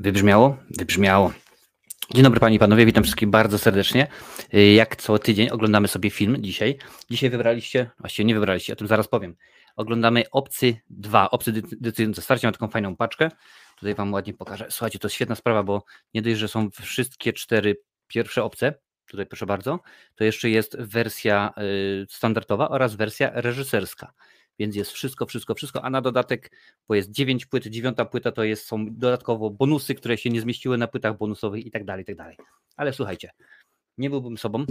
Wybrzmiało? 0.00 0.56
Wybrzmiało. 0.78 1.32
Dzień 2.14 2.22
dobry 2.24 2.40
Panie 2.40 2.56
i 2.56 2.58
Panowie, 2.58 2.86
witam 2.86 3.02
wszystkich 3.02 3.28
bardzo 3.28 3.58
serdecznie. 3.58 4.06
Y, 4.54 4.72
Jak 4.72 4.96
co 4.96 5.18
tydzień 5.18 5.48
oglądamy 5.50 5.88
sobie 5.88 6.10
film 6.10 6.36
dzisiaj. 6.42 6.78
Dzisiaj 7.10 7.30
wybraliście, 7.30 7.90
właściwie 7.98 8.24
nie 8.26 8.34
wybraliście, 8.34 8.72
o 8.72 8.76
tym 8.76 8.86
zaraz 8.86 9.08
powiem. 9.08 9.36
Oglądamy 9.76 10.24
Obcy 10.30 10.76
2, 10.90 11.30
Obcy 11.30 11.52
decy- 11.52 11.76
decydujące 11.80 12.22
starcie, 12.22 12.46
mam 12.46 12.52
taką 12.52 12.68
fajną 12.68 12.96
paczkę. 12.96 13.30
Tutaj 13.78 13.94
Wam 13.94 14.12
ładnie 14.12 14.34
pokażę. 14.34 14.66
Słuchajcie, 14.70 14.98
to 14.98 15.08
świetna 15.08 15.34
sprawa, 15.34 15.62
bo 15.62 15.84
nie 16.14 16.22
dość, 16.22 16.36
że 16.36 16.48
są 16.48 16.70
wszystkie 16.70 17.32
cztery 17.32 17.76
pierwsze 18.08 18.44
obce, 18.44 18.74
tutaj 19.06 19.26
proszę 19.26 19.46
bardzo, 19.46 19.80
to 20.14 20.24
jeszcze 20.24 20.50
jest 20.50 20.76
wersja 20.80 21.52
y, 22.02 22.06
standardowa 22.10 22.68
oraz 22.68 22.94
wersja 22.94 23.30
reżyserska. 23.34 24.12
Więc 24.58 24.76
jest 24.76 24.90
wszystko, 24.90 25.26
wszystko, 25.26 25.54
wszystko, 25.54 25.84
a 25.84 25.90
na 25.90 26.00
dodatek, 26.00 26.50
bo 26.88 26.94
jest 26.94 27.10
9 27.10 27.46
płyt, 27.46 27.66
dziewiąta 27.66 28.04
płyta 28.04 28.32
to 28.32 28.44
jest, 28.44 28.66
są 28.66 28.86
dodatkowo 28.90 29.50
bonusy, 29.50 29.94
które 29.94 30.18
się 30.18 30.30
nie 30.30 30.40
zmieściły 30.40 30.78
na 30.78 30.86
płytach 30.86 31.18
bonusowych 31.18 31.66
i 31.66 31.70
tak 31.70 31.84
dalej, 31.84 32.02
i 32.02 32.06
tak 32.06 32.16
dalej. 32.16 32.36
Ale 32.76 32.92
słuchajcie, 32.92 33.30
nie 33.98 34.10
byłbym 34.10 34.38
sobą, 34.38 34.66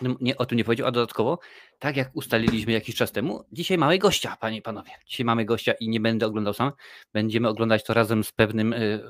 no, 0.00 0.16
nie, 0.20 0.36
o 0.36 0.46
tym 0.46 0.58
nie 0.58 0.64
powiedział, 0.64 0.86
a 0.86 0.90
dodatkowo, 0.90 1.38
tak 1.78 1.96
jak 1.96 2.10
ustaliliśmy 2.16 2.72
jakiś 2.72 2.94
czas 2.94 3.12
temu, 3.12 3.44
dzisiaj 3.52 3.78
mamy 3.78 3.98
gościa, 3.98 4.36
panie 4.40 4.56
i 4.56 4.62
panowie. 4.62 4.90
Dzisiaj 5.06 5.24
mamy 5.24 5.44
gościa 5.44 5.72
i 5.72 5.88
nie 5.88 6.00
będę 6.00 6.26
oglądał 6.26 6.54
sam. 6.54 6.72
Będziemy 7.12 7.48
oglądać 7.48 7.84
to 7.84 7.94
razem 7.94 8.24
z 8.24 8.32
pewnym, 8.32 8.72
y, 8.72 9.02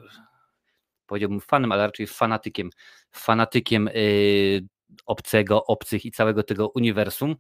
powiedziałbym 1.06 1.40
fanem, 1.40 1.73
ale 1.73 1.87
raczej 1.87 2.06
fanatykiem, 2.06 2.70
fanatykiem 3.12 3.88
y, 3.88 4.68
obcego, 5.06 5.64
obcych 5.64 6.04
i 6.04 6.10
całego 6.10 6.42
tego 6.42 6.68
uniwersum. 6.68 7.37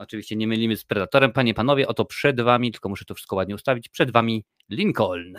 Oczywiście 0.00 0.36
nie 0.36 0.48
mylimy 0.48 0.76
z 0.76 0.84
Predatorem. 0.84 1.32
Panie 1.32 1.50
i 1.50 1.54
panowie, 1.54 1.88
oto 1.88 2.04
przed 2.04 2.40
wami, 2.40 2.72
tylko 2.72 2.88
muszę 2.88 3.04
to 3.04 3.14
wszystko 3.14 3.36
ładnie 3.36 3.54
ustawić, 3.54 3.88
przed 3.88 4.10
wami 4.10 4.44
Lincoln. 4.70 5.34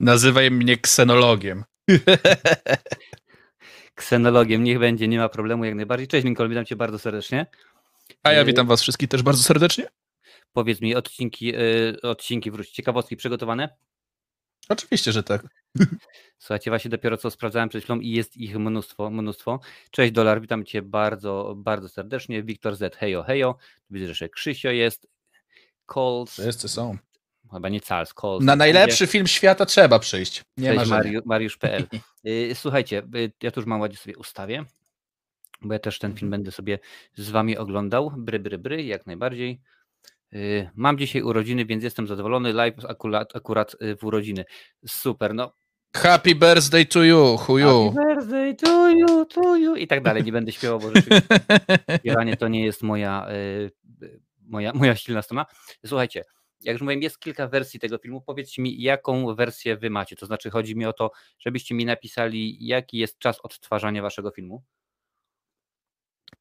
Nazywaj 0.00 0.50
mnie 0.50 0.76
ksenologiem. 0.76 1.64
Ksenologiem, 3.94 4.64
niech 4.64 4.78
będzie, 4.78 5.08
nie 5.08 5.18
ma 5.18 5.28
problemu 5.28 5.64
jak 5.64 5.74
najbardziej. 5.74 6.08
Cześć 6.08 6.24
Lincoln, 6.24 6.50
witam 6.50 6.64
cię 6.64 6.76
bardzo 6.76 6.98
serdecznie. 6.98 7.46
A 8.22 8.32
ja 8.32 8.42
Y, 8.42 8.44
witam 8.44 8.66
was 8.66 8.82
wszystkich 8.82 9.08
też 9.08 9.22
bardzo 9.22 9.42
serdecznie. 9.42 9.88
Powiedz 10.52 10.80
mi, 10.80 10.94
odcinki, 10.94 11.54
y, 11.56 12.00
odcinki 12.02 12.50
wróć, 12.50 12.70
ciekawostki 12.70 13.16
przygotowane? 13.16 13.68
Oczywiście, 14.70 15.12
że 15.12 15.22
tak. 15.22 15.42
Słuchajcie, 16.38 16.70
właśnie 16.70 16.90
dopiero 16.90 17.16
co 17.16 17.30
sprawdzałem 17.30 17.68
przed 17.68 17.82
chwilą 17.82 18.00
i 18.00 18.10
jest 18.10 18.36
ich 18.36 18.56
mnóstwo, 18.58 19.10
mnóstwo. 19.10 19.60
Cześć 19.90 20.12
Dolar, 20.12 20.40
witam 20.40 20.64
Cię 20.64 20.82
bardzo, 20.82 21.54
bardzo 21.56 21.88
serdecznie. 21.88 22.42
Wiktor 22.42 22.76
Z, 22.76 22.96
hejo, 22.96 23.22
hejo. 23.22 23.56
Widzę, 23.90 24.14
że 24.14 24.28
Krzysio 24.28 24.70
jest. 24.70 25.06
Coles, 25.86 26.32
Wszyscy 26.32 26.68
są. 26.68 26.96
chyba 27.52 27.68
nie 27.68 27.80
Cals, 27.80 28.14
Coles. 28.14 28.44
Na 28.44 28.56
najlepszy 28.56 29.06
film 29.06 29.26
świata 29.26 29.66
trzeba 29.66 29.98
przyjść. 29.98 30.44
Nie 30.56 30.72
ma 30.72 30.80
Cześć. 30.80 30.90
Mariu, 30.90 31.20
Mariusz.pl. 31.24 31.86
Y, 32.26 32.54
Słuchajcie, 32.54 33.02
y, 33.16 33.32
ja 33.42 33.50
tu 33.50 33.60
już 33.60 33.66
mam 33.66 33.80
ładnie 33.80 33.96
sobie 33.96 34.16
ustawię, 34.16 34.64
bo 35.62 35.72
ja 35.72 35.78
też 35.78 35.98
ten 35.98 36.14
film 36.14 36.30
będę 36.30 36.50
sobie 36.50 36.78
z 37.14 37.30
Wami 37.30 37.56
oglądał. 37.56 38.12
Bry, 38.16 38.38
bry, 38.38 38.58
bry, 38.58 38.84
jak 38.84 39.06
najbardziej. 39.06 39.60
Y, 40.34 40.70
Mam 40.74 40.98
dzisiaj 40.98 41.22
urodziny, 41.22 41.64
więc 41.64 41.84
jestem 41.84 42.06
zadowolony. 42.06 42.52
Live 42.52 42.84
akurat, 42.88 43.36
akurat 43.36 43.76
y, 43.82 43.96
w 43.96 44.04
urodziny. 44.04 44.44
Super, 44.86 45.34
no 45.34 45.52
Happy 45.96 46.34
birthday 46.34 46.86
to 46.86 47.04
you, 47.04 47.36
chuju. 47.36 47.92
Happy 47.92 48.06
birthday 48.06 48.54
to 48.54 48.90
you, 48.90 49.24
to 49.24 49.56
you 49.56 49.76
i 49.76 49.86
tak 49.86 50.02
dalej. 50.02 50.24
Nie 50.24 50.32
będę 50.32 50.52
śpiewał, 50.52 50.78
bo 50.80 50.90
rzeczywiście 50.94 51.28
śpiewanie 51.98 52.36
to 52.36 52.48
nie 52.48 52.64
jest 52.64 52.82
moja, 52.82 53.26
y, 53.30 53.70
moja, 54.46 54.72
moja 54.72 54.96
silna 54.96 55.22
strona. 55.22 55.46
Słuchajcie, 55.86 56.24
jak 56.62 56.74
już 56.74 56.82
mówiłem, 56.82 57.02
jest 57.02 57.18
kilka 57.18 57.48
wersji 57.48 57.80
tego 57.80 57.98
filmu. 57.98 58.20
Powiedzcie 58.20 58.62
mi, 58.62 58.82
jaką 58.82 59.34
wersję 59.34 59.76
wy 59.76 59.90
macie. 59.90 60.16
To 60.16 60.26
znaczy, 60.26 60.50
chodzi 60.50 60.76
mi 60.76 60.86
o 60.86 60.92
to, 60.92 61.10
żebyście 61.38 61.74
mi 61.74 61.84
napisali, 61.84 62.66
jaki 62.66 62.98
jest 62.98 63.18
czas 63.18 63.40
odtwarzania 63.42 64.02
waszego 64.02 64.30
filmu. 64.30 64.62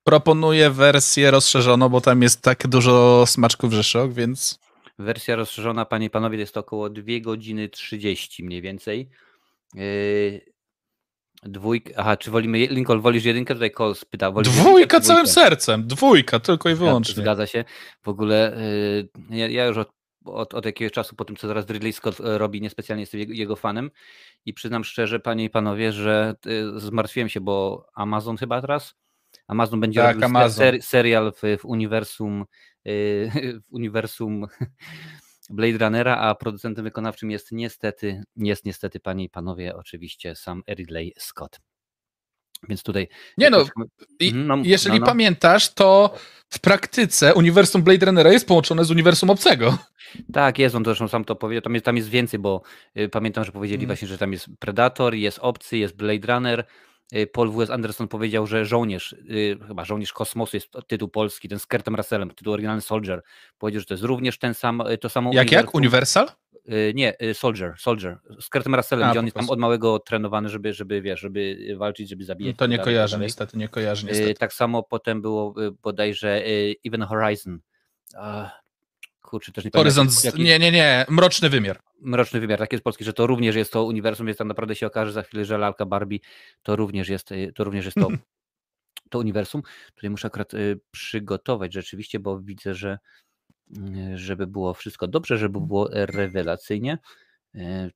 Proponuję 0.04 0.70
wersję 0.70 1.32
rozszerzoną, 1.32 1.89
bo 1.89 2.02
tam 2.02 2.22
jest 2.22 2.42
tak 2.42 2.67
dużo 2.67 3.26
smaczków 3.26 3.73
rzeszok, 3.73 4.14
więc 4.14 4.60
Wersja 5.00 5.36
rozszerzona, 5.36 5.86
panie 5.86 6.05
i 6.05 6.10
panowie, 6.10 6.38
to 6.38 6.39
jest 6.39 6.58
około 6.58 6.89
2 6.89 7.04
godziny 7.22 7.70
30 7.70 8.44
mniej 8.44 8.61
więcej. 8.61 9.10
Yy, 9.73 10.42
Dwójka, 11.44 11.92
aha, 11.98 12.17
czy 12.17 12.32
wolimy, 12.32 12.58
Lincoln, 12.67 13.02
wolisz 13.02 13.26
jedynkę? 13.26 13.54
Tutaj 13.54 13.72
Coles 13.72 14.05
pyta. 14.05 14.32
wolisz 14.32 14.50
dwójka 14.50 15.00
całym 15.00 15.23
dwójkę? 15.23 15.42
sercem. 15.42 15.88
Dwójka, 15.88 16.39
tylko 16.39 16.70
i 16.70 16.76
wyłącznie. 16.76 17.23
Zgadza 17.23 17.48
się. 17.48 17.66
W 18.04 18.08
ogóle 18.08 18.58
y, 18.58 19.10
ja, 19.30 19.48
ja 19.48 19.66
już 19.66 19.77
od, 19.77 19.89
od, 20.26 20.54
od 20.54 20.66
jakiegoś 20.66 20.92
czasu, 20.92 21.16
po 21.16 21.26
tym 21.26 21.36
co 21.36 21.48
teraz 21.48 21.70
Ridley 21.70 21.94
Scott 21.94 22.21
e, 22.21 22.38
robi, 22.38 22.61
niespecjalnie 22.61 23.02
jestem 23.02 23.20
jego, 23.20 23.33
jego 23.33 23.56
fanem 23.56 23.92
i 24.45 24.54
przyznam 24.54 24.83
szczerze, 24.83 25.20
panie 25.20 25.44
i 25.44 25.50
panowie, 25.50 25.92
że 25.92 26.36
y, 26.48 26.80
zmartwiłem 26.80 27.30
się, 27.30 27.42
bo 27.42 27.86
Amazon 27.95 28.38
chyba 28.38 28.61
teraz, 28.61 28.95
Amazon 29.49 29.80
będzie 29.80 30.02
Tak, 30.02 30.15
robił 30.15 30.26
Amazon. 30.26 30.58
Ser, 30.58 30.82
serial 30.82 31.33
w, 31.33 31.60
w 31.60 31.65
uniwersum 31.65 32.45
y, 32.87 33.32
w 33.67 33.73
uniwersum 33.73 34.48
Blade 35.49 35.77
Runnera, 35.77 36.17
a 36.17 36.36
producentem 36.36 36.83
wykonawczym 36.83 37.32
jest 37.32 37.52
niestety, 37.52 38.23
jest 38.36 38.65
niestety, 38.65 38.99
panie 38.99 39.23
i 39.23 39.30
panowie, 39.30 39.76
oczywiście 39.76 40.36
sam 40.36 40.64
Ridley 40.70 41.14
Scott. 41.17 41.59
Więc 42.70 42.83
tutaj. 42.83 43.08
Nie 43.38 43.49
no, 43.49 43.65
I 44.20 44.27
Mhm, 44.27 44.48
no, 44.48 44.58
jeżeli 44.64 44.99
no, 44.99 45.05
no. 45.05 45.05
pamiętasz, 45.05 45.73
to 45.73 46.14
w 46.49 46.59
praktyce 46.59 47.33
uniwersum 47.33 47.83
Blade 47.83 48.05
Runnera 48.05 48.32
jest 48.32 48.48
połączone 48.48 48.86
z 48.86 48.92
uniwersum 48.92 49.30
obcego. 49.30 49.77
Tak, 50.33 50.59
jest, 50.59 50.76
on 50.76 50.86
zresztą 50.86 51.08
sam 51.08 51.26
to 51.26 51.36
powiedział, 51.36 51.61
tam 51.61 51.73
jest, 51.73 51.86
tam 51.86 51.98
jest 51.98 52.09
więcej, 52.09 52.39
bo 52.39 52.61
y, 52.98 53.09
pamiętam, 53.09 53.43
że 53.45 53.52
powiedzieli 53.52 53.83
Mm. 53.83 53.88
właśnie, 53.88 54.08
że 54.08 54.17
tam 54.17 54.32
jest 54.32 54.48
Predator, 54.59 55.15
jest 55.15 55.39
Obcy, 55.42 55.77
jest 55.77 55.95
Blade 55.95 56.33
Runner, 56.33 56.65
Paul 57.33 57.52
W.S. 57.52 57.70
Anderson 57.70 58.08
powiedział, 58.08 58.47
że 58.47 58.65
Żołnierz, 58.65 59.14
y, 59.14 59.58
chyba 59.67 59.86
Żołnierz 59.86 60.14
Kosmosu 60.14 60.58
jest 60.58 60.67
tytuł 60.87 61.08
polski, 61.09 61.49
ten 61.49 61.59
z 61.59 61.67
Kurtem 61.67 61.95
Russellem, 61.95 62.30
tytuł 62.30 62.53
oryginalny 62.53 62.81
Soldier, 62.81 63.21
powiedział, 63.58 63.80
że 63.80 63.86
to 63.86 63.93
jest 63.93 64.03
również 64.03 64.37
ten 64.39 64.53
sam, 64.53 64.81
y, 64.81 64.97
to 64.97 65.09
samo 65.09 65.31
Jak, 65.33 65.52
jak? 65.52 65.75
uniwersum. 65.75 66.23
Uniwersal? 66.23 66.27
Y, 66.73 66.93
Nie, 66.95 67.21
y, 67.23 67.33
Soldier, 67.33 67.73
Soldier, 67.77 68.17
z 68.39 68.49
Kurtem 68.49 68.75
Russellem, 68.75 69.08
A, 69.08 69.11
gdzie 69.11 69.20
on 69.20 69.25
jest 69.25 69.37
tam 69.37 69.49
od 69.49 69.59
małego 69.59 69.99
trenowany, 69.99 70.49
żeby, 70.49 70.73
żeby 70.73 71.02
wiesz, 71.02 71.20
żeby 71.20 71.58
walczyć, 71.77 72.09
żeby 72.09 72.23
zabijać. 72.25 72.58
To 72.58 72.65
i 72.65 72.70
nie 72.70 72.77
tak 72.77 72.86
dalej, 72.86 72.95
tak 72.95 72.99
kojarzę 72.99 73.11
dalej. 73.11 73.26
niestety, 73.27 73.58
nie 73.58 73.67
kojarzę 73.70 74.08
Y, 74.08 74.09
niestety. 74.09 74.33
Tak 74.33 74.53
samo 74.53 74.83
potem 74.83 75.21
było 75.21 75.53
y, 75.64 75.71
bodajże 75.71 76.47
y, 76.47 76.76
Even 76.86 77.02
Horizon. 77.02 77.59
Kurczę, 79.30 79.52
też 79.52 79.66
nie 79.66 79.72
pamiętam. 79.72 79.94
Horyzont, 79.94 80.23
jaki- 80.23 80.44
nie, 80.44 80.60
nie, 80.60 80.72
nie, 80.72 81.06
mroczny 81.10 81.50
wymiar. 81.50 81.80
Mroczny 82.02 82.40
wymiar, 82.40 82.60
tak 82.60 82.72
jest 82.72 82.84
polski, 82.84 83.04
że 83.04 83.14
to 83.14 83.28
również 83.28 83.56
jest 83.56 83.73
to 83.73 83.84
uniwersum, 83.86 84.26
więc 84.26 84.38
tam 84.38 84.48
naprawdę 84.48 84.76
się 84.76 84.88
okaże 84.88 85.12
za 85.12 85.22
chwilę, 85.22 85.45
że 85.45 85.58
lalka 85.58 85.86
Barbie 85.86 86.20
to 86.64 86.76
również 86.76 87.10
jest, 87.10 87.32
y, 87.32 87.52
to 87.56 87.64
również 87.64 87.86
jest 87.86 87.98
to, 87.98 88.08
to 89.10 89.20
uniwersum. 89.20 89.62
Tutaj 89.95 90.10
muszę 90.10 90.28
akurat 90.28 90.54
y, 90.54 90.80
przygotować 90.92 91.73
rzeczywiście, 91.73 92.20
bo 92.20 92.39
widzę, 92.39 92.76
że 92.76 92.98
y, 93.78 94.18
żeby 94.18 94.48
było 94.48 94.73
wszystko 94.73 95.08
dobrze, 95.08 95.38
żeby 95.38 95.62
było 95.62 95.89
rewelacyjnie. 95.92 96.98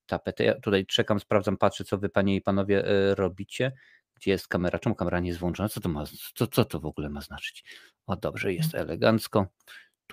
Tapetę. 0.05 0.43
Ja 0.43 0.59
tutaj 0.59 0.85
czekam, 0.85 1.19
sprawdzam, 1.19 1.57
patrzę, 1.57 1.83
co 1.83 1.97
wy 1.97 2.09
panie 2.09 2.35
i 2.35 2.41
panowie 2.41 2.83
robicie. 3.15 3.71
Gdzie 4.15 4.31
jest 4.31 4.47
kamera? 4.47 4.79
Czemu 4.79 4.95
kamera 4.95 5.19
nie 5.19 5.27
jest 5.27 5.39
włączona? 5.39 5.69
Co 5.69 5.81
to, 5.81 5.89
ma, 5.89 6.03
co, 6.35 6.47
co 6.47 6.65
to 6.65 6.79
w 6.79 6.85
ogóle 6.85 7.09
ma 7.09 7.21
znaczyć? 7.21 7.63
O 8.07 8.15
dobrze, 8.15 8.53
jest 8.53 8.75
elegancko. 8.75 9.47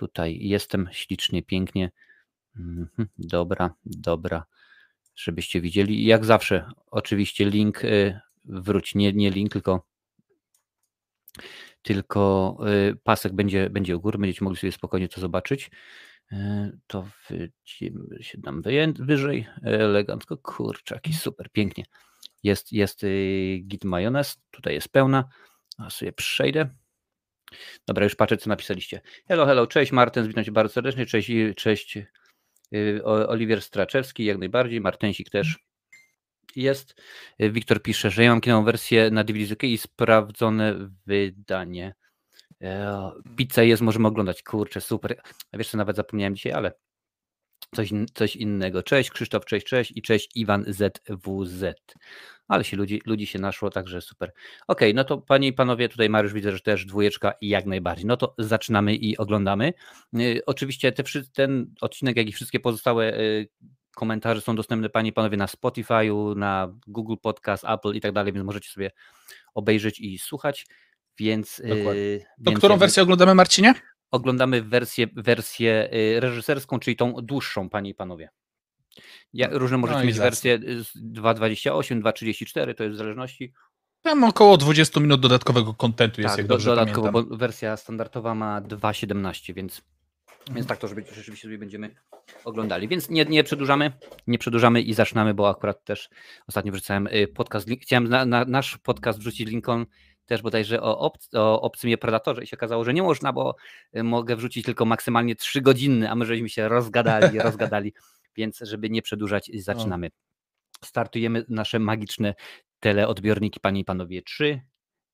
Tutaj 0.01 0.37
jestem 0.41 0.89
ślicznie, 0.91 1.43
pięknie. 1.43 1.91
Mhm, 2.55 3.09
Dobra, 3.17 3.73
dobra. 3.85 4.45
Żebyście 5.15 5.61
widzieli. 5.61 6.05
Jak 6.05 6.25
zawsze, 6.25 6.71
oczywiście 6.91 7.49
link 7.49 7.83
y, 7.83 8.19
wróć, 8.45 8.95
nie, 8.95 9.13
nie 9.13 9.31
link, 9.31 9.51
tylko 9.51 9.87
tylko 11.81 12.57
y, 12.91 12.95
pasek 13.03 13.33
będzie, 13.33 13.69
będzie 13.69 13.97
u 13.97 14.01
góry, 14.01 14.17
będziecie 14.17 14.43
mogli 14.45 14.59
sobie 14.59 14.71
spokojnie 14.71 15.07
to 15.09 15.21
zobaczyć. 15.21 15.71
Y, 16.31 16.37
To 16.87 17.07
wyjdziemy 17.29 18.23
się 18.23 18.41
tam 18.41 18.61
wyżej, 18.99 19.47
elegancko, 19.63 20.37
kurczaki, 20.37 21.13
super, 21.13 21.49
pięknie. 21.51 21.85
Jest, 22.43 22.71
jest 22.73 23.01
git 23.67 23.83
majonez, 23.83 24.41
tutaj 24.51 24.73
jest 24.73 24.89
pełna, 24.89 25.29
a 25.77 25.89
sobie 25.89 26.11
przejdę. 26.13 26.69
Dobra, 27.87 28.03
już 28.03 28.15
patrzę, 28.15 28.37
co 28.37 28.49
napisaliście. 28.49 29.01
Hello, 29.27 29.45
hello, 29.45 29.67
cześć 29.67 29.91
Martens, 29.91 30.27
witam 30.27 30.43
cię 30.43 30.51
bardzo 30.51 30.73
serdecznie, 30.73 31.05
cześć, 31.05 31.31
cześć 31.55 31.97
y, 32.75 33.03
Oliwier 33.03 33.61
Straczewski, 33.61 34.25
jak 34.25 34.37
najbardziej, 34.37 34.81
Martensik 34.81 35.29
też 35.29 35.59
jest. 36.55 37.01
Wiktor 37.39 37.81
pisze, 37.81 38.09
że 38.09 38.23
ja 38.23 38.29
mam 38.29 38.41
kinową 38.41 38.63
wersję 38.63 39.11
na 39.11 39.23
DVD 39.23 39.67
i 39.67 39.77
sprawdzone 39.77 40.89
wydanie. 41.05 41.95
E, 42.61 43.11
Pizza 43.37 43.63
jest, 43.63 43.81
możemy 43.81 44.07
oglądać. 44.07 44.43
Kurczę, 44.43 44.81
super. 44.81 45.21
Wiesz 45.53 45.69
co, 45.69 45.77
nawet 45.77 45.95
zapomniałem 45.95 46.35
dzisiaj, 46.35 46.51
ale 46.51 46.71
coś, 47.75 47.89
coś 48.13 48.35
innego. 48.35 48.83
Cześć 48.83 49.09
Krzysztof, 49.09 49.45
cześć, 49.45 49.65
cześć 49.65 49.93
i 49.95 50.01
cześć 50.01 50.29
Iwan 50.35 50.65
ZWZ. 50.67 51.63
Ale 52.47 52.63
się 52.63 52.77
ludzi, 52.77 53.01
ludzi 53.05 53.27
się 53.27 53.39
naszło, 53.39 53.69
także 53.69 54.01
super. 54.01 54.31
Okej, 54.67 54.93
no 54.93 55.03
to 55.03 55.17
panie 55.17 55.47
i 55.47 55.53
panowie, 55.53 55.89
tutaj 55.89 56.09
Mariusz 56.09 56.33
widzę, 56.33 56.51
że 56.51 56.59
też 56.59 56.85
dwójeczka 56.85 57.33
i 57.41 57.49
jak 57.49 57.65
najbardziej. 57.65 58.05
No 58.05 58.17
to 58.17 58.35
zaczynamy 58.37 58.95
i 58.95 59.17
oglądamy. 59.17 59.73
Y, 60.19 60.41
Oczywiście 60.45 60.91
te, 60.91 61.03
ten 61.33 61.73
odcinek, 61.81 62.17
jak 62.17 62.27
i 62.27 62.31
wszystkie 62.31 62.59
pozostałe 62.59 63.19
y, 63.19 63.49
komentarze 63.95 64.41
są 64.41 64.55
dostępne 64.55 64.89
Panie 64.89 65.09
i 65.09 65.13
Panowie 65.13 65.37
na 65.37 65.45
Spotify'u, 65.45 66.37
na 66.37 66.73
Google 66.87 67.15
Podcast, 67.21 67.63
Apple 67.67 67.93
i 67.93 68.01
tak 68.01 68.11
dalej, 68.11 68.33
więc 68.33 68.45
możecie 68.45 68.69
sobie 68.69 68.91
obejrzeć 69.53 69.99
i 69.99 70.19
słuchać. 70.19 70.65
Więc, 71.17 71.61
Dokładnie. 71.67 72.01
yy, 72.01 72.19
To 72.19 72.51
więc 72.51 72.59
którą 72.59 72.77
wersję 72.77 73.03
oglądamy, 73.03 73.35
Marcinie? 73.35 73.73
Oglądamy 74.11 74.61
wersję, 74.61 75.07
wersję 75.15 75.89
yy, 75.91 76.19
reżyserską, 76.19 76.79
czyli 76.79 76.95
tą 76.95 77.13
dłuższą, 77.13 77.69
Panie 77.69 77.89
i 77.89 77.93
Panowie. 77.93 78.29
Ja, 79.33 79.47
różne 79.51 79.77
możecie 79.77 79.99
no 79.99 80.05
mieć 80.05 80.17
y, 80.45 80.83
z 80.83 80.95
2.28, 80.95 82.01
2.34, 82.01 82.75
to 82.75 82.83
jest 82.83 82.95
w 82.95 82.97
zależności. 82.97 83.53
Tam 84.01 84.23
około 84.23 84.57
20 84.57 84.99
minut 84.99 85.21
dodatkowego 85.21 85.73
kontentu 85.73 86.21
jest, 86.21 86.31
tak, 86.31 86.37
jak 86.37 86.47
do, 86.47 86.53
dobrze 86.53 86.69
dodatkowo, 86.69 87.11
pamiętam. 87.11 87.29
bo 87.29 87.37
wersja 87.37 87.77
standardowa 87.77 88.35
ma 88.35 88.61
2.17, 88.61 89.53
więc, 89.53 89.81
Mhm. 90.41 90.55
więc 90.55 90.67
tak 90.67 90.77
to 90.77 90.87
żeby, 90.87 91.03
rzeczywiście 91.15 91.47
sobie 91.47 91.57
będziemy 91.57 91.95
oglądali. 92.45 92.87
Więc 92.87 93.09
nie, 93.09 93.25
nie 93.25 93.43
przedłużamy, 93.43 93.91
nie 94.27 94.37
przedłużamy 94.37 94.81
i 94.81 94.93
zaczynamy, 94.93 95.33
bo 95.33 95.49
akurat 95.49 95.83
też 95.83 96.09
ostatnio 96.47 96.71
wrzucałem 96.71 97.07
y, 97.07 97.27
podcast, 97.27 97.67
chciałem 97.81 98.09
na, 98.09 98.25
na 98.25 98.45
nasz 98.45 98.77
podcast 98.77 99.19
wrzucić 99.19 99.49
Lincoln 99.49 99.85
też 100.25 100.41
bodajże 100.41 100.81
o, 100.81 100.99
ob, 100.99 101.17
o 101.33 101.61
obcym 101.61 101.89
je 101.89 101.97
predatorze 101.97 102.43
i 102.43 102.47
się 102.47 102.57
okazało, 102.57 102.83
że 102.83 102.93
nie 102.93 103.03
można, 103.03 103.33
bo 103.33 103.55
y, 103.97 104.03
mogę 104.03 104.35
wrzucić 104.35 104.65
tylko 104.65 104.85
maksymalnie 104.85 105.35
3 105.35 105.61
godziny, 105.61 106.11
a 106.11 106.15
my 106.15 106.25
żeśmy 106.25 106.49
się 106.49 106.69
rozgadali, 106.69 107.39
rozgadali, 107.39 107.93
więc 108.37 108.59
żeby 108.61 108.89
nie 108.89 109.01
przedłużać 109.01 109.51
zaczynamy. 109.53 110.11
Startujemy 110.83 111.45
nasze 111.49 111.79
magiczne 111.79 112.35
teleodbiorniki, 112.79 113.59
panie 113.59 113.81
i 113.81 113.85
panowie. 113.85 114.21
3, 114.21 114.61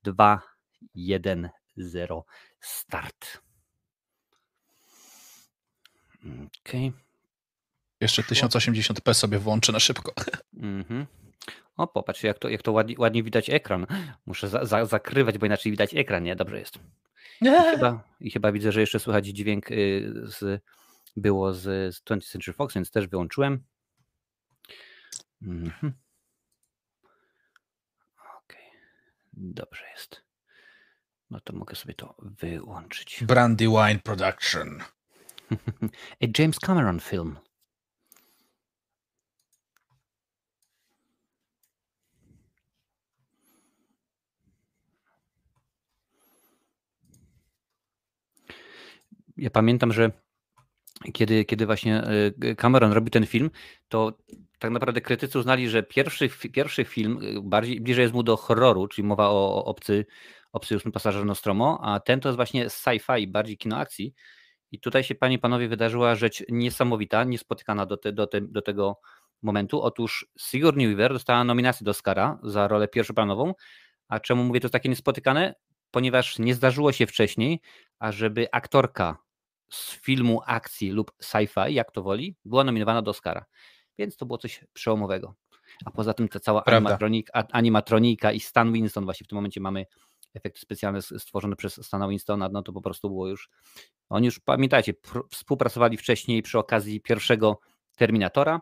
2, 0.04 0.42
1, 0.96 1.50
0, 1.78 2.26
start. 2.60 3.42
Okej. 6.66 6.94
Jeszcze 8.02 8.22
1080p 8.22 9.14
sobie 9.14 9.40
włączę 9.40 9.72
na 9.72 9.80
szybko. 9.80 10.14
Mhm. 10.58 11.06
O, 11.78 11.88
popatrz, 11.88 12.24
jak 12.24 12.40
to, 12.40 12.50
jak 12.50 12.62
to 12.62 12.72
ładnie, 12.72 12.96
ładnie 12.98 13.24
widać 13.24 13.50
ekran. 13.50 13.88
Muszę 14.26 14.48
za, 14.48 14.66
za, 14.66 14.86
zakrywać, 14.86 15.38
bo 15.38 15.46
inaczej 15.46 15.72
widać 15.72 15.96
ekran, 15.96 16.24
nie? 16.24 16.36
Dobrze 16.36 16.60
jest. 16.60 16.80
I 17.42 17.46
chyba, 17.46 18.04
I 18.20 18.32
chyba 18.32 18.52
widzę, 18.52 18.72
że 18.72 18.82
jeszcze 18.82 19.00
słychać 19.00 19.26
dźwięk 19.26 19.72
y, 19.72 20.14
z, 20.24 20.62
było 21.16 21.54
z, 21.54 21.96
z 21.96 22.04
20th 22.04 22.32
Century 22.32 22.54
Fox, 22.54 22.76
więc 22.76 22.92
też 22.92 23.08
wyłączyłem. 23.08 23.64
Mhm. 25.42 25.94
Okej, 28.44 28.66
dobrze 29.34 29.84
jest. 29.92 30.22
No 31.30 31.40
to 31.40 31.54
mogę 31.54 31.76
sobie 31.76 31.94
to 31.94 32.16
wyłączyć. 32.20 33.24
Brandywine 33.24 34.00
Production. 34.04 34.84
A 36.24 36.26
James 36.40 36.60
Cameron 36.60 37.00
film. 37.00 37.38
Ja 49.38 49.50
pamiętam, 49.50 49.94
że 49.94 50.12
kiedy, 51.14 51.46
kiedy 51.46 51.66
właśnie 51.66 52.04
e, 52.44 52.56
Cameron 52.56 52.92
robił 52.92 53.10
ten 53.10 53.26
film, 53.26 53.52
to 53.88 54.18
tak 54.60 54.72
naprawdę 54.72 55.02
krytycy 55.02 55.40
uznali, 55.40 55.70
że 55.70 55.84
pierwszy, 55.84 56.30
pierwszy 56.30 56.86
film 56.86 57.20
e, 57.22 57.42
bardziej 57.42 57.82
bliżej 57.82 58.02
jest 58.02 58.14
mu 58.14 58.24
do 58.24 58.38
horroru, 58.38 58.88
czyli 58.88 59.08
mowa 59.08 59.30
o, 59.30 59.56
o 59.56 59.66
obcy, 59.66 60.06
obcy 60.52 60.76
ósmy 60.76 60.92
pasażer 60.92 61.26
Nostromo, 61.26 61.80
a 61.84 62.00
ten 62.00 62.20
to 62.20 62.30
jest 62.30 62.36
właśnie 62.36 62.66
sci-fi, 62.70 63.28
bardziej 63.28 63.58
kino 63.58 63.78
akcji. 63.78 64.14
I 64.72 64.80
tutaj 64.80 65.04
się, 65.04 65.16
panie 65.16 65.40
panowie, 65.40 65.68
wydarzyła 65.68 66.16
rzecz 66.16 66.44
niesamowita, 66.50 67.24
niespotykana 67.24 67.86
do, 67.86 67.98
te, 67.98 68.12
do, 68.12 68.28
te, 68.28 68.42
do 68.42 68.62
tego 68.62 69.00
momentu. 69.42 69.82
Otóż 69.82 70.28
Sigourney 70.40 70.88
Weaver 70.88 71.14
dostała 71.14 71.44
nominację 71.44 71.86
do 71.86 71.92
Oscara 71.92 72.40
za 72.44 72.68
rolę 72.68 72.88
pierwszoplanową. 72.88 73.54
A 74.08 74.20
czemu 74.20 74.44
mówię 74.44 74.60
to 74.60 74.70
takie 74.70 74.90
niespotykane? 74.90 75.56
Ponieważ 75.92 76.40
nie 76.40 76.56
zdarzyło 76.56 76.92
się 76.92 77.08
wcześniej, 77.08 77.62
ażeby 78.00 78.48
aktorka 78.52 79.27
z 79.70 79.92
filmu 79.92 80.42
akcji 80.46 80.92
lub 80.92 81.12
sci-fi, 81.22 81.74
jak 81.74 81.92
to 81.92 82.04
woli, 82.04 82.36
była 82.46 82.64
nominowana 82.64 83.02
do 83.02 83.12
Oscara. 83.12 83.46
Więc 83.98 84.18
to 84.18 84.26
było 84.26 84.38
coś 84.38 84.66
przełomowego. 84.74 85.36
A 85.86 85.92
poza 85.92 86.14
tym 86.14 86.28
ta 86.28 86.40
cała 86.40 86.64
animatronik, 86.66 87.30
animatronika 87.34 88.32
i 88.32 88.40
Stan 88.40 88.74
Winston, 88.74 89.06
właśnie 89.06 89.26
w 89.26 89.28
tym 89.28 89.36
momencie 89.36 89.62
mamy 89.62 89.86
efekty 90.34 90.60
specjalne 90.60 91.02
stworzone 91.02 91.56
przez 91.56 91.86
Stana 91.86 92.08
Winstona, 92.08 92.50
no 92.52 92.64
to 92.64 92.74
po 92.74 92.82
prostu 92.82 93.10
było 93.10 93.28
już, 93.28 93.50
oni 94.10 94.26
już, 94.26 94.40
pamiętajcie, 94.40 94.94
pr- 94.94 95.24
współpracowali 95.32 95.98
wcześniej 95.98 96.42
przy 96.42 96.60
okazji 96.60 97.02
pierwszego 97.02 97.60
Terminatora, 97.96 98.62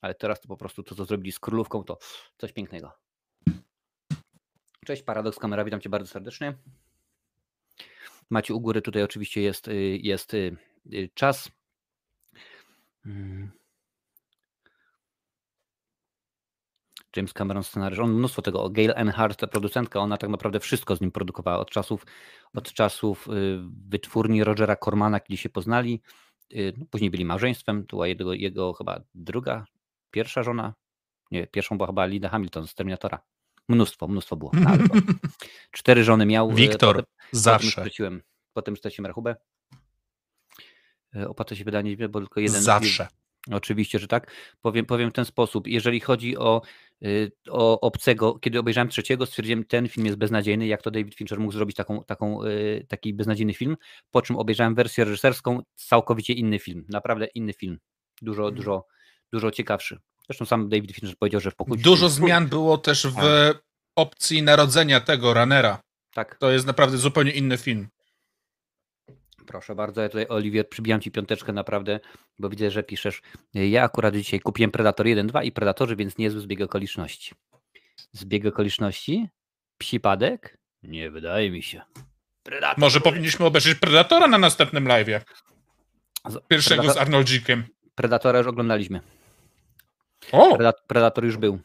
ale 0.00 0.14
teraz 0.14 0.40
to 0.40 0.48
po 0.48 0.56
prostu 0.56 0.82
to, 0.82 0.94
co 0.94 1.04
zrobili 1.04 1.32
z 1.32 1.38
Królówką, 1.38 1.84
to 1.84 1.98
coś 2.36 2.52
pięknego. 2.52 2.92
Cześć, 4.86 5.02
Paradoks 5.02 5.38
Kamera, 5.38 5.64
witam 5.64 5.80
Cię 5.80 5.88
bardzo 5.88 6.08
serdecznie. 6.08 6.54
Macie 8.30 8.54
u 8.54 8.60
góry, 8.60 8.82
tutaj 8.82 9.02
oczywiście 9.02 9.42
jest, 9.42 9.68
y, 9.68 9.98
jest 10.02 10.34
y, 10.34 10.56
y, 10.92 11.10
czas. 11.14 11.50
Mm. 13.06 13.50
James 17.16 17.32
Cameron 17.32 17.62
scenariusz, 17.62 17.98
on 17.98 18.14
mnóstwo 18.14 18.42
tego, 18.42 18.70
Gail 18.70 18.90
Earnhardt, 18.90 19.40
ta 19.40 19.46
producentka, 19.46 20.00
ona 20.00 20.16
tak 20.16 20.30
naprawdę 20.30 20.60
wszystko 20.60 20.96
z 20.96 21.00
nim 21.00 21.10
produkowała 21.10 21.58
od 21.58 21.70
czasów, 21.70 22.06
od 22.54 22.72
czasów 22.72 23.28
wytwórni 23.88 24.44
Rogera 24.44 24.76
Cormana, 24.76 25.20
kiedy 25.20 25.36
się 25.36 25.48
poznali, 25.48 26.02
no, 26.78 26.86
później 26.90 27.10
byli 27.10 27.24
małżeństwem, 27.24 27.86
to 27.86 27.96
była 27.96 28.06
jego, 28.06 28.32
jego 28.32 28.72
chyba 28.72 29.00
druga, 29.14 29.66
pierwsza 30.10 30.42
żona, 30.42 30.74
nie, 31.30 31.46
pierwszą 31.46 31.76
była 31.76 31.86
chyba 31.86 32.06
Linda 32.06 32.28
Hamilton 32.28 32.66
z 32.66 32.74
Terminatora. 32.74 33.22
Mnóstwo, 33.72 34.08
mnóstwo 34.08 34.36
było. 34.36 34.50
To 34.50 35.00
cztery 35.72 36.04
żony 36.04 36.26
miał. 36.26 36.50
y, 36.50 36.54
Wiktor, 36.54 36.96
potem- 36.96 37.04
Potem 37.30 37.40
zawsze. 37.40 37.70
straciłem, 37.70 38.22
potem 38.52 38.76
straciłem 38.76 39.06
rachubę. 39.06 39.36
E, 41.16 41.28
Opłata 41.28 41.54
się 41.56 41.64
wydaje 41.64 41.84
niewiele, 41.84 42.08
bo 42.08 42.20
tylko 42.20 42.40
jeden. 42.40 42.62
Zawsze. 42.62 43.08
Oczywiście, 43.52 43.98
że 43.98 44.06
tak. 44.08 44.30
Powiem, 44.60 44.86
powiem 44.86 45.10
w 45.10 45.12
ten 45.12 45.24
sposób. 45.24 45.66
Jeżeli 45.66 46.00
chodzi 46.00 46.36
o, 46.36 46.62
y, 47.02 47.32
o 47.50 47.80
obcego, 47.80 48.38
kiedy 48.38 48.58
obejrzałem 48.58 48.88
trzeciego, 48.88 49.26
stwierdziłem, 49.26 49.64
ten 49.64 49.88
film 49.88 50.06
jest 50.06 50.18
beznadziejny. 50.18 50.66
Jak 50.66 50.82
to 50.82 50.90
David 50.90 51.14
Fincher 51.14 51.40
mógł 51.40 51.52
zrobić 51.52 51.76
taką, 51.76 52.04
taką, 52.04 52.38
taki 52.88 53.14
beznadziejny 53.14 53.54
film? 53.54 53.76
Po 54.10 54.22
czym 54.22 54.36
obejrzałem 54.36 54.74
wersję 54.74 55.04
reżyserską, 55.04 55.62
całkowicie 55.74 56.32
inny 56.32 56.58
film. 56.58 56.84
Naprawdę 56.88 57.26
inny 57.34 57.52
film. 57.52 57.78
Dużo, 58.22 58.42
Mhm. 58.42 58.54
dużo, 58.56 58.86
dużo 59.32 59.50
ciekawszy. 59.50 60.00
Zresztą 60.28 60.44
sam 60.44 60.68
David 60.68 60.92
Fincher 60.92 61.16
powiedział, 61.18 61.40
że 61.40 61.50
w 61.50 61.54
pokój. 61.54 61.78
Dużo 61.78 62.08
zmian 62.08 62.46
było 62.48 62.78
też 62.78 63.06
w 63.06 63.14
Tak. 63.14 63.62
opcji 63.96 64.42
narodzenia 64.42 65.00
tego 65.00 65.34
Runnera. 65.34 65.80
Tak. 66.14 66.36
To 66.38 66.50
jest 66.50 66.66
naprawdę 66.66 66.98
zupełnie 66.98 67.30
inny 67.30 67.58
film. 67.58 67.88
Proszę 69.46 69.74
bardzo, 69.74 70.00
ja 70.02 70.08
tutaj 70.08 70.26
Oliwier 70.28 70.68
przybijam 70.68 71.00
ci 71.00 71.10
piąteczkę 71.10 71.52
naprawdę, 71.52 72.00
bo 72.38 72.48
widzę, 72.48 72.70
że 72.70 72.82
piszesz. 72.82 73.22
Ja 73.54 73.84
akurat 73.84 74.14
dzisiaj 74.16 74.40
kupiłem 74.40 74.70
Predator 74.70 75.06
1, 75.06 75.26
2 75.26 75.42
i 75.42 75.52
Predatorzy, 75.52 75.96
więc 75.96 76.18
niezły 76.18 76.40
zbieg 76.40 76.60
okoliczności. 76.60 77.34
Zbieg 78.12 78.46
okoliczności? 78.46 79.28
Psipadek? 79.78 80.58
Nie 80.82 81.10
wydaje 81.10 81.50
mi 81.50 81.62
się. 81.62 81.82
Predator. 82.42 82.78
Może 82.78 83.00
powinniśmy 83.00 83.46
obejrzeć 83.46 83.78
Predatora 83.78 84.26
na 84.28 84.38
następnym 84.38 84.84
live'ie. 84.84 85.20
Z- 86.28 86.38
Pierwszego 86.48 86.82
z 86.82 86.84
Predator, 86.84 87.02
Arnoldzikiem. 87.02 87.64
Predatora 87.94 88.38
już 88.38 88.48
oglądaliśmy. 88.48 89.00
O, 90.32 90.56
Predat- 90.56 90.82
Predator 90.86 91.24
już 91.24 91.36
był. 91.36 91.58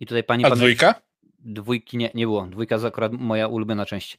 I 0.00 0.06
tutaj 0.06 0.24
pani 0.24 0.44
a 0.44 0.50
dwójka? 0.50 1.02
Dwójki 1.38 1.96
nie, 1.96 2.10
nie 2.14 2.26
było. 2.26 2.46
Dwójka 2.46 2.74
jest 2.74 2.84
akurat 2.84 3.12
moja 3.12 3.48
ulubiona 3.48 3.86
część. 3.86 4.18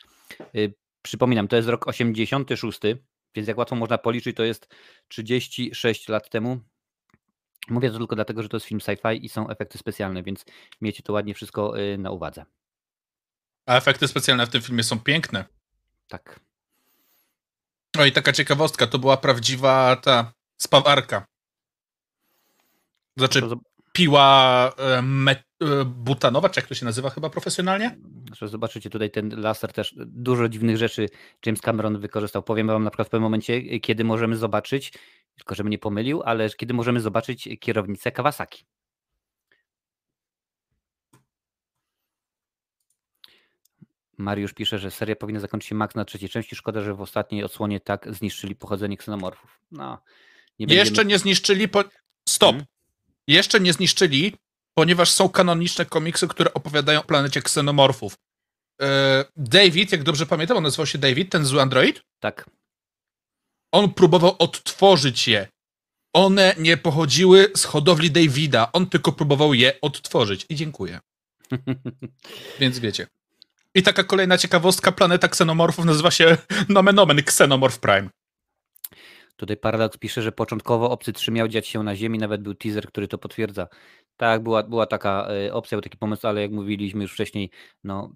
Y, 0.55 0.73
Przypominam, 1.01 1.47
to 1.47 1.55
jest 1.55 1.67
rok 1.67 1.87
86, 1.87 2.79
więc 3.35 3.47
jak 3.47 3.57
łatwo 3.57 3.75
można 3.75 3.97
policzyć, 3.97 4.37
to 4.37 4.43
jest 4.43 4.75
36 5.07 6.09
lat 6.09 6.29
temu. 6.29 6.59
Mówię 7.69 7.91
to 7.91 7.97
tylko 7.97 8.15
dlatego, 8.15 8.43
że 8.43 8.49
to 8.49 8.57
jest 8.57 8.67
film 8.67 8.79
sci-fi 8.79 9.25
i 9.25 9.29
są 9.29 9.49
efekty 9.49 9.77
specjalne, 9.77 10.23
więc 10.23 10.45
miejcie 10.81 11.03
to 11.03 11.13
ładnie 11.13 11.33
wszystko 11.33 11.79
y, 11.79 11.97
na 11.97 12.11
uwadze. 12.11 12.45
A 13.65 13.77
efekty 13.77 14.07
specjalne 14.07 14.45
w 14.45 14.49
tym 14.49 14.61
filmie 14.61 14.83
są 14.83 14.99
piękne. 14.99 15.45
Tak. 16.07 16.39
No 17.95 18.05
i 18.05 18.11
taka 18.11 18.33
ciekawostka, 18.33 18.87
to 18.87 18.99
była 18.99 19.17
prawdziwa 19.17 19.95
ta 19.95 20.33
spawarka. 20.61 21.25
Znaczy 23.17 23.41
piła 23.93 24.71
e, 24.77 25.01
met, 25.01 25.43
e, 25.61 25.85
butanowa, 25.85 26.49
czy 26.49 26.59
jak 26.59 26.69
to 26.69 26.75
się 26.75 26.85
nazywa 26.85 27.09
chyba 27.09 27.29
profesjonalnie? 27.29 27.97
Zobaczycie 28.41 28.89
tutaj 28.89 29.11
ten 29.11 29.41
laser 29.41 29.73
też, 29.73 29.95
dużo 29.97 30.49
dziwnych 30.49 30.77
rzeczy 30.77 31.09
James 31.45 31.61
Cameron 31.61 31.99
wykorzystał. 31.99 32.43
Powiem 32.43 32.67
wam 32.67 32.83
na 32.83 32.89
przykład 32.89 33.07
w 33.07 33.11
pewnym 33.11 33.23
momencie, 33.23 33.79
kiedy 33.79 34.03
możemy 34.03 34.37
zobaczyć, 34.37 34.93
tylko 35.35 35.55
żebym 35.55 35.69
nie 35.69 35.79
pomylił, 35.79 36.21
ale 36.25 36.49
kiedy 36.49 36.73
możemy 36.73 37.01
zobaczyć 37.01 37.49
kierownicę 37.59 38.11
Kawasaki. 38.11 38.65
Mariusz 44.17 44.53
pisze, 44.53 44.79
że 44.79 44.91
seria 44.91 45.15
powinna 45.15 45.39
zakończyć 45.39 45.69
się 45.69 45.75
max 45.75 45.95
na 45.95 46.05
trzeciej 46.05 46.29
części. 46.29 46.55
Szkoda, 46.55 46.81
że 46.81 46.93
w 46.93 47.01
ostatniej 47.01 47.43
odsłonie 47.43 47.79
tak 47.79 48.13
zniszczyli 48.13 48.55
pochodzenie 48.55 48.97
ksenomorfów. 48.97 49.59
No, 49.71 50.01
Nie 50.67 50.75
Jeszcze 50.75 50.91
będziemy- 50.95 51.09
nie 51.09 51.19
zniszczyli. 51.19 51.67
Po... 51.67 51.83
Stop. 52.29 52.49
Mhm. 52.49 52.65
Jeszcze 53.27 53.59
nie 53.59 53.73
zniszczyli, 53.73 54.35
ponieważ 54.73 55.11
są 55.11 55.29
kanoniczne 55.29 55.85
komiksy, 55.85 56.27
które 56.27 56.53
opowiadają 56.53 56.99
o 56.99 57.03
planecie 57.03 57.41
ksenomorfów. 57.41 58.15
E, 58.81 59.25
David, 59.37 59.91
jak 59.91 60.03
dobrze 60.03 60.25
pamiętam, 60.25 60.57
on 60.57 60.63
nazywał 60.63 60.85
się 60.85 60.97
David, 60.97 61.31
ten 61.31 61.45
zły 61.45 61.61
android. 61.61 62.01
Tak. 62.19 62.49
On 63.71 63.93
próbował 63.93 64.35
odtworzyć 64.39 65.27
je. 65.27 65.47
One 66.13 66.55
nie 66.57 66.77
pochodziły 66.77 67.51
z 67.55 67.63
hodowli 67.63 68.11
Davida, 68.11 68.71
on 68.73 68.89
tylko 68.89 69.11
próbował 69.11 69.53
je 69.53 69.81
odtworzyć. 69.81 70.45
I 70.49 70.55
dziękuję. 70.55 70.99
Więc 72.59 72.79
wiecie. 72.79 73.07
I 73.75 73.83
taka 73.83 74.03
kolejna 74.03 74.37
ciekawostka, 74.37 74.91
planeta 74.91 75.27
ksenomorfów 75.27 75.85
nazywa 75.85 76.11
się 76.11 76.37
nomen 76.69 76.99
omen 76.99 77.19
Xenomorph 77.19 77.79
Prime. 77.79 78.09
Tutaj 79.41 79.57
Paradox 79.57 79.97
pisze, 79.97 80.21
że 80.21 80.31
początkowo 80.31 80.91
Obcy 80.91 81.13
3 81.13 81.31
miał 81.31 81.47
dziać 81.47 81.67
się 81.67 81.83
na 81.83 81.95
Ziemi, 81.95 82.17
nawet 82.17 82.41
był 82.41 82.55
teaser, 82.55 82.87
który 82.87 83.07
to 83.07 83.17
potwierdza. 83.17 83.67
Tak, 84.17 84.43
była, 84.43 84.63
była 84.63 84.85
taka 84.85 85.27
e, 85.27 85.53
opcja, 85.53 85.75
był 85.75 85.81
taki 85.81 85.97
pomysł, 85.97 86.27
ale 86.27 86.41
jak 86.41 86.51
mówiliśmy 86.51 87.01
już 87.01 87.13
wcześniej, 87.13 87.49
no 87.83 88.13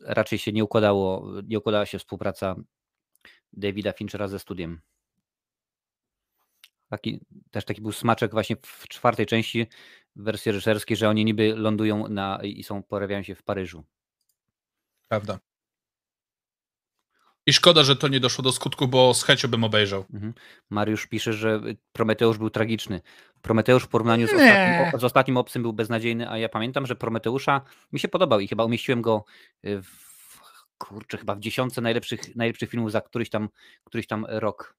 raczej 0.00 0.38
się 0.38 0.52
nie 0.52 0.64
układało, 0.64 1.32
nie 1.44 1.58
układała 1.58 1.86
się 1.86 1.98
współpraca 1.98 2.56
Davida 3.52 3.92
Finchera 3.92 4.28
ze 4.28 4.38
studiem. 4.38 4.80
Taki, 6.88 7.20
też 7.50 7.64
taki 7.64 7.82
był 7.82 7.92
smaczek 7.92 8.32
właśnie 8.32 8.56
w 8.62 8.88
czwartej 8.88 9.26
części 9.26 9.66
wersji 10.16 10.52
reżyserskiej, 10.52 10.96
że 10.96 11.08
oni 11.08 11.24
niby 11.24 11.54
lądują 11.56 12.08
na, 12.08 12.38
i 12.42 12.62
są, 12.62 12.82
pojawiają 12.82 13.22
się 13.22 13.34
w 13.34 13.42
Paryżu. 13.42 13.84
Prawda. 15.08 15.38
I 17.48 17.52
szkoda, 17.52 17.84
że 17.84 17.96
to 17.96 18.08
nie 18.08 18.20
doszło 18.20 18.42
do 18.44 18.52
skutku, 18.52 18.88
bo 18.88 19.14
z 19.14 19.22
chęcią 19.22 19.48
bym 19.48 19.64
obejrzał. 19.64 20.04
Mhm. 20.14 20.34
Mariusz 20.70 21.06
pisze, 21.06 21.32
że 21.32 21.60
Prometeusz 21.92 22.38
był 22.38 22.50
tragiczny. 22.50 23.00
Prometeusz 23.42 23.82
w 23.84 23.88
porównaniu 23.88 24.26
z 24.26 24.30
ostatnim, 24.32 25.00
z 25.00 25.04
ostatnim 25.04 25.36
obcym 25.36 25.62
był 25.62 25.72
beznadziejny, 25.72 26.30
a 26.30 26.38
ja 26.38 26.48
pamiętam, 26.48 26.86
że 26.86 26.96
Prometeusza 26.96 27.60
mi 27.92 28.00
się 28.00 28.08
podobał 28.08 28.40
i 28.40 28.48
chyba 28.48 28.64
umieściłem 28.64 29.02
go 29.02 29.24
y, 29.66 29.82
w 29.82 29.98
kurczę, 30.78 31.18
chyba 31.18 31.34
w 31.34 31.40
dziesiątce 31.40 31.80
najlepszych, 31.80 32.36
najlepszych 32.36 32.70
filmów 32.70 32.92
za 32.92 33.00
któryś 33.00 33.30
tam, 33.30 33.48
któryś 33.84 34.06
tam 34.06 34.26
rok. 34.28 34.76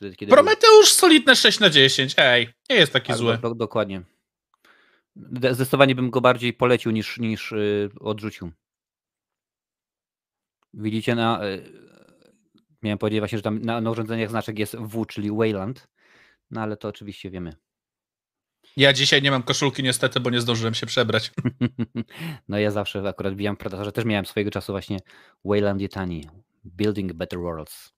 Kiedy 0.00 0.26
był- 0.26 0.34
Prometeusz 0.34 0.92
solidne 0.92 1.36
6 1.36 1.60
na 1.60 1.70
10. 1.70 2.14
Ej, 2.18 2.48
nie 2.70 2.76
jest 2.76 2.92
taki 2.92 3.08
tak, 3.08 3.16
zły. 3.16 3.38
do- 3.38 3.54
dokładnie. 3.54 4.02
De- 5.16 5.54
Zdecydowanie 5.54 5.94
bym 5.94 6.10
go 6.10 6.20
bardziej 6.20 6.52
polecił 6.52 6.92
niż, 6.92 7.18
niż 7.18 7.52
y, 7.52 7.90
odrzucił. 8.00 8.50
Widzicie 10.74 11.14
na. 11.14 11.40
Miałem 12.86 12.98
powiedzieć 12.98 13.20
właśnie, 13.20 13.38
że 13.38 13.42
tam 13.42 13.62
na, 13.62 13.80
na 13.80 13.90
urządzeniach 13.90 14.30
znaczek 14.30 14.58
jest 14.58 14.76
W, 14.76 15.06
czyli 15.06 15.30
Wayland. 15.30 15.88
No 16.50 16.60
ale 16.60 16.76
to 16.76 16.88
oczywiście 16.88 17.30
wiemy. 17.30 17.52
Ja 18.76 18.92
dzisiaj 18.92 19.22
nie 19.22 19.30
mam 19.30 19.42
koszulki 19.42 19.82
niestety, 19.82 20.20
bo 20.20 20.30
nie 20.30 20.40
zdążyłem 20.40 20.74
się 20.74 20.86
przebrać. 20.86 21.30
No 22.48 22.58
ja 22.58 22.70
zawsze 22.70 23.08
akurat 23.08 23.34
bijam 23.34 23.56
w 23.56 23.58
Predatorze. 23.58 23.92
Też 23.92 24.04
miałem 24.04 24.26
swojego 24.26 24.50
czasu 24.50 24.72
właśnie 24.72 24.98
Wayland 25.44 25.80
Yutani. 25.80 26.28
Building 26.64 27.12
Better 27.12 27.38
Worlds. 27.38 27.95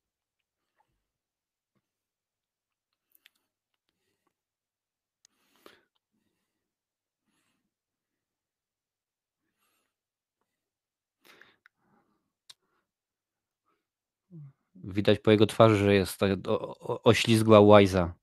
Widać 14.88 15.18
po 15.18 15.30
jego 15.30 15.46
twarzy, 15.46 15.76
że 15.76 15.94
jest 15.94 16.20
oślizgła 17.04 17.60
łajza. 17.60 18.14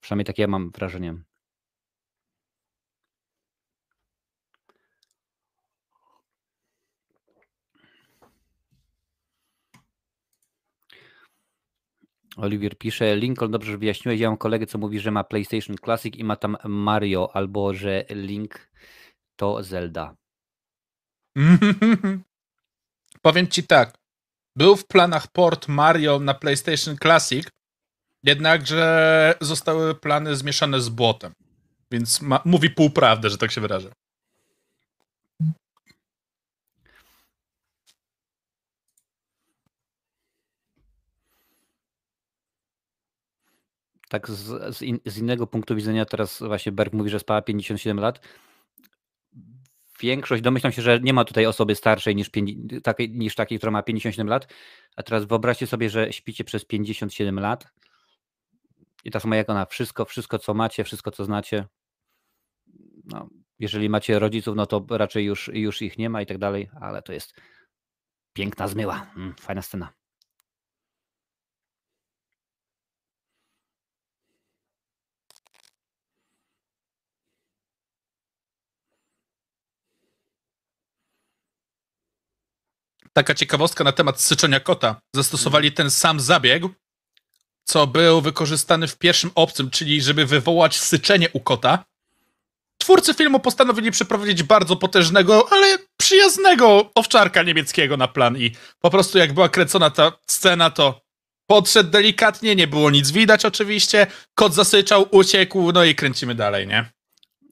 Przynajmniej 0.00 0.24
takie 0.24 0.42
ja 0.42 0.48
mam 0.48 0.70
wrażenie. 0.70 1.14
Oliwier 12.36 12.78
pisze, 12.78 13.16
Lincoln, 13.16 13.52
dobrze, 13.52 13.78
wyjaśniłeś. 13.78 14.20
Ja 14.20 14.28
mam 14.28 14.38
kolegę, 14.38 14.66
co 14.66 14.78
mówi, 14.78 15.00
że 15.00 15.10
ma 15.10 15.24
PlayStation 15.24 15.76
Classic 15.84 16.16
i 16.16 16.24
ma 16.24 16.36
tam 16.36 16.56
Mario, 16.64 17.36
albo 17.36 17.74
że 17.74 18.04
Link 18.10 18.70
to 19.36 19.62
Zelda. 19.62 20.16
Powiem 23.22 23.48
ci 23.48 23.62
tak. 23.62 24.05
Był 24.56 24.76
w 24.76 24.86
planach 24.86 25.26
port 25.32 25.68
Mario 25.68 26.18
na 26.18 26.34
PlayStation 26.34 26.96
Classic, 26.96 27.48
jednakże 28.22 29.34
zostały 29.40 29.94
plany 29.94 30.36
zmieszane 30.36 30.80
z 30.80 30.88
błotem. 30.88 31.32
Więc 31.90 32.22
ma, 32.22 32.42
mówi 32.44 32.70
półprawdę, 32.70 33.30
że 33.30 33.38
tak 33.38 33.50
się 33.50 33.60
wyrażę. 33.60 33.92
Tak 44.08 44.30
z, 44.30 44.76
z, 44.76 44.82
in, 44.82 44.98
z 45.06 45.18
innego 45.18 45.46
punktu 45.46 45.76
widzenia 45.76 46.04
teraz 46.04 46.42
właśnie 46.42 46.72
Berg 46.72 46.92
mówi, 46.92 47.10
że 47.10 47.20
spała 47.20 47.42
57 47.42 48.00
lat. 48.00 48.20
Większość, 50.00 50.42
domyślam 50.42 50.72
się, 50.72 50.82
że 50.82 51.00
nie 51.00 51.12
ma 51.12 51.24
tutaj 51.24 51.46
osoby 51.46 51.74
starszej 51.74 52.16
niż, 52.16 52.30
takiej, 52.82 53.10
niż 53.10 53.34
takiej, 53.34 53.58
która 53.58 53.72
ma 53.72 53.82
57 53.82 54.28
lat. 54.28 54.52
A 54.96 55.02
teraz 55.02 55.24
wyobraźcie 55.24 55.66
sobie, 55.66 55.90
że 55.90 56.12
śpicie 56.12 56.44
przez 56.44 56.64
57 56.64 57.40
lat. 57.40 57.66
I 59.04 59.10
tak 59.10 59.22
samo 59.22 59.34
jak 59.34 59.50
ona, 59.50 59.66
wszystko, 59.66 60.04
wszystko 60.04 60.38
co 60.38 60.54
macie, 60.54 60.84
wszystko 60.84 61.10
co 61.10 61.24
znacie. 61.24 61.66
No, 63.04 63.28
jeżeli 63.58 63.88
macie 63.88 64.18
rodziców, 64.18 64.56
no 64.56 64.66
to 64.66 64.86
raczej 64.90 65.24
już, 65.24 65.50
już 65.52 65.82
ich 65.82 65.98
nie 65.98 66.10
ma 66.10 66.22
i 66.22 66.26
tak 66.26 66.38
dalej, 66.38 66.70
ale 66.80 67.02
to 67.02 67.12
jest 67.12 67.34
piękna 68.32 68.68
zmyła. 68.68 69.06
Mm, 69.16 69.34
fajna 69.34 69.62
scena. 69.62 69.92
Taka 83.16 83.34
ciekawostka 83.34 83.84
na 83.84 83.92
temat 83.92 84.20
syczenia 84.20 84.60
kota. 84.60 85.00
Zastosowali 85.14 85.72
ten 85.72 85.90
sam 85.90 86.20
zabieg, 86.20 86.62
co 87.64 87.86
był 87.86 88.20
wykorzystany 88.20 88.88
w 88.88 88.98
pierwszym 88.98 89.30
obcym, 89.34 89.70
czyli 89.70 90.02
żeby 90.02 90.26
wywołać 90.26 90.76
syczenie 90.76 91.28
u 91.32 91.40
kota. 91.40 91.84
Twórcy 92.78 93.14
filmu 93.14 93.40
postanowili 93.40 93.90
przeprowadzić 93.90 94.42
bardzo 94.42 94.76
potężnego, 94.76 95.52
ale 95.52 95.78
przyjaznego 95.96 96.90
owczarka 96.94 97.42
niemieckiego 97.42 97.96
na 97.96 98.08
plan 98.08 98.36
i 98.36 98.52
po 98.80 98.90
prostu 98.90 99.18
jak 99.18 99.32
była 99.32 99.48
kręcona 99.48 99.90
ta 99.90 100.12
scena, 100.26 100.70
to 100.70 101.00
podszedł 101.46 101.90
delikatnie, 101.90 102.56
nie 102.56 102.66
było 102.66 102.90
nic 102.90 103.10
widać 103.10 103.44
oczywiście, 103.44 104.06
kot 104.34 104.54
zasyczał, 104.54 105.08
uciekł, 105.10 105.72
no 105.72 105.84
i 105.84 105.94
kręcimy 105.94 106.34
dalej, 106.34 106.66
nie? 106.66 106.90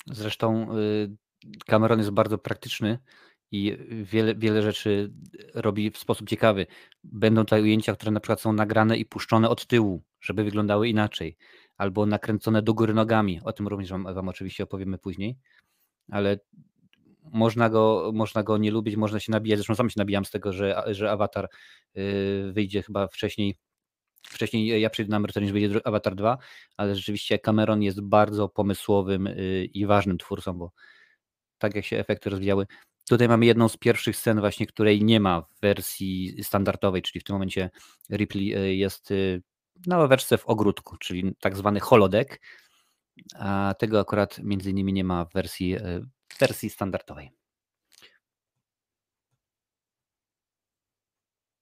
Zresztą 0.06 0.76
y, 0.78 1.16
Cameron 1.66 1.99
jest 1.99 2.11
bardzo 2.11 2.38
praktyczny 2.38 2.99
i 3.54 3.76
wiele, 4.02 4.34
wiele 4.34 4.62
rzeczy 4.62 5.12
robi 5.54 5.90
w 5.90 5.99
sposób 5.99 6.28
ciekawy. 6.28 6.66
Będą 7.04 7.44
tutaj 7.44 7.62
ujęcia, 7.62 7.94
które 7.94 8.12
na 8.12 8.20
przykład 8.20 8.40
są 8.40 8.52
nagrane 8.52 8.96
i 8.96 9.04
puszczone 9.04 9.49
od 9.49 9.66
tyłu, 9.66 10.02
żeby 10.20 10.44
wyglądały 10.44 10.88
inaczej, 10.88 11.37
albo 11.76 12.06
nakręcone 12.06 12.62
do 12.62 12.75
góry 12.75 12.94
nogami. 12.94 13.40
O 13.44 13.52
tym 13.52 13.68
również 13.68 13.90
wam, 13.90 14.14
wam 14.14 14.28
oczywiście 14.28 14.64
opowiemy 14.64 14.99
później, 14.99 15.37
ale 16.11 16.38
można 17.23 17.70
go, 17.70 18.11
można 18.14 18.42
go 18.42 18.58
nie 18.58 18.70
lubić, 18.70 18.96
można 18.96 19.20
się 19.20 19.32
nabijać. 19.32 19.58
Zresztą 19.58 19.75
sam 19.75 19.90
się 19.90 19.94
nabijam 19.99 20.25
z 20.25 20.30
tego, 20.30 20.52
że, 20.52 20.82
że 20.87 21.11
Avatar 21.11 21.49
y, 21.96 22.52
wyjdzie 22.52 22.82
chyba 22.82 23.08
wcześniej. 23.08 23.56
Wcześniej 24.28 24.80
ja 24.80 24.90
przyjdę 24.90 25.11
na 25.11 25.16
emeryturę 25.16 25.44
niż 25.44 25.52
wyjdzie 25.52 25.87
Avatar 25.87 26.14
2, 26.14 26.38
ale 26.76 26.94
rzeczywiście 26.94 27.38
Cameron 27.38 27.82
jest 27.82 28.00
bardzo 28.00 28.49
pomysłowym 28.49 29.26
y, 29.26 29.68
i 29.75 29.87
ważnym 29.87 30.18
twórcą, 30.18 30.52
bo 30.52 30.73
tak 31.58 31.75
jak 31.75 31.84
się 31.84 31.99
efekty 31.99 32.30
rozwijały. 32.30 32.66
Tutaj 33.08 33.28
mamy 33.28 33.46
jedną 33.46 33.68
z 33.68 33.76
pierwszych 33.76 34.16
scen 34.16 34.40
właśnie, 34.40 34.66
której 34.66 35.04
nie 35.04 35.20
ma 35.20 35.40
w 35.40 35.61
wersji 35.61 36.44
standardowej, 36.44 37.02
czyli 37.02 37.20
w 37.20 37.25
tym 37.25 37.34
momencie 37.34 37.70
Ripley 38.11 38.56
y, 38.56 38.75
jest 38.75 39.11
y, 39.11 39.42
na 39.87 39.99
ławeczce 39.99 40.38
w 40.38 40.46
ogródku, 40.46 40.96
czyli 40.96 41.34
tak 41.40 41.56
zwany 41.56 41.80
holodeck, 41.80 42.40
a 43.34 43.75
tego 43.78 44.00
akurat 44.00 44.38
między 44.38 44.70
innymi 44.70 44.92
nie 44.92 45.04
ma 45.04 45.25
w 45.25 45.32
wersji, 45.32 45.76
y, 45.76 46.06
w 46.28 46.38
wersji 46.38 46.70
standardowej. 46.70 47.30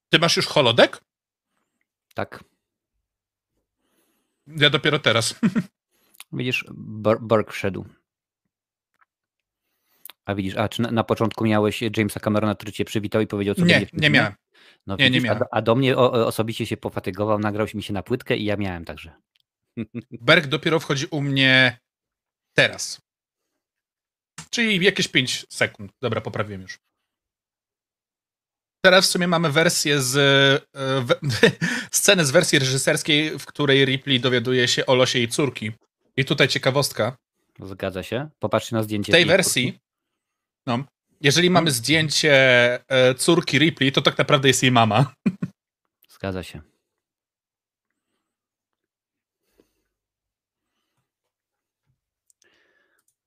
Ty 0.08 0.18
masz 0.18 0.36
już 0.36 0.46
holodeck? 0.46 1.04
Tak, 2.14 2.44
Ja 4.46 4.70
dopiero 4.70 4.98
teraz. 4.98 5.34
widzisz, 6.32 6.64
Burke 7.20 7.52
wszedł. 7.52 7.84
A 10.26 10.34
widzisz, 10.34 10.56
a 10.56 10.68
czy 10.68 10.82
na, 10.82 10.90
na 10.90 11.04
początku 11.04 11.44
miałeś 11.44 11.80
Jamesa 11.96 12.20
Camerona, 12.20 12.54
który 12.54 12.72
cię 12.72 12.84
przywitał 12.84 13.20
i 13.20 13.26
powiedział, 13.26 13.54
co 13.54 13.64
Nie, 13.64 13.86
w 13.86 13.92
nie 13.92 14.10
miałem. 14.10 14.32
No 14.86 14.96
Nie, 14.96 15.04
nie 15.04 15.10
widzisz, 15.10 15.22
a, 15.22 15.26
miałem. 15.26 15.38
do- 15.38 15.54
a 15.54 15.62
do 15.62 15.74
mnie 15.74 15.96
o, 15.96 16.26
osobiście 16.26 16.66
się 16.66 16.76
pofatygował, 16.76 17.38
nagrał 17.38 17.66
mi 17.74 17.82
się 17.82 17.92
na 17.92 18.02
płytkę 18.02 18.36
i 18.36 18.44
ja 18.44 18.56
miałem 18.56 18.84
także. 18.84 19.12
Berg 20.10 20.46
dopiero 20.46 20.80
wchodzi 20.80 21.06
u 21.10 21.20
mnie 21.22 21.78
teraz. 22.54 23.00
Czyli 24.50 24.84
jakieś 24.84 25.08
5 25.08 25.46
sekund. 25.50 25.92
Dobra, 26.00 26.20
poprawiłem 26.20 26.62
już. 26.62 26.78
Teraz 28.84 29.06
w 29.06 29.10
sumie 29.10 29.28
mamy 29.28 29.50
wersję 29.50 30.00
z. 30.02 30.16
e, 30.76 31.00
We, 31.00 31.14
scenę 31.92 32.24
z 32.24 32.30
wersji 32.30 32.58
reżyserskiej, 32.58 33.38
w 33.38 33.46
której 33.46 33.84
Ripley 33.84 34.20
dowiaduje 34.20 34.68
się 34.68 34.86
o 34.86 34.94
losie 34.94 35.18
jej 35.18 35.28
córki. 35.28 35.72
I 36.16 36.24
tutaj 36.24 36.48
ciekawostka. 36.48 37.16
Zgadza 37.62 38.02
się. 38.02 38.28
Popatrzcie 38.38 38.76
na 38.76 38.82
W 38.82 38.84
zdjęcie. 38.84 39.12
tej 39.12 39.20
jej 39.20 39.28
wersji. 39.28 39.78
No, 40.66 40.84
jeżeli 41.20 41.50
mamy 41.50 41.70
zdjęcie 41.70 42.34
e, 42.88 43.14
córki 43.14 43.58
Ripley, 43.58 43.92
to 43.92 44.02
tak 44.02 44.18
naprawdę 44.18 44.48
jest 44.48 44.62
jej 44.62 44.72
mama. 44.72 45.14
Zgadza 46.14 46.42
się. 46.42 46.60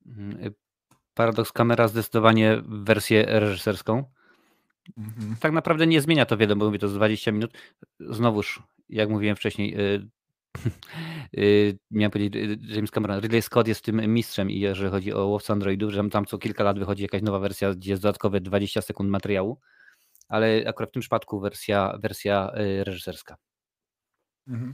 Mm, 0.05 0.43
y, 0.43 0.53
Paradoks 1.13 1.51
kamera 1.51 1.87
zdecydowanie 1.87 2.61
wersję 2.65 3.25
reżyserską. 3.27 4.03
Tak 5.39 5.51
naprawdę 5.51 5.87
nie 5.87 6.01
zmienia 6.01 6.25
to 6.25 6.37
wiele, 6.37 6.55
bo 6.55 6.65
mówię 6.65 6.79
to 6.79 6.87
z 6.87 6.93
20 6.93 7.31
minut. 7.31 7.57
Znowuż, 7.99 8.63
jak 8.89 9.09
mówiłem 9.09 9.35
wcześniej, 9.35 9.75
y, 11.37 11.77
miałem 11.91 12.11
powiedzieć 12.11 12.35
y, 12.35 12.75
James 12.75 12.91
Cameron, 12.91 13.19
Ridley 13.21 13.41
Scott 13.41 13.67
jest 13.67 13.85
tym 13.85 14.13
mistrzem 14.13 14.51
i 14.51 14.59
jeżeli 14.59 14.89
chodzi 14.89 15.13
o 15.13 15.25
łowcę 15.25 15.53
androidów, 15.53 15.91
że 15.91 16.09
tam 16.09 16.25
co 16.25 16.37
kilka 16.37 16.63
lat 16.63 16.79
wychodzi 16.79 17.03
jakaś 17.03 17.21
nowa 17.21 17.39
wersja, 17.39 17.73
gdzie 17.73 17.91
jest 17.91 18.03
dodatkowe 18.03 18.41
20 18.41 18.81
sekund 18.81 19.09
materiału, 19.09 19.59
ale 20.27 20.63
akurat 20.67 20.89
w 20.89 20.93
tym 20.93 21.01
przypadku 21.01 21.39
wersja, 21.39 21.97
wersja 22.01 22.51
y, 22.57 22.83
reżyserska. 22.83 23.37
Mhm. 24.47 24.73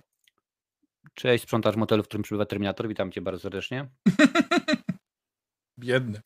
Cześć, 1.14 1.44
sprzątacz 1.44 1.76
motelu, 1.76 2.04
w 2.04 2.08
którym 2.08 2.24
przybywa 2.24 2.46
Terminator, 2.46 2.88
witam 2.88 3.12
cię 3.12 3.22
bardzo 3.22 3.40
serdecznie. 3.40 3.90
Biedny. 5.80 6.22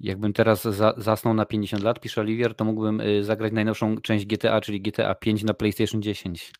Jakbym 0.00 0.32
teraz 0.32 0.62
za, 0.62 0.94
zasnął 0.96 1.34
na 1.34 1.46
50 1.46 1.82
lat, 1.82 2.00
pisze 2.00 2.20
Olivier, 2.20 2.54
to 2.54 2.64
mógłbym 2.64 3.02
zagrać 3.20 3.52
najnowszą 3.52 4.00
część 4.00 4.26
GTA, 4.26 4.60
czyli 4.60 4.80
GTA 4.80 5.14
5 5.14 5.42
na 5.42 5.54
PlayStation 5.54 6.02
10. 6.02 6.52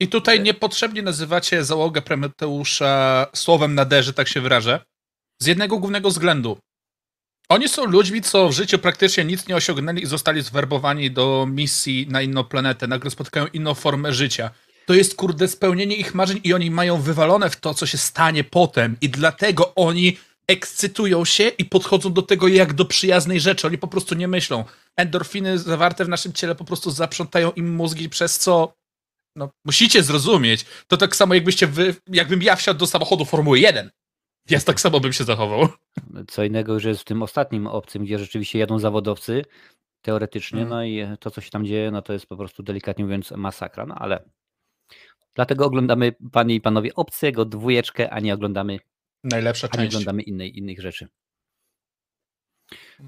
I 0.00 0.08
tutaj 0.08 0.40
niepotrzebnie 0.40 1.02
nazywacie 1.02 1.64
załogę 1.64 2.02
Prometeusza 2.02 3.26
słowem 3.34 3.74
na 3.74 3.84
D, 3.84 4.02
że 4.02 4.12
tak 4.12 4.28
się 4.28 4.40
wyrażę. 4.40 4.84
Z 5.42 5.46
jednego 5.46 5.78
głównego 5.78 6.08
względu. 6.08 6.58
Oni 7.48 7.68
są 7.68 7.84
ludźmi, 7.84 8.22
co 8.22 8.48
w 8.48 8.52
życiu 8.52 8.78
praktycznie 8.78 9.24
nic 9.24 9.48
nie 9.48 9.56
osiągnęli 9.56 10.02
i 10.02 10.06
zostali 10.06 10.42
zwerbowani 10.42 11.10
do 11.10 11.46
misji 11.50 12.06
na 12.10 12.22
inną 12.22 12.44
planetę. 12.44 12.86
Nagle 12.86 13.10
spotkają 13.10 13.46
inną 13.46 13.74
formę 13.74 14.12
życia. 14.12 14.50
To 14.86 14.94
jest, 14.94 15.16
kurde, 15.16 15.48
spełnienie 15.48 15.96
ich 15.96 16.14
marzeń 16.14 16.40
i 16.44 16.54
oni 16.54 16.70
mają 16.70 17.00
wywalone 17.00 17.50
w 17.50 17.56
to, 17.56 17.74
co 17.74 17.86
się 17.86 17.98
stanie 17.98 18.44
potem. 18.44 18.96
I 19.00 19.08
dlatego 19.08 19.74
oni 19.74 20.18
ekscytują 20.50 21.24
się 21.24 21.48
i 21.48 21.64
podchodzą 21.64 22.12
do 22.12 22.22
tego 22.22 22.48
jak 22.48 22.72
do 22.72 22.84
przyjaznej 22.84 23.40
rzeczy. 23.40 23.66
Oni 23.66 23.78
po 23.78 23.88
prostu 23.88 24.14
nie 24.14 24.28
myślą. 24.28 24.64
Endorfiny 24.96 25.58
zawarte 25.58 26.04
w 26.04 26.08
naszym 26.08 26.32
ciele 26.32 26.54
po 26.54 26.64
prostu 26.64 26.90
zaprzątają 26.90 27.52
im 27.52 27.74
mózgi, 27.74 28.08
przez 28.08 28.38
co 28.38 28.74
no, 29.36 29.50
musicie 29.64 30.02
zrozumieć. 30.02 30.64
To 30.88 30.96
tak 30.96 31.16
samo 31.16 31.34
jakbyście 31.34 31.66
wy, 31.66 31.94
jakbym 32.06 32.42
ja 32.42 32.56
wsiadł 32.56 32.80
do 32.80 32.86
samochodu 32.86 33.24
Formuły 33.24 33.58
1. 33.60 33.90
Ja 34.50 34.60
tak 34.60 34.80
samo 34.80 35.00
bym 35.00 35.12
się 35.12 35.24
zachował. 35.24 35.68
Co 36.28 36.44
innego 36.44 36.74
już 36.74 36.84
jest 36.84 37.00
w 37.00 37.04
tym 37.04 37.22
ostatnim 37.22 37.66
obcym, 37.66 38.04
gdzie 38.04 38.18
rzeczywiście 38.18 38.58
jadą 38.58 38.78
zawodowcy, 38.78 39.44
teoretycznie, 40.02 40.62
Mhm. 40.62 40.68
no 40.78 40.84
i 40.84 41.16
to, 41.20 41.30
co 41.30 41.40
się 41.40 41.50
tam 41.50 41.64
dzieje, 41.64 41.90
no 41.90 42.02
to 42.02 42.12
jest 42.12 42.26
po 42.26 42.36
prostu 42.36 42.62
delikatnie 42.62 43.04
mówiąc 43.04 43.30
masakra, 43.30 43.86
no 43.86 43.94
ale 43.94 44.24
dlatego 45.34 45.64
oglądamy, 45.66 46.12
panie 46.32 46.54
i 46.54 46.60
panowie, 46.60 46.94
obcego 46.94 47.44
dwójeczkę, 47.44 48.10
a 48.10 48.20
nie 48.20 48.34
oglądamy, 48.34 48.78
Najlepsza 49.24 49.68
a 49.70 49.76
nie 49.82 49.88
oglądamy 49.88 50.22
innej, 50.22 50.58
innych 50.58 50.80
rzeczy. 50.80 51.08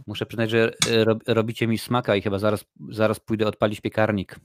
Muszę 0.06 0.26
przyznać, 0.26 0.50
że 0.50 0.72
e, 0.88 1.04
rob, 1.04 1.22
robicie 1.26 1.66
mi 1.66 1.78
smaka 1.78 2.16
i 2.16 2.22
chyba 2.22 2.38
zaraz, 2.38 2.64
zaraz 2.88 3.20
pójdę 3.20 3.46
odpalić 3.46 3.80
piekarnik. 3.80 4.40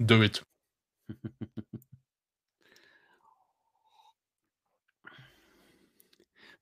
Do 0.00 0.22
it. 0.22 0.44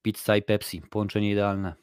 Pizza 0.03 0.37
i 0.37 0.43
Pepsi, 0.43 0.83
połączenie 0.91 1.31
idealne. 1.31 1.75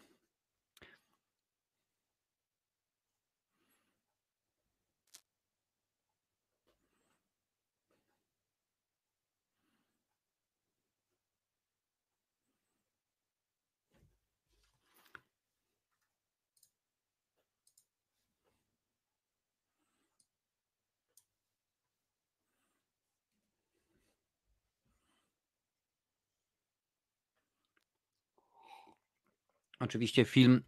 Oczywiście 29.79 30.25
film, 30.25 30.61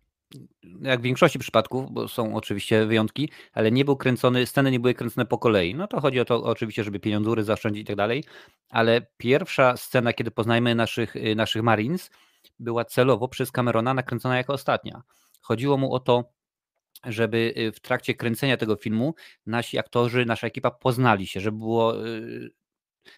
jak 0.82 1.00
w 1.00 1.04
większości 1.04 1.40
przypadków, 1.40 1.92
bo 1.92 2.08
są 2.08 2.36
oczywiście 2.36 2.86
wyjątki, 2.86 3.30
ale 3.54 3.72
nie 3.72 3.86
był 3.86 3.98
kręcony, 3.98 4.46
sceny 4.46 4.72
nie 4.72 4.80
były 4.80 4.94
kręcone 4.94 5.26
po 5.26 5.38
kolei. 5.38 5.76
No 5.76 5.88
to 5.88 6.02
chodzi 6.02 6.20
o 6.20 6.26
to 6.26 6.44
oczywiście, 6.44 6.84
żeby 6.84 7.00
pieniądzury 7.00 7.44
zaoszczędzić 7.44 7.82
i 7.82 7.86
tak 7.86 7.96
dalej, 7.96 8.24
ale 8.70 9.08
pierwsza 9.18 9.78
scena, 9.78 10.14
kiedy 10.14 10.32
poznajmy 10.32 10.76
naszych, 10.76 11.16
y, 11.16 11.36
naszych 11.36 11.64
Marines, 11.64 12.12
była 12.60 12.86
celowo 12.86 13.28
przez 13.28 13.52
Camerona 13.52 13.94
nakręcona 13.94 14.38
jako 14.38 14.54
ostatnia. 14.54 15.02
Chodziło 15.42 15.78
mu 15.78 15.94
o 15.94 16.00
to, 16.00 16.32
żeby 17.06 17.54
y, 17.58 17.72
w 17.72 17.80
trakcie 17.80 18.14
kręcenia 18.14 18.58
tego 18.58 18.76
filmu 18.76 19.16
nasi 19.46 19.78
aktorzy, 19.78 20.26
nasza 20.26 20.48
ekipa 20.48 20.72
poznali 20.72 21.28
się, 21.28 21.40
żeby 21.40 21.58
było 21.58 22.08
y, 22.08 22.50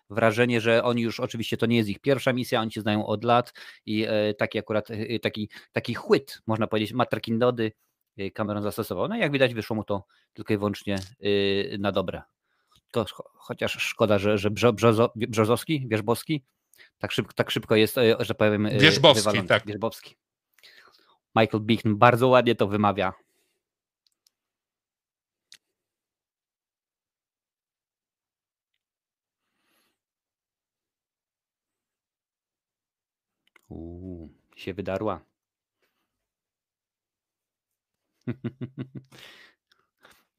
wrażenie, 0.10 0.62
że 0.62 0.84
oni 0.84 1.02
już 1.02 1.20
oczywiście 1.20 1.58
to 1.58 1.66
nie 1.66 1.78
jest 1.78 1.90
ich 1.90 2.00
pierwsza 2.00 2.34
misja, 2.34 2.62
oni 2.62 2.72
się 2.72 2.82
znają 2.82 3.06
od 3.06 3.24
lat 3.24 3.54
i 3.86 4.06
e, 4.10 4.34
taki 4.34 4.60
akurat 4.60 4.92
e, 4.92 5.20
taki, 5.20 5.50
taki 5.72 5.94
chłyt, 5.94 6.42
można 6.48 6.68
powiedzieć, 6.68 6.94
materkindody 6.94 7.72
e, 8.18 8.32
Cameron 8.32 8.64
zastosował. 8.64 9.08
No 9.08 9.16
i 9.16 9.20
jak 9.20 9.32
widać 9.32 9.54
wyszło 9.54 9.76
mu 9.76 9.84
to 9.84 10.06
tylko 10.34 10.54
i 10.54 10.58
wyłącznie 10.58 10.96
e, 10.96 11.78
na 11.78 11.92
dobre. 11.92 12.22
To, 12.92 13.04
cho- 13.04 13.24
chociaż 13.34 13.72
szkoda, 13.72 14.20
że, 14.20 14.38
że 14.38 14.52
Brzo, 14.52 14.74
Brzozo, 14.74 15.12
Brzozowski, 15.16 15.88
Wierzbowski 15.88 16.44
tak 16.98 17.12
szybko, 17.12 17.34
tak 17.34 17.52
szybko 17.52 17.76
jest, 17.76 17.98
e, 17.98 18.16
że 18.20 18.36
powiem 18.36 18.66
e, 18.66 18.78
Wierzbowski, 18.78 19.26
wywalony. 19.26 19.48
tak. 19.48 19.66
Wierzbowski. 19.66 20.16
Michael 21.36 21.64
Bichn 21.64 21.96
bardzo 21.96 22.28
ładnie 22.28 22.56
to 22.56 22.68
wymawia. 22.68 23.14
Się 34.56 34.74
wydarła. 34.74 35.22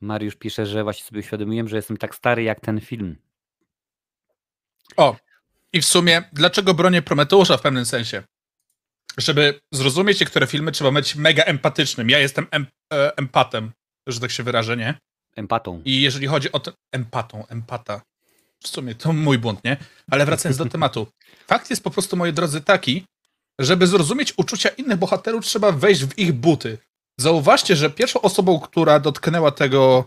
Mariusz 0.01 0.37
pisze, 0.37 0.67
że 0.67 0.85
właśnie 0.85 1.05
sobie 1.05 1.21
uświadomiłem, 1.21 1.69
że 1.69 1.77
jestem 1.77 1.97
tak 1.97 2.15
stary 2.15 2.43
jak 2.43 2.61
ten 2.61 2.81
film. 2.81 3.17
O, 4.97 5.17
i 5.73 5.81
w 5.81 5.85
sumie, 5.85 6.23
dlaczego 6.33 6.75
bronię 6.75 7.03
Prometeusza 7.03 7.57
w 7.57 7.63
pewnym 7.63 7.87
sensie? 7.87 8.23
Żeby 9.19 9.61
zrozumieć 9.73 10.21
niektóre 10.21 10.47
filmy, 10.47 10.73
trzeba 10.73 10.93
być 10.93 11.15
mega 11.15 11.43
empatycznym. 11.45 12.11
Ja 12.11 12.19
jestem 12.19 12.47
em, 12.51 12.67
e, 12.93 13.17
empatem, 13.17 13.73
że 14.07 14.21
tak 14.21 14.31
się 14.31 14.43
wyrażę, 14.43 14.77
nie? 14.77 14.95
Empatą. 15.37 15.83
I 15.85 16.03
jeżeli 16.03 16.27
chodzi 16.27 16.53
o 16.53 16.61
to... 16.61 16.73
Empatą, 16.93 17.47
empata. 17.47 18.03
W 18.61 18.69
sumie 18.69 18.95
to 18.95 19.13
mój 19.13 19.39
błąd, 19.39 19.65
nie? 19.65 19.77
Ale 20.11 20.27
wracając 20.27 20.59
do 20.59 20.67
tematu. 20.75 21.07
Fakt 21.47 21.71
jest 21.71 21.85
po 21.85 21.91
prostu, 21.91 22.17
moi 22.17 22.33
drodzy, 22.33 22.61
taki, 22.61 23.05
żeby 23.65 23.87
zrozumieć 23.87 24.35
uczucia 24.37 24.69
innych 24.69 24.99
bohaterów, 24.99 25.45
trzeba 25.45 25.73
wejść 25.73 26.05
w 26.05 26.19
ich 26.19 26.33
buty. 26.33 26.79
Zauważcie, 27.21 27.77
że 27.77 27.91
pierwszą 27.91 28.21
osobą, 28.21 28.61
która 28.61 29.01
dotknęła 29.01 29.51
tego 29.51 30.05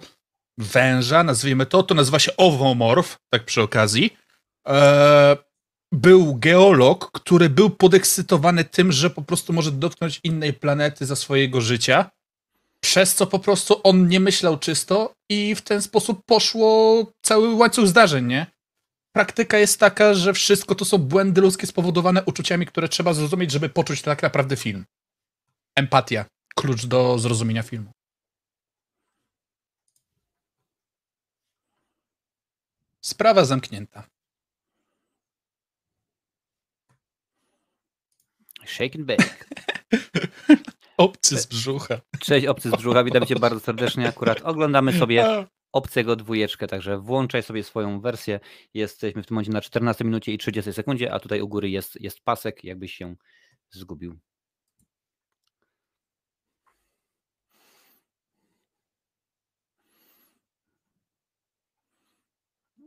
węża, 0.57 1.23
nazwijmy 1.23 1.65
to, 1.65 1.83
to 1.83 1.95
nazywa 1.95 2.19
się 2.19 2.37
owomorf, 2.37 3.17
tak 3.29 3.45
przy 3.45 3.61
okazji, 3.61 4.17
e, 4.67 5.37
był 5.91 6.35
geolog, 6.35 7.11
który 7.11 7.49
był 7.49 7.69
podekscytowany 7.69 8.63
tym, 8.63 8.91
że 8.91 9.09
po 9.09 9.21
prostu 9.21 9.53
może 9.53 9.71
dotknąć 9.71 10.19
innej 10.23 10.53
planety 10.53 11.05
za 11.05 11.15
swojego 11.15 11.61
życia, 11.61 12.09
przez 12.79 13.15
co 13.15 13.27
po 13.27 13.39
prostu 13.39 13.81
on 13.83 14.07
nie 14.07 14.19
myślał 14.19 14.57
czysto 14.57 15.13
i 15.29 15.55
w 15.55 15.61
ten 15.61 15.81
sposób 15.81 16.25
poszło 16.25 17.05
cały 17.21 17.53
łańcuch 17.53 17.87
zdarzeń, 17.87 18.25
nie? 18.25 18.54
Praktyka 19.15 19.57
jest 19.57 19.79
taka, 19.79 20.13
że 20.13 20.33
wszystko 20.33 20.75
to 20.75 20.85
są 20.85 20.97
błędy 20.97 21.41
ludzkie 21.41 21.67
spowodowane 21.67 22.23
uczuciami, 22.23 22.65
które 22.65 22.89
trzeba 22.89 23.13
zrozumieć, 23.13 23.51
żeby 23.51 23.69
poczuć 23.69 24.01
tak 24.01 24.23
naprawdę 24.23 24.55
film. 24.55 24.85
Empatia. 25.75 26.25
Klucz 26.55 26.85
do 26.85 27.19
zrozumienia 27.19 27.63
filmu. 27.63 27.91
Sprawa 33.01 33.45
zamknięta. 33.45 34.03
Shake 38.65 38.99
and 38.99 39.07
bake. 39.07 39.35
Obcy 40.97 41.39
z 41.39 41.45
brzucha. 41.45 42.01
Cześć 42.19 42.47
obcy 42.47 42.69
z 42.69 42.75
brzucha, 42.75 43.03
witam 43.03 43.25
cię 43.25 43.35
bardzo 43.35 43.59
serdecznie. 43.59 44.07
Akurat 44.09 44.41
oglądamy 44.41 44.99
sobie 44.99 45.45
obcego 45.75 46.15
dwójeczkę, 46.15 46.67
także 46.67 46.97
włączaj 46.97 47.43
sobie 47.43 47.63
swoją 47.63 48.01
wersję. 48.01 48.39
Jesteśmy 48.73 49.23
w 49.23 49.27
tym 49.27 49.35
momencie 49.35 49.51
na 49.51 49.61
14 49.61 50.05
minucie 50.05 50.33
i 50.33 50.37
30 50.37 50.73
sekundzie, 50.73 51.13
a 51.13 51.19
tutaj 51.19 51.41
u 51.41 51.47
góry 51.47 51.69
jest, 51.69 52.01
jest 52.01 52.21
pasek, 52.21 52.63
jakbyś 52.63 52.93
się 52.93 53.15
zgubił. 53.69 54.19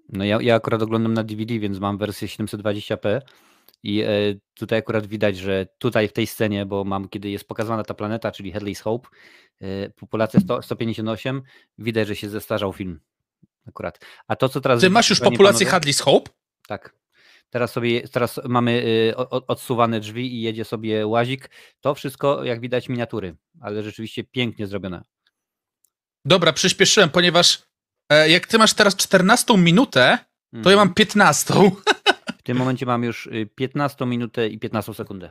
No 0.08 0.24
ja, 0.24 0.38
ja 0.40 0.54
akurat 0.54 0.82
oglądam 0.82 1.14
na 1.14 1.24
DVD, 1.24 1.58
więc 1.58 1.78
mam 1.78 1.98
wersję 1.98 2.28
720p 2.28 3.20
i 3.82 4.00
e, 4.02 4.08
tutaj 4.54 4.78
akurat 4.78 5.06
widać, 5.06 5.36
że 5.36 5.66
tutaj 5.78 6.08
w 6.08 6.12
tej 6.12 6.26
scenie, 6.26 6.66
bo 6.66 6.84
mam, 6.84 7.08
kiedy 7.08 7.30
jest 7.30 7.48
pokazana 7.48 7.84
ta 7.84 7.94
planeta, 7.94 8.32
czyli 8.32 8.52
Headley's 8.54 8.82
Hope, 8.82 9.08
e, 9.60 9.90
populacja 9.90 10.40
100, 10.40 10.62
158, 10.62 11.42
widać, 11.78 12.08
że 12.08 12.16
się 12.16 12.28
zestarzał 12.28 12.72
film. 12.72 13.00
Akurat. 13.68 13.98
A 14.28 14.36
to, 14.36 14.48
co 14.48 14.60
teraz... 14.60 14.80
Ty 14.80 14.90
masz 14.90 15.10
już 15.10 15.20
populację 15.20 15.66
panowie- 15.66 15.80
Hadley's 15.92 16.02
Hope? 16.02 16.30
tak. 16.66 16.94
Teraz 17.50 17.72
sobie, 17.72 18.08
teraz 18.08 18.40
mamy 18.48 18.82
o- 19.16 19.46
odsuwane 19.46 20.00
drzwi 20.00 20.34
i 20.34 20.42
jedzie 20.42 20.64
sobie 20.64 21.06
łazik. 21.06 21.50
To 21.80 21.94
wszystko, 21.94 22.44
jak 22.44 22.60
widać, 22.60 22.88
miniatury, 22.88 23.36
ale 23.60 23.82
rzeczywiście 23.82 24.24
pięknie 24.24 24.66
zrobione. 24.66 25.02
Dobra, 26.24 26.52
przyspieszyłem, 26.52 27.10
ponieważ 27.10 27.62
e, 28.12 28.30
jak 28.30 28.46
ty 28.46 28.58
masz 28.58 28.74
teraz 28.74 28.96
14 28.96 29.56
minutę, 29.58 30.18
to 30.52 30.56
ja 30.56 30.74
Mhm. 30.74 30.76
mam 30.76 30.94
15. 30.94 31.54
Tym 32.48 32.56
momencie 32.56 32.86
mam 32.86 33.02
już 33.04 33.26
y, 33.26 33.46
15 33.54 34.06
minutę 34.06 34.48
i 34.48 34.58
15 34.58 34.94
sekundę. 34.94 35.30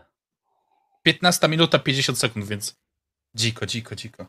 15 1.04 1.48
minuta 1.48 1.80
50 1.80 2.20
sekund, 2.20 2.46
więc 2.46 2.76
dziko, 3.36 3.66
dziko, 3.66 3.96
dziko. 3.96 4.28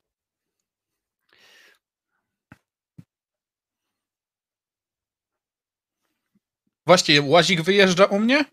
Właśnie, 6.86 7.22
łazik 7.22 7.60
wyjeżdża 7.60 8.04
u 8.04 8.18
mnie? 8.18 8.44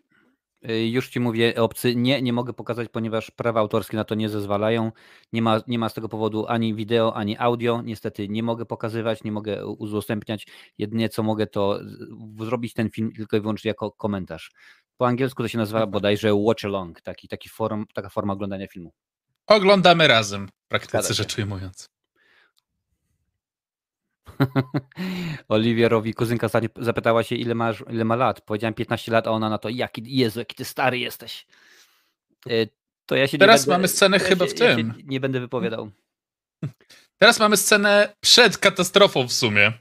Y, 0.70 0.88
Już 0.90 1.10
ci 1.10 1.20
mówię, 1.20 1.56
obcy, 1.62 1.96
nie, 1.96 2.22
nie 2.22 2.34
mogę 2.34 2.54
pokazać, 2.54 2.90
ponieważ 2.90 3.32
prawa 3.32 3.60
autorskie 3.60 3.98
na 3.98 4.04
to 4.04 4.16
nie 4.16 4.30
zezwalają. 4.30 4.92
Nie 5.34 5.42
ma, 5.42 5.62
nie 5.68 5.80
ma 5.80 5.90
z 5.90 5.94
tego 5.94 6.10
powodu 6.10 6.46
ani 6.48 6.76
wideo, 6.76 7.16
ani 7.16 7.38
audio. 7.38 7.82
Niestety 7.82 8.30
nie 8.30 8.44
mogę 8.44 8.66
pokazywać, 8.66 9.24
nie 9.24 9.32
mogę 9.32 9.68
udostępniać. 9.68 10.48
Jedynie 10.78 11.10
co 11.10 11.24
mogę, 11.24 11.48
to 11.48 11.80
zrobić 12.40 12.74
ten 12.74 12.90
film 12.90 13.12
tylko 13.12 13.38
i 13.38 13.42
wyłącznie 13.42 13.70
jako 13.70 13.92
komentarz. 13.92 14.52
Po 14.98 15.08
angielsku 15.08 15.44
to 15.44 15.48
się 15.50 15.58
nazywa 15.58 15.80
Mhm. 15.80 15.92
bodajże 15.92 16.34
watch 16.34 16.66
along, 16.66 17.02
taki, 17.02 17.28
taki 17.28 17.50
form, 17.50 17.86
taka 17.94 18.10
forma 18.10 18.34
oglądania 18.34 18.68
filmu. 18.68 18.92
Oglądamy 19.48 20.08
razem, 20.08 20.48
w 20.48 20.68
praktyce 20.68 21.14
rzecz 21.14 21.38
ujmując. 21.38 21.95
Oliwierowi 25.48 26.14
kuzynka 26.14 26.50
zapytała 26.78 27.24
się, 27.24 27.36
ile, 27.36 27.56
masz, 27.56 27.84
ile 27.90 28.06
ma 28.06 28.16
lat. 28.16 28.42
Powiedziałem 28.42 28.74
15 28.74 29.12
lat, 29.12 29.28
a 29.28 29.32
ona 29.32 29.50
na 29.50 29.58
to, 29.58 29.70
jaki, 29.70 30.18
Jezu, 30.18 30.40
jaki 30.40 30.56
ty 30.56 30.66
stary 30.66 31.00
jesteś. 31.00 31.46
To 33.06 33.16
ja 33.16 33.28
się 33.28 33.38
Teraz 33.38 33.66
będę, 33.66 33.78
mamy 33.78 33.88
scenę 33.88 34.18
ja 34.18 34.24
chyba 34.24 34.48
się, 34.48 34.54
w 34.54 34.60
ja 34.60 34.76
tym. 34.76 34.94
nie 35.04 35.20
będę 35.20 35.40
wypowiadał. 35.40 35.92
Teraz 37.20 37.40
mamy 37.40 37.58
scenę 37.58 38.16
przed 38.22 38.58
katastrofą 38.58 39.28
w 39.28 39.34
sumie. 39.34 39.74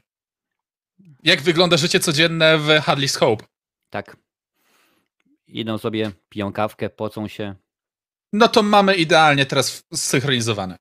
Jak 1.23 1.41
wygląda 1.41 1.77
życie 1.77 1.99
codzienne 1.99 2.57
w 2.57 2.67
Hadley's 2.67 3.19
Hope? 3.19 3.45
Tak. 3.89 4.17
Idą 5.47 5.77
sobie, 5.77 6.11
piją 6.29 6.53
kawkę, 6.53 6.89
pocą 6.89 7.27
się. 7.27 7.55
No 8.33 8.47
to 8.47 8.63
mamy 8.63 8.95
idealnie 8.95 9.45
teraz 9.45 9.83
zsynchronizowane. 9.93 10.77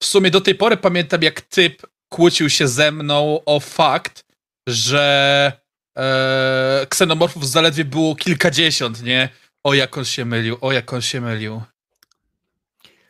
W 0.00 0.06
sumie 0.06 0.30
do 0.30 0.40
tej 0.40 0.54
pory 0.54 0.76
pamiętam, 0.76 1.22
jak 1.22 1.40
typ 1.40 1.82
kłócił 2.08 2.50
się 2.50 2.68
ze 2.68 2.92
mną 2.92 3.40
o 3.46 3.60
fakt, 3.60 4.24
że 4.66 5.52
e, 5.98 6.86
ksenomorfów 6.88 7.48
zaledwie 7.48 7.84
było 7.84 8.16
kilkadziesiąt, 8.16 9.02
nie? 9.02 9.28
O 9.64 9.74
jak 9.74 9.98
on 9.98 10.04
się 10.04 10.24
mylił, 10.24 10.56
o 10.60 10.72
jak 10.72 10.92
on 10.92 11.00
się 11.00 11.20
mylił. 11.20 11.62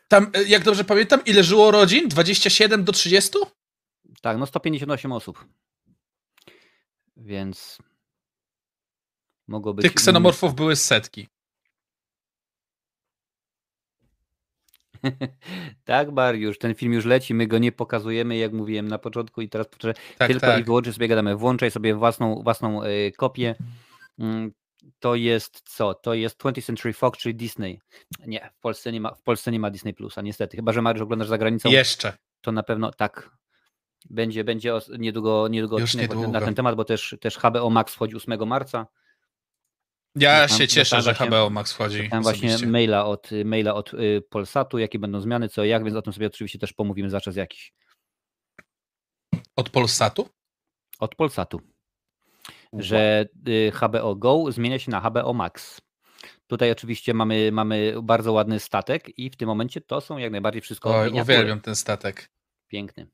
Tam, 0.08 0.30
e, 0.34 0.42
jak 0.42 0.64
dobrze 0.64 0.84
pamiętam, 0.84 1.24
ile 1.24 1.44
żyło 1.44 1.70
rodzin? 1.70 2.08
27 2.08 2.84
do 2.84 2.92
30? 2.92 3.38
Tak, 4.20 4.38
no 4.38 4.46
158 4.46 5.12
osób. 5.12 5.44
Więc 7.16 7.78
mogło 9.48 9.74
być. 9.74 9.82
Tych 9.82 9.94
ksenomorfów 9.94 10.54
były 10.54 10.76
setki. 10.76 11.28
tak, 15.84 16.12
Mariusz, 16.12 16.58
ten 16.58 16.74
film 16.74 16.92
już 16.92 17.04
leci, 17.04 17.34
my 17.34 17.46
go 17.46 17.58
nie 17.58 17.72
pokazujemy, 17.72 18.36
jak 18.36 18.52
mówiłem 18.52 18.88
na 18.88 18.98
początku 18.98 19.40
i 19.40 19.48
teraz 19.48 19.66
Tak, 20.18 20.28
tylko 20.30 20.46
tak. 20.46 20.60
i 20.60 20.64
wyłącznie 20.64 20.92
sobie 20.92 21.08
gadamy. 21.08 21.36
Włączaj 21.36 21.70
sobie 21.70 21.94
własną, 21.94 22.42
własną 22.42 22.82
e, 22.82 23.10
kopię. 23.12 23.54
Mm, 24.18 24.52
To 24.98 25.14
jest 25.14 25.62
co? 25.64 25.94
To 25.94 26.14
jest 26.14 26.38
20th 26.42 26.62
Century 26.64 26.92
Fox, 26.94 27.18
czyli 27.18 27.34
Disney. 27.34 27.80
Nie, 28.26 28.50
w 28.58 28.60
Polsce 28.60 28.92
nie 28.92 29.00
ma, 29.00 29.14
w 29.14 29.22
Polsce 29.22 29.52
nie 29.52 29.60
ma 29.60 29.70
Disney 29.70 29.94
Plusa, 29.94 30.22
niestety. 30.22 30.56
Chyba, 30.56 30.72
że 30.72 30.82
Mariusz 30.82 31.02
oglądasz 31.02 31.28
za 31.28 31.38
granicą, 31.38 31.68
Jeszcze. 31.70 32.12
to 32.40 32.52
na 32.52 32.62
pewno 32.62 32.92
tak. 32.92 33.30
Będzie, 34.10 34.44
będzie 34.44 34.72
niedługo, 34.98 35.48
niedługo 35.48 35.78
Już 35.78 35.90
odcinek 35.90 36.08
na- 36.08 36.14
na 36.14 36.20
niedługo. 36.20 36.40
ten 36.44 36.54
temat, 36.54 36.74
bo 36.76 36.84
też, 36.84 37.16
też 37.20 37.36
HBO 37.38 37.70
Max 37.70 37.94
wchodzi 37.94 38.16
8 38.16 38.46
marca. 38.46 38.86
Ja 40.16 40.48
się 40.48 40.68
cieszę, 40.68 41.02
że 41.02 41.14
HBO 41.14 41.50
Max 41.50 41.72
wchodzi. 41.72 41.98
Dostałem 41.98 42.22
właśnie 42.22 42.48
osobiście. 42.48 42.66
maila 42.66 43.06
od, 43.06 43.30
maila 43.44 43.74
od 43.74 43.94
y, 43.94 44.22
Polsatu, 44.30 44.78
jakie 44.78 44.98
będą 44.98 45.20
zmiany, 45.20 45.48
co 45.48 45.64
jak, 45.64 45.84
więc 45.84 45.96
o 45.96 46.02
tym 46.02 46.12
sobie 46.12 46.26
oczywiście 46.26 46.58
też 46.58 46.72
pomówimy 46.72 47.10
za 47.10 47.20
czas 47.20 47.36
jakiś. 47.36 47.72
Od 49.56 49.70
Polsatu? 49.70 50.28
Od 50.98 51.14
Polsatu, 51.14 51.60
że 52.72 53.26
y, 53.48 53.72
HBO 53.74 54.14
Go 54.16 54.52
zmienia 54.52 54.78
się 54.78 54.90
na 54.90 55.00
HBO 55.00 55.32
Max. 55.32 55.80
Tutaj 56.46 56.70
oczywiście 56.70 57.14
mamy, 57.14 57.52
mamy 57.52 57.94
bardzo 58.02 58.32
ładny 58.32 58.60
statek 58.60 59.18
i 59.18 59.30
w 59.30 59.36
tym 59.36 59.48
momencie 59.48 59.80
to 59.80 60.00
są 60.00 60.18
jak 60.18 60.32
najbardziej 60.32 60.62
wszystko 60.62 60.98
Oj, 60.98 61.10
uwielbiam 61.20 61.60
ten 61.60 61.76
statek. 61.76 62.30
Piękny. 62.68 63.06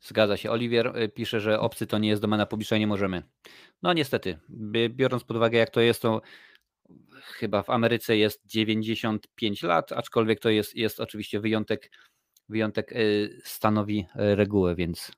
Zgadza 0.00 0.36
się. 0.36 0.50
Oliwier 0.50 0.96
y, 0.96 1.08
pisze, 1.08 1.40
że 1.40 1.60
obcy 1.60 1.86
to 1.86 1.98
nie 1.98 2.08
jest 2.08 2.22
domena 2.22 2.46
publiczna, 2.46 2.78
nie 2.78 2.86
możemy. 2.86 3.22
No 3.82 3.92
niestety, 3.92 4.38
biorąc 4.88 5.24
pod 5.24 5.36
uwagę 5.36 5.58
jak 5.58 5.70
to 5.70 5.80
jest, 5.80 6.02
to 6.02 6.20
chyba 7.22 7.62
w 7.62 7.70
Ameryce 7.70 8.16
jest 8.16 8.46
95 8.46 9.62
lat, 9.62 9.92
aczkolwiek 9.92 10.40
to 10.40 10.50
jest, 10.50 10.74
jest 10.74 11.00
oczywiście 11.00 11.40
wyjątek, 11.40 11.90
wyjątek 12.48 12.92
y, 12.92 13.40
stanowi 13.44 14.00
y, 14.00 14.36
regułę, 14.36 14.74
więc, 14.74 15.12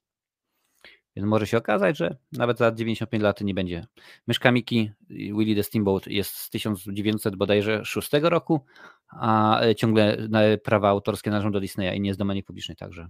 więc 1.16 1.28
może 1.28 1.46
się 1.46 1.58
okazać, 1.58 1.98
że 1.98 2.16
nawet 2.32 2.58
za 2.58 2.72
95 2.72 3.22
lat 3.22 3.40
nie 3.40 3.54
będzie. 3.54 3.86
Myszka 4.26 4.52
Miki, 4.52 4.90
Willie 5.10 5.56
the 5.56 5.62
Steamboat 5.62 6.06
jest 6.06 6.36
z 6.36 6.50
1900 6.50 7.36
bodajże 7.36 7.84
6 7.84 8.10
roku, 8.22 8.60
a 9.08 9.60
ciągle 9.76 10.28
prawa 10.64 10.88
autorskie 10.88 11.30
należą 11.30 11.52
do 11.52 11.60
Disneya 11.60 11.96
i 11.96 12.00
nie 12.00 12.08
jest 12.08 12.18
domenie 12.18 12.42
publicznej 12.42 12.76
także. 12.76 13.08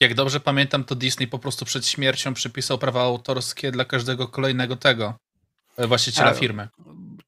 Jak 0.00 0.14
dobrze 0.14 0.40
pamiętam, 0.40 0.84
to 0.84 0.94
Disney 0.94 1.26
po 1.28 1.38
prostu 1.38 1.64
przed 1.64 1.86
śmiercią 1.86 2.34
przypisał 2.34 2.78
prawa 2.78 3.02
autorskie 3.02 3.72
dla 3.72 3.84
każdego 3.84 4.28
kolejnego 4.28 4.76
tego 4.76 5.14
e, 5.76 5.86
właściciela 5.86 6.30
Tak. 6.30 6.38
firmy. 6.38 6.68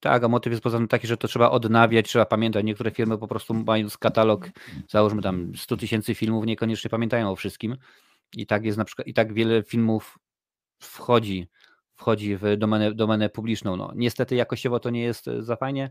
Tak, 0.01 0.25
a 0.25 0.29
motyw 0.29 0.51
jest 0.51 0.63
poza 0.63 0.79
tym 0.79 0.89
taki, 0.89 1.07
że 1.07 1.17
to 1.17 1.29
trzeba 1.29 1.51
odnawiać, 1.51 2.09
trzeba 2.09 2.25
pamiętać. 2.27 2.65
Niektóre 2.65 2.91
firmy 2.91 3.19
po 3.19 3.29
prostu 3.29 3.55
mając 3.55 3.97
katalog, 3.99 4.51
załóżmy 4.89 5.23
tam 5.23 5.53
100 5.57 5.77
tysięcy 5.77 6.15
filmów, 6.15 6.47
niekoniecznie 6.47 6.91
pamiętają 6.91 7.31
o 7.31 7.37
wszystkim. 7.37 7.77
I 8.33 8.47
tak 8.47 8.65
jest 8.65 8.79
na 8.79 8.85
przykład, 8.85 9.09
i 9.09 9.15
tak 9.15 9.33
wiele 9.33 9.63
filmów 9.63 10.19
wchodzi, 10.83 11.49
wchodzi 11.97 12.37
w 12.37 12.57
domenę, 12.57 12.95
domenę 12.95 13.29
publiczną. 13.29 13.77
No, 13.77 13.93
niestety 13.97 14.35
jakościowo 14.35 14.81
to 14.81 14.91
nie 14.91 15.03
jest 15.03 15.29
e, 15.29 15.43
za 15.43 15.57
fajnie. 15.57 15.91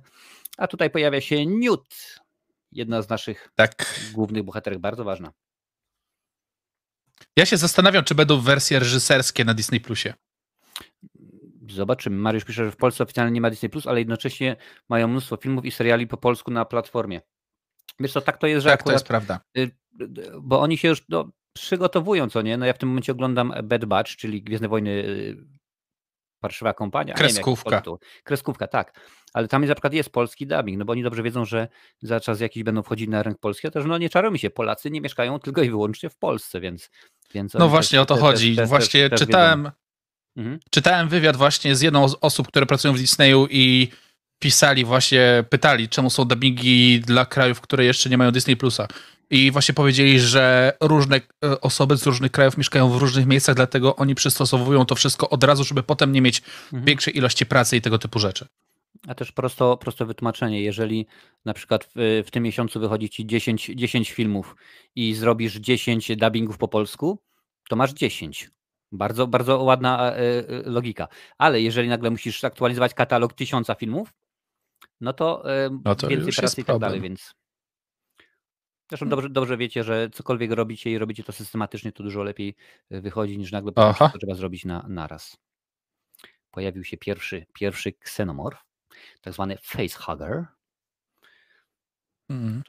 A 0.58 0.68
tutaj 0.68 0.90
pojawia 0.90 1.22
się 1.22 1.46
Newt, 1.46 2.20
jedna 2.72 3.02
z 3.02 3.10
naszych 3.10 3.50
Tak. 3.56 4.00
głównych 4.14 4.44
bohaterek, 4.44 4.80
bardzo 4.80 5.04
ważna. 5.04 5.32
Ja 7.38 7.46
się 7.46 7.58
zastanawiam, 7.58 8.04
czy 8.04 8.16
będą 8.16 8.40
wersje 8.40 8.80
reżyserskie 8.80 9.46
na 9.46 9.54
Disney 9.54 9.80
Plusie. 9.80 10.14
Zobaczymy. 11.70 12.18
Mariusz 12.18 12.46
pisze, 12.46 12.66
że 12.66 12.72
w 12.72 12.78
Polsce 12.78 13.04
oficjalnie 13.04 13.32
nie 13.32 13.42
ma 13.42 13.50
Disney 13.50 13.70
Plus, 13.70 13.88
ale 13.88 14.00
jednocześnie 14.00 14.56
mają 14.90 15.08
mnóstwo 15.08 15.38
filmów 15.38 15.66
i 15.66 15.72
seriali 15.72 16.08
po 16.08 16.18
polsku 16.18 16.52
na 16.52 16.66
platformie. 16.66 17.22
Wiesz 18.00 18.14
co, 18.14 18.22
tak 18.22 18.38
to 18.38 18.48
jest, 18.48 18.64
że 18.64 18.70
Tak, 18.70 18.80
to 18.80 18.84
akurat 18.84 18.96
jest 18.96 19.08
prawda. 19.08 19.40
Y, 19.58 19.72
bo 20.42 20.62
oni 20.62 20.78
się 20.78 20.88
już 20.88 21.04
no, 21.10 21.32
przygotowują, 21.54 22.30
co 22.30 22.42
nie? 22.42 22.58
No 22.58 22.66
ja 22.66 22.74
w 22.74 22.78
tym 22.78 22.90
momencie 22.90 23.12
oglądam 23.12 23.54
Bad 23.64 23.86
Batch, 23.86 24.16
czyli 24.16 24.44
Gwiezdne 24.44 24.68
Wojny 24.68 24.90
y, 24.90 25.38
Parszywa 26.40 26.74
kompania. 26.74 27.14
nie 27.14 27.20
wiem, 27.20 27.28
Kreskówka. 27.34 27.82
Kreskówka, 28.24 28.68
tak. 28.68 29.00
Ale 29.34 29.48
tam 29.48 29.62
jest, 29.62 29.70
na 29.70 29.76
przykład 29.76 29.94
jest 29.94 30.10
polski 30.10 30.48
dubbing, 30.48 30.80
no 30.80 30.86
bo 30.86 30.92
oni 30.92 31.04
dobrze 31.04 31.24
wiedzą, 31.24 31.46
że 31.46 31.68
za 32.02 32.20
czas 32.20 32.40
jakiś 32.40 32.64
będą 32.64 32.84
wchodzić 32.84 33.10
na 33.10 33.24
rynek 33.24 33.40
polski, 33.40 33.68
a 33.68 33.72
też 33.72 33.86
no 33.86 33.98
nie 33.98 34.10
czarujmy 34.10 34.38
się, 34.40 34.50
Polacy 34.50 34.92
nie 34.92 35.02
mieszkają 35.02 35.40
tylko 35.40 35.62
i 35.64 35.70
wyłącznie 35.70 36.10
w 36.10 36.18
Polsce, 36.18 36.60
więc... 36.60 36.90
więc 37.34 37.54
No 37.54 37.70
właśnie 37.70 37.98
też- 38.00 38.04
o 38.04 38.06
to 38.06 38.16
chodzi. 38.18 38.56
też- 38.56 38.70
właśnie 38.70 39.10
czytałem, 39.10 39.72
Mhm. 40.38 40.60
czytałem 40.72 41.10
wywiad 41.10 41.36
właśnie 41.38 41.76
z 41.76 41.82
jedną 41.82 42.08
z 42.10 42.16
osób, 42.22 42.48
które 42.48 42.66
pracują 42.66 42.94
w 42.94 42.98
Disneyu 42.98 43.48
i 43.50 43.88
pisali 44.40 44.86
właśnie, 44.86 45.44
pytali, 45.50 45.90
czemu 45.90 46.10
są 46.10 46.26
dubbingi 46.26 47.00
dla 47.00 47.26
krajów, 47.26 47.62
które 47.62 47.86
jeszcze 47.86 48.10
nie 48.10 48.18
mają 48.18 48.32
Disney 48.32 48.58
Plusa. 48.58 48.88
I 49.30 49.52
właśnie 49.52 49.74
powiedzieli, 49.74 50.20
że 50.20 50.74
różne 50.82 51.22
e, 51.46 51.62
osoby 51.62 51.98
z 51.98 52.06
różnych 52.06 52.32
krajów 52.32 52.58
mieszkają 52.58 52.90
w 52.90 52.98
różnych 52.98 53.26
miejscach, 53.26 53.56
dlatego 53.56 53.96
oni 53.96 54.16
przystosowują 54.16 54.86
to 54.86 54.96
wszystko 54.96 55.30
od 55.30 55.44
razu, 55.44 55.64
żeby 55.64 55.84
potem 55.84 56.12
nie 56.12 56.22
mieć 56.22 56.42
Mhm. 56.66 56.86
większej 56.86 57.18
ilości 57.18 57.46
pracy 57.46 57.78
i 57.78 57.82
tego 57.82 57.98
typu 57.98 58.20
rzeczy. 58.20 58.48
A 59.08 59.16
też 59.16 59.32
prosto, 59.32 59.78
prosto 59.78 60.06
wytłumaczenie, 60.06 60.62
jeżeli 60.62 61.08
na 61.46 61.54
przykład 61.54 61.90
w, 61.96 62.24
w 62.28 62.32
tym 62.32 62.44
miesiącu 62.44 62.80
wychodzi 62.80 63.10
ci 63.10 63.26
10, 63.26 63.72
10 63.76 64.12
filmów 64.12 64.56
i 64.96 65.14
zrobisz 65.14 65.56
10 65.56 66.12
dubbingów 66.16 66.58
po 66.58 66.68
polsku, 66.68 67.20
to 67.70 67.76
masz 67.76 67.94
10. 67.94 68.50
Bardzo, 68.92 69.28
bardzo 69.28 69.64
ładna 69.64 70.12
e, 70.12 70.18
e, 70.18 70.44
logika. 70.66 71.08
Ale 71.38 71.62
jeżeli 71.62 71.90
nagle 71.90 72.10
musisz 72.10 72.44
aktualizować 72.44 72.94
katalog 72.94 73.34
tysiąca 73.34 73.76
filmów, 73.76 74.14
no 75.02 75.14
to, 75.14 75.44
No 75.86 75.96
to 75.96 76.08
więcej 76.08 76.34
pracy 76.34 76.62
i 76.62 76.64
tak 76.64 76.80
dalej, 76.80 77.02
więc. 77.02 77.34
Zresztą 78.90 79.10
dobrze, 79.10 79.30
dobrze 79.30 79.58
wiecie, 79.58 79.84
że 79.84 80.10
cokolwiek 80.10 80.52
robicie 80.52 80.92
i 80.92 80.98
robicie 80.98 81.24
to 81.24 81.32
systematycznie, 81.32 81.92
to 81.92 82.04
dużo 82.04 82.24
lepiej 82.24 82.56
e, 82.92 83.02
wychodzi 83.02 83.38
niż 83.38 83.52
nagle 83.52 83.72
Aha. 83.76 83.94
wszystko 83.94 84.20
trzeba 84.20 84.36
zrobić 84.36 84.66
na 84.66 84.86
naraz. 84.88 85.38
Pojawił 86.52 86.84
się 86.84 86.98
pierwszy, 86.98 87.46
pierwszy 87.54 87.94
ksenomorf, 87.94 88.60
tak 89.22 89.34
zwany 89.34 89.58
facehugger. 89.62 90.46
Mhm. 92.30 92.64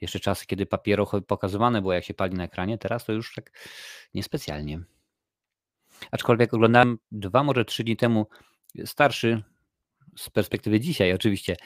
Jeszcze 0.00 0.20
czasy, 0.20 0.46
kiedy 0.46 0.66
papierocho 0.66 1.20
pokazywane 1.22 1.80
było, 1.80 1.92
jak 1.92 2.04
się 2.04 2.14
pali 2.14 2.34
na 2.34 2.44
ekranie, 2.44 2.78
teraz 2.78 3.04
to 3.04 3.12
już 3.12 3.34
tak 3.34 3.52
niespecjalnie. 4.14 4.80
Aczkolwiek 6.10 6.54
oglądałem 6.54 6.98
dwa, 7.12 7.42
może 7.42 7.64
trzy 7.64 7.84
dni 7.84 7.96
temu 7.96 8.26
starszy, 8.84 9.42
z 10.18 10.30
perspektywy 10.30 10.80
dzisiaj 10.80 11.12
oczywiście, 11.12 11.56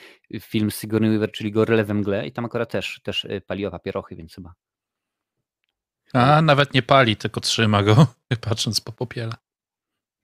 film 0.41 0.71
z 0.71 0.81
Sigourney 0.81 1.11
Weaver, 1.11 1.33
czyli 1.33 1.53
Goryle 1.53 1.85
we 1.85 1.95
mgle 1.95 2.27
i 2.27 2.33
tam 2.33 2.45
akurat 2.45 2.71
też, 2.71 3.01
też 3.03 3.25
y, 3.25 3.43
paliła 3.47 3.71
papierochy, 3.71 4.17
więc 4.17 4.35
chyba. 4.35 4.55
A 6.13 6.43
nawet 6.43 6.75
nie 6.75 6.83
pali, 6.83 7.17
tylko 7.17 7.41
trzyma 7.41 7.83
go, 7.83 8.07
patrząc 8.49 8.81
po 8.81 8.93
popiele. 8.93 9.35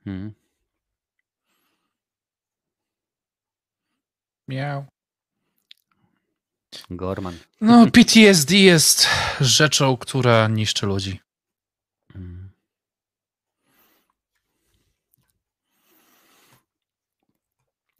Hmm. 0.04 0.32
Miał. 4.48 4.84
Gorman. 6.90 7.38
No, 7.60 7.86
PTSD 7.90 8.56
jest 8.56 9.08
rzeczą, 9.40 9.96
która 9.96 10.48
niszczy 10.48 10.86
ludzi. 10.86 11.20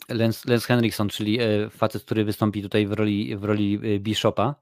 Lance, 0.09 0.51
Lance 0.51 1.09
czyli 1.09 1.41
e, 1.41 1.71
facet, 1.71 2.05
który 2.05 2.25
wystąpi 2.25 2.63
tutaj 2.63 2.87
w 2.87 2.93
roli, 2.93 3.37
w 3.37 3.45
roli 3.45 3.81
e, 3.83 3.99
Bishopa, 4.01 4.55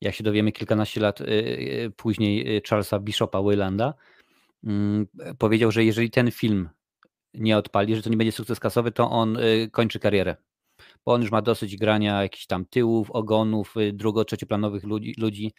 jak 0.00 0.14
się 0.14 0.24
dowiemy 0.24 0.52
kilkanaście 0.52 1.00
lat 1.00 1.20
e, 1.20 1.24
później 1.96 2.62
Charlesa 2.68 2.98
Bishopa 2.98 3.42
Waylanda, 3.42 3.94
mm, 4.64 5.06
powiedział, 5.38 5.70
że 5.70 5.84
jeżeli 5.84 6.10
ten 6.10 6.30
film 6.30 6.68
nie 7.34 7.56
odpali, 7.56 7.96
że 7.96 8.02
to 8.02 8.10
nie 8.10 8.16
będzie 8.16 8.32
sukces 8.32 8.60
kasowy, 8.60 8.92
to 8.92 9.10
on 9.10 9.38
kończy 9.72 9.98
karierę. 9.98 10.36
Bo 11.04 11.12
on 11.12 11.22
już 11.22 11.30
ma 11.30 11.42
dosyć 11.42 11.76
grania 11.76 12.22
jakichś 12.22 12.46
tam 12.46 12.64
tyłów, 12.66 13.10
ogonów, 13.10 13.74
drugo-, 13.92 14.24
trzecioplanowych 14.24 14.84
ludzi, 14.84 15.14
ludzi 15.18 15.52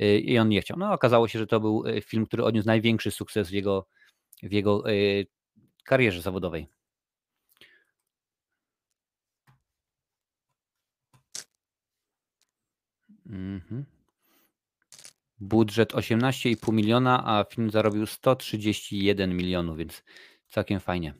i 0.00 0.38
on 0.38 0.48
nie 0.48 0.60
chciał. 0.60 0.76
No 0.78 0.92
okazało 0.92 1.28
się, 1.28 1.38
że 1.38 1.46
to 1.46 1.60
był 1.60 1.84
film, 2.02 2.26
który 2.26 2.44
odniósł 2.44 2.66
największy 2.66 3.10
sukces 3.10 3.48
w 3.48 3.52
jego, 3.52 3.86
w 4.42 4.52
jego 4.52 4.82
karierze 5.84 6.22
zawodowej. 6.22 6.73
Mhm. 13.26 13.84
Budżet 15.40 15.92
18,5 15.92 16.72
miliona, 16.72 17.22
a 17.26 17.44
film 17.44 17.70
zarobił 17.70 18.06
131 18.06 19.36
milionów, 19.36 19.76
więc 19.78 20.02
całkiem 20.48 20.80
fajnie. 20.80 21.14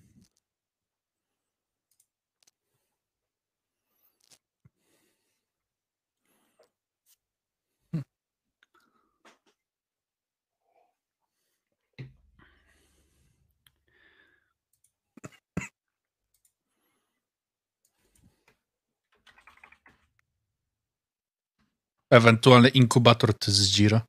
Ewentualny 22.14 22.68
inkubator 22.68 23.34
to 23.38 23.50
z 23.50 23.60
Jira. 23.76 24.00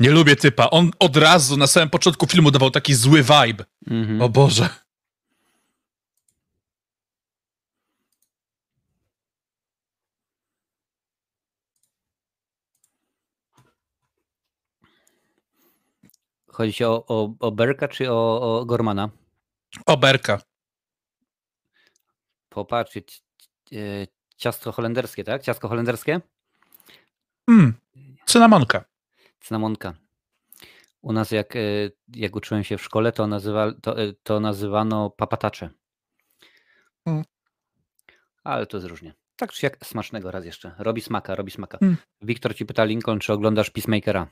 Nie 0.00 0.10
lubię 0.10 0.36
typa. 0.36 0.70
On 0.70 0.90
od 0.98 1.16
razu 1.16 1.56
na 1.56 1.66
samym 1.66 1.90
początku 1.90 2.26
filmu 2.26 2.50
dawał 2.50 2.70
taki 2.70 2.94
zły 2.94 3.22
vibe. 3.22 3.64
Mhm. 3.90 4.22
O 4.22 4.28
Boże. 4.28 4.68
Chodzi 16.48 16.72
ci 16.72 16.84
o, 16.84 17.04
o, 17.08 17.34
o 17.40 17.52
Berka 17.52 17.88
czy 17.88 18.10
o, 18.12 18.58
o 18.58 18.64
Gormana? 18.64 19.10
Oberka. 19.86 20.40
Popatrzcie, 22.48 23.02
c- 23.02 23.20
c- 23.70 23.76
e, 23.76 24.06
ciastko 24.36 24.72
holenderskie, 24.72 25.24
tak? 25.24 25.42
Ciastko 25.42 25.68
holenderskie? 25.68 26.20
Mm. 27.48 27.74
Cynamonka. 28.26 28.84
Cynamonka. 29.40 29.94
U 31.02 31.12
nas 31.12 31.30
jak, 31.30 31.56
e, 31.56 31.60
jak 32.14 32.36
uczyłem 32.36 32.64
się 32.64 32.78
w 32.78 32.82
szkole, 32.82 33.12
to, 33.12 33.26
nazywa, 33.26 33.72
to, 33.82 34.02
e, 34.02 34.12
to 34.22 34.40
nazywano 34.40 35.10
papatacze. 35.10 35.70
Mm. 37.06 37.24
Ale 38.44 38.66
to 38.66 38.76
jest 38.76 38.88
różnie. 38.88 39.14
Tak 39.36 39.52
czy 39.52 39.66
jak 39.66 39.86
smacznego 39.86 40.30
raz 40.30 40.44
jeszcze. 40.44 40.74
Robi 40.78 41.00
smaka, 41.00 41.34
robi 41.34 41.50
smaka. 41.50 41.78
Mm. 41.82 41.96
Wiktor 42.22 42.56
ci 42.56 42.66
pyta 42.66 42.84
Lincoln, 42.84 43.18
czy 43.18 43.32
oglądasz 43.32 43.70
Peacemakera? 43.70 44.26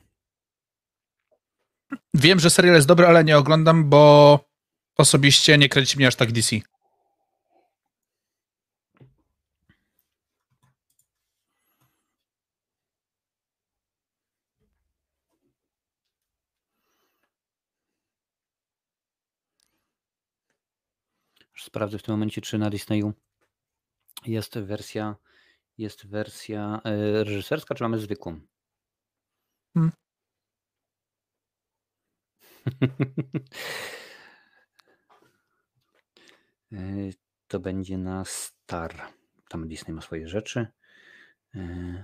Wiem, 2.13 2.39
że 2.39 2.49
serial 2.49 2.75
jest 2.75 2.87
dobry, 2.87 3.07
ale 3.07 3.23
nie 3.23 3.37
oglądam, 3.37 3.89
bo 3.89 4.39
osobiście 4.97 5.57
nie 5.57 5.69
kręci 5.69 5.97
mnie 5.97 6.07
aż 6.07 6.15
tak 6.15 6.31
DC. 6.31 6.55
Sprawdzę 21.63 21.97
w 21.97 22.03
tym 22.03 22.13
momencie, 22.13 22.41
czy 22.41 22.57
na 22.57 22.69
Disneyu 22.69 23.13
jest 24.25 24.59
wersja 24.59 25.15
jest 25.77 26.07
wersja 26.07 26.81
e, 26.83 27.23
reżyserska, 27.23 27.75
czy 27.75 27.83
mamy 27.83 27.99
zwykłą? 27.99 28.39
Hmm. 29.73 29.91
E, 36.73 37.09
to 37.47 37.59
będzie 37.59 37.97
na 37.97 38.25
Star. 38.25 38.95
Tam 39.49 39.67
Disney 39.67 39.93
ma 39.93 40.01
swoje 40.01 40.27
rzeczy. 40.27 40.67
E, 41.55 42.03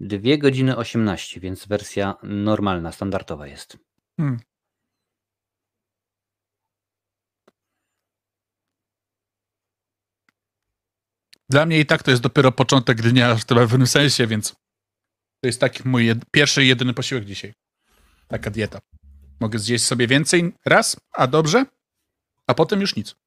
Dwie 0.00 0.38
godziny 0.38 0.76
18, 0.76 1.40
więc 1.40 1.66
wersja 1.66 2.16
normalna, 2.22 2.92
standardowa 2.92 3.46
jest. 3.46 3.78
Hmm. 4.20 4.40
Dla 11.48 11.66
mnie 11.66 11.80
i 11.80 11.86
tak 11.86 12.02
to 12.02 12.10
jest 12.10 12.22
dopiero 12.22 12.52
początek 12.52 13.02
dnia 13.02 13.34
w 13.34 13.44
pewnym 13.44 13.86
sensie, 13.86 14.26
więc 14.26 14.50
to 15.40 15.46
jest 15.48 15.60
taki 15.60 15.88
mój 15.88 16.06
jed 16.06 16.18
pierwszy 16.30 16.64
i 16.64 16.68
jedyny 16.68 16.94
posiłek 16.94 17.24
dzisiaj. 17.24 17.54
Taka 18.28 18.50
dieta. 18.50 18.80
Mogę 19.40 19.58
zjeść 19.58 19.84
sobie 19.84 20.06
więcej 20.06 20.52
raz, 20.64 20.96
a 21.12 21.26
dobrze, 21.26 21.66
a 22.46 22.54
potem 22.54 22.80
już 22.80 22.96
nic. 22.96 23.23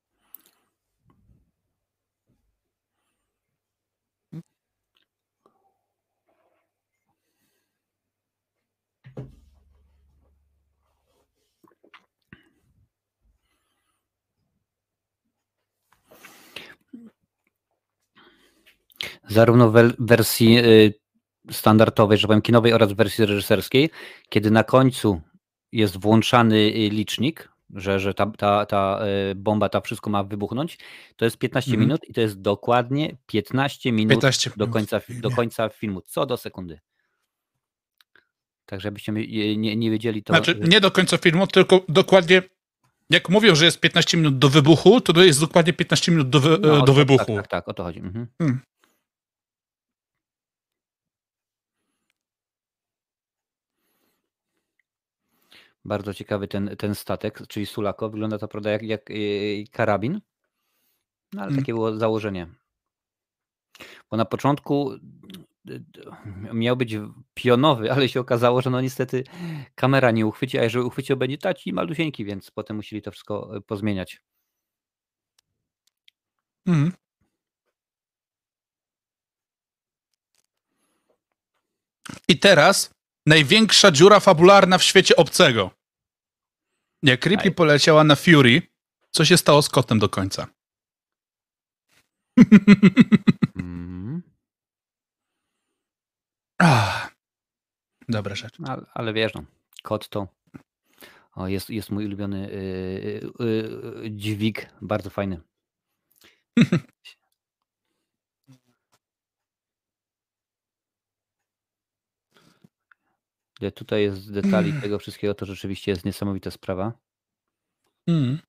Zarówno 19.30 19.72
w 19.72 19.94
wersji 20.00 20.58
y, 20.60 20.94
standardowej, 21.52 22.18
że 22.18 22.28
powiem, 22.28 22.42
kinowej 22.42 22.74
oraz 22.74 22.94
w 22.94 22.96
wersji 22.96 23.26
reżyserskiej, 23.26 23.90
kiedy 24.30 24.52
na 24.52 24.64
końcu 24.64 25.22
jest 25.72 25.98
włączany 25.98 26.56
y, 26.58 26.90
licznik, 26.90 27.50
że, 27.76 28.00
że 28.00 28.14
ta, 28.14 28.26
ta, 28.38 28.66
ta 28.66 29.00
y, 29.32 29.36
bomba, 29.36 29.70
ta 29.70 29.82
wszystko 29.82 30.10
ma 30.10 30.24
wybuchnąć, 30.24 30.78
to 31.16 31.26
jest 31.26 31.38
15 31.38 31.72
Mhm. 31.72 31.88
minut 31.88 32.02
i 32.10 32.14
to 32.14 32.22
jest 32.22 32.42
dokładnie 32.42 33.18
15 33.28 33.92
minut 33.92 34.10
15 34.12 34.52
do 34.58 34.68
końca, 34.68 35.02
do 35.10 35.32
końca 35.32 35.70
filmu, 35.70 36.02
co 36.02 36.26
do 36.26 36.38
sekundy. 36.38 36.80
Tak, 38.66 38.82
żebyście 38.82 39.12
nie, 39.12 39.76
nie, 39.76 39.92
wiedzieli 39.92 40.24
to. 40.24 40.34
Znaczy, 40.34 40.60
nie 40.68 40.82
do 40.82 40.92
końca 40.92 41.18
filmu, 41.18 41.48
tylko 41.48 41.82
dokładnie. 41.90 42.42
Jak 43.10 43.30
mówią, 43.30 43.56
że 43.56 43.66
jest 43.66 43.80
15 43.80 44.18
minut 44.18 44.38
do 44.38 44.50
wybuchu, 44.50 45.02
to 45.02 45.24
jest 45.24 45.40
dokładnie 45.40 45.74
15 45.74 46.12
minut 46.12 46.30
do, 46.30 46.40
wy, 46.40 46.50
No, 46.50 46.58
do 46.60 46.82
to- 46.82 46.94
wybuchu. 46.94 47.26
Tak, 47.26 47.36
tak, 47.36 47.48
tak, 47.48 47.68
o 47.68 47.74
to 47.74 47.84
chodzi. 47.84 48.00
Mhm. 48.00 48.28
Hmm. 48.42 48.60
Bardzo 55.88 56.14
ciekawy 56.14 56.48
ten, 56.48 56.76
ten 56.78 56.96
statek, 56.96 57.48
czyli 57.48 57.66
Sulako. 57.66 58.10
Wygląda 58.10 58.38
to 58.38 58.48
prawda 58.48 58.72
jak, 58.72 58.84
jak 58.84 59.10
yy, 59.10 59.68
karabin. 59.72 60.22
No 61.34 61.42
ale 61.42 61.52
Mm. 61.52 61.60
takie 61.62 61.74
było 61.74 61.98
założenie. 61.98 62.48
Bo 64.12 64.18
na 64.18 64.26
początku 64.26 64.92
miał 66.54 66.78
być 66.78 66.96
pionowy, 67.34 67.92
ale 67.92 68.10
się 68.10 68.20
okazało, 68.20 68.62
że 68.62 68.70
no 68.70 68.82
niestety 68.82 69.24
kamera 69.76 70.12
nie 70.12 70.26
uchwyci, 70.26 70.58
a 70.60 70.64
jeżeli 70.64 70.86
uchwycił 70.86 71.18
będzie 71.18 71.38
taci 71.38 71.74
malusieńki, 71.74 72.26
więc 72.26 72.52
potem 72.52 72.76
musieli 72.76 73.02
to 73.02 73.12
wszystko 73.12 73.56
y, 73.58 73.62
pozmieniać. 73.62 74.22
Mhm. 76.66 76.92
I 82.28 82.40
teraz 82.40 82.97
największa 83.28 83.92
dziura 83.92 84.20
fabularna 84.20 84.78
w 84.78 84.84
świecie 84.84 85.16
obcego. 85.16 85.72
Jak 87.04 87.26
Ripley 87.26 87.52
poleciała 87.52 88.04
na 88.04 88.16
Fury, 88.16 88.62
co 89.12 89.26
się 89.26 89.38
stało 89.38 89.62
z 89.62 89.70
kotem 89.70 90.00
do 90.00 90.10
końca? 90.10 90.48
Mhm. 93.56 94.22
Ah, 96.62 97.12
Dobra 98.10 98.36
rzecz. 98.36 98.58
Ale, 98.68 98.86
ale 98.94 99.14
wiesz, 99.14 99.34
no, 99.34 99.44
kot 99.84 100.10
to 100.10 100.28
o, 101.36 101.48
jest, 101.48 101.70
jest 101.70 101.90
mój 101.90 102.06
ulubiony 102.06 102.50
yy, 103.40 103.48
yy, 104.04 104.12
dźwig, 104.12 104.70
bardzo 104.82 105.10
fajny. 105.10 105.42
Ile 113.62 113.72
tutaj 113.72 114.02
jest 114.02 114.34
detali 114.34 114.74
tego 114.82 115.00
wszystkiego, 115.00 115.34
to 115.34 115.46
rzeczywiście 115.46 115.92
jest 115.92 116.06
niesamowita 116.06 116.52
sprawa. 116.52 116.94
Mm. 118.08 118.40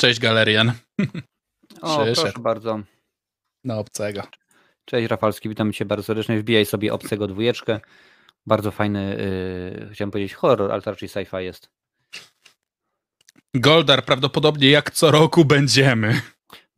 Cześć, 0.00 0.20
Galerian. 0.20 0.72
O, 1.80 2.04
Przyszedł. 2.04 2.22
proszę 2.22 2.40
bardzo. 2.40 2.80
Na 3.64 3.78
obcego. 3.78 4.22
Cześć 4.84 5.08
Rafalski, 5.10 5.48
witam 5.48 5.72
cię 5.72 5.84
bardzo 5.84 6.02
serdecznie. 6.02 6.40
Wbijaj 6.40 6.66
sobie 6.66 6.92
obcego 6.92 7.26
dwójeczkę. 7.26 7.80
Bardzo 8.46 8.70
fajny, 8.70 9.16
yy, 9.80 9.90
chciałem 9.92 10.10
powiedzieć 10.10 10.34
horror, 10.34 10.72
ale 10.72 10.82
to 10.82 10.90
raczej 10.90 11.08
sci-fi 11.08 11.40
jest. 11.40 11.70
Goldar 13.54 14.04
prawdopodobnie 14.04 14.70
jak 14.70 14.90
co 14.90 15.10
roku 15.10 15.44
będziemy. 15.44 16.20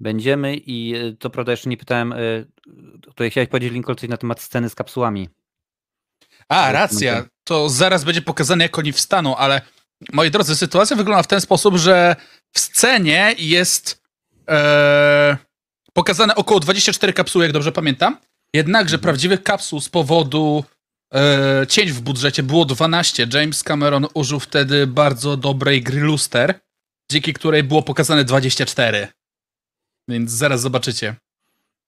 Będziemy 0.00 0.56
i 0.56 0.88
yy, 0.88 1.16
to 1.16 1.30
prawda, 1.30 1.52
jeszcze 1.52 1.70
nie 1.70 1.76
pytałem, 1.76 2.10
yy, 2.10 2.46
tutaj 3.00 3.30
chciałeś 3.30 3.48
powiedzieć 3.48 3.72
Lincoln 3.72 3.96
coś 3.96 4.08
na 4.08 4.16
temat 4.16 4.40
sceny 4.40 4.68
z 4.68 4.74
kapsułami. 4.74 5.28
A, 6.48 6.72
racja. 6.72 7.24
To 7.44 7.68
zaraz 7.68 8.04
będzie 8.04 8.22
pokazane, 8.22 8.64
jak 8.64 8.78
oni 8.78 8.92
wstaną, 8.92 9.36
ale 9.36 9.60
moi 10.12 10.30
drodzy, 10.30 10.56
sytuacja 10.56 10.96
wygląda 10.96 11.22
w 11.22 11.26
ten 11.26 11.40
sposób, 11.40 11.76
że 11.76 12.16
w 12.52 12.60
scenie 12.60 13.34
jest 13.38 14.02
e, 14.48 15.36
pokazane 15.92 16.34
około 16.34 16.60
24 16.60 17.12
kapsuły, 17.12 17.44
jak 17.44 17.52
dobrze 17.52 17.72
pamiętam. 17.72 18.16
Jednakże 18.54 18.94
Mhm. 18.94 19.02
prawdziwych 19.02 19.42
kapsuł 19.42 19.80
z 19.80 19.88
powodu 19.88 20.64
e, 21.14 21.66
cięć 21.68 21.92
w 21.92 22.00
budżecie 22.00 22.42
było 22.42 22.64
12. 22.64 23.26
James 23.32 23.62
Cameron 23.62 24.06
użył 24.14 24.40
wtedy 24.40 24.86
bardzo 24.86 25.36
dobrej 25.36 25.82
gry 25.82 26.00
luster, 26.00 26.60
dzięki 27.12 27.32
której 27.32 27.62
było 27.62 27.82
pokazane 27.82 28.24
24. 28.24 29.08
Więc 30.08 30.30
zaraz 30.30 30.60
zobaczycie. 30.60 31.14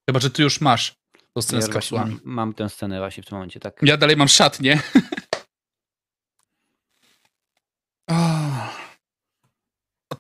Chyba, 0.09 0.21
że 0.21 0.31
ty 0.31 0.43
już 0.43 0.61
masz 0.61 0.95
tą 1.35 1.43
scenę 1.43 1.61
Ja 1.61 1.67
z 1.67 1.71
kapsułami. 1.71 2.11
mam, 2.13 2.21
mam 2.25 2.55
tę 2.55 2.69
scenę 2.69 2.99
właśnie 2.99 3.23
w 3.23 3.27
tym 3.27 3.37
momencie, 3.37 3.61
tak. 3.61 3.81
Ja 3.83 3.97
dalej 3.97 4.17
mam 4.17 4.29
szatnię. 4.29 4.81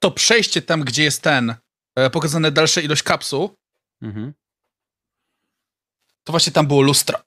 To 0.00 0.10
przejście 0.10 0.62
tam, 0.62 0.80
gdzie 0.84 1.02
jest 1.04 1.22
ten, 1.22 1.54
e, 1.96 2.10
pokazane 2.10 2.50
dalsza 2.52 2.80
ilość 2.80 3.02
kapsuł, 3.02 3.56
Mhm. 4.02 4.34
to 6.24 6.32
właśnie 6.32 6.52
tam 6.52 6.66
było 6.66 6.82
lustro. 6.82 7.18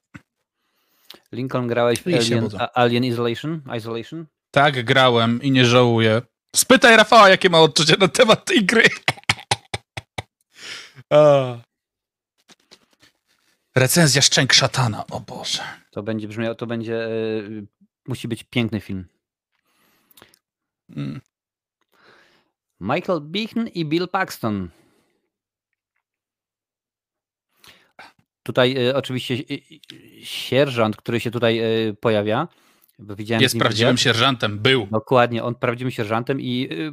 Lincoln 1.32 1.66
grałeś 1.68 2.02
w 2.02 2.06
Alien, 2.06 2.48
Alien 2.74 3.04
Isolation? 3.04 3.62
Isolation? 3.78 4.26
Tak, 4.50 4.84
grałem 4.84 5.42
i 5.42 5.50
nie 5.50 5.64
żałuję. 5.66 6.22
Spytaj 6.56 6.96
Rafała, 6.96 7.28
jakie 7.28 7.50
ma 7.50 7.60
odczucia 7.60 7.96
na 8.00 8.08
temat 8.08 8.44
tej 8.44 8.64
gry. 8.66 8.88
Recenzja 13.74 14.22
Szczęk 14.22 14.52
Szatana, 14.52 15.06
o 15.06 15.20
Boże. 15.20 15.62
To 15.90 16.02
będzie 16.02 16.28
brzmiało, 16.28 16.54
to 16.54 16.66
będzie, 16.66 16.92
yy, 16.92 17.66
musi 18.06 18.28
być 18.28 18.44
piękny 18.44 18.80
film. 18.80 19.06
Mm. 20.96 21.20
Michael 22.80 23.20
Beaton 23.20 23.68
i 23.68 23.84
Bill 23.84 24.08
Paxton. 24.08 24.68
Tutaj 28.42 28.88
y, 28.88 28.96
oczywiście 28.96 29.34
y, 29.34 29.52
y, 29.92 30.24
sierżant, 30.24 30.96
który 30.96 31.20
się 31.20 31.30
tutaj 31.30 31.60
y, 31.88 31.94
pojawia, 31.94 32.48
widziałem 32.98 33.42
Jest 33.42 33.58
prawdziwym 33.58 33.96
wywiad. 33.96 34.00
sierżantem, 34.00 34.58
był. 34.58 34.86
Dokładnie, 34.90 35.44
on 35.44 35.54
prawdziwym 35.54 35.90
sierżantem 35.90 36.40
i 36.40 36.68
y, 36.72 36.92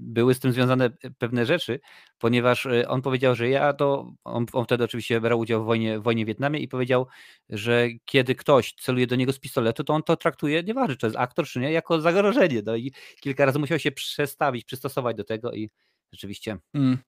były 0.00 0.34
z 0.34 0.40
tym 0.40 0.52
związane 0.52 0.90
y, 1.04 1.10
pewne 1.18 1.46
rzeczy, 1.46 1.80
ponieważ 2.18 2.66
y, 2.66 2.88
on 2.88 3.02
powiedział, 3.02 3.34
że 3.34 3.48
ja 3.48 3.72
to, 3.72 4.12
on, 4.24 4.46
on 4.52 4.64
wtedy 4.64 4.84
oczywiście 4.84 5.20
brał 5.20 5.38
udział 5.38 5.62
w 5.62 5.66
wojnie, 5.66 5.98
w 5.98 6.02
wojnie 6.02 6.24
w 6.24 6.28
Wietnamie 6.28 6.60
i 6.60 6.68
powiedział, 6.68 7.06
że 7.48 7.88
kiedy 8.04 8.34
ktoś 8.34 8.74
celuje 8.74 9.06
do 9.06 9.16
niego 9.16 9.32
z 9.32 9.38
pistoletu, 9.38 9.84
to 9.84 9.94
on 9.94 10.02
to 10.02 10.16
traktuje, 10.16 10.62
nieważne 10.62 10.94
czy 10.94 11.00
to 11.00 11.06
jest 11.06 11.16
aktor 11.16 11.46
czy 11.46 11.60
nie, 11.60 11.72
jako 11.72 12.00
zagrożenie. 12.00 12.62
No 12.66 12.76
i 12.76 12.92
kilka 13.20 13.44
razy 13.44 13.58
musiał 13.58 13.78
się 13.78 13.92
przestawić, 13.92 14.64
przystosować 14.64 15.16
do 15.16 15.24
tego 15.24 15.52
i 15.52 15.70
rzeczywiście 16.12 16.56
Mm. 16.74 16.98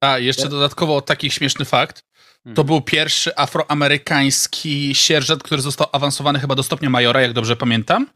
A, 0.00 0.18
jeszcze 0.18 0.48
dodatkowo 0.48 1.00
taki 1.00 1.30
śmieszny 1.30 1.64
fakt. 1.64 2.02
To 2.42 2.50
Mhm. 2.50 2.66
był 2.66 2.80
pierwszy 2.80 3.36
afroamerykański 3.36 4.94
sierżant, 4.94 5.42
który 5.42 5.62
został 5.62 5.86
awansowany 5.92 6.40
chyba 6.40 6.54
do 6.54 6.62
stopnia 6.62 6.90
majora, 6.90 7.20
jak 7.20 7.32
dobrze 7.32 7.56
pamiętam. 7.56 8.06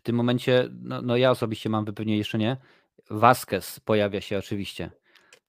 W 0.00 0.02
tym 0.02 0.16
momencie, 0.16 0.68
no, 0.72 1.02
no 1.02 1.16
ja 1.16 1.30
osobiście 1.30 1.68
mam 1.68 1.84
wypełnienie 1.84 2.18
jeszcze 2.18 2.38
nie. 2.38 2.56
Vasquez 3.10 3.80
pojawia 3.80 4.20
się 4.20 4.38
oczywiście. 4.38 4.90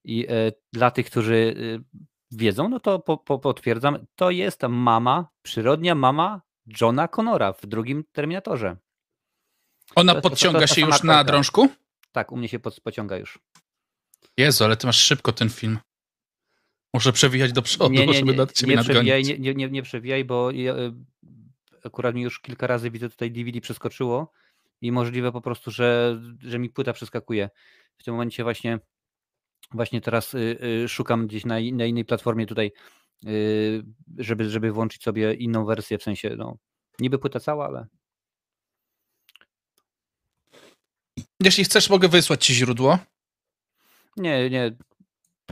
I 0.03 0.25
e, 0.29 0.51
dla 0.73 0.91
tych, 0.91 1.05
którzy 1.05 1.55
e, 1.79 1.97
wiedzą, 2.31 2.69
no 2.69 2.79
to 2.79 2.99
po, 2.99 3.17
po, 3.17 3.39
potwierdzam, 3.39 4.05
to 4.15 4.31
jest 4.31 4.61
mama, 4.69 5.29
przyrodnia 5.41 5.95
mama 5.95 6.41
Johna 6.81 7.07
Connora 7.07 7.53
w 7.53 7.65
drugim 7.65 8.03
Terminatorze. 8.11 8.77
Ona 9.95 10.13
To 10.13 10.17
jest- 10.17 10.23
to- 10.23 10.29
to 10.29 10.29
podciąga 10.29 10.67
się 10.67 10.81
już 10.81 11.03
na 11.03 11.23
drążku? 11.23 11.69
Tak, 12.11 12.31
u 12.31 12.37
mnie 12.37 12.47
się 12.47 12.59
pod, 12.59 12.79
pociąga 12.81 13.17
już. 13.17 13.39
Jezu, 14.37 14.63
ale 14.63 14.77
ty 14.77 14.87
masz 14.87 14.99
szybko 14.99 15.31
ten 15.31 15.49
film. 15.49 15.79
Muszę 16.93 17.13
przewijać 17.13 17.51
do 17.53 17.61
przodu, 17.61 17.93
Nie, 17.93 18.07
nie, 18.07 18.13
żeby 18.13 18.31
nie, 18.31 18.37
nad 18.37 18.51
ciebie 18.53 18.75
nie 18.75 18.83
przewijaj, 18.83 19.23
nie, 19.23 19.55
nie, 19.55 19.69
nie 19.69 19.83
przewijaj, 19.83 20.25
bo 20.25 20.51
ja, 20.51 20.73
e, 20.73 20.93
akurat 21.83 22.15
mi 22.15 22.21
już 22.21 22.39
kilka 22.39 22.67
razy 22.67 22.91
widzę 22.91 23.09
tutaj 23.09 23.31
DVD 23.31 23.61
przeskoczyło 23.61 24.31
i 24.81 24.91
możliwe 24.91 25.31
po 25.31 25.41
prostu, 25.41 25.71
że, 25.71 26.21
że 26.39 26.59
mi 26.59 26.69
płyta 26.69 26.93
przeskakuje. 26.93 27.49
W 27.97 28.03
tym 28.03 28.13
momencie 28.13 28.43
właśnie 28.43 28.79
właśnie 29.71 30.01
teraz 30.01 30.33
y, 30.33 30.57
y, 30.83 30.89
szukam 30.89 31.27
gdzieś 31.27 31.45
na, 31.45 31.55
na 31.55 31.85
innej 31.85 32.05
platformie 32.05 32.45
tutaj, 32.45 32.71
y, 33.25 33.83
żeby, 34.17 34.49
żeby 34.49 34.71
włączyć 34.71 35.03
sobie 35.03 35.33
inną 35.33 35.65
wersję, 35.65 35.97
w 35.97 36.03
sensie 36.03 36.35
no, 36.37 36.57
niby 36.99 37.19
płyta 37.19 37.39
cała, 37.39 37.65
ale 37.65 37.87
Jeśli 41.39 41.63
chcesz, 41.63 41.89
mogę 41.89 42.07
wysłać 42.07 42.45
ci 42.45 42.53
źródło. 42.53 42.99
nie, 44.17 44.49
nie, 44.49 44.77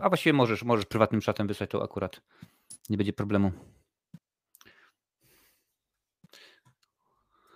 a 0.01 0.09
właściwie 0.09 0.33
możesz, 0.33 0.63
możesz 0.63 0.85
prywatnym 0.85 1.21
czatem 1.21 1.47
wysłać 1.47 1.69
to 1.69 1.83
akurat, 1.83 2.21
nie 2.89 2.97
będzie 2.97 3.13
problemu. 3.13 3.51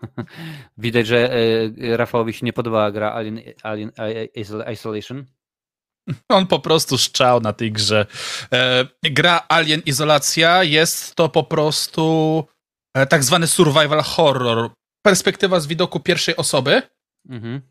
Widać, 0.78 1.08
że 1.08 1.34
e, 1.34 1.98
Rafałowi 1.98 2.34
się 2.34 2.46
nie 2.46 2.54
podoba 2.54 2.92
gra 2.92 3.12
Alien, 3.12 3.42
Alien 3.64 3.92
Isol- 4.36 4.72
Isolation. 4.72 5.26
On 6.30 6.48
po 6.48 6.60
prostu 6.60 6.98
szczał 6.98 7.42
na 7.42 7.54
tej 7.54 7.72
grze. 7.72 8.06
E, 8.54 8.88
gra 9.04 9.46
Alien 9.50 9.82
Izolacja 9.86 10.64
jest 10.64 11.16
to 11.16 11.30
po 11.30 11.44
prostu 11.44 12.44
e, 12.94 13.08
tak 13.08 13.24
zwany 13.24 13.48
survival 13.48 14.02
horror. 14.04 14.70
Perspektywa 15.06 15.60
z 15.60 15.68
widoku 15.68 16.00
pierwszej 16.00 16.36
osoby. 16.36 16.82
Mhm. 17.30 17.62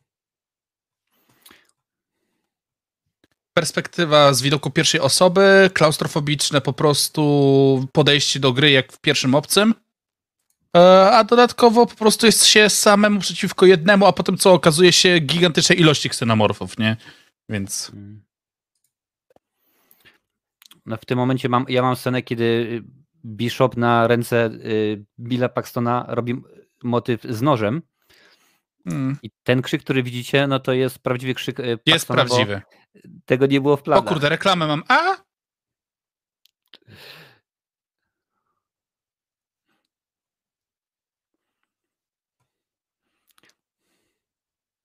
Perspektywa 3.55 4.35
z 4.35 4.43
widoku 4.43 4.70
pierwszej 4.70 5.01
osoby, 5.01 5.70
klaustrofobiczne 5.74 6.61
po 6.61 6.72
prostu 6.72 7.89
podejście 7.93 8.41
do 8.41 8.53
gry 8.53 8.70
jak 8.70 8.93
w 8.93 9.01
pierwszym 9.01 9.35
obcym. 9.35 9.74
E, 10.77 11.11
a 11.11 11.25
dodatkowo 11.25 11.87
po 11.87 11.95
prostu 11.97 12.27
jest 12.27 12.47
się 12.47 12.70
samemu 12.70 13.20
przeciwko 13.20 13.66
jednemu, 13.66 14.07
a 14.07 14.12
potem 14.12 14.37
co 14.37 14.53
okazuje 14.53 14.93
się 14.93 15.18
gigantycznej 15.18 15.81
ilości 15.81 16.09
ksenomorfów, 16.09 16.79
nie? 16.79 16.97
Więc 17.49 17.91
Mm. 17.95 18.23
No 20.87 20.97
w 20.97 21.05
tym 21.05 21.18
momencie 21.18 21.49
mam, 21.49 21.64
ja 21.68 21.83
mam 21.83 21.97
scenę, 21.97 22.23
kiedy 22.23 22.45
y, 22.45 22.83
Bishop 23.25 23.77
na 23.77 24.07
ręce 24.07 24.47
y, 24.47 25.05
Billa 25.20 25.49
Paxtona 25.49 26.05
robi 26.09 26.43
motyw 26.83 27.23
z 27.23 27.43
nożem 27.43 27.83
mm, 28.87 29.18
i 29.23 29.31
ten 29.43 29.62
krzyk, 29.62 29.83
który 29.83 30.03
widzicie, 30.03 30.47
no 30.47 30.61
to 30.61 30.73
jest 30.73 30.99
prawdziwy 30.99 31.35
krzyk 31.35 31.61
y, 31.61 31.79
jest 31.87 32.07
Paxtona, 32.07 32.25
bo 32.25 32.29
prawdziwy. 32.29 32.62
Tego 33.27 33.47
nie 33.47 33.61
było 33.61 33.77
w 33.77 33.81
O 33.81 33.83
planach. 33.83 34.05
kurde, 34.05 34.29
reklamę 34.29 34.66
mam. 34.66 34.83
A! 34.89 35.16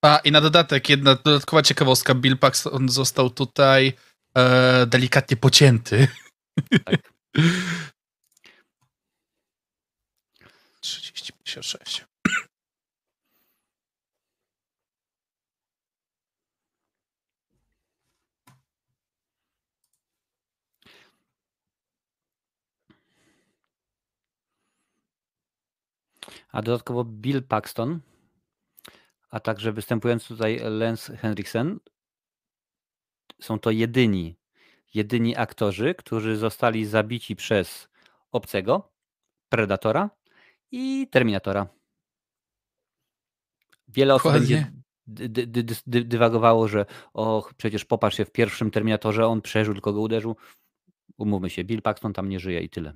A, 0.07 0.17
i 0.23 0.31
na 0.31 0.41
dodatek, 0.41 0.89
jedna 0.89 1.15
dodatkowa 1.15 1.61
ciekawostka. 1.61 2.15
Bill 2.15 2.37
Paxton 2.37 2.89
został 2.89 3.29
tutaj 3.29 3.93
e, 4.37 4.85
delikatnie 4.85 5.37
pocięty. 5.37 6.07
Tak. 6.85 6.95
30-56. 10.83 12.05
A 26.51 26.61
dodatkowo 26.61 27.03
Bill 27.03 27.43
Paxton, 27.43 27.99
a 29.29 29.39
także 29.39 29.71
występujący 29.71 30.27
tutaj 30.27 30.59
Lance 30.63 31.17
Henriksen, 31.17 31.79
są 33.41 33.59
to 33.59 33.71
jedyni, 33.71 34.35
jedyni 34.93 35.35
aktorzy, 35.35 35.95
którzy 35.95 36.37
zostali 36.37 36.85
zabici 36.85 37.35
przez 37.35 37.87
obcego, 38.31 38.91
Predatora 39.49 40.09
i 40.71 41.07
Terminatora. 41.11 41.67
Wiele 43.87 44.15
osób 44.15 44.31
będzie 44.31 44.71
dy, 45.07 45.29
dy, 45.29 45.47
dy, 45.47 45.75
dy, 45.87 46.03
dywagowało, 46.03 46.67
że 46.67 46.85
och, 47.13 47.53
przecież 47.53 47.85
popatrz 47.85 48.17
się 48.17 48.25
w 48.25 48.31
pierwszym 48.31 48.71
Terminatorze, 48.71 49.27
on 49.27 49.41
przeżył, 49.41 49.73
tylko 49.73 49.93
go 49.93 50.01
uderzył. 50.01 50.35
Umówmy 51.17 51.49
się, 51.49 51.63
Bill 51.63 51.81
Paxton 51.81 52.13
tam 52.13 52.29
nie 52.29 52.39
żyje 52.39 52.61
i 52.61 52.69
tyle. 52.69 52.93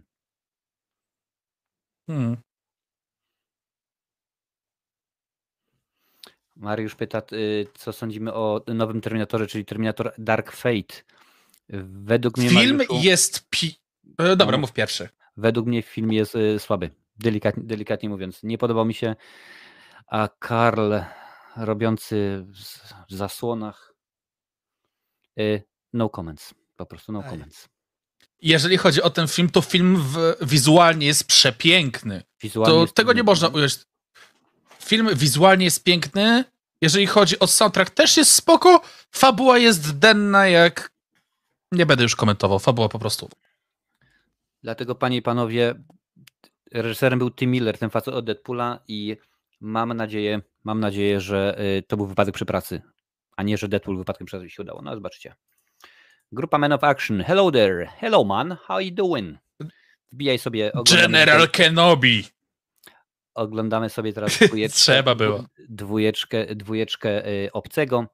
Hmm. 2.08 2.38
Mariusz 6.62 6.96
pyta, 6.96 7.22
y, 7.34 7.68
co 7.74 7.94
sądzimy 7.94 8.34
o 8.34 8.62
nowym 8.68 9.02
Terminatorze, 9.02 9.48
czyli 9.48 9.66
Terminator 9.66 10.14
Dark 10.18 10.52
Fate. 10.52 10.96
Według 11.84 12.38
mnie, 12.38 12.50
Film 12.50 12.78
Mariuszu, 12.78 13.00
jest 13.04 13.50
pi... 13.50 13.76
E, 14.18 14.36
dobra, 14.36 14.58
No. 14.58 14.62
mów 14.62 14.74
pierwszy. 14.74 15.10
według 15.38 15.68
mnie 15.68 15.82
film 15.82 16.14
jest 16.14 16.36
y, 16.36 16.60
słaby. 16.60 16.90
Delikatnie, 17.20 17.64
delikatnie 17.64 18.10
mówiąc. 18.10 18.44
Nie 18.44 18.58
podobał 18.58 18.86
mi 18.86 18.94
się, 18.94 19.16
a 20.08 20.30
Karl 20.40 20.94
robiący 21.58 22.46
w 23.10 23.14
zasłonach. 23.16 23.94
y, 25.40 25.64
No 25.94 26.10
comments. 26.10 26.54
Po 26.76 26.86
prostu 26.86 27.12
no 27.12 27.24
comments. 27.24 27.70
Jeżeli 28.42 28.78
chodzi 28.78 29.02
o 29.02 29.10
ten 29.10 29.28
film, 29.28 29.50
to 29.50 29.62
film 29.62 29.98
w, 29.98 30.36
wizualnie 30.42 31.08
jest 31.08 31.28
przepiękny. 31.28 32.24
Wizualnie 32.44 32.76
To 32.76 32.82
jest 32.82 32.94
tego 32.94 33.14
nie 33.14 33.24
można 33.24 33.48
ująć. 33.48 33.78
Film 34.92 35.10
wizualnie 35.16 35.66
jest 35.66 35.84
piękny. 35.84 36.44
Jeżeli 36.82 37.08
chodzi 37.08 37.40
o 37.40 37.48
soundtrack, 37.48 37.90
też 37.90 38.18
jest 38.18 38.32
spoko. 38.32 38.82
Fabuła 39.12 39.58
jest 39.58 40.00
denna, 40.00 40.48
jak. 40.48 40.92
Nie 41.72 41.86
będę 41.86 42.04
już 42.04 42.16
komentował. 42.16 42.60
Fabuła 42.60 42.90
po 42.90 43.00
prostu. 43.00 43.30
Dlatego, 44.64 44.96
panie 44.96 45.18
i 45.18 45.22
panowie, 45.22 45.76
reżyserem 46.72 47.20
był 47.20 47.32
Tim 47.32 47.52
Miller, 47.52 47.78
ten 47.78 47.90
facet 47.90 48.14
od 48.14 48.26
Deadpoola 48.26 48.80
i 48.88 49.18
mam 49.62 49.94
nadzieję, 49.94 50.42
mam 50.64 50.80
nadzieję, 50.80 51.22
że 51.22 51.62
y, 51.78 51.84
to 51.84 51.98
był 51.98 52.06
wypadek 52.06 52.36
przy 52.36 52.46
pracy, 52.46 52.82
a 53.38 53.44
nie, 53.44 53.58
że 53.58 53.68
Deadpool 53.68 53.98
wypadkiem 53.98 54.28
przy 54.28 54.38
pracy 54.38 54.50
się 54.50 54.64
udało. 54.64 54.82
No 54.82 54.96
zobaczcie. 54.96 55.36
Grupa 56.32 56.58
Men 56.58 56.72
of 56.72 56.84
Action. 56.84 57.24
Hello 57.24 57.52
there. 57.52 57.88
Hello 58.00 58.24
man. 58.24 58.58
How 58.68 58.80
you 58.80 58.92
doing? 58.92 59.38
Wbijaj 60.12 60.40
sobie. 60.40 60.72
General 60.86 61.50
Kenobi. 61.50 62.41
Oglądamy 63.34 63.90
sobie 63.90 64.14
teraz 64.14 64.38
dwójeczkę, 64.48 64.78
Trzeba 64.78 65.16
było. 65.16 65.46
dwójeczkę, 65.70 66.56
dwójeczkę 66.56 67.28
y, 67.28 67.52
obcego. 67.52 68.06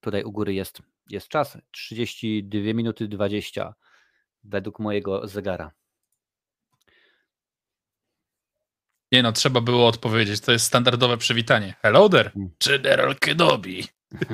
Tutaj 0.00 0.24
u 0.24 0.32
góry 0.32 0.54
jest, 0.54 0.82
jest 1.10 1.28
czas. 1.28 1.58
32 1.70 2.60
minuty 2.74 3.08
20 3.08 3.74
według 4.44 4.78
mojego 4.78 5.28
zegara. 5.28 5.72
Nie 9.12 9.22
no, 9.22 9.32
trzeba 9.32 9.60
było 9.60 9.86
odpowiedzieć. 9.86 10.40
To 10.40 10.52
jest 10.52 10.64
standardowe 10.64 11.16
przywitanie. 11.16 11.74
Hello 11.82 12.08
there. 12.08 12.30
Mm. 12.36 12.50
General 12.66 13.16
Kenobi. 13.18 13.84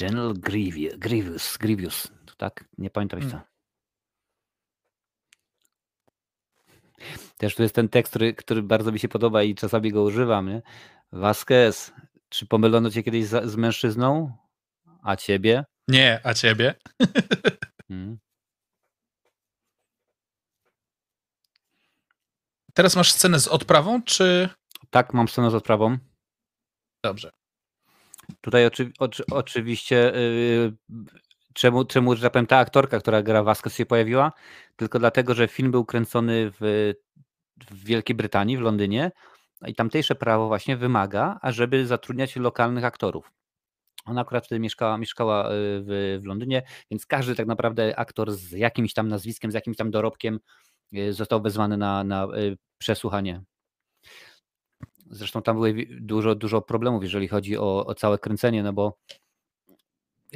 General 0.00 0.34
Grievous, 0.34 0.98
Grievous, 0.98 1.56
Grievous. 1.56 2.08
Tak? 2.36 2.64
Nie 2.78 2.90
pamiętam 2.90 3.18
Mm. 3.20 3.30
co. 3.30 3.40
Też 7.36 7.54
tu 7.54 7.62
jest 7.62 7.74
ten 7.74 7.88
tekst, 7.88 8.10
który, 8.12 8.34
który 8.34 8.62
bardzo 8.62 8.92
mi 8.92 8.98
się 8.98 9.08
podoba 9.08 9.42
i 9.42 9.54
czasami 9.54 9.92
go 9.92 10.02
używam. 10.02 10.48
Nie? 10.48 10.62
Vasquez, 11.12 11.92
czy 12.28 12.46
pomylono 12.46 12.90
cię 12.90 13.02
kiedyś 13.02 13.26
za, 13.26 13.48
z 13.48 13.56
mężczyzną? 13.56 14.32
A 15.02 15.16
ciebie? 15.16 15.64
Nie, 15.88 16.20
a 16.24 16.34
ciebie? 16.34 16.74
Hmm. 17.88 18.18
Teraz 22.74 22.96
masz 22.96 23.12
scenę 23.12 23.40
z 23.40 23.48
odprawą, 23.48 24.02
czy. 24.02 24.48
Tak, 24.90 25.14
mam 25.14 25.28
scenę 25.28 25.50
z 25.50 25.54
odprawą. 25.54 25.98
Dobrze. 27.04 27.30
Tutaj 28.40 28.66
oczy, 28.66 28.92
oczy, 28.98 29.24
oczywiście 29.30 30.12
yy, 30.14 30.72
czemu, 31.56 31.84
czemu, 31.84 32.16
że 32.16 32.22
tak 32.22 32.32
powiem, 32.32 32.46
ta 32.46 32.58
aktorka, 32.58 33.00
która 33.00 33.22
gra 33.22 33.42
Vasquez 33.42 33.76
się 33.76 33.86
pojawiła? 33.86 34.32
Tylko 34.76 34.98
dlatego, 34.98 35.34
że 35.34 35.48
film 35.48 35.70
był 35.70 35.84
kręcony 35.84 36.50
w, 36.60 36.92
w 37.70 37.84
Wielkiej 37.84 38.16
Brytanii, 38.16 38.56
w 38.56 38.60
Londynie 38.60 39.10
i 39.66 39.74
tamtejsze 39.74 40.14
prawo 40.14 40.48
właśnie 40.48 40.76
wymaga, 40.76 41.38
ażeby 41.42 41.86
zatrudniać 41.86 42.36
lokalnych 42.36 42.84
aktorów. 42.84 43.32
Ona 44.06 44.20
akurat 44.20 44.46
wtedy 44.46 44.58
mieszkała, 44.60 44.98
mieszkała 44.98 45.46
y, 45.46 45.52
w, 45.52 46.18
w 46.22 46.24
Londynie, 46.24 46.62
więc 46.90 47.06
każdy 47.06 47.34
tak 47.34 47.46
naprawdę 47.46 47.98
aktor 47.98 48.32
z 48.32 48.52
jakimś 48.52 48.92
tam 48.92 49.08
nazwiskiem, 49.08 49.50
z 49.50 49.54
jakimś 49.54 49.76
tam 49.76 49.90
dorobkiem 49.90 50.40
y, 50.94 51.12
został 51.12 51.42
wezwany 51.42 51.76
na, 51.76 52.04
na 52.04 52.24
y, 52.24 52.56
przesłuchanie. 52.78 53.42
Zresztą 55.10 55.42
tam 55.42 55.56
były 55.56 55.86
dużo, 56.00 56.34
dużo 56.34 56.62
problemów, 56.62 57.02
jeżeli 57.02 57.28
chodzi 57.28 57.58
o, 57.58 57.86
o 57.86 57.94
całe 57.94 58.18
kręcenie, 58.18 58.62
no 58.62 58.72
bo 58.72 58.98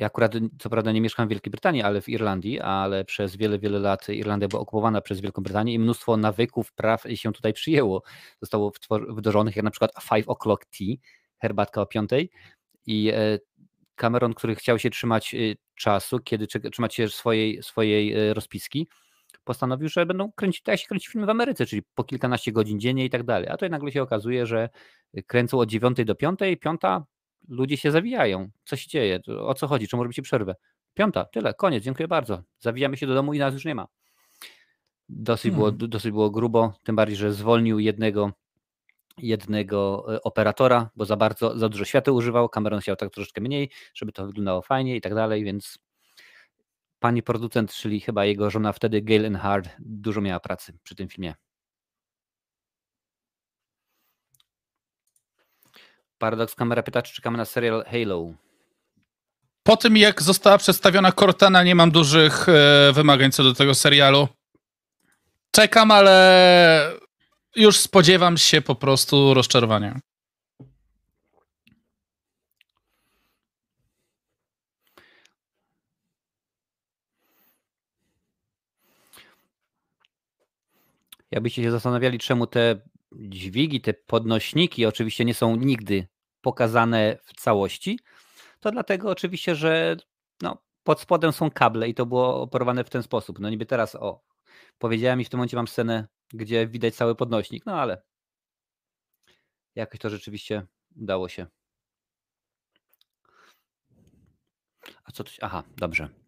ja 0.01 0.07
akurat 0.07 0.33
co 0.59 0.71
prawda 0.71 0.93
nie 0.93 1.01
mieszkam 1.01 1.27
w 1.27 1.31
Wielkiej 1.31 1.51
Brytanii, 1.51 1.83
ale 1.83 2.01
w 2.01 2.09
Irlandii, 2.09 2.61
ale 2.61 3.05
przez 3.05 3.37
wiele, 3.37 3.59
wiele 3.59 3.79
lat 3.79 4.09
Irlandia 4.09 4.49
była 4.49 4.63
okupowana 4.63 5.01
przez 5.01 5.21
Wielką 5.21 5.43
Brytanię 5.43 5.75
i 5.75 5.79
mnóstwo 5.79 6.17
nawyków, 6.17 6.73
praw 6.73 7.03
się 7.15 7.33
tutaj 7.33 7.53
przyjęło. 7.53 8.03
Zostało 8.41 8.73
wdrożonych, 9.09 9.57
jak 9.57 9.65
na 9.65 9.71
przykład 9.71 9.91
five 10.03 10.27
o'clock 10.27 10.59
tea, 10.79 10.97
herbatka 11.39 11.81
o 11.81 11.87
piątej 11.87 12.31
i 12.87 13.13
e, 13.15 13.39
Cameron, 13.95 14.35
który 14.35 14.55
chciał 14.55 14.79
się 14.79 14.91
trzymać 14.91 15.35
y, 15.35 15.57
czasu, 15.75 16.19
kiedy 16.19 16.47
trzymać 16.47 16.95
się 16.95 17.09
swojej, 17.09 17.63
swojej 17.63 18.13
e, 18.13 18.35
rozpiski, 18.35 18.89
postanowił, 19.45 19.89
że 19.89 20.07
będą 20.07 20.33
kręcić, 20.33 20.63
tak 20.63 20.73
jak 20.73 20.81
się 20.81 20.87
kręci 20.87 21.11
filmy 21.11 21.27
w 21.27 21.31
Ameryce, 21.31 21.67
czyli 21.67 21.83
po 21.95 22.05
kilkanaście 22.05 22.53
godzin 22.53 22.81
dziennie 22.81 23.05
i 23.05 23.11
tak 23.11 23.23
dalej. 23.23 23.49
A 23.49 23.53
tutaj 23.53 23.71
nagle 23.71 23.93
się 23.93 24.03
okazuje, 24.03 24.47
że 24.47 24.69
kręcą 25.27 25.59
od 25.59 25.69
9 25.69 26.05
do 26.05 26.15
5, 26.15 26.39
piąta 26.61 27.05
ludzie 27.49 27.77
się 27.77 27.91
zawijają. 27.91 28.51
Co 28.65 28.77
się 28.77 28.89
dzieje? 28.89 29.21
O 29.41 29.55
co 29.55 29.67
chodzi? 29.67 29.89
Czemu 29.89 30.03
robicie 30.03 30.23
przerwę? 30.23 30.55
Piąta, 30.95 31.25
tyle, 31.25 31.55
koniec, 31.55 31.85
dziękuję 31.85 32.09
bardzo. 32.09 32.43
Zawijamy 32.59 32.97
się 32.97 33.07
do 33.07 33.15
domu 33.15 33.35
i 33.35 33.39
nas 33.39 33.55
już 33.55 33.65
nie 33.65 33.75
ma. 33.75 33.87
Dosyć, 35.09 35.51
było, 35.51 35.67
Hmm. 35.67 35.89
dosyć 35.89 36.11
było 36.11 36.31
grubo, 36.31 36.75
tym 36.85 36.97
bardziej, 36.97 37.17
że 37.17 37.33
zwolnił 37.33 37.79
jednego, 37.79 38.33
jednego 39.19 40.07
e, 40.15 40.23
operatora, 40.23 40.91
bo 40.97 41.05
za 41.05 41.17
bardzo, 41.17 41.59
za 41.59 41.69
dużo 41.69 41.85
świateł 41.85 42.15
używał, 42.15 42.49
Cameron 42.49 42.81
chciał 42.81 42.97
tak 42.97 43.11
troszeczkę 43.11 43.41
mniej, 43.41 43.71
żeby 43.95 44.13
to 44.13 44.27
wyglądało 44.27 44.63
fajnie 44.63 44.97
i 44.97 45.01
tak 45.01 45.15
dalej, 45.15 45.45
więc 45.45 45.79
pani 46.99 47.23
producent, 47.23 47.73
czyli 47.73 48.01
chyba 48.01 48.25
jego 48.25 48.51
żona 48.51 48.73
wtedy, 48.73 49.03
Gail 49.03 49.25
Enhard, 49.25 49.69
dużo 49.79 50.21
miała 50.21 50.41
pracy 50.41 50.79
przy 50.83 50.95
tym 50.95 51.09
filmie. 51.09 51.35
Paradox 56.21 56.55
Kamera 56.55 56.83
pyta, 56.83 57.03
czy 57.03 57.15
czekamy 57.15 57.39
na 57.39 57.45
serial 57.45 57.85
Halo. 57.85 58.33
Po 59.63 59.77
tym, 59.77 59.97
jak 59.97 60.23
została 60.23 60.59
przedstawiona 60.59 61.13
Cortana, 61.13 61.63
nie 61.63 61.75
mam 61.75 61.91
dużych 61.91 62.49
e, 62.49 62.93
wymagań 62.93 63.33
co 63.33 63.43
do 63.43 63.55
tego 63.55 63.75
serialu. 63.75 64.29
Czekam, 65.51 65.91
ale 65.91 66.93
już 67.57 67.77
spodziewam 67.77 68.39
się 68.39 68.63
po 68.63 68.75
prostu 68.75 69.35
rozczarowania. 69.35 70.01
Jakbyście 81.31 81.63
się 81.63 81.71
zastanawiali, 81.71 82.19
czemu 82.19 82.47
te 82.47 82.81
dźwigi, 83.13 83.81
te 83.81 83.95
podnośniki 83.95 84.87
oczywiście 84.87 85.25
nie 85.25 85.35
są 85.35 85.57
nigdy 85.57 86.09
pokazane 86.41 87.19
w 87.25 87.41
całości, 87.41 87.99
to 88.61 88.71
dlatego 88.71 89.11
oczywiście, 89.11 89.55
że 89.55 89.97
no, 90.43 90.63
pod 90.83 91.01
spodem 91.01 91.33
są 91.33 91.51
kable 91.51 91.89
i 91.89 91.95
to 91.95 92.07
było 92.07 92.43
operowane 92.43 92.85
w 92.85 92.91
ten 92.91 93.03
sposób. 93.03 93.39
No 93.39 93.51
niby 93.51 93.67
teraz, 93.67 93.95
o, 93.95 94.25
powiedziałem 94.79 95.21
i 95.21 95.25
w 95.25 95.29
tym 95.29 95.39
momencie 95.39 95.57
mam 95.57 95.69
scenę, 95.69 96.09
gdzie 96.33 96.67
widać 96.67 96.95
cały 96.95 97.15
podnośnik, 97.15 97.67
no 97.67 97.81
ale 97.81 98.03
jakoś 99.75 100.01
to 100.01 100.11
rzeczywiście 100.11 100.67
udało 100.97 101.29
się. 101.29 101.47
A 105.05 105.13
co 105.13 105.25
tu 105.25 105.33
się... 105.33 105.39
Aha, 105.43 105.63
dobrze. 105.77 106.20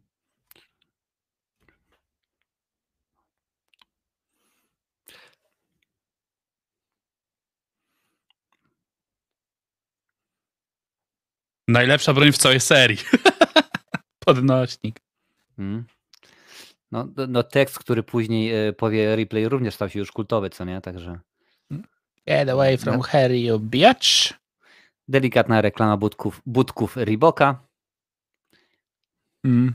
Najlepsza 11.69 12.13
broń 12.13 12.33
w 12.33 12.39
całej 12.39 12.61
serii. 12.61 12.99
Podnośnik. 14.27 15.01
Mm. 15.59 15.85
No, 16.93 17.09
no, 17.17 17.27
no 17.27 17.43
tekst, 17.43 17.79
który 17.79 18.03
później 18.03 18.69
e, 18.69 18.73
powie 18.73 19.17
replay 19.17 19.49
również 19.49 19.75
stał 19.75 19.89
się 19.89 19.99
już 19.99 20.13
kultowy, 20.13 20.51
co 20.51 20.65
nie? 20.65 20.81
Także 20.81 21.21
Get 22.27 22.49
away 22.49 22.79
from 22.79 22.97
No. 22.97 23.03
Harry, 23.03 23.41
you 23.41 23.59
bitch. 23.61 24.35
delikatna 25.09 25.61
reklama 25.61 25.97
budków, 25.97 26.43
budków 26.47 26.97
Reeboka. 26.97 27.67
Mm. 29.45 29.75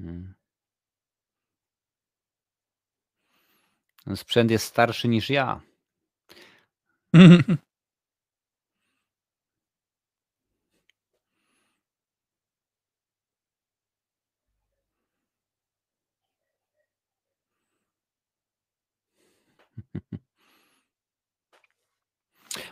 Mm. 0.00 0.34
Sprzęt 4.16 4.50
jest 4.50 4.66
starszy 4.66 5.08
niż 5.08 5.30
ja. 5.30 5.60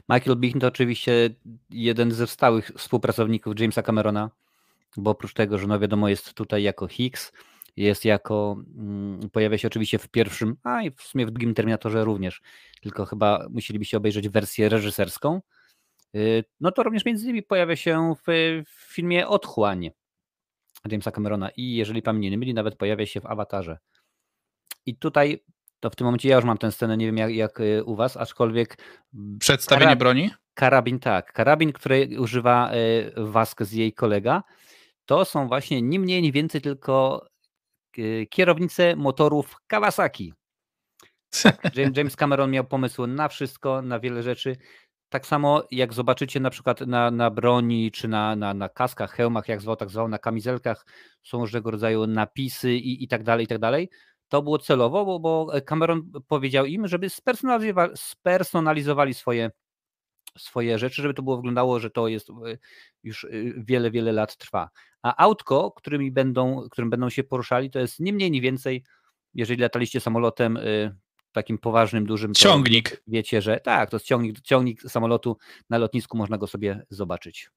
Michael 0.08 0.36
Biehn 0.36 0.58
to 0.58 0.66
oczywiście 0.66 1.30
jeden 1.70 2.12
ze 2.12 2.26
stałych 2.26 2.70
współpracowników 2.76 3.60
Jamesa 3.60 3.82
Camerona, 3.82 4.30
bo 4.96 5.10
oprócz 5.10 5.34
tego, 5.34 5.58
że 5.58 5.66
no 5.66 5.78
wiadomo 5.78 6.08
jest 6.08 6.34
tutaj 6.34 6.62
jako 6.62 6.88
Hicks, 6.88 7.32
jest 7.76 8.04
jako, 8.04 8.56
mm, 8.76 9.30
pojawia 9.30 9.58
się 9.58 9.68
oczywiście 9.68 9.98
w 9.98 10.08
pierwszym, 10.08 10.56
a 10.62 10.82
i 10.82 10.90
w 10.90 11.02
sumie 11.02 11.26
w 11.26 11.30
drugim 11.30 11.54
Terminatorze 11.54 12.04
również, 12.04 12.40
tylko 12.82 13.04
chyba 13.06 13.46
musielibyście 13.50 13.96
obejrzeć 13.96 14.28
wersję 14.28 14.68
reżyserską. 14.68 15.40
Y, 16.14 16.44
No 16.60 16.72
to 16.72 16.82
również 16.82 17.04
między 17.04 17.24
innymi 17.24 17.42
pojawia 17.42 17.76
się 17.76 18.14
w, 18.26 18.62
w 18.66 18.94
filmie 18.94 19.28
Otchłań 19.28 19.90
Jamesa 20.90 21.10
Camerona 21.10 21.50
i 21.56 21.74
jeżeli 21.74 22.02
pamięć 22.02 22.30
nie 22.30 22.38
myli, 22.38 22.54
nawet 22.54 22.76
pojawia 22.76 23.06
się 23.06 23.20
w 23.20 23.26
Awatarze. 23.26 23.78
I 24.86 24.96
tutaj, 24.96 25.44
to 25.84 25.90
w 25.90 25.96
tym 25.96 26.04
momencie 26.04 26.28
ja 26.28 26.36
już 26.36 26.44
mam 26.44 26.58
tę 26.58 26.72
scenę, 26.72 26.96
nie 26.96 27.06
wiem 27.06 27.16
jak, 27.16 27.34
jak 27.34 27.60
y, 27.60 27.84
u 27.84 27.96
was, 27.96 28.16
aczkolwiek 28.16 28.78
Przedstawienie 29.38 29.92
Karab- 29.92 29.98
broni? 29.98 30.30
Karabin, 30.54 30.98
tak. 30.98 31.32
Karabin, 31.32 31.72
który 31.72 32.08
używa 32.20 32.70
e, 32.70 32.76
Vasquez, 33.24 33.72
jej 33.72 33.92
kolega, 33.92 34.42
to 35.04 35.24
są 35.24 35.48
właśnie 35.48 35.82
ni 35.82 35.98
mniej, 35.98 36.22
ni 36.22 36.32
więcej 36.32 36.60
tylko 36.60 37.26
e, 37.98 38.26
kierownice 38.26 38.96
motorów 38.96 39.56
Kawasaki. 39.66 40.32
James, 41.74 41.96
James 41.96 42.16
Cameron 42.16 42.50
miał 42.50 42.64
pomysł 42.64 43.06
na 43.06 43.28
wszystko, 43.28 43.82
na 43.82 44.00
wiele 44.00 44.22
rzeczy. 44.22 44.56
Tak 45.08 45.26
samo 45.26 45.62
jak 45.70 45.92
zobaczycie 45.92 46.40
na 46.40 46.50
przykład 46.50 46.80
na, 46.80 47.10
na 47.10 47.30
broni, 47.30 47.90
czy 47.90 48.08
na, 48.08 48.36
na, 48.36 48.54
na 48.54 48.68
kaskach, 48.68 49.12
hełmach, 49.12 49.48
jak 49.48 49.60
zwał, 49.60 49.76
tak 49.76 49.90
zwał, 49.90 50.08
na 50.08 50.18
kamizelkach 50.18 50.86
są 51.22 51.38
różnego 51.38 51.70
rodzaju 51.70 52.06
napisy 52.06 52.74
i, 52.74 53.04
i 53.04 53.08
tak 53.08 53.22
dalej, 53.22 53.44
i 53.44 53.48
tak 53.48 53.58
dalej. 53.58 53.88
To 54.28 54.42
było 54.42 54.58
celowo, 54.58 55.04
bo, 55.04 55.20
bo 55.20 55.52
Cameron 55.66 56.10
powiedział 56.28 56.66
im, 56.66 56.88
żeby 56.88 57.08
spersonalizowa- 57.08 57.96
spersonalizowali 57.96 59.14
swoje 59.14 59.50
swoje 60.38 60.78
rzeczy, 60.78 61.02
żeby 61.02 61.14
to 61.14 61.22
było 61.22 61.36
wyglądało, 61.36 61.80
że 61.80 61.90
to 61.90 62.08
jest 62.08 62.30
e, 62.30 62.32
już 63.02 63.24
e, 63.24 63.28
wiele, 63.56 63.90
wiele 63.90 64.12
lat 64.12 64.36
trwa. 64.36 64.70
A 65.02 65.16
autko, 65.16 65.70
którymi 65.70 66.10
będą, 66.12 66.68
którym 66.70 66.90
będą 66.90 67.10
się 67.10 67.24
poruszali, 67.24 67.70
to 67.70 67.78
jest 67.78 68.00
nie 68.00 68.12
mniej, 68.12 68.30
nie 68.30 68.40
więcej, 68.40 68.84
jeżeli 69.34 69.62
lataliście 69.62 70.00
samolotem 70.00 70.56
e, 70.56 70.60
takim 71.32 71.58
poważnym, 71.58 72.06
dużym, 72.06 72.34
Ciągnik. 72.34 73.02
wiecie, 73.06 73.42
że 73.42 73.60
tak, 73.60 73.90
to 73.90 73.96
jest 73.96 74.06
ciągnik, 74.06 74.40
ciągnik 74.40 74.82
samolotu 74.82 75.36
na 75.70 75.78
lotnisku, 75.78 76.16
można 76.16 76.38
go 76.38 76.46
sobie 76.46 76.86
zobaczyć. 76.90 77.50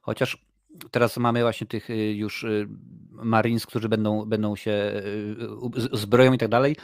Chociaż 0.00 0.38
teraz 0.90 1.16
mamy 1.16 1.42
właśnie 1.42 1.66
tych 1.66 1.90
y, 1.90 2.14
już 2.14 2.44
y, 2.44 2.68
Marines, 3.10 3.66
którzy 3.66 3.88
będą, 3.88 4.24
będą 4.24 4.56
się 4.56 4.70
y, 4.72 5.96
zbroją 5.96 6.32
i 6.32 6.38
tak 6.38 6.48
dalej. 6.48 6.76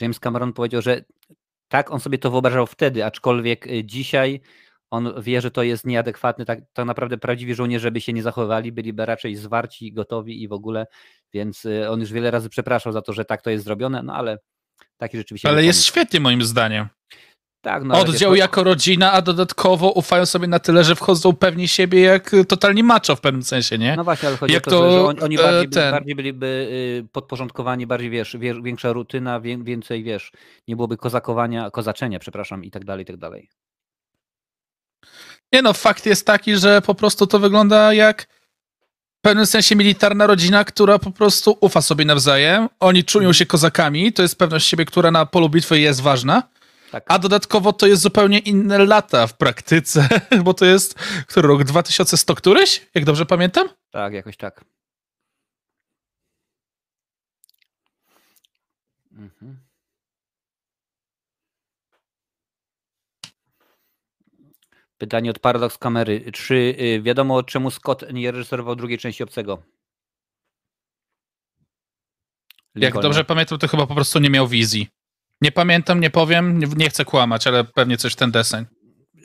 James 0.00 0.20
Cameron 0.20 0.52
powiedział, 0.52 0.82
że 0.82 1.04
tak 1.68 1.90
on 1.90 2.00
sobie 2.00 2.18
to 2.18 2.30
wyobrażał 2.30 2.66
wtedy, 2.66 3.04
aczkolwiek 3.04 3.66
dzisiaj 3.84 4.40
on 4.90 5.22
wie, 5.22 5.40
że 5.40 5.50
to 5.50 5.62
jest 5.62 5.86
nieadekwatne. 5.86 6.44
Tak, 6.44 6.58
tak 6.72 6.86
naprawdę 6.86 7.18
prawdziwi 7.18 7.54
żołnierze 7.54 7.90
by 7.90 8.00
się 8.00 8.12
nie 8.12 8.22
zachowywali, 8.22 8.72
byliby 8.72 9.06
raczej 9.06 9.36
zwarci, 9.36 9.92
gotowi 9.92 10.42
i 10.42 10.48
w 10.48 10.52
ogóle, 10.52 10.86
więc 11.32 11.66
on 11.90 12.00
już 12.00 12.12
wiele 12.12 12.30
razy 12.30 12.48
przepraszał 12.48 12.92
za 12.92 13.02
to, 13.02 13.12
że 13.12 13.24
tak 13.24 13.42
to 13.42 13.50
jest 13.50 13.64
zrobione, 13.64 14.02
no 14.02 14.14
ale 14.14 14.38
taki 14.96 15.16
rzeczywiście. 15.16 15.48
Ale 15.48 15.64
jest 15.64 15.78
pomysł. 15.78 15.88
świetnie 15.88 16.20
moim 16.20 16.42
zdaniem. 16.42 16.88
Tak, 17.60 17.84
no, 17.84 17.94
wiesz, 17.94 18.04
Oddział 18.04 18.30
no- 18.30 18.36
jako 18.36 18.64
rodzina, 18.64 19.12
a 19.12 19.22
dodatkowo 19.22 19.90
ufają 19.90 20.26
sobie 20.26 20.46
na 20.46 20.58
tyle, 20.58 20.84
że 20.84 20.96
wchodzą 20.96 21.32
pewnie 21.32 21.68
siebie 21.68 22.00
jak 22.00 22.34
y, 22.34 22.44
totalni 22.44 22.82
macho 22.82 23.16
w 23.16 23.20
pewnym 23.20 23.42
sensie, 23.42 23.78
nie? 23.78 23.96
No 23.96 24.04
właśnie, 24.04 24.28
ale 24.28 24.36
chodzi 24.36 24.54
Jak 24.54 24.68
o 24.68 24.70
to, 24.70 24.90
że, 24.90 24.90
że 24.90 25.14
to, 25.14 25.24
oni, 25.24 25.38
e, 25.38 25.42
bardziej, 25.42 25.60
byli, 25.68 25.70
ten- 25.70 25.90
bardziej 25.90 26.14
byliby 26.14 26.46
y, 26.46 27.08
podporządkowani, 27.12 27.86
bardziej 27.86 28.10
wiesz, 28.10 28.36
większa 28.62 28.92
rutyna, 28.92 29.40
wię, 29.40 29.58
więcej 29.64 30.04
wiesz, 30.04 30.32
nie 30.68 30.76
byłoby 30.76 30.96
kozakowania, 30.96 31.70
kozaczenia, 31.70 32.18
przepraszam, 32.18 32.64
i 32.64 32.70
tak 32.70 32.84
dalej, 32.84 33.02
i 33.02 33.06
tak 33.06 33.16
dalej. 33.16 33.48
Nie 35.52 35.62
no, 35.62 35.72
fakt 35.72 36.06
jest 36.06 36.26
taki, 36.26 36.56
że 36.56 36.82
po 36.82 36.94
prostu 36.94 37.26
to 37.26 37.38
wygląda 37.38 37.94
jak 37.94 38.26
w 39.18 39.20
pewnym 39.22 39.46
sensie 39.46 39.76
militarna 39.76 40.26
rodzina, 40.26 40.64
która 40.64 40.98
po 40.98 41.10
prostu 41.10 41.58
ufa 41.60 41.82
sobie 41.82 42.04
nawzajem. 42.04 42.68
Oni 42.80 43.04
czują 43.04 43.32
się 43.32 43.46
kozakami, 43.46 44.12
to 44.12 44.22
jest 44.22 44.38
pewność 44.38 44.66
siebie, 44.66 44.84
która 44.84 45.10
na 45.10 45.26
polu 45.26 45.48
bitwy 45.48 45.80
jest 45.80 46.00
ważna. 46.00 46.42
Tak. 46.90 47.04
A 47.08 47.18
dodatkowo 47.18 47.72
to 47.72 47.86
jest 47.86 48.02
zupełnie 48.02 48.38
inne 48.38 48.78
lata 48.78 49.26
w 49.26 49.36
praktyce, 49.36 50.08
bo 50.44 50.54
to 50.54 50.64
jest 50.64 50.94
który 51.26 51.48
rok 51.48 51.64
2100 51.64 52.34
któryś, 52.34 52.86
jak 52.94 53.04
dobrze 53.04 53.26
pamiętam? 53.26 53.68
Tak, 53.90 54.12
jakoś 54.12 54.36
tak. 54.36 54.64
Mhm. 59.12 59.58
Pytanie 64.98 65.30
od 65.30 65.38
Paradox 65.38 65.78
Kamery. 65.78 66.32
Czy 66.32 66.54
y, 66.54 67.02
wiadomo, 67.02 67.42
czemu 67.42 67.70
Scott 67.70 68.04
nie 68.12 68.30
reżyserował 68.30 68.76
drugiej 68.76 68.98
części 68.98 69.22
Obcego? 69.22 69.62
Jak 72.74 72.82
Lincolna. 72.82 73.02
dobrze 73.02 73.24
pamiętam, 73.24 73.58
to 73.58 73.68
chyba 73.68 73.86
po 73.86 73.94
prostu 73.94 74.18
nie 74.18 74.30
miał 74.30 74.48
wizji. 74.48 74.88
Nie 75.40 75.52
pamiętam, 75.52 76.00
nie 76.00 76.10
powiem, 76.10 76.58
nie, 76.58 76.66
nie 76.76 76.90
chcę 76.90 77.04
kłamać, 77.04 77.46
ale 77.46 77.64
pewnie 77.64 77.96
coś 77.96 78.14
ten 78.14 78.30
deseń. 78.30 78.64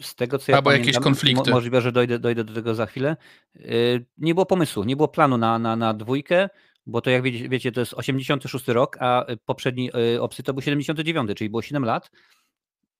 z 0.01 0.15
tego 0.15 0.39
co 0.39 0.51
ja 0.51 0.57
Albo 0.57 0.71
jakieś 0.71 0.85
pamiętam, 0.85 1.03
konflikty. 1.03 1.49
Mo, 1.49 1.55
możliwe, 1.55 1.81
że 1.81 1.91
dojdę, 1.91 2.19
dojdę 2.19 2.43
do 2.43 2.53
tego 2.53 2.75
za 2.75 2.85
chwilę. 2.85 3.17
Yy, 3.55 4.05
nie 4.17 4.33
było 4.33 4.45
pomysłu, 4.45 4.83
nie 4.83 4.95
było 4.95 5.07
planu 5.07 5.37
na, 5.37 5.59
na, 5.59 5.75
na 5.75 5.93
dwójkę, 5.93 6.49
bo 6.85 7.01
to 7.01 7.09
jak 7.09 7.23
wiecie, 7.23 7.49
wiecie, 7.49 7.71
to 7.71 7.79
jest 7.79 7.93
86 7.93 8.67
rok, 8.67 8.97
a 8.99 9.25
poprzedni 9.45 9.89
yy, 9.93 10.21
Opsy 10.21 10.43
to 10.43 10.53
był 10.53 10.61
79, 10.61 11.31
czyli 11.37 11.49
było 11.49 11.61
7 11.61 11.85
lat. 11.85 12.09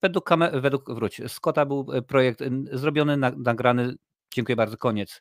Według, 0.02 0.24
kamer, 0.24 0.62
według 0.62 0.94
wróć, 0.94 1.20
Scotta 1.26 1.66
był 1.66 1.86
y, 1.94 2.02
projekt 2.02 2.40
y, 2.40 2.50
zrobiony, 2.72 3.16
na, 3.16 3.30
nagrany, 3.30 3.94
dziękuję 4.34 4.56
bardzo, 4.56 4.76
koniec. 4.76 5.20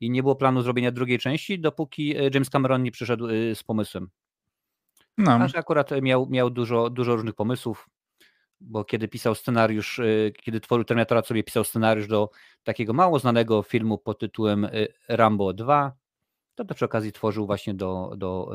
I 0.00 0.10
nie 0.10 0.22
było 0.22 0.36
planu 0.36 0.62
zrobienia 0.62 0.92
drugiej 0.92 1.18
części, 1.18 1.60
dopóki 1.60 2.18
y, 2.18 2.30
James 2.34 2.50
Cameron 2.50 2.82
nie 2.82 2.90
przyszedł 2.90 3.28
z 3.54 3.62
pomysłem. 3.62 4.08
No. 5.18 5.32
A 5.32 5.48
że 5.48 5.58
akurat 5.58 5.90
miał, 6.02 6.26
miał 6.30 6.50
dużo, 6.50 6.90
dużo 6.90 7.12
różnych 7.16 7.34
pomysłów, 7.34 7.88
bo 8.60 8.84
kiedy 8.84 9.08
pisał 9.08 9.34
scenariusz, 9.34 9.98
y, 9.98 10.32
kiedy 10.42 10.60
tworzył 10.60 10.84
Terminatora, 10.84 11.22
sobie 11.22 11.44
pisał 11.44 11.64
scenariusz 11.64 12.08
do 12.08 12.30
takiego 12.64 12.92
mało 12.92 13.18
znanego 13.18 13.62
filmu 13.62 13.98
pod 13.98 14.18
tytułem 14.18 14.64
y, 14.64 14.88
Rambo 15.08 15.52
2, 15.52 15.92
to, 16.54 16.64
to 16.64 16.74
przy 16.74 16.84
okazji 16.84 17.12
tworzył 17.12 17.46
właśnie 17.46 17.74
do, 17.74 18.12
do, 18.16 18.50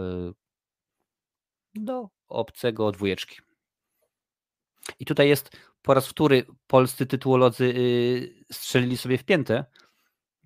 do 1.76 2.10
obcego 2.28 2.92
dwójeczki. 2.92 3.38
I 5.00 5.06
tutaj 5.06 5.30
jest 5.30 5.58
po 5.82 5.94
raz 5.94 6.08
wtóry 6.08 6.46
polscy 6.68 7.06
tytułolodzy 7.06 7.74
strzelili 8.52 8.98
sobie 8.98 9.18
w 9.18 9.24
piętę, 9.24 9.66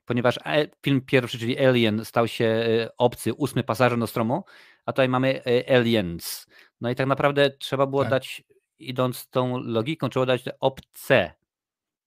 ponieważ 0.05 0.39
e, 0.45 0.67
film 0.83 1.01
pierwszy, 1.01 1.39
czyli 1.39 1.65
Alien, 1.65 2.05
stał 2.05 2.27
się 2.27 2.65
obcy, 2.97 3.33
ósmy 3.33 3.63
pasażer 3.63 3.97
Nostromo, 3.97 4.43
a 4.85 4.93
tutaj 4.93 5.09
mamy 5.09 5.41
Aliens. 5.69 6.47
No 6.81 6.89
i 6.89 6.95
tak 6.95 7.07
naprawdę 7.07 7.49
trzeba 7.49 7.87
było 7.87 8.03
Tak. 8.03 8.09
dać, 8.09 8.43
idąc 8.79 9.27
tą 9.27 9.57
logiką, 9.57 10.09
trzeba 10.09 10.25
dać 10.25 10.43
obce. 10.59 11.33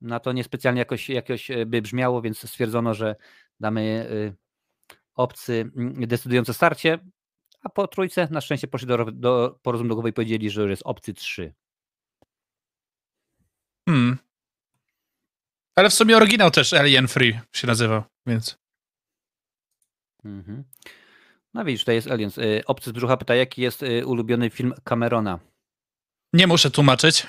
Na 0.01 0.21
to 0.21 0.33
niespecjalnie 0.33 0.79
jakoś, 0.79 1.09
jakoś 1.09 1.51
by 1.67 1.83
brzmiało, 1.83 2.23
więc 2.23 2.51
stwierdzono, 2.51 2.95
że 2.95 3.17
damy 3.61 4.09
obcy 5.15 5.71
decydujące 5.97 6.55
starcie, 6.55 6.99
a 7.63 7.69
po 7.69 7.89
trójce 7.89 8.29
na 8.31 8.41
szczęście 8.41 8.69
poszli 8.69 8.89
do, 8.89 9.05
do 9.13 9.59
porozumienia 9.63 10.09
i 10.09 10.13
powiedzieli, 10.13 10.51
że 10.51 10.63
już 10.63 10.71
jest 10.71 10.83
obcy 10.85 11.15
3. 11.15 11.55
Hmm. 13.89 14.19
Ale 15.75 15.91
w 15.91 15.95
sumie 15.95 16.17
oryginał 16.17 16.51
też 16.51 16.73
Alien 16.73 17.09
Free 17.09 17.41
się 17.53 17.67
nazywał, 17.67 18.03
więc. 18.27 18.59
Mhm. 20.25 20.65
No 21.55 21.65
widzisz, 21.65 21.85
to 21.85 21.93
jest 21.93 22.11
Aliens. 22.11 22.39
Obcy 22.67 22.91
z 22.91 22.93
brzucha 22.93 23.17
pyta, 23.17 23.35
jaki 23.35 23.63
jest 23.63 23.85
ulubiony 24.05 24.51
film 24.51 24.75
Camerona? 24.85 25.39
Nie 26.33 26.47
muszę 26.47 26.71
tłumaczyć. 26.71 27.27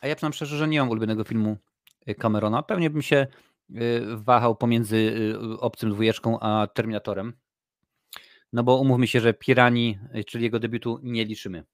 A 0.00 0.06
ja 0.06 0.14
przyznam 0.14 0.32
szczerze, 0.32 0.56
że 0.56 0.68
nie 0.68 0.80
mam 0.80 0.88
ulubionego 0.88 1.24
filmu 1.24 1.56
Camerona. 2.20 2.62
Pewnie 2.62 2.90
bym 2.90 3.02
się 3.02 3.26
wahał 4.16 4.56
pomiędzy 4.56 5.14
Obcym 5.58 5.90
dwójeczką 5.90 6.40
a 6.40 6.66
Terminatorem. 6.66 7.32
No 8.52 8.62
bo 8.62 8.76
umówmy 8.76 9.06
się, 9.06 9.20
że 9.20 9.34
Pirani, 9.34 9.98
czyli 10.26 10.44
jego 10.44 10.58
debiutu, 10.58 11.00
nie 11.02 11.24
liczymy. 11.24 11.64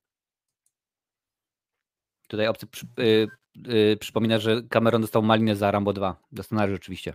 Tutaj 2.29 2.47
Obcy 2.47 2.67
przy, 2.67 2.87
y, 3.01 3.29
y, 3.69 3.97
przypomina, 3.97 4.39
że 4.39 4.63
Cameron 4.63 5.01
dostał 5.01 5.23
malinę 5.23 5.57
za 5.57 5.71
Rambo 5.71 5.93
2. 5.93 6.23
Do 6.33 6.43
scenariusz 6.43 6.77
oczywiście. 6.77 7.15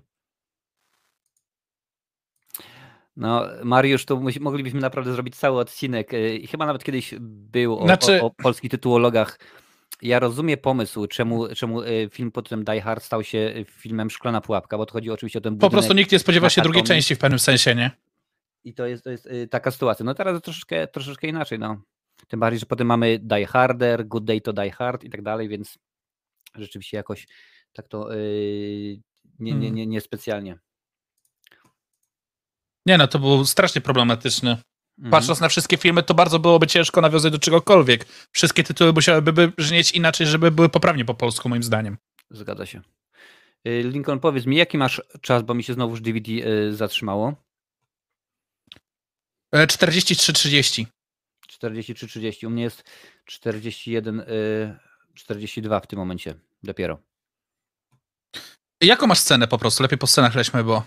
No, 3.16 3.46
Mariusz, 3.64 4.06
to 4.06 4.22
moglibyśmy 4.40 4.80
naprawdę 4.80 5.14
zrobić 5.14 5.36
cały 5.36 5.60
odcinek 5.60 6.12
i 6.40 6.48
chyba 6.48 6.66
nawet 6.66 6.84
kiedyś 6.84 7.16
był 7.20 7.80
o, 7.80 7.86
znaczy... 7.86 8.22
o, 8.22 8.26
o 8.26 8.30
polskich 8.30 8.72
tytułologach. 8.72 9.40
Ja 10.02 10.20
rozumiem 10.20 10.58
pomysł, 10.58 11.08
czemu, 11.08 11.48
czemu 11.48 11.82
film 12.12 12.32
pod 12.32 12.50
tym 12.50 12.64
Die 12.64 12.82
Hard 12.82 13.04
stał 13.04 13.24
się 13.24 13.66
filmem 13.68 14.10
Szklana 14.10 14.42
Pułapka, 14.42 14.78
bo 14.78 14.86
to 14.86 14.94
chodzi 14.94 15.12
oczywiście 15.12 15.40
o 15.40 15.42
ten 15.42 15.58
Po 15.58 15.70
prostu 15.70 15.94
nikt 15.94 16.12
nie 16.12 16.20
spodziewa 16.20 16.50
się 16.50 16.62
drugiej 16.62 16.84
części 16.84 17.16
w 17.16 17.20
pewnym 17.20 17.40
sensie, 17.40 17.76
nie? 17.76 17.92
I 18.64 18.74
to 18.74 18.88
jest, 18.88 19.04
to 19.04 19.12
jest 19.12 19.30
taka 19.50 19.72
sytuacja. 19.72 20.06
No 20.06 20.14
teraz 20.14 20.42
troszeczkę, 20.42 20.88
troszeczkę 20.88 21.28
inaczej, 21.28 21.60
no. 21.60 21.82
Tym 22.28 22.40
bardziej, 22.40 22.60
że 22.60 22.66
potem 22.66 22.88
mamy 22.88 23.20
Die 23.20 23.46
Harder, 23.46 24.08
Good 24.08 24.26
Day 24.26 24.42
to 24.42 24.54
Die 24.54 24.72
Hard 24.72 25.04
i 25.04 25.10
tak 25.10 25.22
dalej, 25.22 25.50
więc 25.50 25.78
rzeczywiście 26.56 26.98
jakoś 26.98 27.28
tak 27.74 27.88
to 27.88 28.14
yy, 28.14 29.00
nie, 29.40 29.54
nie, 29.54 29.72
nie, 29.72 29.88
nie 29.88 30.02
specjalnie. 30.02 30.60
Nie 32.86 32.98
no, 32.98 33.08
to 33.08 33.20
był 33.20 33.46
strasznie 33.46 33.82
problematyczny. 33.82 34.58
Patrząc 34.98 35.30
mhm. 35.30 35.46
na 35.46 35.50
wszystkie 35.50 35.78
filmy, 35.78 36.04
to 36.04 36.14
bardzo 36.14 36.40
byłoby 36.40 36.68
ciężko 36.68 37.02
nawiązać 37.02 37.32
do 37.32 37.40
czegokolwiek. 37.40 38.06
Wszystkie 38.32 38.64
tytuły 38.64 38.94
musiałyby 38.94 39.48
brzmieć 39.48 39.92
inaczej, 39.92 40.28
żeby 40.28 40.52
były 40.52 40.70
poprawnie 40.70 41.06
po 41.06 41.14
polsku, 41.14 41.50
moim 41.50 41.64
zdaniem. 41.64 41.98
Zgadza 42.30 42.66
się. 42.66 42.82
Lincoln, 43.66 44.20
powiedz 44.20 44.46
mi, 44.46 44.58
jaki 44.58 44.78
masz 44.78 45.02
czas, 45.22 45.44
bo 45.44 45.54
mi 45.54 45.64
się 45.64 45.74
znowuż 45.74 46.02
DVD 46.02 46.32
zatrzymało? 46.74 47.36
43-30. 49.56 50.86
43-30. 51.48 52.48
U 52.48 52.50
mnie 52.50 52.64
jest 52.64 52.84
41, 53.26 54.24
42 55.14 55.80
w 55.80 55.88
tym 55.88 56.00
momencie 56.00 56.36
dopiero. 56.64 56.98
Jaką 58.82 59.08
masz 59.08 59.20
scenę 59.20 59.48
po 59.48 59.58
prostu? 59.58 59.84
Lepiej 59.84 59.98
po 59.98 60.08
scenach 60.08 60.36
leśmy, 60.36 60.64
bo... 60.64 60.84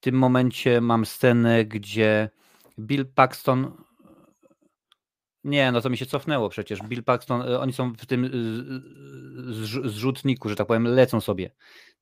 W 0.00 0.02
tym 0.02 0.14
momencie 0.14 0.80
mam 0.80 1.06
scenę, 1.06 1.64
gdzie 1.64 2.30
Bill 2.78 3.06
Paxton. 3.06 3.72
Nie, 5.44 5.72
no 5.72 5.80
to 5.80 5.90
mi 5.90 5.96
się 5.96 6.06
cofnęło 6.06 6.48
przecież. 6.48 6.82
Bill 6.82 7.04
Paxton, 7.04 7.42
oni 7.42 7.72
są 7.72 7.92
w 7.92 8.06
tym 8.06 8.30
zrzutniku, 9.84 10.48
że 10.48 10.56
tak 10.56 10.66
powiem, 10.66 10.84
lecą 10.84 11.20
sobie. 11.20 11.50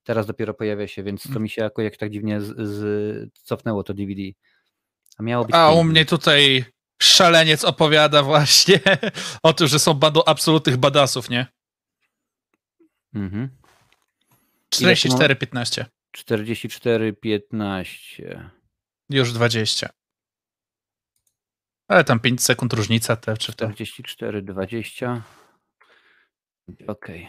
Teraz 0.02 0.26
dopiero 0.26 0.54
pojawia 0.54 0.88
się, 0.88 1.02
więc 1.02 1.32
to 1.32 1.40
mi 1.40 1.48
się 1.48 1.62
jako 1.62 1.82
jak 1.82 1.96
tak 1.96 2.10
dziwnie 2.10 2.40
z, 2.40 2.68
z, 2.68 3.30
cofnęło 3.42 3.82
to 3.82 3.94
DVD. 3.94 4.22
A, 5.18 5.22
miało 5.22 5.44
być 5.44 5.54
A 5.54 5.72
u 5.72 5.84
mnie 5.84 6.04
tutaj 6.04 6.64
szaleniec 7.02 7.64
opowiada 7.64 8.22
właśnie 8.22 8.80
o 9.42 9.52
tym, 9.52 9.66
że 9.66 9.78
są 9.78 9.94
bandą 9.94 10.22
absolutnych 10.26 10.76
badasów, 10.76 11.30
nie? 11.30 11.46
Mhm. 13.14 13.48
44-15. 14.74 15.84
44-15. 16.16 18.50
Już 19.10 19.32
20. 19.32 19.90
Ale 21.88 22.04
tam 22.04 22.20
5 22.20 22.42
sekund 22.42 22.72
różnica 22.72 23.16
te 23.16 23.36
czy 23.36 23.52
to. 23.52 23.68
44-20. 23.68 25.20
Okej. 26.68 26.86
Okay. 26.86 27.26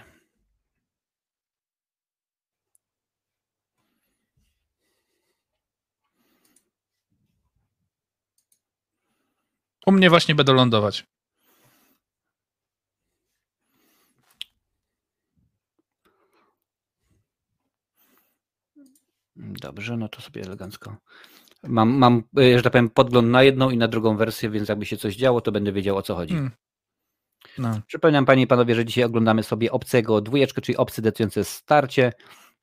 U 9.86 9.92
mnie 9.92 10.10
właśnie 10.10 10.36
będą 10.36 10.54
lądować. 10.54 11.06
Dobrze, 19.40 19.98
no 19.98 20.10
to 20.10 20.22
sobie 20.22 20.42
elegancko. 20.42 20.96
Mam, 21.64 21.90
mam, 21.90 22.24
że 22.56 22.62
tak 22.62 22.72
powiem, 22.72 22.90
podgląd 22.90 23.30
na 23.30 23.44
jedną 23.44 23.70
i 23.70 23.78
na 23.78 23.88
drugą 23.88 24.18
wersję, 24.18 24.50
więc 24.50 24.70
jakby 24.70 24.86
się 24.86 24.98
coś 24.98 25.16
działo, 25.16 25.42
to 25.42 25.52
będę 25.52 25.72
wiedział 25.72 25.98
o 25.98 26.02
co 26.02 26.16
chodzi. 26.16 26.34
Hmm. 26.34 26.52
No. 27.58 27.82
Przypominam 27.88 28.26
Panie 28.26 28.44
i 28.44 28.48
Panowie, 28.48 28.76
że 28.76 28.86
dzisiaj 28.86 29.04
oglądamy 29.04 29.44
sobie 29.44 29.72
obcego 29.72 30.22
dwójeczkę, 30.22 30.62
czyli 30.62 30.78
obcy 30.78 31.02
decydujące 31.02 31.44
starcie. 31.44 32.14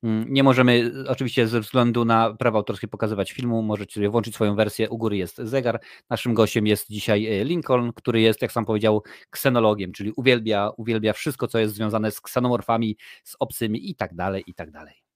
Nie 0.03 0.43
możemy 0.43 0.91
oczywiście 1.07 1.47
ze 1.47 1.59
względu 1.59 2.05
na 2.05 2.33
prawa 2.33 2.57
autorskie 2.59 2.87
pokazywać 2.87 3.31
filmu, 3.31 3.61
możecie 3.61 3.93
sobie 3.93 4.09
włączyć 4.09 4.35
swoją 4.35 4.55
wersję, 4.55 4.89
u 4.89 4.97
góry 4.97 5.17
jest 5.17 5.37
zegar. 5.37 5.81
Naszym 6.09 6.33
gościem 6.33 6.67
jest 6.67 6.89
dzisiaj 6.89 7.45
Lincoln, 7.45 7.93
który 7.93 8.21
jest, 8.21 8.41
jak 8.41 8.51
sam 8.51 8.65
powiedział, 8.65 9.03
ksenologiem, 9.29 9.91
czyli 9.91 10.11
uwielbia, 10.15 10.71
uwielbia 10.77 11.13
wszystko, 11.13 11.47
co 11.47 11.59
jest 11.59 11.75
związane 11.75 12.11
z 12.11 12.21
ksenomorfami, 12.21 12.97
z 13.23 13.35
obcymi 13.39 13.89
i 13.89 13.95
tak 13.95 14.15
dalej, 14.15 14.43
i 14.47 14.53
tak 14.53 14.71
dalej. 14.71 15.06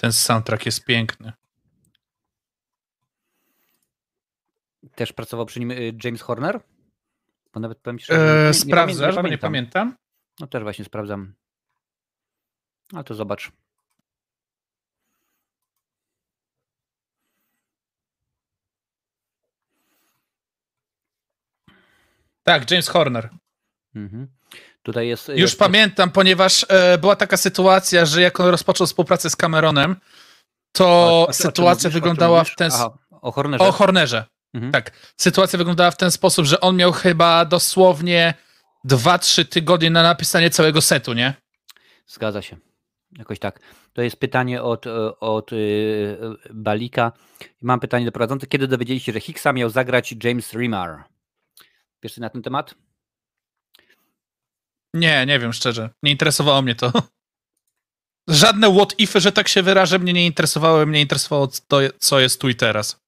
Ten 0.00 0.12
soundtrack 0.12 0.66
jest 0.66 0.84
piękny. 0.84 1.32
Też 4.94 5.12
pracował 5.12 5.46
przy 5.46 5.60
nim 5.60 5.72
James 6.04 6.22
Horner? 6.22 6.60
Bo 7.52 7.60
nawet 7.60 7.78
powiem 7.78 7.98
ci, 7.98 8.06
że 8.06 8.46
eee, 8.46 8.54
sprawdzasz, 8.54 9.14
nie, 9.16 9.22
pamiętam. 9.22 9.30
nie 9.30 9.38
pamiętam. 9.38 9.96
No 10.40 10.46
też 10.46 10.62
właśnie 10.62 10.84
sprawdzam. 10.84 11.34
A 12.94 13.04
to 13.04 13.14
zobacz. 13.14 13.52
Tak, 22.42 22.70
James 22.70 22.88
Horner. 22.88 23.30
Mhm. 23.94 24.28
Tutaj 24.82 25.08
jest. 25.08 25.28
Już 25.34 25.56
pamiętam, 25.56 26.10
ponieważ 26.10 26.66
e, 26.68 26.98
była 26.98 27.16
taka 27.16 27.36
sytuacja, 27.36 28.04
że 28.04 28.22
jak 28.22 28.40
on 28.40 28.46
rozpoczął 28.46 28.86
współpracę 28.86 29.30
z 29.30 29.36
Cameronem, 29.36 29.96
to 30.72 31.22
o 31.22 31.26
czym 31.26 31.34
sytuacja 31.34 31.88
mówisz? 31.88 31.94
Wyglądała 31.94 32.44
w 32.44 32.54
ten 32.54 32.70
Aha, 32.74 32.98
o 33.10 33.32
Hornerze. 33.32 33.64
O 33.64 33.72
Hornerze. 33.72 34.24
Mhm. 34.54 34.72
Tak. 34.72 34.90
Sytuacja 35.16 35.56
wyglądała 35.56 35.90
w 35.90 35.96
ten 35.96 36.10
sposób, 36.10 36.46
że 36.46 36.60
on 36.60 36.76
miał 36.76 36.92
chyba 36.92 37.44
dosłownie 37.44 38.34
2-3 38.88 39.44
tygodnie 39.44 39.90
na 39.90 40.02
napisanie 40.02 40.50
całego 40.50 40.80
setu, 40.80 41.12
nie? 41.12 41.34
Zgadza 42.06 42.42
się. 42.42 42.56
Jakoś 43.18 43.38
tak. 43.38 43.60
To 43.92 44.02
jest 44.02 44.16
pytanie 44.16 44.62
od, 44.62 44.86
e, 44.86 45.20
od 45.20 45.52
y, 45.52 46.18
Balika. 46.50 47.12
Mam 47.62 47.80
pytanie 47.80 48.04
do 48.04 48.12
prowadzących. 48.12 48.48
Kiedy 48.48 48.68
dowiedzieliście 48.68 49.06
się, 49.06 49.12
że 49.12 49.20
Hicksa 49.20 49.52
miał 49.52 49.70
zagrać 49.70 50.14
James 50.24 50.52
Remar? 50.52 51.04
Wiesz 52.02 52.16
na 52.16 52.30
ten 52.30 52.42
temat? 52.42 52.74
Nie, 54.94 55.26
nie 55.26 55.38
wiem 55.38 55.52
szczerze. 55.52 55.90
Nie 56.02 56.12
interesowało 56.12 56.62
mnie 56.62 56.74
to. 56.74 56.92
Żadne 58.28 58.74
what 58.74 58.98
ify, 58.98 59.20
że 59.20 59.32
tak 59.32 59.48
się 59.48 59.62
wyrażę, 59.62 59.98
mnie 59.98 60.12
nie 60.12 60.26
interesowały. 60.26 60.86
Mnie 60.86 61.00
interesowało 61.00 61.48
to, 61.68 61.78
co 61.98 62.20
jest 62.20 62.40
tu 62.40 62.48
i 62.48 62.54
teraz. 62.54 63.00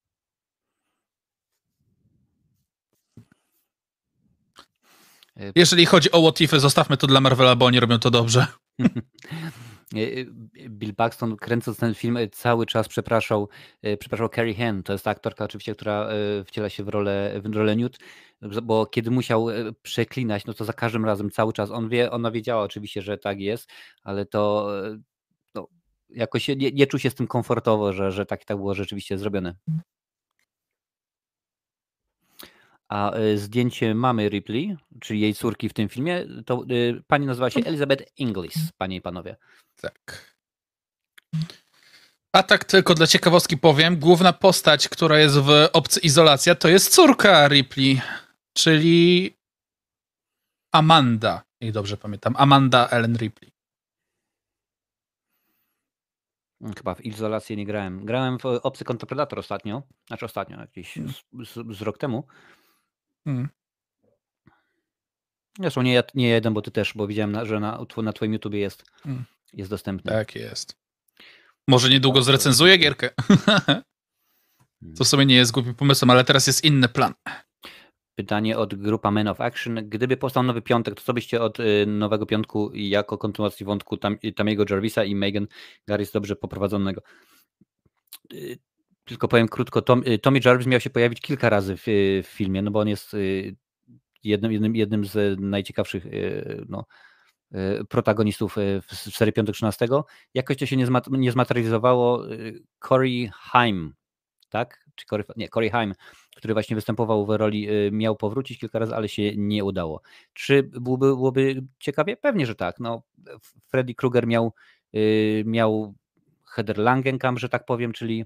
Jeżeli 5.54 5.86
chodzi 5.86 6.12
o 6.12 6.22
what 6.22 6.40
ify, 6.40 6.60
zostawmy 6.60 6.96
to 6.96 7.06
dla 7.06 7.20
Marvela, 7.20 7.56
bo 7.56 7.66
oni 7.66 7.80
robią 7.80 7.98
to 7.98 8.10
dobrze. 8.10 8.46
E, 9.96 10.20
e, 10.64 10.68
Bill 10.68 10.94
Paxton 10.94 11.36
kręcąc 11.36 11.78
ten 11.78 11.94
film 11.94 12.16
e, 12.16 12.28
cały 12.28 12.66
czas 12.66 12.88
przepraszał, 12.88 13.48
przepraszał 13.98 14.28
Carrie 14.28 14.54
Henn, 14.54 14.82
to 14.82 14.92
jest 14.92 15.04
ta 15.04 15.10
aktorka 15.10 15.44
oczywiście, 15.44 15.74
która 15.74 16.08
wciela 16.46 16.68
się 16.68 16.84
w 16.84 16.88
rolę, 16.88 17.40
w 17.44 17.54
rolę 17.54 17.76
Newt, 17.76 17.98
bo 18.62 18.86
kiedy 18.86 19.10
musiał 19.10 19.50
e, 19.50 19.72
przeklinać, 19.82 20.44
no 20.44 20.54
to 20.54 20.64
za 20.64 20.72
każdym 20.72 21.04
razem 21.04 21.30
cały 21.30 21.52
czas, 21.52 21.70
on 21.70 21.88
wie, 21.88 22.10
ona 22.10 22.30
wiedziała 22.30 22.62
oczywiście, 22.62 23.02
że 23.02 23.18
tak 23.18 23.40
jest, 23.40 23.70
ale 24.02 24.26
to 24.26 24.70
e, 24.86 24.98
no, 25.54 25.68
jakoś 26.08 26.48
nie, 26.48 26.72
nie 26.72 26.86
czuł 26.86 27.00
się 27.00 27.10
z 27.10 27.14
tym 27.14 27.26
komfortowo, 27.26 27.92
że, 27.92 28.12
że 28.12 28.26
tak, 28.26 28.44
tak 28.44 28.56
było 28.56 28.74
rzeczywiście 28.74 29.18
zrobione. 29.18 29.54
A 32.88 33.12
e, 33.12 33.38
zdjęcie 33.38 33.94
mamy 33.94 34.28
Ripley, 34.28 34.76
czyli 35.00 35.20
jej 35.20 35.34
córki 35.34 35.68
w 35.68 35.72
tym 35.72 35.88
filmie, 35.88 36.26
to 36.46 36.54
e, 36.54 37.02
pani 37.06 37.26
nazywa 37.26 37.50
się 37.50 37.60
Elizabeth 37.60 38.04
Inglis, 38.18 38.54
panie 38.78 38.96
i 38.96 39.00
panowie. 39.00 39.36
Tak. 39.80 40.32
A 42.32 42.42
tak 42.42 42.64
tylko 42.64 42.94
dla 42.94 43.06
ciekawostki 43.06 43.58
powiem, 43.58 43.96
główna 43.96 44.32
postać, 44.32 44.88
która 44.88 45.18
jest 45.18 45.38
w 45.38 45.68
Obcy 45.72 46.00
Izolacja, 46.00 46.54
to 46.54 46.68
jest 46.68 46.94
córka 46.94 47.48
Ripley, 47.48 48.00
czyli 48.52 49.30
Amanda, 50.72 51.42
jak 51.60 51.72
dobrze 51.72 51.96
pamiętam. 51.96 52.34
Amanda 52.36 52.88
Ellen 52.88 53.16
Ripley. 53.16 53.52
Mm, 56.60 56.74
Chyba 56.74 56.94
w 56.94 57.00
izolację 57.04 57.56
nie 57.56 57.66
grałem. 57.66 58.04
Grałem 58.04 58.38
w 58.38 58.44
Obcy 58.46 58.84
kontra 58.84 59.06
Predator 59.06 59.38
ostatnio. 59.38 59.82
Znaczy 60.06 60.24
ostatnio, 60.24 60.60
jakieś 60.60 60.96
z, 60.96 61.48
z, 61.48 61.76
z 61.78 61.82
rok 61.82 61.98
temu. 61.98 62.26
Hmm. 63.24 63.48
Zresztą 65.58 65.82
nie, 65.82 66.02
nie 66.14 66.28
jeden, 66.28 66.54
bo 66.54 66.62
ty 66.62 66.70
też, 66.70 66.92
bo 66.94 67.06
widziałem, 67.06 67.46
że 67.46 67.60
na, 67.60 67.86
na 68.02 68.12
twoim 68.12 68.32
YouTubie 68.32 68.58
jest, 68.58 68.84
Mm. 69.06 69.24
jest 69.52 69.70
dostępny. 69.70 70.12
Tak 70.12 70.34
jest. 70.34 70.76
Może 71.68 71.88
niedługo 71.88 72.22
zrecenzuję 72.22 72.76
gierkę. 72.78 73.10
To 74.98 75.04
w 75.04 75.08
sumie 75.08 75.26
nie 75.26 75.34
jest 75.34 75.52
głupim 75.52 75.74
pomysłem, 75.74 76.10
ale 76.10 76.24
teraz 76.24 76.46
jest 76.46 76.64
inny 76.64 76.88
plan. 76.88 77.14
Pytanie 78.14 78.58
od 78.58 78.74
grupa 78.74 79.10
Men 79.10 79.28
of 79.28 79.40
Action. 79.40 79.74
Gdyby 79.88 80.16
powstał 80.16 80.42
nowy 80.42 80.62
piątek, 80.62 80.94
to 80.94 81.02
co 81.02 81.14
byście 81.14 81.42
od 81.42 81.60
y, 81.60 81.86
nowego 81.86 82.26
piątku 82.26 82.70
jako 82.74 83.18
kontynuacji 83.18 83.66
wątku 83.66 83.96
tam, 83.96 84.16
Tamiego 84.36 84.64
Jarvisa 84.70 85.04
i 85.04 85.14
Megan 85.14 85.46
Garris 85.86 86.12
dobrze 86.12 86.36
poprowadzonego? 86.36 87.02
Y, 88.32 88.58
Tylko 89.04 89.28
powiem 89.28 89.48
krótko, 89.48 89.82
Tom, 89.82 90.02
y, 90.06 90.18
Tommy 90.18 90.40
Jarvis 90.44 90.66
miał 90.66 90.80
się 90.80 90.90
pojawić 90.90 91.20
kilka 91.20 91.50
razy 91.50 91.76
w, 91.76 91.88
y, 91.88 92.22
w 92.22 92.26
filmie, 92.26 92.62
no 92.62 92.70
bo 92.70 92.80
on 92.80 92.88
jest 92.88 93.14
y, 93.14 93.56
jednym, 94.24 94.52
jednym, 94.52 94.76
jednym 94.76 95.04
z 95.04 95.40
najciekawszych 95.40 96.06
y, 96.06 96.66
no, 96.68 96.84
y, 97.54 97.84
protagonistów 97.88 98.58
y, 98.58 98.82
w 98.86 98.92
serii 98.94 99.32
Piątek 99.32 99.54
13. 99.54 99.88
Jakoś 100.34 100.56
to 100.56 100.66
się 100.66 100.76
nie, 100.76 100.86
zmat, 100.86 101.06
nie 101.10 101.32
zmaterializowało. 101.32 102.32
y, 102.32 102.62
Corey 102.88 103.30
Haim, 103.34 103.94
tak? 104.48 104.81
Czy 104.94 105.06
Corey, 105.06 105.24
nie, 105.36 105.48
Corey 105.48 105.70
Haim, 105.70 105.94
który 106.36 106.54
właśnie 106.54 106.76
występował 106.76 107.26
w 107.26 107.30
roli, 107.30 107.70
y, 107.70 107.90
miał 107.92 108.16
powrócić 108.16 108.58
kilka 108.58 108.78
razy, 108.78 108.94
ale 108.94 109.08
się 109.08 109.36
nie 109.36 109.64
udało. 109.64 110.02
Czy 110.32 110.62
byłoby, 110.62 111.06
byłoby 111.06 111.62
ciekawie? 111.78 112.16
Pewnie, 112.16 112.46
że 112.46 112.54
tak. 112.54 112.80
No, 112.80 113.02
Freddy 113.68 113.94
Krueger 113.94 114.26
miał, 114.26 114.52
y, 114.94 115.42
miał 115.46 115.94
Heather 116.46 116.78
Langenkamp, 116.78 117.38
że 117.38 117.48
tak 117.48 117.64
powiem, 117.64 117.92
czyli, 117.92 118.24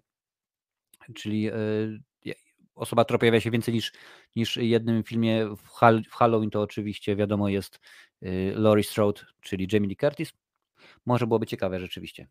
czyli 1.15 1.51
y, 1.51 2.35
osoba, 2.75 3.05
która 3.05 3.19
pojawia 3.19 3.41
się 3.41 3.51
więcej 3.51 3.75
niż, 3.75 3.93
niż 4.37 4.57
jednym 4.57 5.03
filmie 5.03 5.47
w, 5.47 5.69
Hal, 5.69 6.03
w 6.11 6.15
Halloween, 6.15 6.51
to 6.51 6.63
oczywiście 6.63 7.17
wiadomo 7.17 7.49
jest 7.49 7.81
Laurie 8.55 8.85
Strode, 8.85 9.23
czyli 9.41 9.69
Jamie 9.73 9.89
Lee 9.89 9.97
Curtis. 9.97 10.33
Może 11.07 11.27
byłoby 11.27 11.47
ciekawe 11.47 11.81
rzeczywiście. 11.81 12.27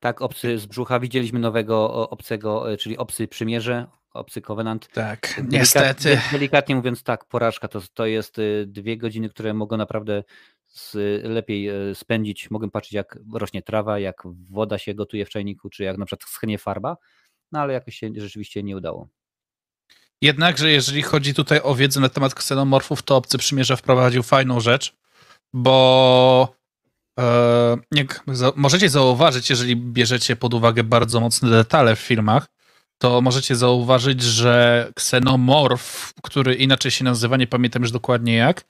Tak, 0.00 0.22
obcy 0.22 0.58
z 0.58 0.66
brzucha. 0.66 1.00
Widzieliśmy 1.00 1.38
nowego 1.38 2.10
obcego, 2.10 2.72
e, 2.72 2.76
czyli 2.76 2.96
obcy 2.98 3.28
przymierze, 3.28 3.86
obcy 4.14 4.40
Covenant. 4.40 4.88
Tak, 4.92 5.34
Delikat- 5.38 5.52
niestety. 5.52 6.08
de- 6.08 6.22
Delikatnie 6.32 6.76
mówiąc, 6.76 7.02
tak, 7.02 7.24
porażka 7.24 7.68
to, 7.68 7.80
to 7.94 8.06
jest 8.06 8.38
y, 8.38 8.64
dwie 8.66 8.96
godziny, 8.96 9.28
które 9.28 9.54
mogą 9.54 9.76
naprawdę 9.76 10.24
z, 10.66 10.94
lepiej 11.24 11.90
y, 11.90 11.94
spędzić. 11.94 12.50
Mogę 12.50 12.70
patrzeć, 12.70 12.92
jak 12.92 13.18
rośnie 13.34 13.62
trawa, 13.62 13.98
jak 13.98 14.22
woda 14.50 14.78
się 14.78 14.94
gotuje 14.94 15.24
w 15.26 15.30
czajniku, 15.30 15.70
czy 15.70 15.84
jak 15.84 15.98
na 15.98 16.06
przykład 16.06 16.30
schnie 16.30 16.58
farba, 16.58 16.96
no 17.52 17.60
ale 17.60 17.72
jakoś 17.72 17.96
się 17.96 18.10
rzeczywiście 18.16 18.62
nie 18.62 18.76
udało. 18.76 19.08
Jednakże 20.22 20.70
jeżeli 20.70 21.02
chodzi 21.02 21.34
tutaj 21.34 21.60
o 21.62 21.74
wiedzę 21.74 22.00
na 22.00 22.08
temat 22.08 22.34
ksenomorfów, 22.34 23.02
to 23.02 23.16
Obcy 23.16 23.38
Przymierza 23.38 23.76
wprowadził 23.76 24.22
fajną 24.22 24.60
rzecz, 24.60 24.96
bo 25.52 26.48
e, 26.54 26.57
jak 27.92 28.22
za, 28.26 28.52
możecie 28.56 28.88
zauważyć, 28.88 29.50
jeżeli 29.50 29.76
bierzecie 29.76 30.36
pod 30.36 30.54
uwagę 30.54 30.84
bardzo 30.84 31.20
mocne 31.20 31.50
detale 31.50 31.96
w 31.96 32.00
filmach, 32.00 32.46
to 32.98 33.20
możecie 33.20 33.56
zauważyć, 33.56 34.22
że 34.22 34.88
ksenomorf, 34.94 36.12
który 36.22 36.54
inaczej 36.54 36.90
się 36.90 37.04
nazywa, 37.04 37.36
nie 37.36 37.46
pamiętam 37.46 37.82
już 37.82 37.90
dokładnie 37.90 38.34
jak, 38.34 38.64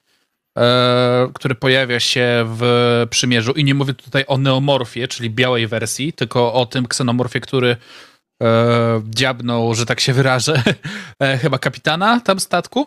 e, 0.59 1.29
który 1.35 1.55
pojawia 1.55 2.01
się 2.01 2.45
w 2.47 3.07
przymierzu 3.11 3.53
i 3.53 3.65
nie 3.65 3.75
mówię 3.75 3.95
tutaj 3.95 4.25
o 4.27 4.39
neomorfie, 4.39 5.09
czyli 5.09 5.31
białej 5.31 5.67
wersji, 5.67 6.13
tylko 6.13 6.53
o 6.53 6.67
tym 6.67 6.87
ksenomorfie, 6.87 7.41
który 7.41 7.77
e, 8.43 9.03
dziabnął, 9.05 9.75
że 9.75 9.87
tak 9.87 10.01
się 10.01 10.13
wyrażę, 10.13 10.63
e, 11.23 11.39
chyba 11.39 11.59
kapitana 11.59 12.21
tam 12.21 12.41
statku. 12.41 12.87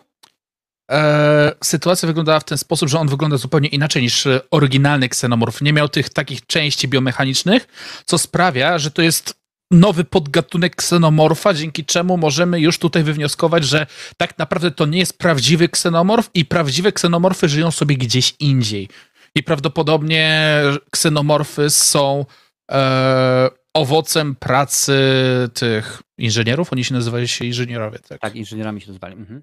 E, 0.92 1.52
sytuacja 1.64 2.08
wyglądała 2.08 2.40
w 2.40 2.44
ten 2.44 2.58
sposób, 2.58 2.90
że 2.90 3.00
on 3.00 3.08
wygląda 3.08 3.38
zupełnie 3.38 3.68
inaczej 3.68 4.02
niż 4.02 4.28
e, 4.28 4.42
oryginalny 4.52 5.10
ksenomorf. 5.10 5.62
Nie 5.62 5.74
miał 5.74 5.90
tych 5.90 6.10
takich 6.10 6.46
części 6.46 6.88
biomechanicznych, 6.88 7.68
co 8.06 8.18
sprawia, 8.18 8.80
że 8.80 8.92
to 8.92 9.02
jest 9.02 9.42
nowy 9.72 10.04
podgatunek 10.04 10.76
ksenomorfa, 10.76 11.54
dzięki 11.54 11.86
czemu 11.86 12.18
możemy 12.18 12.60
już 12.60 12.78
tutaj 12.78 13.04
wywnioskować, 13.04 13.64
że 13.64 13.88
tak 14.18 14.38
naprawdę 14.38 14.72
to 14.72 14.86
nie 14.86 15.00
jest 15.00 15.18
prawdziwy 15.18 15.70
ksenomorf 15.70 16.30
i 16.34 16.46
prawdziwe 16.46 16.92
ksenomorfy 16.92 17.50
żyją 17.50 17.72
sobie 17.72 17.98
gdzieś 17.98 18.36
indziej. 18.40 18.90
I 19.36 19.44
prawdopodobnie 19.44 20.56
ksenomorfy 20.92 21.70
są 21.70 22.26
e, 22.72 23.50
owocem 23.74 24.36
pracy 24.36 25.00
tych 25.54 26.02
inżynierów. 26.18 26.74
Oni 26.74 26.84
się 26.84 26.94
nazywali 26.94 27.28
się 27.28 27.46
inżynierowie, 27.46 28.00
tak? 28.00 28.22
Tak, 28.22 28.36
inżynierami 28.36 28.82
się 28.82 28.88
nazywali. 28.88 29.16
Mhm. 29.16 29.42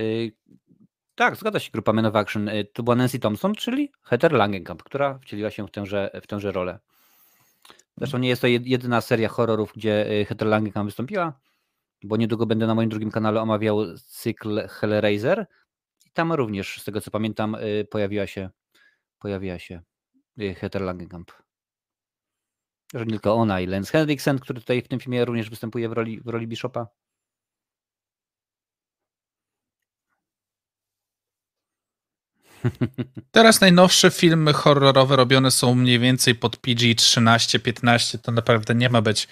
Y, 0.00 0.32
tak, 1.14 1.36
zgadza 1.36 1.58
się 1.60 1.70
grupa 1.70 1.92
Men 1.92 2.06
of 2.06 2.16
Action. 2.16 2.48
Y, 2.48 2.64
To 2.64 2.82
była 2.82 2.96
Nancy 2.96 3.18
Thompson, 3.18 3.54
czyli 3.54 3.92
Heather 4.02 4.32
Langenkamp, 4.32 4.82
która 4.82 5.18
wcieliła 5.18 5.50
się 5.50 5.66
w 5.66 5.70
tęże, 5.70 6.10
w 6.22 6.26
tęże 6.26 6.52
rolę. 6.52 6.78
Zresztą 7.96 8.18
nie 8.18 8.28
jest 8.28 8.42
to 8.42 8.48
jed- 8.48 8.66
jedyna 8.66 9.00
seria 9.00 9.28
horrorów, 9.28 9.72
gdzie 9.76 10.10
y, 10.10 10.24
Heather 10.24 10.48
Langenkamp 10.48 10.88
wystąpiła, 10.88 11.40
bo 12.02 12.16
niedługo 12.16 12.46
będę 12.46 12.66
na 12.66 12.74
moim 12.74 12.88
drugim 12.88 13.10
kanale 13.10 13.40
omawiał 13.42 13.96
cykl 13.96 14.68
Hellraiser 14.68 15.46
i 16.06 16.10
tam 16.10 16.32
również, 16.32 16.80
z 16.80 16.84
tego 16.84 17.00
co 17.00 17.10
pamiętam, 17.10 17.56
pojawiła 17.90 18.26
się 18.26 18.50
pojawiła 19.18 19.58
się 19.58 19.82
Heather 20.56 20.82
Langenkamp. 20.82 21.32
Że 22.94 23.04
nie 23.04 23.10
tylko 23.10 23.34
ona 23.34 23.60
i 23.60 23.66
Lance 23.66 23.92
Henriksen, 23.92 24.38
który 24.38 24.60
tutaj 24.60 24.82
w 24.82 24.88
tym 24.88 25.00
filmie 25.00 25.24
również 25.24 25.50
występuje 25.50 25.88
w 25.88 25.92
roli, 25.92 26.20
w 26.20 26.28
roli 26.28 26.46
Bishopa. 26.46 26.86
Teraz 33.30 33.60
najnowsze 33.60 34.10
filmy 34.10 34.52
horrorowe 34.52 35.16
robione 35.16 35.50
są 35.50 35.74
mniej 35.74 35.98
więcej 35.98 36.34
pod 36.34 36.56
PG-13, 36.56 37.58
15, 37.58 38.18
to 38.18 38.32
naprawdę 38.32 38.74
nie 38.74 38.88
ma 38.88 39.02
być. 39.02 39.28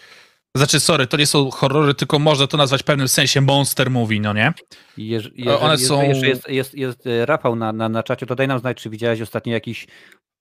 Znaczy, 0.56 0.80
sorry, 0.80 1.06
to 1.06 1.16
nie 1.16 1.26
są 1.26 1.50
horrory, 1.50 1.94
tylko 1.94 2.18
można 2.18 2.46
to 2.46 2.56
nazwać 2.56 2.80
w 2.82 2.84
pewnym 2.84 3.08
sensie 3.08 3.40
monster 3.40 3.90
movie, 3.90 4.20
no 4.20 4.32
nie? 4.32 4.52
Jeż, 4.96 5.30
one 5.60 5.78
są- 5.78 6.02
jeszcze 6.02 6.28
jest, 6.28 6.48
jest, 6.48 6.74
jest 6.74 7.06
e, 7.06 7.26
Rafał 7.26 7.56
na, 7.56 7.72
na, 7.72 7.88
na 7.88 8.02
czacie, 8.02 8.26
to 8.26 8.34
daj 8.34 8.48
nam 8.48 8.58
znać, 8.58 8.82
czy 8.82 8.90
widziałeś 8.90 9.20
ostatnio 9.20 9.52
jakiś 9.52 9.86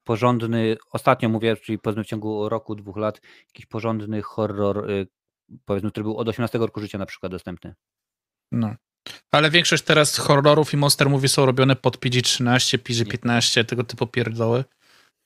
porządny, 0.03 0.77
ostatnio 0.91 1.29
mówię, 1.29 1.55
czyli 1.55 1.79
powiedzmy 1.79 2.03
w 2.03 2.07
ciągu 2.07 2.49
roku, 2.49 2.75
dwóch 2.75 2.97
lat, 2.97 3.21
jakiś 3.47 3.65
porządny 3.65 4.21
horror, 4.21 4.89
y, 4.91 5.07
powiedzmy, 5.65 5.91
który 5.91 6.03
był 6.03 6.17
od 6.17 6.27
18 6.27 6.57
roku 6.57 6.79
życia 6.79 6.97
na 6.97 7.05
przykład 7.05 7.31
dostępny. 7.31 7.73
No. 8.51 8.75
Ale 9.31 9.51
większość 9.51 9.83
teraz 9.83 10.17
horrorów 10.17 10.73
i 10.73 10.77
monster 10.77 11.09
movie 11.09 11.29
są 11.29 11.45
robione 11.45 11.75
pod 11.75 11.97
PG-13, 11.97 12.77
PG-15, 12.77 13.65
tego 13.65 13.83
typu 13.83 14.07
pierdoły. 14.07 14.63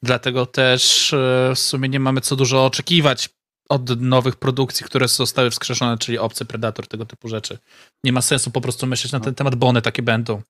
Dlatego 0.03 0.45
też 0.45 1.13
e, 1.13 1.51
w 1.55 1.59
sumie 1.59 1.89
nie 1.89 1.99
mamy 1.99 2.21
co 2.21 2.35
dużo 2.35 2.65
oczekiwać 2.65 3.29
od 3.69 4.01
nowych 4.01 4.35
produkcji, 4.35 4.85
które 4.85 5.07
zostały 5.07 5.49
wskrzeszone, 5.49 5.97
czyli 5.97 6.17
Obcy, 6.17 6.45
Predator, 6.45 6.87
tego 6.87 7.05
typu 7.05 7.27
rzeczy. 7.27 7.57
Nie 8.03 8.13
ma 8.13 8.21
sensu 8.21 8.51
po 8.51 8.61
prostu 8.61 8.87
myśleć 8.87 9.13
na 9.13 9.19
ten 9.19 9.35
temat, 9.35 9.55
bo 9.55 9.67
one 9.67 9.81
takie 9.81 10.01
będą. 10.01 10.41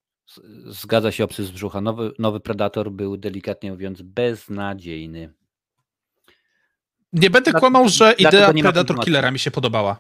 Zgadza 0.66 1.12
się 1.12 1.24
obcy 1.24 1.46
z 1.46 1.52
brzucha. 1.52 1.82
Nowy, 1.82 2.12
nowy 2.20 2.40
Predator 2.40 2.92
był 2.92 3.18
delikatnie 3.18 3.72
mówiąc 3.72 4.02
beznadziejny. 4.02 5.34
Nie 7.14 7.30
będę 7.30 7.54
kłamał, 7.54 7.90
że 7.90 8.14
idea 8.14 8.54
Predator. 8.54 9.00
Killera 9.00 9.32
mi 9.32 9.40
się 9.40 9.52
podobała. 9.52 10.00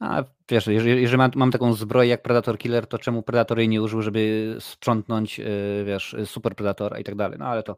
A 0.00 0.24
wiesz, 0.50 0.66
jeżeli, 0.66 1.02
jeżeli 1.02 1.18
mam, 1.18 1.30
mam 1.34 1.50
taką 1.50 1.74
zbroję 1.74 2.08
jak 2.08 2.22
Predator 2.22 2.58
Killer, 2.58 2.86
to 2.86 2.98
czemu 2.98 3.22
Predator 3.22 3.58
jej 3.58 3.68
nie 3.68 3.82
użył, 3.82 4.02
żeby 4.02 4.56
sprzątnąć, 4.60 5.40
y, 5.40 5.84
wiesz, 5.86 6.16
Super 6.24 6.54
Predatora 6.54 6.98
i 6.98 7.04
tak 7.04 7.14
dalej. 7.14 7.38
No 7.38 7.46
ale 7.46 7.62
to 7.62 7.76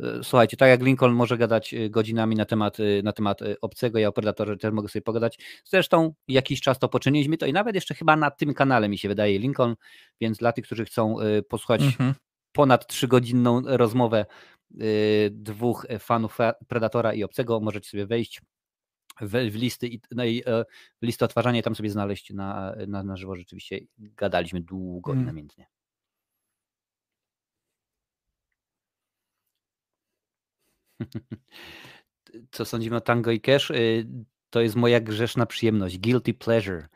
y, 0.00 0.04
słuchajcie, 0.22 0.56
tak 0.56 0.68
jak 0.68 0.82
Lincoln 0.82 1.14
może 1.14 1.38
gadać 1.38 1.74
y, 1.74 1.90
godzinami 1.90 2.36
na 2.36 2.44
temat, 2.44 2.78
na 3.02 3.12
temat 3.12 3.40
obcego, 3.60 3.98
ja 3.98 4.08
o 4.08 4.12
Predatorze 4.12 4.56
też 4.56 4.72
mogę 4.72 4.88
sobie 4.88 5.02
pogadać. 5.02 5.38
Zresztą 5.64 6.14
jakiś 6.28 6.60
czas 6.60 6.78
to 6.78 6.88
poczyniliśmy, 6.88 7.38
to 7.38 7.46
i 7.46 7.52
nawet 7.52 7.74
jeszcze 7.74 7.94
chyba 7.94 8.16
na 8.16 8.30
tym 8.30 8.54
kanale 8.54 8.88
mi 8.88 8.98
się 8.98 9.08
wydaje 9.08 9.38
Lincoln, 9.38 9.74
więc 10.20 10.38
dla 10.38 10.52
tych, 10.52 10.64
którzy 10.64 10.84
chcą 10.84 11.16
posłuchać 11.48 11.82
Mhm. 11.82 12.14
ponad 12.52 12.86
trzygodzinną 12.86 13.62
rozmowę 13.64 14.26
dwóch 15.30 15.86
fanów 15.98 16.38
Predatora 16.68 17.14
i 17.14 17.24
Obcego. 17.24 17.60
Możecie 17.60 17.90
sobie 17.90 18.06
wejść 18.06 18.40
w, 19.20 19.50
w 19.50 19.54
listy 19.54 19.88
i 19.88 20.00
no 20.10 20.24
i, 20.24 20.42
e, 20.46 20.64
listy 21.02 21.24
odtwarzania 21.24 21.60
i 21.60 21.62
tam 21.62 21.74
sobie 21.74 21.90
znaleźć 21.90 22.30
na, 22.30 22.74
na, 22.86 23.02
na 23.02 23.16
żywo. 23.16 23.36
Rzeczywiście 23.36 23.80
gadaliśmy 23.98 24.60
długo 24.60 25.12
i 25.12 25.14
Mm. 25.14 25.26
namiętnie. 25.26 25.66
Co 32.52 32.64
sądzimy 32.64 32.96
o 32.96 33.00
Tango 33.00 33.30
i 33.30 33.40
Cash? 33.40 33.70
Y, 33.70 34.06
To 34.50 34.60
jest 34.60 34.76
moja 34.76 35.00
grzeszna 35.00 35.46
przyjemność. 35.46 35.98
Guilty 35.98 36.34
pleasure. 36.34 36.88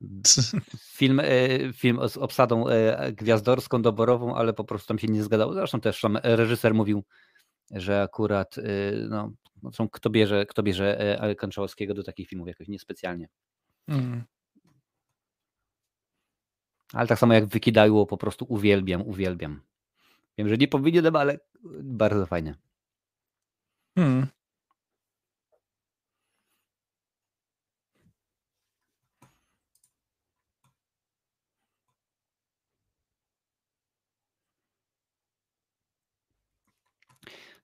Film, 0.98 1.20
e, 1.20 1.72
film 1.72 2.08
z 2.08 2.16
obsadą 2.16 2.68
e, 2.68 3.12
gwiazdorską, 3.12 3.82
doborową, 3.82 4.36
ale 4.36 4.52
po 4.52 4.64
prostu 4.64 4.88
tam 4.88 4.98
się 4.98 5.06
nie 5.06 5.22
zgadzało. 5.22 5.54
Zresztą 5.54 5.80
też 5.80 6.00
tam 6.00 6.18
reżyser 6.22 6.74
mówił, 6.74 7.04
że 7.70 8.02
akurat 8.02 8.58
e, 8.58 8.62
no, 9.08 9.32
no 9.62 9.72
są, 9.72 9.88
kto 9.88 10.10
bierze, 10.10 10.46
kto 10.46 10.62
bierze 10.62 11.20
e, 11.20 11.34
Konczałowskiego 11.34 11.94
do 11.94 12.02
takich 12.02 12.28
filmów 12.28 12.48
jakoś 12.48 12.68
niespecjalnie. 12.68 13.28
Mm. 13.88 14.24
Ale 16.92 17.08
tak 17.08 17.18
samo 17.18 17.34
jak 17.34 17.46
Wykidajło, 17.46 18.06
po 18.06 18.16
prostu 18.16 18.46
uwielbiam, 18.48 19.02
uwielbiam. 19.02 19.60
Wiem, 20.38 20.48
że 20.48 20.56
nie 20.56 20.68
powinienem, 20.68 21.16
ale 21.16 21.38
bardzo 21.82 22.26
fajne. 22.26 22.54
Mm. 23.96 24.26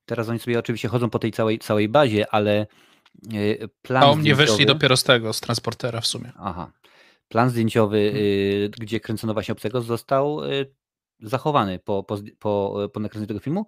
Teraz 0.05 0.29
oni 0.29 0.39
sobie 0.39 0.59
oczywiście 0.59 0.89
chodzą 0.89 1.11
po 1.11 1.19
tej 1.19 1.31
całej, 1.33 1.59
całej 1.59 1.89
bazie, 1.89 2.35
ale 2.35 2.67
e, 3.33 3.69
plan 3.83 4.03
A 4.03 4.11
u 4.11 4.17
mnie 4.17 4.35
wyszli 4.35 4.55
zdjęciowy- 4.55 4.67
dopiero 4.67 4.97
z 4.97 5.05
tego, 5.05 5.33
z 5.33 5.41
transportera 5.41 6.01
w 6.01 6.07
sumie. 6.07 6.33
Aha. 6.39 6.73
Plan 7.29 7.51
zdjęciowy, 7.51 8.11
Hmm. 8.13 8.71
gdzie 8.79 9.01
kręcono 9.01 9.33
właśnie 9.33 9.53
obcego, 9.53 9.83
został 9.83 10.45
y, 10.45 10.75
zachowany 11.21 11.79
po, 11.79 12.03
po, 12.03 12.19
po, 12.39 12.77
po 12.93 13.01
nakręceniu 13.01 13.27
tego 13.29 13.41
filmu 13.41 13.67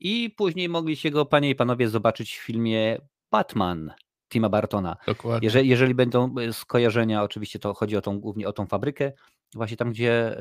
i 0.00 0.30
później 0.36 0.68
mogliście 0.68 1.10
go, 1.10 1.26
panie 1.26 1.50
i 1.50 1.54
panowie, 1.54 1.88
zobaczyć 1.88 2.36
w 2.36 2.42
filmie 2.42 2.98
Batman 3.30 3.92
Tima 4.32 4.48
Bartona. 4.48 4.96
Dokładnie. 5.06 5.46
Jeżeli, 5.46 5.68
jeżeli 5.68 5.94
będą 5.94 6.34
y, 6.38 6.52
skojarzenia, 6.52 7.22
oczywiście 7.22 7.58
to 7.58 7.74
chodzi 7.74 7.96
o 7.96 8.00
tą, 8.00 8.20
głównie 8.20 8.48
o 8.48 8.52
tą 8.52 8.66
fabrykę, 8.66 9.12
właśnie 9.54 9.76
tam, 9.76 9.90
gdzie, 9.92 10.36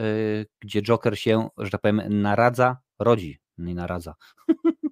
gdzie 0.61 0.81
Joker 0.81 1.19
się, 1.19 1.49
że 1.57 1.69
tak 1.69 1.81
powiem, 1.81 2.01
naradza, 2.21 2.77
rodzi, 2.99 3.39
nie 3.57 3.75
naradza. 3.75 4.15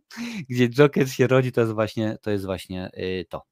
gdzie 0.50 0.70
Joker 0.70 1.10
się 1.10 1.28
rodzi, 1.28 1.52
to 1.52 1.62
jest 1.62 1.74
właśnie, 1.74 2.18
to 2.22 2.32
jest 2.32 2.46
właśnie 2.46 2.92
y, 2.98 3.26
to. 3.30 3.46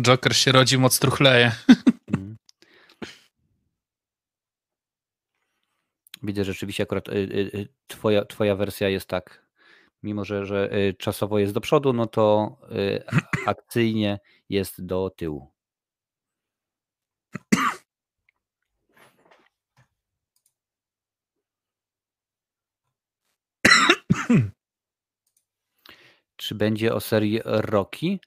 Joker 0.00 0.36
się 0.36 0.52
rodzi, 0.52 0.78
moc 0.78 0.98
truchleje. 0.98 1.52
Mhm. 2.12 2.36
Widzę, 6.22 6.44
że 6.44 6.52
rzeczywiście 6.52 6.82
akurat 6.82 7.08
y, 7.08 7.12
y, 7.12 7.68
twoja, 7.86 8.24
twoja 8.24 8.56
wersja 8.56 8.88
jest 8.88 9.06
tak, 9.06 9.46
mimo 10.02 10.24
że, 10.24 10.46
że 10.46 10.76
y, 10.76 10.94
czasowo 10.94 11.38
jest 11.38 11.52
do 11.52 11.60
przodu, 11.60 11.92
no 11.92 12.06
to 12.06 12.56
akcyjnie 13.46 14.18
jest 14.48 14.86
do 14.86 15.10
tyłu. 15.10 15.52
Czy 26.42 26.54
będzie 26.54 26.94
o 26.94 27.00
serii 27.00 27.40
Rocky? 27.44 28.18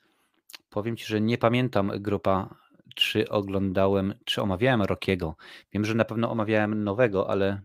Powiem 0.70 0.98
ci, 0.98 1.06
że 1.06 1.22
nie 1.22 1.38
pamiętam 1.38 1.92
grupa, 1.96 2.56
czy 2.96 3.30
oglądałem, 3.30 4.14
czy 4.26 4.42
omawiałem 4.42 4.82
Rockiego. 4.82 5.36
Wiem, 5.74 5.86
że 5.86 5.94
na 5.94 6.06
pewno 6.06 6.32
omawiałem 6.32 6.84
nowego, 6.84 7.30
ale 7.30 7.62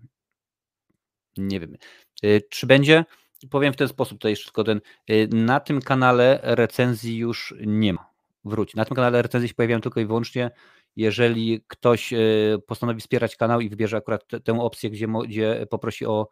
nie 1.36 1.61
wiem. 1.61 1.76
Y, 2.24 2.42
Czy 2.51 2.66
będzie? 2.66 3.05
Powiem 3.51 3.72
w 3.72 3.76
ten 3.76 3.88
sposób, 3.88 4.20
to 4.20 4.28
jeszcze 4.28 4.44
tylko 4.44 4.64
ten. 4.64 4.80
y, 5.11 5.28
Na 5.32 5.61
tym 5.61 5.80
kanale 5.80 6.40
recenzji 6.42 7.16
już 7.16 7.55
nie 7.66 7.92
ma. 7.92 8.11
Wróć. 8.44 8.74
Na 8.74 8.84
tym 8.84 8.94
kanale 8.94 9.22
recenzje 9.22 9.48
się 9.48 9.55
pojawiają 9.55 9.80
tylko 9.80 10.01
i 10.01 10.07
wyłącznie, 10.07 10.51
jeżeli 10.97 11.64
ktoś 11.68 12.12
y, 12.12 12.59
postanowi 12.66 13.01
wspierać 13.01 13.36
kanał 13.36 13.61
i 13.61 13.68
wybierze 13.68 13.97
akurat 13.97 14.24
tę 14.45 14.61
opcję, 14.61 14.91
gdzie, 14.91 15.07
gdzie 15.26 15.66
poprosi 15.70 16.07
o, 16.07 16.28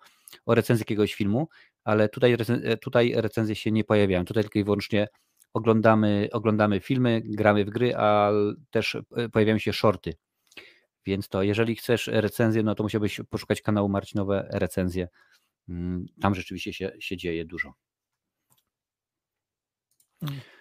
o 0.47 0.55
recenzję 0.55 0.83
jakiegoś 0.83 1.15
filmu, 1.15 1.49
ale 1.85 2.09
tutaj, 2.09 2.37
e, 2.49 2.77
tutaj 2.77 3.13
recenzje 3.17 3.55
się 3.55 3.71
nie 3.71 3.85
pojawiają. 3.85 4.25
Tutaj 4.25 4.43
tylko 4.43 4.59
i 4.59 4.65
wyłącznie 4.65 5.09
oglądamy, 5.55 6.29
oglądamy 6.33 6.81
filmy, 6.81 7.23
gramy 7.25 7.65
w 7.65 7.71
gry, 7.71 7.97
a 7.97 8.31
też 8.71 8.95
e, 9.17 9.29
pojawiają 9.29 9.59
się 9.59 9.73
shorty. 9.73 10.15
Więc 11.07 11.29
to, 11.29 11.43
jeżeli 11.43 11.77
chcesz 11.77 12.07
recenzję, 12.07 12.63
no 12.63 12.75
to 12.75 12.83
musiałbyś 12.83 13.21
poszukać 13.31 13.63
kanału 13.63 13.89
Marcinowe 13.89 14.49
recenzje. 14.53 15.09
Mm, 15.69 16.07
Tam 16.21 16.35
rzeczywiście 16.35 16.73
się, 16.73 16.93
się 17.01 17.17
dzieje 17.17 17.45
dużo. 17.45 17.75
Mm. 20.23 20.58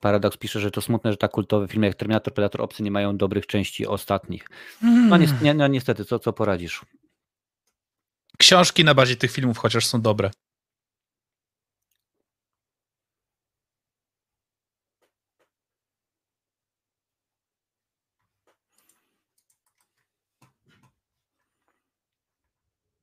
Paradox 0.00 0.36
pisze, 0.36 0.60
że 0.60 0.70
to 0.70 0.80
smutne, 0.80 1.10
że 1.10 1.16
tak 1.16 1.30
kultowe 1.30 1.68
filmy 1.68 1.86
jak 1.86 1.94
Terminator, 1.96 2.34
Predator, 2.34 2.62
Obcy 2.62 2.82
nie 2.82 2.90
mają 2.90 3.16
dobrych 3.16 3.46
części 3.46 3.86
ostatnich. 3.86 4.46
No, 4.82 4.88
Mm. 4.88 5.20
niestety, 5.20 5.44
nie, 5.44 5.54
no 5.54 5.66
niestety, 5.68 6.04
co, 6.04 6.18
co 6.18 6.32
poradzisz? 6.32 6.80
Książki 8.38 8.84
na 8.84 8.94
bazie 8.94 9.16
tych 9.16 9.30
filmów 9.30 9.58
chociaż 9.58 9.86
są 9.86 10.00
dobre. 10.00 10.30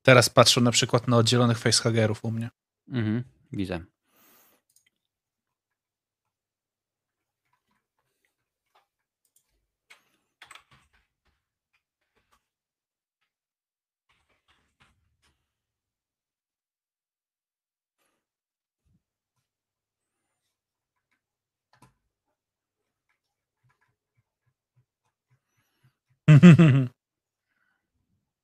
Teraz 0.01 0.29
patrzę 0.29 0.61
na 0.61 0.71
przykład 0.71 1.07
na 1.07 1.17
oddzielonych 1.17 1.57
facehagerów 1.57 2.23
u 2.25 2.31
mnie. 2.31 2.49
Mhm, 2.89 3.23
widzę. 3.51 3.85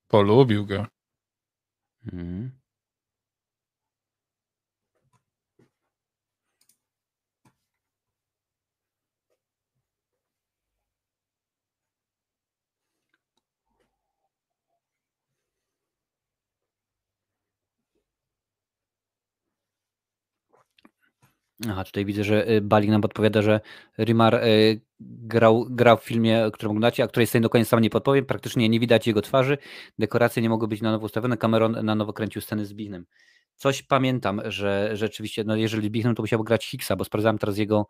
Polubił 0.08 0.66
go. 0.66 0.88
Mhm. 2.14 2.63
Aha, 21.70 21.84
tutaj 21.84 22.06
widzę, 22.06 22.24
że 22.24 22.52
y, 22.52 22.62
Balik 22.62 22.90
nam 22.90 23.02
podpowiada, 23.02 23.42
że 23.42 23.62
Rimar 24.00 24.36
y, 24.36 24.82
grał, 25.00 25.66
grał 25.70 25.98
w 25.98 26.04
filmie, 26.04 26.50
który 26.54 26.70
oglądacie, 26.70 27.04
a 27.04 27.08
której 27.08 27.28
sceny 27.28 27.44
do 27.44 27.50
końca 27.50 27.70
sam 27.70 27.80
nie 27.80 27.90
podpowiem. 27.90 28.26
Praktycznie 28.26 28.70
nie 28.70 28.80
widać 28.80 29.08
jego 29.08 29.22
twarzy. 29.22 29.58
Dekoracje 30.00 30.42
nie 30.42 30.50
mogły 30.50 30.68
być 30.68 30.82
na 30.82 30.92
nowo 30.92 31.06
ustawione. 31.06 31.38
Cameron 31.38 31.86
na 31.86 31.96
nowo 31.96 32.14
kręcił 32.14 32.42
sceny 32.42 32.66
z 32.66 32.74
Bignem. 32.74 33.06
Coś 33.56 33.84
pamiętam, 33.84 34.42
że 34.46 34.92
rzeczywiście, 34.94 35.44
no 35.44 35.56
jeżeli 35.56 35.92
Bignem, 35.92 36.16
to 36.16 36.24
musiał 36.24 36.44
grać 36.44 36.66
Hicksa, 36.66 36.96
bo 36.96 37.04
sprawdzałem 37.04 37.38
teraz 37.38 37.58
jego 37.58 37.88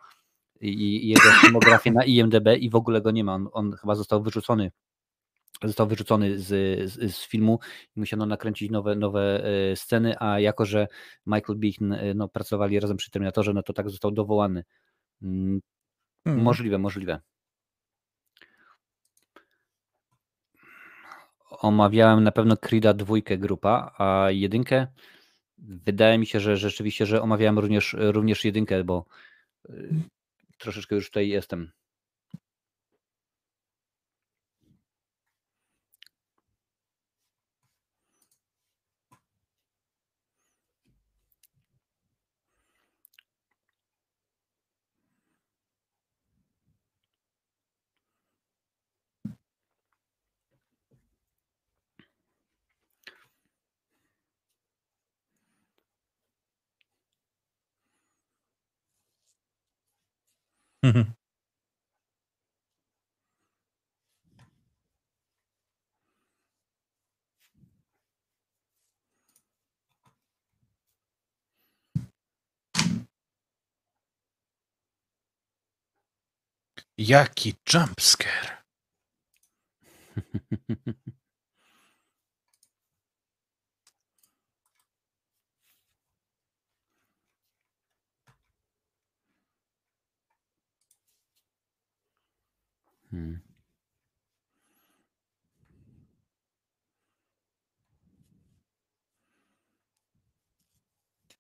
i 0.62 1.08
jego 1.08 1.32
filmografię 1.42 1.92
na 1.92 2.04
IMDB 2.04 2.48
i 2.60 2.70
w 2.70 2.76
ogóle 2.76 3.02
go 3.02 3.12
nie 3.12 3.24
ma. 3.24 3.34
On, 3.34 3.50
on 3.52 3.74
chyba 3.82 3.96
został 3.96 4.24
wyrzucony 4.24 4.72
został 5.64 5.88
wyrzucony 5.88 6.40
z, 6.40 6.46
z, 6.92 7.16
z, 7.16 7.26
filmu 7.26 7.60
i 7.96 8.00
musiano 8.00 8.26
nakręcić 8.26 8.72
nowe, 8.72 8.96
nowe 8.96 9.44
e, 9.72 9.76
sceny, 9.76 10.16
a 10.20 10.40
jako, 10.40 10.66
że 10.66 10.88
Michael 11.26 11.60
Beaton 11.60 11.94
e, 11.94 12.14
no, 12.14 12.28
pracowali 12.28 12.80
razem 12.80 12.98
przy 12.98 13.12
Terminatorze, 13.12 13.54
no 13.54 13.64
to 13.64 13.74
tak 13.74 13.90
został 13.90 14.12
dowołany. 14.12 14.64
Mm, 15.22 15.62
hmm. 16.28 16.44
Możliwe, 16.44 16.78
możliwe. 16.78 17.20
Omawiałem 21.50 22.24
na 22.24 22.32
pewno 22.32 22.56
Creed'a 22.56 22.94
dwójkę 22.94 23.38
grupa, 23.38 23.94
a 23.98 24.32
jedynkę 24.32 24.88
wydaje 25.58 26.18
mi 26.18 26.26
się, 26.26 26.40
że 26.40 26.58
rzeczywiście, 26.58 27.06
że 27.06 27.22
omawiałem 27.22 27.60
również, 27.60 27.96
również 28.00 28.46
jedynkę, 28.46 28.84
bo 28.84 29.06
e, 29.70 29.74
troszeczkę 30.58 30.96
już 30.96 31.08
tutaj 31.08 31.28
jestem. 31.30 31.72
Mhm. 60.84 61.14
Jaki 76.98 77.56
jumpscare. 77.66 78.64
Hmm. 93.12 93.42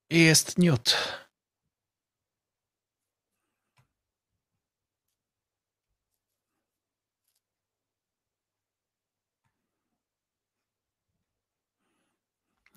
Jest 0.09 0.57
Newt. 0.57 1.22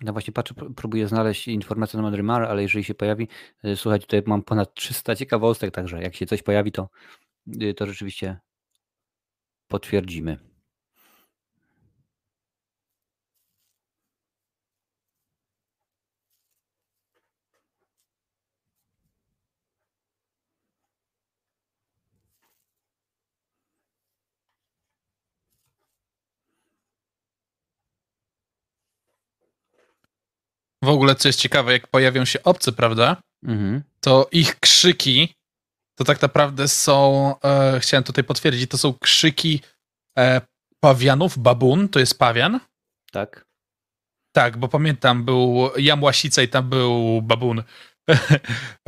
No 0.01 0.13
właśnie 0.13 0.33
patrzę, 0.33 0.55
próbuję 0.75 1.07
znaleźć 1.07 1.47
informację 1.47 1.97
na 1.97 2.03
temat 2.03 2.17
Rimar, 2.17 2.43
ale 2.43 2.61
jeżeli 2.61 2.83
się 2.83 2.95
pojawi, 2.95 3.27
y, 3.65 3.75
słuchajcie, 3.75 4.05
tutaj 4.05 4.23
mam 4.25 4.43
ponad 4.43 4.73
300 4.73 5.15
ciekawostek, 5.15 5.73
także 5.73 6.01
jak 6.01 6.15
się 6.15 6.25
coś 6.25 6.43
pojawi, 6.43 6.71
to, 6.71 6.89
y, 7.61 7.73
to 7.73 7.85
rzeczywiście 7.85 8.39
potwierdzimy. 9.67 10.56
W 30.87 30.89
ogóle, 30.89 31.15
co 31.15 31.29
jest 31.29 31.39
ciekawe, 31.39 31.73
jak 31.73 31.87
pojawią 31.87 32.25
się 32.25 32.43
obcy, 32.43 32.71
prawda? 32.71 33.17
Mhm. 33.43 33.83
To 33.99 34.29
ich 34.31 34.59
krzyki 34.59 35.35
to 35.97 36.03
tak 36.03 36.21
naprawdę 36.21 36.67
są, 36.67 37.33
e, 37.43 37.79
chciałem 37.79 38.03
tutaj 38.03 38.23
potwierdzić, 38.23 38.69
to 38.69 38.77
są 38.77 38.93
krzyki 38.93 39.61
e, 40.17 40.41
pawianów, 40.79 41.37
babun, 41.37 41.89
to 41.89 41.99
jest 41.99 42.19
pawian. 42.19 42.59
Tak. 43.11 43.45
Tak, 44.35 44.57
bo 44.57 44.67
pamiętam, 44.67 45.25
był 45.25 45.69
Jamłasica 45.77 46.41
i 46.41 46.47
tam 46.47 46.69
był 46.69 47.21
babun. 47.21 47.63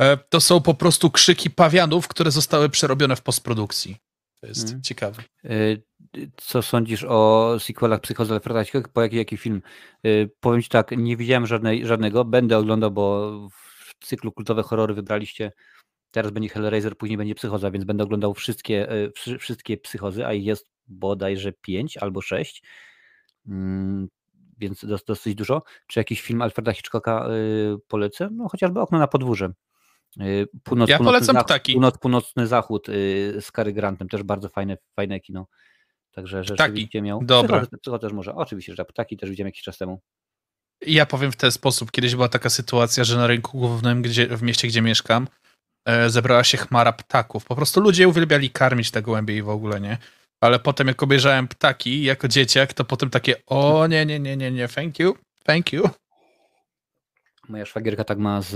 E, 0.00 0.16
to 0.16 0.40
są 0.40 0.60
po 0.60 0.74
prostu 0.74 1.10
krzyki 1.10 1.50
pawianów, 1.50 2.08
które 2.08 2.30
zostały 2.30 2.68
przerobione 2.68 3.16
w 3.16 3.22
postprodukcji. 3.22 3.96
To 4.40 4.46
jest 4.46 4.64
hmm. 4.64 4.82
ciekawe. 4.82 5.22
Co 6.36 6.62
sądzisz 6.62 7.04
o 7.08 7.56
sequelach 7.58 8.00
Psychozy 8.00 8.34
Alfreda 8.34 8.64
Hitchcock? 8.64 8.88
Po 8.88 9.02
jaki, 9.02 9.16
jaki 9.16 9.36
film? 9.36 9.62
E, 10.04 10.08
powiem 10.40 10.62
ci 10.62 10.68
tak, 10.68 10.90
nie 10.96 11.16
widziałem 11.16 11.46
żadnej, 11.46 11.86
żadnego, 11.86 12.24
będę 12.24 12.58
oglądał, 12.58 12.90
bo 12.90 13.30
w 13.50 14.06
cyklu 14.06 14.32
kultowe 14.32 14.62
horrory 14.62 14.94
wybraliście 14.94 15.52
Teraz 16.10 16.32
będzie 16.32 16.48
Hellraiser, 16.48 16.96
później 16.96 17.18
będzie 17.18 17.34
Psychoza, 17.34 17.70
więc 17.70 17.84
będę 17.84 18.04
oglądał 18.04 18.34
wszystkie, 18.34 18.88
wszystkie 19.38 19.76
Psychozy, 19.76 20.26
a 20.26 20.32
ich 20.32 20.44
jest 20.44 20.70
bodajże 20.86 21.52
pięć 21.52 21.96
albo 21.96 22.20
sześć. 22.20 22.62
Mm, 23.46 24.08
więc 24.58 24.86
dosyć 25.06 25.34
dużo. 25.34 25.62
Czy 25.86 26.00
jakiś 26.00 26.20
film 26.20 26.42
Alfreda 26.42 26.72
Hitchcocka 26.72 27.28
y, 27.30 27.76
polecę? 27.88 28.28
No 28.32 28.48
chociażby 28.48 28.80
Okno 28.80 28.98
na 28.98 29.06
podwórze. 29.06 29.52
Y, 30.20 30.46
północ, 30.64 30.90
ja 30.90 30.98
polecam 30.98 31.34
zachód, 31.34 31.46
ptaki. 31.46 31.72
Północ, 31.72 31.98
północny 31.98 32.46
zachód 32.46 32.88
y, 32.88 32.92
z 33.40 33.52
Cary 33.52 33.72
Grantem, 33.72 34.08
też 34.08 34.22
bardzo 34.22 34.48
fajne, 34.48 34.76
fajne 34.96 35.20
kino. 35.20 35.46
Także 36.12 36.44
rzeczywiście 36.44 36.88
ptaki. 36.88 37.02
miał. 37.02 37.24
Dobra. 37.24 37.66
Psycho, 37.82 37.98
też 37.98 38.12
może. 38.12 38.34
Oczywiście, 38.34 38.74
że 38.74 38.84
ptaki 38.84 39.16
też 39.16 39.30
widziałem 39.30 39.48
jakiś 39.48 39.62
czas 39.62 39.78
temu. 39.78 40.00
Ja 40.86 41.06
powiem 41.06 41.32
w 41.32 41.36
ten 41.36 41.52
sposób. 41.52 41.90
Kiedyś 41.90 42.14
była 42.14 42.28
taka 42.28 42.50
sytuacja, 42.50 43.04
że 43.04 43.16
na 43.16 43.26
rynku 43.26 43.58
głównym 43.58 44.02
gdzie, 44.02 44.26
w 44.26 44.42
mieście, 44.42 44.68
gdzie 44.68 44.82
mieszkam, 44.82 45.28
e, 45.84 46.10
zebrała 46.10 46.44
się 46.44 46.58
chmara 46.58 46.92
ptaków. 46.92 47.44
Po 47.44 47.56
prostu 47.56 47.80
ludzie 47.80 48.08
uwielbiali 48.08 48.50
karmić 48.50 48.90
te 48.90 49.02
gołębie 49.02 49.36
i 49.36 49.42
w 49.42 49.48
ogóle, 49.48 49.80
nie? 49.80 49.98
ale 50.40 50.58
potem 50.58 50.88
jak 50.88 51.02
obejrzałem 51.02 51.48
ptaki 51.48 52.02
jako 52.02 52.28
dzieciak, 52.28 52.72
to 52.74 52.84
potem 52.84 53.10
takie 53.10 53.46
o 53.46 53.86
nie, 53.86 54.06
nie, 54.06 54.20
nie, 54.20 54.36
nie, 54.36 54.50
nie, 54.50 54.68
thank 54.68 54.98
you, 54.98 55.14
thank 55.44 55.72
you. 55.72 55.88
Moja 57.48 57.66
szwagierka 57.66 58.04
tak 58.04 58.18
ma 58.18 58.42
z, 58.42 58.50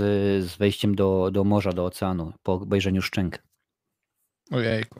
z 0.45 0.57
wejściem 0.57 0.95
do, 0.95 1.31
do 1.31 1.43
morza, 1.43 1.71
do 1.71 1.85
oceanu, 1.85 2.33
po 2.43 2.53
obejrzeniu 2.53 3.01
szczęk. 3.01 3.43
Ojejku. 4.51 4.99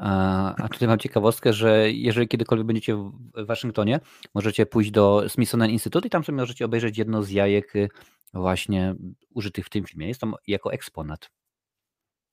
A, 0.00 0.68
tutaj 0.72 0.88
mam 0.88 0.98
ciekawostkę, 0.98 1.52
że 1.52 1.90
jeżeli 1.92 2.28
kiedykolwiek 2.28 2.66
będziecie 2.66 2.96
w 2.96 3.46
Waszyngtonie, 3.46 4.00
możecie 4.34 4.66
pójść 4.66 4.90
do 4.90 5.24
Smithsonian 5.28 5.70
Institute 5.70 6.06
i 6.06 6.10
tam 6.10 6.24
sobie 6.24 6.36
możecie 6.36 6.64
obejrzeć 6.64 6.98
jedno 6.98 7.22
z 7.22 7.30
jajek 7.30 7.76
y, 7.76 7.88
właśnie 8.34 8.94
użytych 9.34 9.66
w 9.66 9.70
tym 9.70 9.84
filmie. 9.84 10.08
Jest 10.08 10.20
to 10.20 10.38
jako 10.46 10.72
eksponat. 10.72 11.30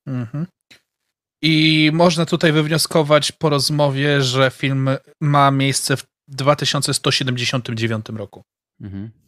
Mhm. 0.06 0.46
I 1.42 1.90
można 1.94 2.26
tutaj 2.26 2.52
wywnioskować 2.52 3.32
po 3.32 3.48
rozmowie, 3.48 4.22
że 4.22 4.50
film 4.50 4.88
ma 5.20 5.50
miejsce 5.50 5.96
w 5.96 6.06
2179 6.28 8.06
roku. 8.08 8.42
Mhm. 8.80 9.25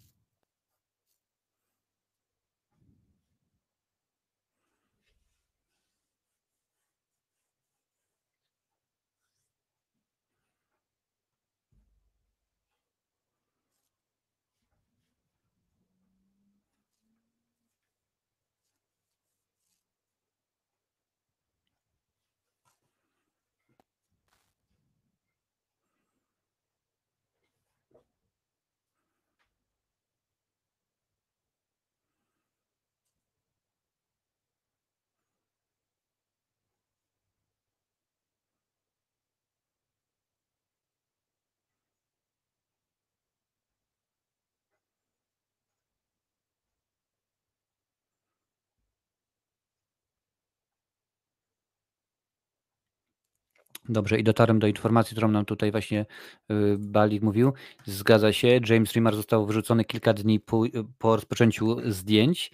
Dobrze, 53.88 54.18
i 54.18 54.24
dotarłem 54.24 54.58
do 54.58 54.66
informacji, 54.66 55.14
którą 55.14 55.28
nam 55.28 55.44
tutaj 55.44 55.70
właśnie 55.70 56.06
y, 56.50 56.76
Balik 56.78 57.22
mówił. 57.22 57.52
Zgadza 57.84 58.32
się, 58.32 58.60
James 58.68 58.92
Remar 58.92 59.16
został 59.16 59.46
wyrzucony 59.46 59.84
kilka 59.84 60.12
dni 60.12 60.40
po, 60.40 60.62
po 60.98 61.16
rozpoczęciu 61.16 61.76
zdjęć. 61.92 62.50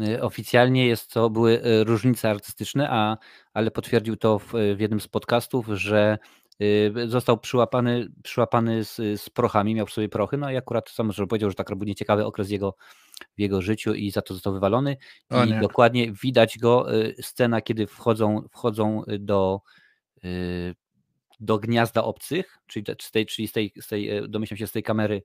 Y, 0.00 0.22
Oficjalnie 0.22 0.86
jest 0.86 1.12
to, 1.12 1.30
były 1.30 1.64
y, 1.66 1.84
różnice 1.84 2.30
artystyczne, 2.30 2.90
a, 2.90 3.16
ale 3.54 3.70
potwierdził 3.70 4.16
to 4.16 4.38
w, 4.38 4.52
w 4.76 4.80
jednym 4.80 5.00
z 5.00 5.08
podcastów, 5.08 5.66
że 5.68 6.18
został 7.06 7.38
przyłapany, 7.38 8.08
przyłapany 8.22 8.84
z, 8.84 8.96
z 8.96 9.30
prochami, 9.30 9.74
miał 9.74 9.86
w 9.86 9.92
sobie 9.92 10.08
prochy, 10.08 10.36
no 10.36 10.50
i 10.50 10.56
akurat 10.56 10.90
sam 10.90 11.12
że 11.12 11.26
powiedział, 11.26 11.50
że 11.50 11.54
tak 11.54 11.74
był 11.74 11.86
nieciekawy 11.86 12.26
okres 12.26 12.50
jego, 12.50 12.74
w 13.38 13.40
jego 13.40 13.62
życiu 13.62 13.94
i 13.94 14.10
za 14.10 14.22
to 14.22 14.34
został 14.34 14.52
wywalony. 14.52 14.96
I 15.30 15.50
nie. 15.50 15.60
dokładnie 15.60 16.12
widać 16.12 16.58
go, 16.58 16.86
scena, 17.20 17.60
kiedy 17.60 17.86
wchodzą, 17.86 18.42
wchodzą 18.50 19.02
do, 19.18 19.60
do 21.40 21.58
gniazda 21.58 22.04
obcych, 22.04 22.58
czyli, 22.66 22.86
z 23.00 23.10
tej, 23.10 23.26
czyli 23.26 23.48
z 23.48 23.52
tej, 23.52 23.72
z 23.80 23.86
tej, 23.86 24.10
e, 24.10 24.28
domyślam 24.28 24.58
się, 24.58 24.66
z 24.66 24.72
tej 24.72 24.82
kamery, 24.82 25.22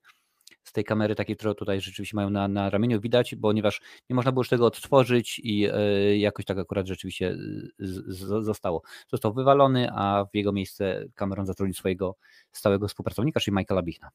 z 0.64 0.72
tej 0.72 0.84
kamery 0.84 1.16
takiej, 1.16 1.36
którą 1.36 1.54
tutaj 1.54 1.82
rzeczywiście 1.82 2.16
mają 2.16 2.30
na, 2.30 2.48
na 2.48 2.70
ramieniu 2.70 3.02
widać, 3.02 3.36
ponieważ 3.42 3.82
nie 4.10 4.16
można 4.16 4.32
było 4.32 4.42
już 4.42 4.50
tego 4.50 4.66
odtworzyć 4.66 5.40
i 5.44 5.66
e, 5.66 6.18
jakoś 6.18 6.46
tak 6.46 6.58
akurat 6.58 6.88
rzeczywiście 6.88 7.38
z, 7.80 8.16
z, 8.18 8.46
zostało. 8.46 8.82
Został 9.12 9.34
wywalony, 9.34 9.92
a 9.92 10.26
w 10.34 10.36
jego 10.36 10.52
miejsce 10.52 11.06
Cameron 11.16 11.46
zatrudnił 11.46 11.74
swojego 11.74 12.16
stałego 12.52 12.88
współpracownika, 12.88 13.40
czyli 13.40 13.58
Michaela 13.58 13.82
Bichna. 13.82 14.10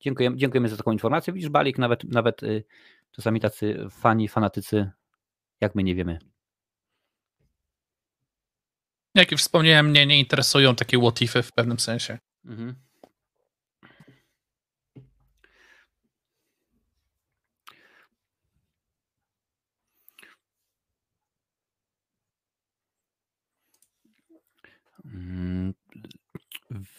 Dziękujemy, 0.00 0.36
dziękujemy 0.36 0.68
za 0.68 0.76
taką 0.76 0.92
informację. 0.92 1.32
Widzisz, 1.32 1.50
Balik, 1.50 1.78
nawet, 1.78 2.04
nawet 2.04 2.42
y, 2.42 2.64
czasami 3.10 3.40
tacy 3.40 3.86
fani, 3.90 4.28
fanatycy, 4.28 4.90
jak 5.60 5.74
my 5.74 5.82
nie 5.82 5.94
wiemy. 5.94 6.18
Jak 9.14 9.32
już 9.32 9.40
wspomniałem, 9.40 9.88
mnie 9.90 10.06
nie 10.06 10.18
interesują 10.18 10.74
takie 10.74 10.98
what 10.98 11.22
ify 11.22 11.42
w 11.42 11.52
pewnym 11.52 11.78
sensie. 11.78 12.18
Mhm. 12.44 12.74
Mm, 25.04 25.74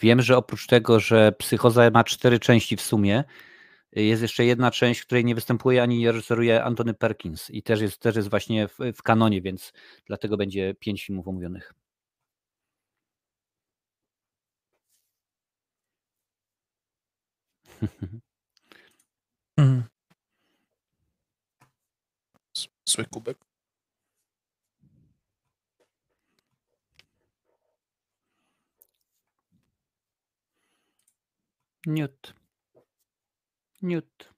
Wiem, 0.01 0.22
że 0.22 0.38
oprócz 0.38 0.68
tego, 0.68 0.99
że 0.99 1.32
psychoza 1.32 1.89
ma 1.93 2.03
cztery 2.03 2.39
części 2.39 2.78
w 2.78 2.82
sumie, 2.82 3.24
jest 3.91 4.22
jeszcze 4.22 4.45
jedna 4.45 4.72
część, 4.72 4.99
w 5.01 5.05
której 5.05 5.26
nie 5.26 5.36
występuje 5.36 5.82
ani 5.84 5.97
nie 5.99 6.12
reżyseruje 6.12 6.64
Antony 6.64 6.93
Perkins 6.93 7.49
i 7.49 7.64
też 7.64 7.82
jest, 7.82 7.99
też 7.99 8.16
jest 8.16 8.30
właśnie 8.30 8.68
w, 8.68 8.78
w 8.95 9.03
kanonie, 9.03 9.41
więc 9.41 9.74
dlatego 10.05 10.38
będzie 10.38 10.76
pięć 10.80 11.05
filmów 11.05 11.28
omówionych. 11.28 11.74
Mhm. 19.58 19.84
Z- 22.54 22.68
Zły 22.86 23.06
kubek. 23.06 23.38
Newt. 33.82 34.29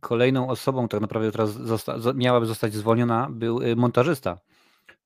Kolejną 0.00 0.48
osobą, 0.48 0.88
tak 0.88 1.00
naprawdę, 1.00 1.28
która 1.28 1.46
zosta- 1.46 1.98
zo- 1.98 2.14
miałaby 2.14 2.46
zostać 2.46 2.74
zwolniona, 2.74 3.28
był 3.30 3.62
y, 3.62 3.76
montażysta, 3.76 4.38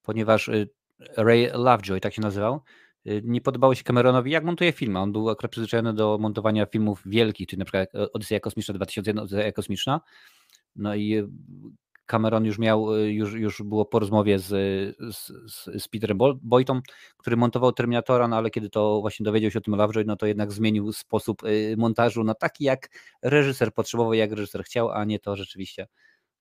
ponieważ 0.03 0.49
y, 0.49 0.69
Ray 1.17 1.51
Lovejoy, 1.55 2.01
tak 2.01 2.15
się 2.15 2.23
nazywał, 2.23 2.61
y, 3.07 3.23
nie 3.25 3.41
podobało 3.41 3.75
się 3.75 3.85
Cameronowi, 3.85 4.31
jak 4.31 4.45
montuje 4.45 4.73
filmy. 4.73 4.99
On 4.99 5.13
był 5.13 5.31
akurat 5.31 5.51
przyzwyczajony 5.53 5.95
do 5.95 6.19
montowania 6.21 6.67
filmów 6.67 7.03
wielkich, 7.07 7.49
czyli 7.49 7.59
na 7.59 7.65
przykład 7.65 7.89
jak 7.95 8.11
Odyseja 8.13 8.41
Kosmiczna 8.41 8.75
2001, 8.75 9.19
Odyseja 9.19 9.53
Kosmiczna. 9.53 10.01
No 10.77 10.95
i 10.95 11.23
Cameron 12.09 12.45
już 12.45 12.59
miał, 12.59 12.95
y, 12.97 13.13
już, 13.13 13.33
już 13.33 13.63
było 13.63 13.85
po 13.85 13.99
rozmowie 13.99 14.39
z, 14.39 14.47
z, 15.17 15.33
z, 15.83 15.89
Peterem 15.89 16.19
Boytą, 16.43 16.81
który 17.17 17.37
montował 17.37 17.73
Terminatora, 17.73 18.29
no 18.29 18.37
ale 18.37 18.51
kiedy 18.51 18.71
to 18.71 19.01
właśnie 19.01 19.25
dowiedział 19.25 19.51
się 19.51 19.59
o 19.59 19.63
tym 19.63 19.75
Lovejoy, 19.75 20.05
no 20.05 20.17
to 20.17 20.27
jednak 20.27 20.53
zmienił 20.53 20.93
sposób 20.93 21.45
y, 21.45 21.75
montażu 21.79 22.25
na 22.25 22.35
taki, 22.35 22.65
jak 22.65 22.89
reżyser 23.23 23.73
potrzebował, 23.75 24.15
jak 24.15 24.33
reżyser 24.33 24.65
chciał, 24.65 24.91
a 24.91 25.05
nie 25.05 25.19
to 25.19 25.37
rzeczywiście. 25.37 25.87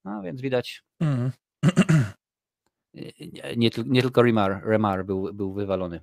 No 0.04 0.22
więc 0.22 0.40
widać, 0.40 0.82
Mhm. 1.00 1.30
y, 2.96 3.12
nie, 3.20 3.56
nie, 3.56 3.70
nie 3.86 4.02
tylko 4.02 4.22
Remar, 4.22 4.62
Remar 4.64 5.04
był, 5.04 5.34
był 5.34 5.52
wywalony. 5.52 6.00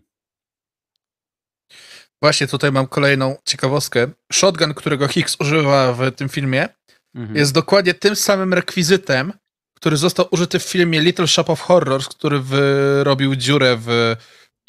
Właśnie 2.22 2.48
tutaj 2.48 2.72
mam 2.72 2.88
kolejną 2.88 3.36
ciekawostkę. 3.46 4.08
Shotgun, 4.34 4.74
którego 4.74 5.08
Hicks 5.08 5.38
używa 5.42 5.94
w 5.94 6.12
tym 6.12 6.30
filmie, 6.30 6.70
Mhm. 7.16 7.36
jest 7.36 7.54
dokładnie 7.54 7.94
tym 7.94 8.16
samym 8.16 8.54
rekwizytem, 8.54 9.34
który 9.76 9.98
został 9.98 10.28
użyty 10.32 10.60
w 10.60 10.64
filmie 10.64 11.02
Little 11.02 11.28
Shop 11.28 11.46
of 11.48 11.62
Horrors, 11.62 12.08
który 12.08 12.40
wyrobił 12.40 13.36
dziurę 13.36 13.78
w. 13.80 14.16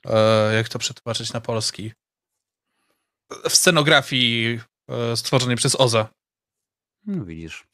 E, 0.05 0.55
jak 0.55 0.69
to 0.69 0.79
przetłumaczyć 0.79 1.33
na 1.33 1.41
polski? 1.41 1.93
W 3.31 3.53
scenografii 3.53 4.61
e, 4.89 5.17
stworzonej 5.17 5.57
przez 5.57 5.75
Oza. 5.81 6.09
No 7.07 7.25
widzisz. 7.25 7.67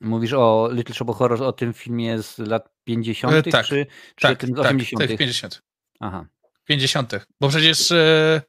Mówisz 0.00 0.32
o 0.32 0.68
Little 0.72 0.94
Shop 0.94 1.10
of 1.10 1.16
Horrors, 1.16 1.40
o 1.42 1.52
tym 1.52 1.74
filmie 1.74 2.22
z 2.22 2.38
lat 2.38 2.68
50., 2.84 3.34
E, 3.34 3.42
tak, 3.42 3.66
czy, 3.66 3.86
czy 4.14 4.28
Tak, 4.28 4.38
tym 4.38 4.50
z 4.50 4.56
tak, 4.56 4.66
80. 4.66 5.08
tak, 5.08 5.18
50. 5.18 5.62
Aha. 6.00 6.26
50. 6.64 7.12
Bo 7.40 7.48
przecież. 7.48 7.90
E, 7.90 8.42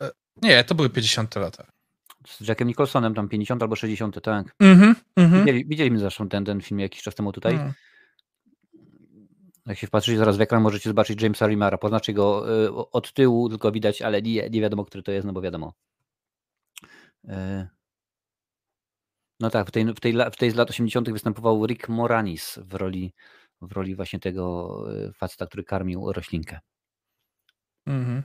e, 0.00 0.10
nie, 0.42 0.64
to 0.64 0.74
były 0.74 0.90
50 0.90 1.36
lata. 1.36 1.72
Z 2.26 2.48
Jackiem 2.48 2.68
Nicholsonem, 2.68 3.14
tam 3.14 3.28
50 3.28 3.62
albo 3.62 3.76
60, 3.76 4.20
tak. 4.20 4.54
Mhm, 4.60 4.94
mhm. 5.16 5.40
Widzieli, 5.40 5.64
widzieliśmy 5.64 5.98
zresztą 5.98 6.28
ten, 6.28 6.44
ten 6.44 6.60
film 6.60 6.80
jakiś 6.80 7.02
czas 7.02 7.14
temu 7.14 7.32
tutaj. 7.32 7.54
Mm. 7.54 7.72
Jak 9.66 9.78
się 9.78 9.86
wpatrzycie 9.86 10.18
zaraz 10.18 10.36
w 10.36 10.40
ekran, 10.40 10.62
możecie 10.62 10.90
zobaczyć 10.90 11.22
Jamesa 11.22 11.46
Remara. 11.46 11.78
Poznaczy 11.78 12.12
go 12.12 12.54
y, 12.64 12.72
od 12.74 13.12
tyłu, 13.12 13.48
tylko 13.48 13.72
widać, 13.72 14.02
ale 14.02 14.22
nie, 14.22 14.50
nie 14.50 14.60
wiadomo, 14.60 14.84
który 14.84 15.02
to 15.02 15.12
jest, 15.12 15.26
no 15.26 15.32
bo 15.32 15.40
wiadomo. 15.40 15.72
Y, 17.24 17.66
No 19.42 19.50
tak, 19.50 19.68
w 19.68 19.70
tej, 19.70 19.84
w 19.84 20.00
tej, 20.00 20.14
w 20.32 20.36
tej 20.36 20.50
z 20.50 20.54
lat 20.54 20.70
80. 20.70 21.10
występował 21.10 21.66
Rick 21.66 21.88
Moranis 21.88 22.58
w 22.62 22.74
roli, 22.74 23.12
w 23.62 23.72
roli 23.72 23.94
właśnie 23.94 24.18
tego 24.18 24.84
y, 25.08 25.12
faceta, 25.12 25.46
który 25.46 25.64
karmił 25.64 26.12
roślinkę. 26.12 26.60
Mhm. 27.86 28.22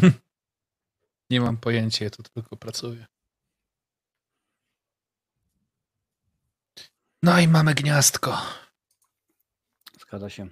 Nie 1.30 1.40
mam 1.40 1.56
pojęcia, 1.56 2.04
ja 2.04 2.10
tu 2.10 2.22
tylko 2.22 2.56
pracuję. 2.56 3.06
No 7.22 7.40
i 7.40 7.48
mamy 7.48 7.74
gniazdko. 7.74 8.42
Zgadza 10.00 10.30
się. 10.30 10.48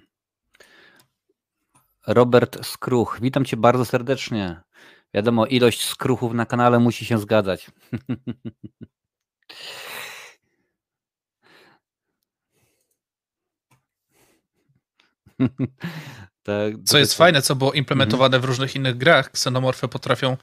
Robert 2.07 2.65
Skruch, 2.65 3.19
witam 3.21 3.45
cię 3.45 3.57
bardzo 3.57 3.85
serdecznie. 3.85 4.61
Wiadomo, 5.13 5.45
ilość 5.45 5.85
skruchów 5.85 6.33
na 6.33 6.45
kanale 6.45 6.79
musi 6.79 7.05
się 7.05 7.19
zgadzać. 7.19 7.71
tak, 16.43 16.73
Co 16.85 16.97
jest 16.97 17.13
fajne, 17.13 17.41
co 17.41 17.55
było 17.55 17.73
implementowane 17.73 18.39
w 18.39 18.43
różnych 18.45 18.75
innych 18.75 18.97
grach, 18.97 19.31
ksenomorfy 19.31 19.87
potrafią 19.87 20.37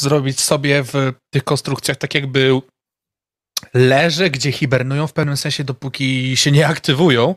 zrobić 0.00 0.40
sobie 0.40 0.82
w 0.82 1.12
tych 1.30 1.44
konstrukcjach 1.44 1.96
tak 1.96 2.14
jakby 2.14 2.60
leże, 3.74 4.30
gdzie 4.30 4.52
hibernują 4.52 5.06
w 5.06 5.12
pewnym 5.12 5.36
sensie, 5.36 5.64
dopóki 5.64 6.36
się 6.36 6.50
nie 6.50 6.66
aktywują. 6.66 7.34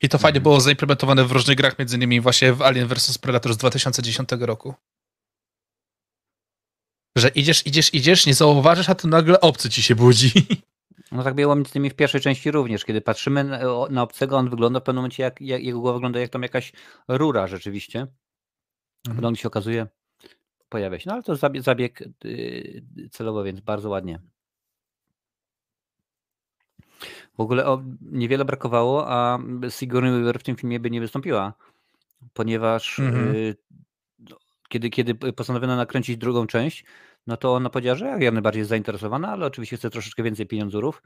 I 0.00 0.08
to 0.08 0.18
fajnie 0.18 0.36
Mhm. 0.36 0.42
było 0.42 0.60
zaimplementowane 0.60 1.24
w 1.24 1.32
różnych 1.32 1.56
grach, 1.56 1.78
między 1.78 1.96
innymi 1.96 2.20
właśnie 2.20 2.52
w 2.52 2.62
Alien 2.62 2.88
vs 2.88 3.18
Predator 3.18 3.54
z 3.54 3.56
2010 3.56 4.28
roku. 4.40 4.74
Że 7.16 7.28
idziesz, 7.28 7.66
idziesz, 7.66 7.94
idziesz, 7.94 8.26
nie 8.26 8.34
zauważysz, 8.34 8.88
a 8.88 8.94
tu 8.94 9.08
nagle 9.08 9.40
obcy 9.40 9.70
ci 9.70 9.82
się 9.82 9.94
budzi. 9.94 10.32
No 11.12 11.22
tak 11.22 11.34
było 11.34 11.54
między 11.54 11.70
innymi 11.74 11.90
w 11.90 11.94
pierwszej 11.94 12.20
części 12.20 12.50
również. 12.50 12.84
Kiedy 12.84 13.00
patrzymy 13.00 13.44
na, 13.44 13.58
na 13.90 14.02
obcego, 14.02 14.36
on 14.36 14.50
wygląda 14.50 14.80
w 14.80 14.82
pewnym 14.82 15.00
momencie, 15.00 15.22
jak, 15.22 15.40
jak 15.40 15.62
jego 15.62 15.80
głowa 15.80 15.94
wygląda 15.94 16.20
jak 16.20 16.30
tam 16.30 16.42
jakaś 16.42 16.72
rura 17.08 17.46
rzeczywiście. 17.46 18.06
Mhm. 19.08 19.24
Mm. 19.24 19.36
się 19.36 19.48
okazuje, 19.48 19.86
pojawia 20.68 20.98
się. 20.98 21.04
No 21.06 21.14
ale 21.14 21.22
to 21.22 21.36
zabieg, 21.36 21.62
zabieg 21.62 22.00
yy, 22.24 23.08
celowo, 23.10 23.44
więc 23.44 23.60
bardzo 23.60 23.88
ładnie. 23.88 24.20
W 27.36 27.40
ogóle 27.40 27.66
o, 27.66 27.82
niewiele 28.00 28.44
brakowało, 28.44 29.10
a 29.10 29.38
Sigourney 29.70 30.12
Weaver 30.12 30.38
w 30.38 30.42
tym 30.42 30.56
filmie 30.56 30.80
by 30.80 30.90
nie 30.90 31.00
wystąpiła, 31.00 31.54
ponieważ 32.34 32.98
Mhm. 32.98 33.34
yy, 33.34 33.56
kiedy, 34.68 34.90
kiedy 34.90 35.14
postanowiono 35.14 35.76
nakręcić 35.76 36.16
drugą 36.16 36.46
część, 36.46 36.84
no 37.26 37.36
to 37.36 37.54
ona 37.54 37.70
powiedziała, 37.70 37.96
że 37.96 38.06
jak 38.06 38.34
najbardziej 38.34 38.58
jest 38.58 38.68
zainteresowana, 38.68 39.28
ale 39.28 39.46
oczywiście 39.46 39.76
chce 39.76 39.90
troszeczkę 39.90 40.22
więcej 40.22 40.46
pieniądzurów. 40.46 41.02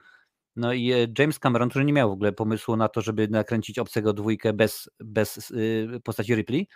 No 0.56 0.72
i 0.72 0.92
e, 0.92 1.06
James 1.18 1.38
Cameron, 1.38 1.68
który 1.68 1.84
nie 1.84 1.92
miał 1.92 2.10
w 2.10 2.12
ogóle 2.12 2.32
pomysłu 2.32 2.76
na 2.76 2.88
to, 2.88 3.00
żeby 3.00 3.28
nakręcić 3.28 3.78
obcego 3.78 4.12
dwójkę 4.12 4.52
bez, 4.52 4.90
bez 5.00 5.50
yy, 5.50 6.00
postaci 6.04 6.34
Ripley, 6.34 6.68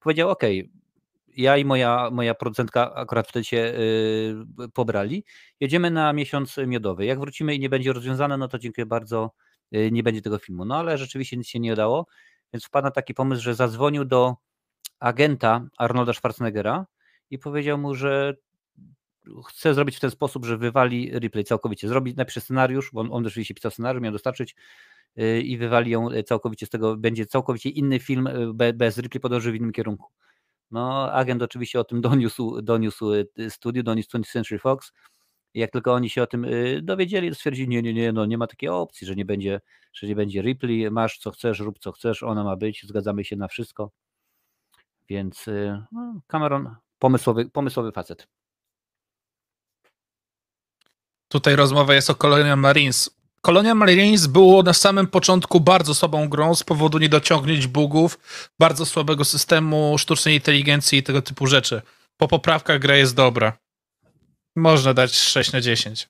powiedział: 0.00 0.30
OK, 0.30 0.42
ja 1.36 1.56
i 1.56 1.64
moja, 1.64 2.10
moja 2.12 2.34
producentka 2.34 2.94
akurat 2.94 3.28
wtedy 3.28 3.44
się 3.44 3.56
yy, 3.56 4.68
pobrali. 4.68 5.24
Jedziemy 5.60 5.90
na 5.90 6.12
miesiąc 6.12 6.56
miodowy. 6.66 7.04
Jak 7.04 7.20
wrócimy 7.20 7.54
i 7.54 7.60
nie 7.60 7.68
będzie 7.68 7.92
rozwiązane, 7.92 8.36
no 8.36 8.48
to 8.48 8.58
dziękuję 8.58 8.86
bardzo, 8.86 9.30
yy, 9.70 9.90
nie 9.90 10.02
będzie 10.02 10.22
tego 10.22 10.38
filmu. 10.38 10.64
No 10.64 10.76
ale 10.76 10.98
rzeczywiście 10.98 11.36
nic 11.36 11.48
się 11.48 11.60
nie 11.60 11.72
udało, 11.72 12.06
więc 12.52 12.64
wpadł 12.64 12.84
na 12.84 12.90
taki 12.90 13.14
pomysł, 13.14 13.42
że 13.42 13.54
zadzwonił 13.54 14.04
do 14.04 14.36
agenta 15.00 15.66
Arnolda 15.78 16.12
Schwarzeneggera 16.12 16.86
i 17.30 17.38
powiedział 17.38 17.78
mu, 17.78 17.94
że 17.94 18.34
chce 19.46 19.74
zrobić 19.74 19.96
w 19.96 20.00
ten 20.00 20.10
sposób, 20.10 20.44
że 20.44 20.56
wywali 20.58 21.18
replay 21.18 21.44
całkowicie. 21.44 21.88
Zrobić, 21.88 22.16
napisze 22.16 22.40
scenariusz, 22.40 22.90
bo 22.92 23.00
on, 23.00 23.08
on 23.12 23.26
oczywiście 23.26 23.54
pisał 23.54 23.70
scenariusz, 23.70 24.02
miał 24.02 24.12
dostarczyć 24.12 24.56
yy, 25.16 25.40
i 25.40 25.58
wywali 25.58 25.90
ją 25.90 26.08
całkowicie 26.26 26.66
z 26.66 26.70
tego. 26.70 26.96
Będzie 26.96 27.26
całkowicie 27.26 27.70
inny 27.70 27.98
film, 27.98 28.28
yy, 28.34 28.54
be, 28.54 28.72
bez 28.72 28.98
replay 28.98 29.20
podąży 29.20 29.52
w 29.52 29.54
innym 29.54 29.72
kierunku. 29.72 30.06
No, 30.70 31.12
agent 31.12 31.42
oczywiście 31.42 31.80
o 31.80 31.84
tym 31.84 32.00
doniósł, 32.00 32.62
doniósł 32.62 33.06
studiu, 33.48 33.82
doniósł 33.82 34.18
20th 34.18 34.32
Century 34.32 34.58
Fox. 34.58 34.92
Jak 35.54 35.70
tylko 35.70 35.92
oni 35.92 36.10
się 36.10 36.22
o 36.22 36.26
tym 36.26 36.46
dowiedzieli, 36.82 37.34
stwierdzili, 37.34 37.68
nie, 37.68 37.82
nie, 37.82 37.94
nie, 37.94 38.12
no 38.12 38.26
nie 38.26 38.38
ma 38.38 38.46
takiej 38.46 38.68
opcji, 38.68 39.06
że 39.06 39.14
nie 39.16 39.24
będzie, 39.24 39.60
że 39.92 40.06
nie 40.06 40.16
będzie 40.16 40.42
Ripley, 40.42 40.90
masz 40.90 41.18
co 41.18 41.30
chcesz, 41.30 41.60
rób 41.60 41.78
co 41.78 41.92
chcesz, 41.92 42.22
ona 42.22 42.44
ma 42.44 42.56
być, 42.56 42.82
zgadzamy 42.86 43.24
się 43.24 43.36
na 43.36 43.48
wszystko. 43.48 43.90
Więc 45.08 45.46
no, 45.92 46.20
Cameron, 46.26 46.76
pomysłowy, 46.98 47.50
pomysłowy 47.50 47.92
facet. 47.92 48.28
Tutaj 51.32 51.56
rozmowa 51.56 51.94
jest 51.94 52.10
o 52.10 52.14
Colonial 52.14 52.58
Marines. 52.58 53.10
Colonial 53.40 53.76
Marines 53.76 54.26
było 54.26 54.62
na 54.62 54.72
samym 54.72 55.06
początku 55.06 55.60
bardzo 55.60 55.94
słabą 55.94 56.28
grą 56.28 56.54
z 56.54 56.64
powodu 56.64 56.98
niedociągnięć 56.98 57.66
bugów, 57.66 58.18
bardzo 58.58 58.86
słabego 58.86 59.24
systemu 59.24 59.98
sztucznej 59.98 60.34
inteligencji 60.34 60.98
i 60.98 61.02
tego 61.02 61.22
typu 61.22 61.46
rzeczy. 61.46 61.82
Po 62.16 62.28
poprawkach 62.28 62.78
gra 62.78 62.96
jest 62.96 63.14
dobra. 63.14 63.58
Można 64.56 64.94
dać 64.94 65.14
6 65.14 65.52
na 65.52 65.60
10. 65.60 66.08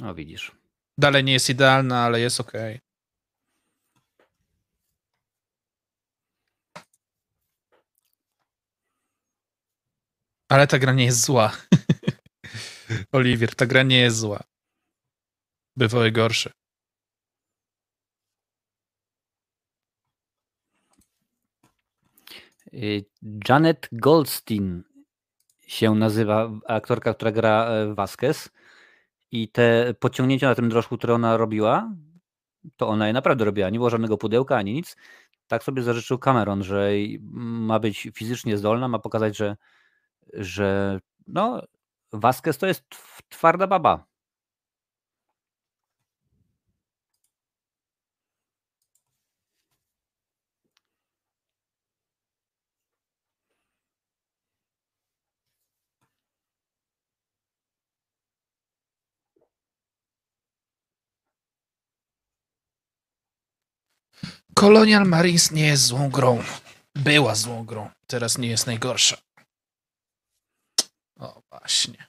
No 0.00 0.14
widzisz. 0.14 0.52
Dalej 0.98 1.24
nie 1.24 1.32
jest 1.32 1.50
idealna, 1.50 2.04
ale 2.04 2.20
jest 2.20 2.40
ok. 2.40 2.52
Ale 10.48 10.66
ta 10.66 10.78
gra 10.78 10.92
nie 10.92 11.04
jest 11.04 11.24
zła. 11.24 11.52
Oliwier, 13.12 13.54
ta 13.54 13.66
gra 13.66 13.82
nie 13.82 13.98
jest 13.98 14.16
zła. 14.16 14.55
Bywały 15.76 16.12
gorsze. 16.12 16.50
Y, 22.72 23.04
Janet 23.48 23.88
Goldstein 23.92 24.82
się 25.66 25.94
nazywa 25.94 26.50
aktorka, 26.68 27.14
która 27.14 27.32
gra 27.32 27.66
e, 27.68 27.94
Vasquez 27.94 28.50
i 29.30 29.48
te 29.48 29.94
podciągnięcia 30.00 30.48
na 30.48 30.54
tym 30.54 30.68
drożku, 30.68 30.98
które 30.98 31.14
ona 31.14 31.36
robiła, 31.36 31.92
to 32.76 32.88
ona 32.88 33.06
je 33.06 33.12
naprawdę 33.12 33.44
robiła. 33.44 33.70
Nie 33.70 33.78
było 33.78 33.90
żadnego 33.90 34.18
pudełka 34.18 34.56
ani 34.56 34.72
nic. 34.72 34.96
Tak 35.46 35.62
sobie 35.64 35.82
zażyczył 35.82 36.18
Cameron, 36.18 36.62
że 36.62 36.90
ma 37.30 37.78
być 37.78 38.08
fizycznie 38.14 38.58
zdolna, 38.58 38.88
ma 38.88 38.98
pokazać, 38.98 39.36
że, 39.36 39.56
że 40.32 41.00
no, 41.26 41.62
Vasquez 42.12 42.58
to 42.58 42.66
jest 42.66 42.84
twarda 43.28 43.66
baba. 43.66 44.15
Colonial 64.58 65.04
Marines 65.04 65.52
nie 65.52 65.66
jest 65.66 65.82
złą 65.82 66.10
grą. 66.10 66.42
Była 66.94 67.34
złą 67.34 67.64
grą. 67.64 67.90
Teraz 68.06 68.38
nie 68.38 68.48
jest 68.48 68.66
najgorsza. 68.66 69.16
O, 71.18 71.42
właśnie. 71.50 72.06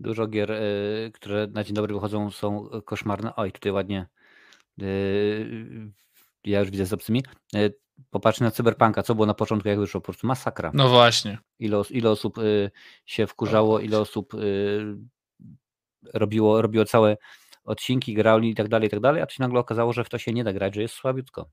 Dużo 0.00 0.26
gier, 0.26 0.50
y, 0.50 1.10
które 1.14 1.46
na 1.46 1.64
dzień 1.64 1.74
dobry 1.74 1.94
wychodzą, 1.94 2.30
są 2.30 2.68
koszmarne. 2.84 3.36
Oj, 3.36 3.52
tutaj 3.52 3.72
ładnie. 3.72 4.06
Y, 4.82 5.92
ja 6.44 6.60
już 6.60 6.70
widzę 6.70 6.86
z 6.86 6.92
obcymi. 6.92 7.22
Y, 7.56 7.74
na 8.40 8.50
Cyberpunka, 8.50 9.02
co 9.02 9.14
było 9.14 9.26
na 9.26 9.34
początku, 9.34 9.68
jak 9.68 9.78
wyszło, 9.78 10.00
po 10.00 10.04
prostu 10.04 10.26
masakra. 10.26 10.70
No 10.74 10.88
właśnie. 10.88 11.38
Ile, 11.58 11.82
ile 11.90 12.10
osób 12.10 12.38
y, 12.38 12.70
się 13.06 13.26
wkurzało, 13.26 13.80
ile 13.80 13.98
osób 13.98 14.34
y, 14.34 14.96
robiło, 16.12 16.62
robiło 16.62 16.84
całe 16.84 17.16
odcinki, 17.64 18.14
grali 18.14 18.50
i 18.50 18.54
tak 18.54 18.68
dalej, 18.68 18.86
i 18.86 18.90
tak 18.90 19.00
dalej, 19.00 19.22
a 19.22 19.26
to 19.26 19.32
się 19.32 19.42
nagle 19.42 19.60
okazało, 19.60 19.92
że 19.92 20.04
w 20.04 20.08
to 20.08 20.18
się 20.18 20.32
nie 20.32 20.44
da 20.44 20.52
grać, 20.52 20.74
że 20.74 20.82
jest 20.82 20.94
słabiutko. 20.94 21.50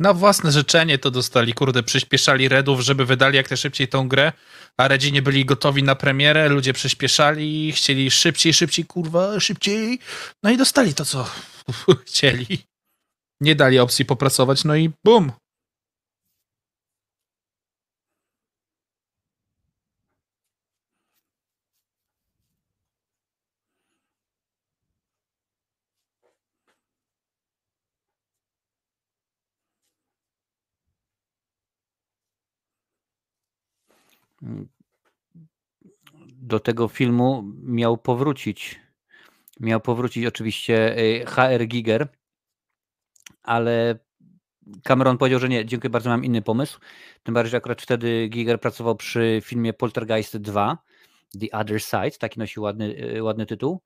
Na 0.00 0.14
własne 0.14 0.52
życzenie 0.52 0.98
to 0.98 1.10
dostali, 1.10 1.52
kurde, 1.52 1.82
przyspieszali 1.82 2.48
Redów, 2.48 2.80
żeby 2.80 3.06
wydali 3.06 3.36
jak 3.36 3.50
najszybciej 3.50 3.88
tą 3.88 4.08
grę, 4.08 4.32
a 4.76 4.88
Redzi 4.88 5.12
nie 5.12 5.22
byli 5.22 5.44
gotowi 5.44 5.82
na 5.82 5.94
premierę, 5.94 6.48
ludzie 6.48 6.72
przyspieszali, 6.72 7.72
chcieli 7.72 8.10
szybciej, 8.10 8.54
szybciej, 8.54 8.84
kurwa, 8.84 9.40
szybciej, 9.40 9.98
no 10.42 10.50
i 10.50 10.56
dostali 10.56 10.94
to, 10.94 11.04
co 11.04 11.30
chcieli. 12.06 12.58
Nie 13.40 13.54
dali 13.54 13.78
opcji 13.78 14.04
popracować, 14.04 14.64
no 14.64 14.76
i 14.76 14.90
bum. 15.04 15.32
Do 36.32 36.60
tego 36.60 36.88
filmu 36.88 37.44
miał 37.62 37.98
powrócić, 37.98 38.80
miał 39.60 39.80
powrócić 39.80 40.26
oczywiście 40.26 40.98
y, 40.98 41.26
HR 41.26 41.66
Giger, 41.66 42.08
ale 43.42 43.98
Cameron 44.82 45.18
powiedział, 45.18 45.40
że 45.40 45.48
nie, 45.48 45.66
dziękuję 45.66 45.90
bardzo, 45.90 46.10
mam 46.10 46.24
inny 46.24 46.42
pomysł. 46.42 46.80
Tym 47.22 47.34
bardziej, 47.34 47.50
że 47.50 47.56
akurat 47.56 47.82
wtedy 47.82 48.28
Giger 48.28 48.60
pracował 48.60 48.96
przy 48.96 49.40
filmie 49.44 49.72
Poltergeist 49.72 50.36
2, 50.36 50.78
The 51.40 51.58
Other 51.58 51.82
Side, 51.82 52.10
taki 52.10 52.38
nosi 52.38 52.60
ładny, 52.60 53.14
y, 53.16 53.22
ładny 53.22 53.46
tytuł 53.46 53.82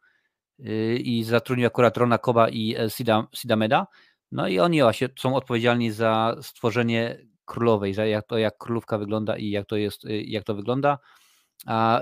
y, 0.60 0.96
i 0.96 1.24
zatrudnił 1.24 1.66
akurat 1.66 1.96
Rona 1.96 2.18
Koba 2.18 2.48
i 2.48 2.76
Sida, 2.88 3.26
Sida. 3.34 3.86
No 4.32 4.48
i 4.48 4.58
oni 4.58 4.82
właśnie 4.82 5.08
są 5.18 5.36
odpowiedzialni 5.36 5.90
za 5.90 6.36
stworzenie 6.42 7.18
królowej, 7.44 7.94
za 7.94 8.06
jak 8.06 8.26
to 8.26 8.38
jak 8.38 8.58
królówka 8.58 8.98
wygląda 8.98 9.36
i 9.36 9.50
jak 9.50 9.66
to 9.66 9.76
jest, 9.76 10.04
y, 10.04 10.22
jak 10.22 10.44
to 10.44 10.54
wygląda. 10.54 10.98
A 11.66 12.00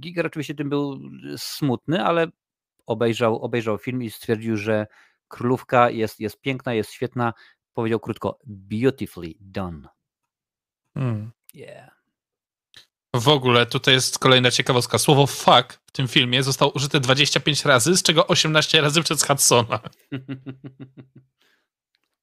Giger 0.00 0.26
oczywiście 0.26 0.54
tym 0.54 0.70
był 0.70 1.00
smutny, 1.36 2.04
ale 2.04 2.26
obejrzał, 2.86 3.42
obejrzał 3.42 3.78
film 3.78 4.02
i 4.02 4.10
stwierdził, 4.10 4.56
że 4.56 4.86
królówka 5.28 5.90
jest, 5.90 6.20
jest 6.20 6.40
piękna, 6.40 6.74
jest 6.74 6.90
świetna. 6.90 7.32
Powiedział 7.72 8.00
krótko, 8.00 8.38
beautifully 8.46 9.34
done. 9.40 9.88
Hmm. 10.94 11.30
Yeah. 11.54 11.98
W 13.14 13.28
ogóle 13.28 13.66
tutaj 13.66 13.94
jest 13.94 14.18
kolejna 14.18 14.50
ciekawostka. 14.50 14.98
Słowo 14.98 15.26
fuck 15.26 15.80
w 15.86 15.92
tym 15.92 16.08
filmie 16.08 16.42
zostało 16.42 16.72
użyte 16.72 17.00
25 17.00 17.64
razy, 17.64 17.96
z 17.96 18.02
czego 18.02 18.26
18 18.26 18.80
razy 18.80 19.02
przez 19.02 19.26
Hudsona. 19.26 19.80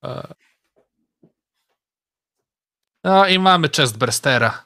No 3.06 3.28
i 3.28 3.40
mamy 3.40 3.70
chestburstera. 3.70 4.66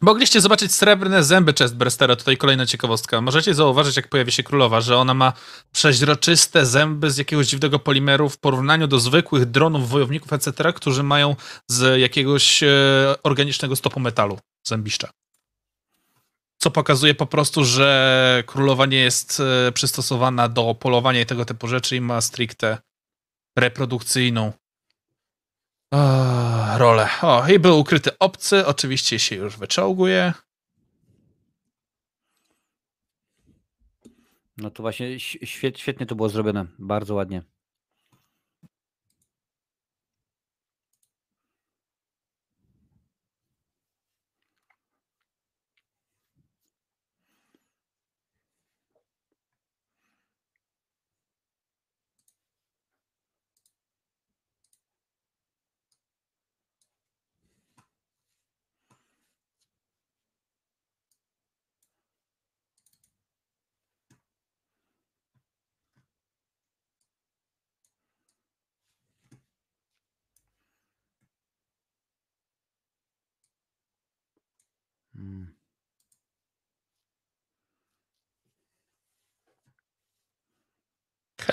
Mogliście 0.00 0.40
zobaczyć 0.40 0.74
srebrne 0.74 1.24
zęby 1.24 1.52
chestburstera, 1.52 2.16
tutaj 2.16 2.36
kolejna 2.36 2.66
ciekawostka. 2.66 3.20
Możecie 3.20 3.54
zauważyć, 3.54 3.96
jak 3.96 4.08
pojawi 4.08 4.32
się 4.32 4.42
królowa, 4.42 4.80
że 4.80 4.96
ona 4.96 5.14
ma 5.14 5.32
przeźroczyste 5.72 6.66
zęby 6.66 7.10
z 7.10 7.18
jakiegoś 7.18 7.46
dziwnego 7.46 7.78
polimeru 7.78 8.28
w 8.28 8.38
porównaniu 8.38 8.86
do 8.86 9.00
zwykłych 9.00 9.46
dronów, 9.46 9.88
wojowników, 9.88 10.32
etc., 10.32 10.72
którzy 10.72 11.02
mają 11.02 11.36
z 11.68 12.00
jakiegoś 12.00 12.62
e, 12.62 12.68
organicznego 13.22 13.76
stopu 13.76 14.00
metalu, 14.00 14.38
zębiszcza. 14.66 15.10
Co 16.58 16.70
pokazuje 16.70 17.14
po 17.14 17.26
prostu, 17.26 17.64
że 17.64 18.42
królowa 18.46 18.86
nie 18.86 18.98
jest 18.98 19.40
e, 19.68 19.72
przystosowana 19.72 20.48
do 20.48 20.74
polowania 20.74 21.20
i 21.20 21.26
tego 21.26 21.44
typu 21.44 21.68
rzeczy 21.68 21.96
i 21.96 22.00
ma 22.00 22.20
stricte 22.20 22.78
reprodukcyjną 23.56 24.52
o, 25.90 26.78
rolę. 26.78 27.08
O, 27.22 27.48
i 27.48 27.58
był 27.58 27.78
ukryty 27.78 28.18
obcy, 28.18 28.66
oczywiście 28.66 29.18
się 29.18 29.36
już 29.36 29.56
wyczołguje. 29.56 30.32
No 34.56 34.70
to 34.70 34.82
właśnie 34.82 35.20
świetnie 35.74 36.06
to 36.06 36.14
było 36.14 36.28
zrobione, 36.28 36.66
bardzo 36.78 37.14
ładnie. 37.14 37.42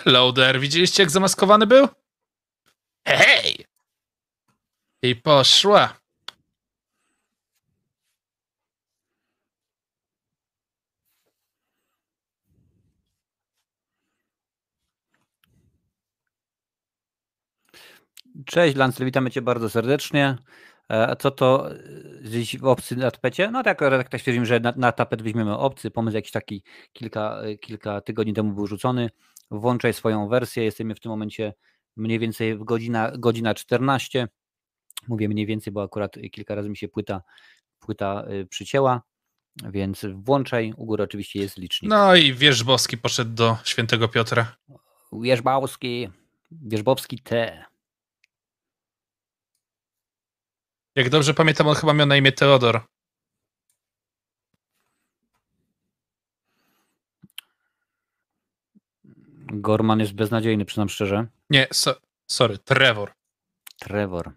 There, 0.08 0.60
widzieliście 0.60 1.04
jak 1.04 1.10
zamaskowany 1.10 1.68
był? 1.68 1.88
Hej! 3.08 3.66
I 5.02 5.16
poszła. 5.16 6.00
Cześć 18.46 18.76
Lancel, 18.76 19.06
witamy 19.06 19.32
Cię 19.32 19.42
bardzo 19.42 19.70
serdecznie. 19.70 20.38
E, 20.92 21.08
a 21.08 21.16
co 21.16 21.32
to 21.32 21.72
e, 21.72 21.78
gdzieś 22.22 22.58
w 22.58 22.66
obcy 22.66 22.96
na 22.96 23.12
tapecie? 23.12 23.52
No 23.52 23.64
tak, 23.64 23.80
tak, 23.80 24.10
tak 24.10 24.22
stwierdzimy, 24.22 24.46
że 24.46 24.60
na, 24.60 24.74
na 24.78 24.92
tapet 24.92 25.22
weźmiemy 25.22 25.58
obcy. 25.58 25.92
Pomysł 25.92 26.16
jakiś 26.16 26.32
taki 26.32 26.64
kilka, 26.94 27.42
e, 27.42 27.58
kilka 27.58 28.02
tygodni 28.02 28.34
temu 28.34 28.54
był 28.54 28.68
rzucony. 28.68 29.10
Włączaj 29.52 29.94
swoją 29.94 30.28
wersję. 30.28 30.64
Jesteśmy 30.64 30.96
w 30.96 31.00
tym 31.00 31.10
momencie 31.10 31.54
mniej 31.96 32.20
więcej 32.20 32.58
w 32.58 32.64
godzina, 32.64 33.12
godzina 33.18 33.54
14. 33.54 34.28
Mówię 35.08 35.30
mniej 35.30 35.46
więcej, 35.46 35.74
bo 35.74 35.84
akurat 35.84 36.16
kilka 36.32 36.56
razy 36.56 36.70
mi 36.70 36.78
się 36.78 36.88
płyta, 36.88 37.22
płyta 37.80 38.26
przycięła. 38.50 39.02
Więc 39.64 40.06
włączaj. 40.14 40.74
U 40.78 40.86
góry 40.86 41.04
oczywiście 41.04 41.40
jest 41.40 41.58
licznik. 41.58 41.92
No 41.92 42.16
i 42.16 42.34
Wierzbowski 42.34 42.98
poszedł 42.98 43.32
do 43.32 43.58
świętego 43.64 44.08
Piotra. 44.08 44.56
Wierzbowski, 45.14 46.10
Wierzbowski 46.52 47.20
T. 47.20 47.64
Jak 50.96 51.10
dobrze 51.10 51.34
pamiętam, 51.34 51.68
on 51.68 51.76
chyba 51.76 51.94
miał 51.94 52.08
na 52.08 52.18
imię 52.18 52.32
Teodor. 52.32 52.82
Gorman 59.54 60.00
jest 60.00 60.14
beznadziejny, 60.14 60.66
przyznam 60.66 60.90
szczerze. 60.90 61.28
Nie, 61.50 61.68
so, 61.72 61.96
sorry, 62.28 62.58
Trevor. 62.58 63.12
Trevor. 63.80 64.32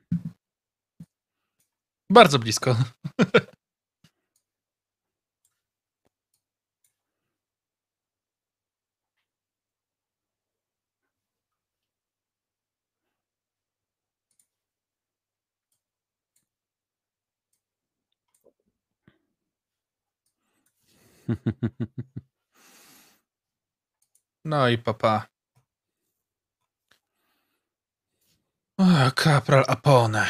Bardzo 2.11 2.39
blisko. 2.39 2.77
No 24.45 24.69
i 24.69 24.79
papa. 24.79 25.27
O, 28.79 29.11
kapral 29.15 29.65
Apone. 29.69 30.27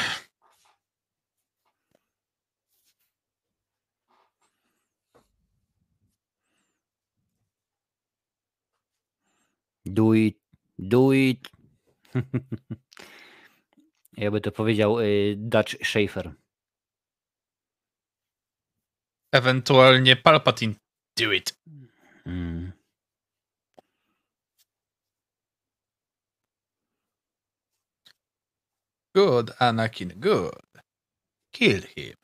Do 9.85 10.15
it, 10.15 10.37
do 10.78 11.12
it. 11.12 11.49
Jakby 14.16 14.41
to 14.41 14.53
powiedział 14.53 15.01
y, 15.01 15.35
Dutch 15.39 15.77
Schaefer. 15.82 16.35
Ewentualnie 19.32 20.16
Palpatine. 20.16 20.74
Do 21.16 21.32
it. 21.32 21.59
Mm. 22.27 22.69
Good, 29.15 29.51
Anakin, 29.59 30.12
good. 30.16 30.62
Kill 31.51 31.82
him. 31.82 32.15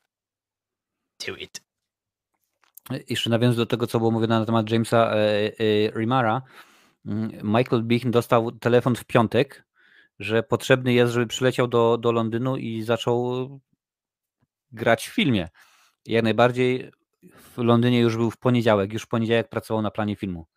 Do 1.27 1.35
it. 1.35 1.61
Jeszcze 3.09 3.29
nawiązując 3.29 3.57
do 3.57 3.65
tego, 3.65 3.87
co 3.87 3.99
było 3.99 4.11
mówione 4.11 4.39
na 4.39 4.45
temat 4.45 4.71
Jamesa 4.71 5.11
e, 5.11 5.15
e, 5.15 5.91
Rimara, 5.99 6.41
mm, 7.05 7.31
Michael 7.43 7.83
Biehn 7.83 8.11
dostał 8.11 8.51
telefon 8.51 8.95
w 8.95 9.05
piątek, 9.05 9.65
że 10.19 10.43
potrzebny 10.43 10.93
jest, 10.93 11.13
żeby 11.13 11.27
przyleciał 11.27 11.67
do, 11.67 11.97
do 11.97 12.11
Londynu 12.11 12.57
i 12.57 12.81
zaczął 12.81 13.49
grać 14.71 15.07
w 15.07 15.13
filmie. 15.13 15.49
Jak 16.05 16.23
najbardziej 16.23 16.91
w 17.23 17.57
Londynie 17.57 17.99
już 17.99 18.17
był 18.17 18.31
w 18.31 18.37
poniedziałek, 18.37 18.93
już 18.93 19.03
w 19.03 19.07
poniedziałek 19.07 19.49
pracował 19.49 19.81
na 19.81 19.91
planie 19.91 20.15
filmu. 20.15 20.47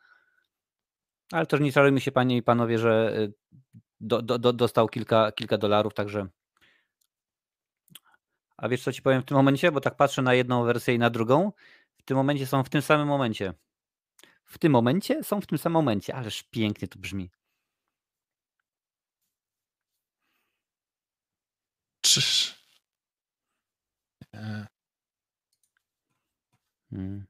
Ale 1.33 1.47
też 1.47 1.61
nie 1.61 1.73
czarujmy 1.73 2.01
się, 2.01 2.13
panie 2.13 2.37
i 2.37 2.43
panowie, 2.43 2.79
że 2.79 3.17
e, 3.17 3.29
do, 4.01 4.23
do, 4.23 4.39
do, 4.39 4.53
dostał 4.53 4.89
kilka, 4.89 5.33
kilka 5.33 5.59
dolarów, 5.59 5.95
także. 5.95 6.27
A 8.57 8.69
wiesz, 8.69 8.83
co 8.83 8.93
ci 8.93 9.03
powiem 9.03 9.23
w 9.23 9.25
tym 9.25 9.37
momencie? 9.37 9.73
Bo 9.73 9.81
tak 9.81 9.97
patrzę 9.97 10.23
na 10.23 10.35
jedną 10.35 10.65
wersję 10.65 10.95
i 10.95 10.99
na 10.99 11.11
drugą. 11.11 11.53
W 11.99 12.03
tym 12.03 12.17
momencie 12.17 12.47
są 12.47 12.65
w 12.65 12.69
tym 12.69 12.83
samym 12.83 13.09
momencie. 13.09 13.55
W 14.45 14.59
tym 14.59 14.73
momencie 14.73 15.25
są 15.25 15.41
w 15.41 15.47
tym 15.47 15.59
samym 15.59 15.75
momencie, 15.75 16.15
ależ 16.15 16.43
pięknie 16.43 16.89
to 16.89 16.99
brzmi. 16.99 17.31
Czyż... 22.03 22.61
Nie. 26.91 27.30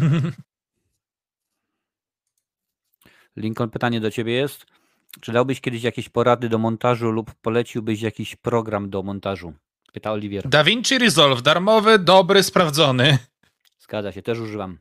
Lincoln, 3.36 3.70
pytanie 3.70 4.00
do 4.00 4.10
ciebie 4.10 4.32
jest. 4.32 4.66
Czy 5.20 5.32
dałbyś 5.32 5.60
kiedyś 5.60 5.82
jakieś 5.82 6.08
porady 6.08 6.48
do 6.48 6.58
montażu 6.58 7.10
lub 7.10 7.34
poleciłbyś 7.34 8.00
jakiś 8.00 8.36
program 8.36 8.90
do 8.90 9.02
montażu? 9.02 9.52
Pyta 9.92 10.12
Oliwier. 10.12 10.48
DaVinci 10.48 10.98
Resolve, 10.98 11.42
darmowy, 11.42 11.98
dobry, 11.98 12.42
sprawdzony. 12.42 13.18
Zgadza 13.78 14.12
się, 14.12 14.22
też 14.22 14.38
używam. 14.38 14.78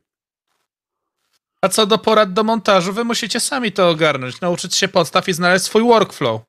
A 1.62 1.70
co 1.70 1.86
do 1.86 1.98
porad 1.98 2.34
do 2.34 2.44
montażu, 2.44 2.94
wy 2.94 3.04
musicie 3.04 3.40
sami 3.40 3.72
to 3.72 3.90
ogarnąć, 3.90 4.42
nauczyć 4.42 4.76
się 4.76 4.88
podstaw 4.88 5.28
i 5.28 5.34
znaleźć 5.34 5.66
swój 5.66 5.84
workflow. 5.84 6.42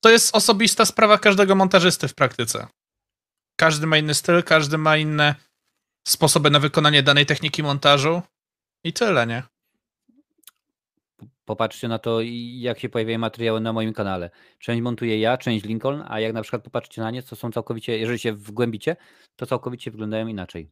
To 0.00 0.10
jest 0.10 0.36
osobista 0.36 0.84
sprawa 0.84 1.18
każdego 1.18 1.54
montażysty 1.54 2.08
w 2.08 2.14
praktyce. 2.14 2.66
Każdy 3.56 3.86
ma 3.86 3.96
inny 3.96 4.14
styl, 4.14 4.42
każdy 4.42 4.78
ma 4.78 4.96
inne 4.96 5.34
sposoby 6.06 6.50
na 6.50 6.60
wykonanie 6.60 7.02
danej 7.02 7.26
techniki 7.26 7.62
montażu 7.62 8.22
i 8.84 8.92
tyle, 8.92 9.26
nie? 9.26 9.42
Popatrzcie 11.44 11.88
na 11.88 11.98
to, 11.98 12.18
jak 12.54 12.78
się 12.78 12.88
pojawiają 12.88 13.18
materiały 13.18 13.60
na 13.60 13.72
moim 13.72 13.92
kanale. 13.92 14.30
Część 14.58 14.82
montuję 14.82 15.20
ja, 15.20 15.38
część 15.38 15.64
Lincoln, 15.64 16.04
a 16.08 16.20
jak 16.20 16.32
na 16.32 16.42
przykład 16.42 16.62
popatrzycie 16.62 17.02
na 17.02 17.10
nie, 17.10 17.22
to 17.22 17.36
są 17.36 17.52
całkowicie, 17.52 17.98
jeżeli 17.98 18.18
się 18.18 18.32
wgłębicie, 18.32 18.96
to 19.36 19.46
całkowicie 19.46 19.90
wyglądają 19.90 20.26
inaczej. 20.26 20.70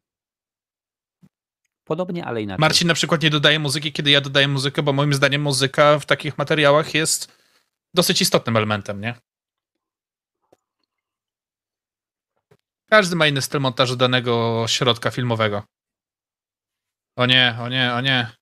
Podobnie, 1.84 2.24
ale 2.24 2.42
inaczej. 2.42 2.60
Marcin 2.60 2.88
na 2.88 2.94
przykład 2.94 3.22
nie 3.22 3.30
dodaje 3.30 3.58
muzyki, 3.58 3.92
kiedy 3.92 4.10
ja 4.10 4.20
dodaję 4.20 4.48
muzykę, 4.48 4.82
bo 4.82 4.92
moim 4.92 5.14
zdaniem 5.14 5.42
muzyka 5.42 5.98
w 5.98 6.06
takich 6.06 6.38
materiałach 6.38 6.94
jest 6.94 7.32
dosyć 7.94 8.20
istotnym 8.20 8.56
elementem, 8.56 9.00
nie? 9.00 9.14
Każdy 12.90 13.16
ma 13.16 13.26
inny 13.26 13.42
styl 13.42 13.60
montażu 13.60 13.96
danego 13.96 14.64
środka 14.68 15.10
filmowego. 15.10 15.62
O 17.16 17.26
nie, 17.26 17.56
o 17.60 17.68
nie, 17.68 17.94
o 17.94 18.00
nie. 18.00 18.32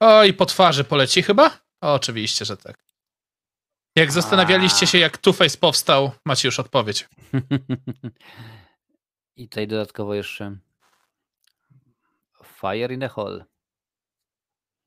O, 0.00 0.24
i 0.24 0.32
po 0.32 0.46
twarzy 0.46 0.84
poleci 0.84 1.22
chyba? 1.22 1.60
O, 1.80 1.94
oczywiście, 1.94 2.44
że 2.44 2.56
tak. 2.56 2.86
Jak 3.96 4.12
zastanawialiście 4.12 4.86
się, 4.86 4.98
jak 4.98 5.18
Two-Face 5.18 5.58
powstał, 5.58 6.12
macie 6.24 6.48
już 6.48 6.60
odpowiedź. 6.60 7.08
I 9.36 9.48
tutaj 9.48 9.66
dodatkowo 9.66 10.14
jeszcze 10.14 10.58
Fire 12.44 12.94
in 12.94 13.00
the 13.00 13.08
Hall. 13.08 13.44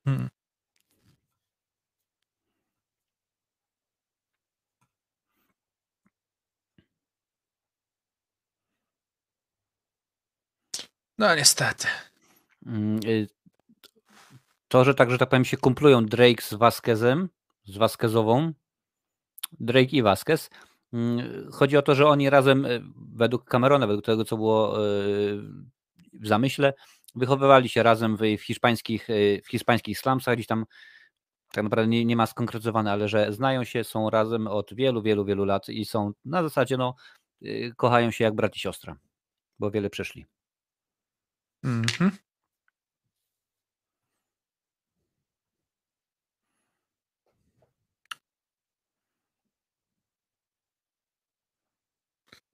Hmm. 0.05 0.29
No 11.19 11.35
niestety. 11.35 11.87
Mm, 12.65 12.99
y, 13.05 13.27
To, 14.67 14.85
że 14.85 14.93
tak, 14.93 15.11
że 15.11 15.17
tak 15.17 15.29
powiem, 15.29 15.45
się 15.45 15.57
kumplują 15.57 16.05
Drake 16.05 16.41
z 16.41 16.53
Vasquezem, 16.53 17.29
z 17.65 17.77
Vasquezową, 17.77 18.53
Drake 19.59 19.91
i 19.91 20.01
Vasquez. 20.01 20.49
mm, 20.93 21.51
Chodzi 21.51 21.77
o 21.77 21.81
to, 21.81 21.95
że 21.95 22.07
oni 22.07 22.29
razem, 22.29 22.65
y, 22.65 22.81
według 23.15 23.49
Camerona, 23.49 23.87
według 23.87 24.05
tego, 24.05 24.25
co 24.25 24.37
było 24.37 24.85
y, 24.85 25.41
w 26.13 26.27
zamyśle, 26.27 26.73
wychowywali 27.15 27.69
się 27.69 27.83
razem 27.83 28.17
w, 28.17 28.21
hiszpańskich, 28.41 29.07
w 29.43 29.47
hiszpańskich 29.49 29.99
slumsach, 29.99 30.35
gdzieś 30.35 30.47
tam 30.47 30.65
tak 31.51 31.63
naprawdę 31.63 31.87
nie, 31.87 32.05
nie 32.05 32.15
ma 32.15 32.25
skonkretyzowane, 32.25 32.91
ale 32.91 33.07
że 33.07 33.33
znają 33.33 33.63
się, 33.63 33.83
są 33.83 34.09
razem 34.09 34.47
od 34.47 34.73
wielu, 34.73 35.01
wielu, 35.01 35.25
wielu 35.25 35.45
lat 35.45 35.69
i 35.69 35.85
są 35.85 36.11
na 36.25 36.43
zasadzie, 36.43 36.77
no, 36.77 36.95
kochają 37.77 38.11
się 38.11 38.23
jak 38.23 38.35
brat 38.35 38.55
i 38.55 38.59
siostra, 38.59 38.97
bo 39.59 39.71
wiele 39.71 39.89
przeszli. 39.89 40.25
Mhm. 41.63 42.11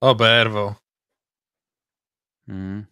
Oberwał. 0.00 0.74
Mm. 2.48 2.86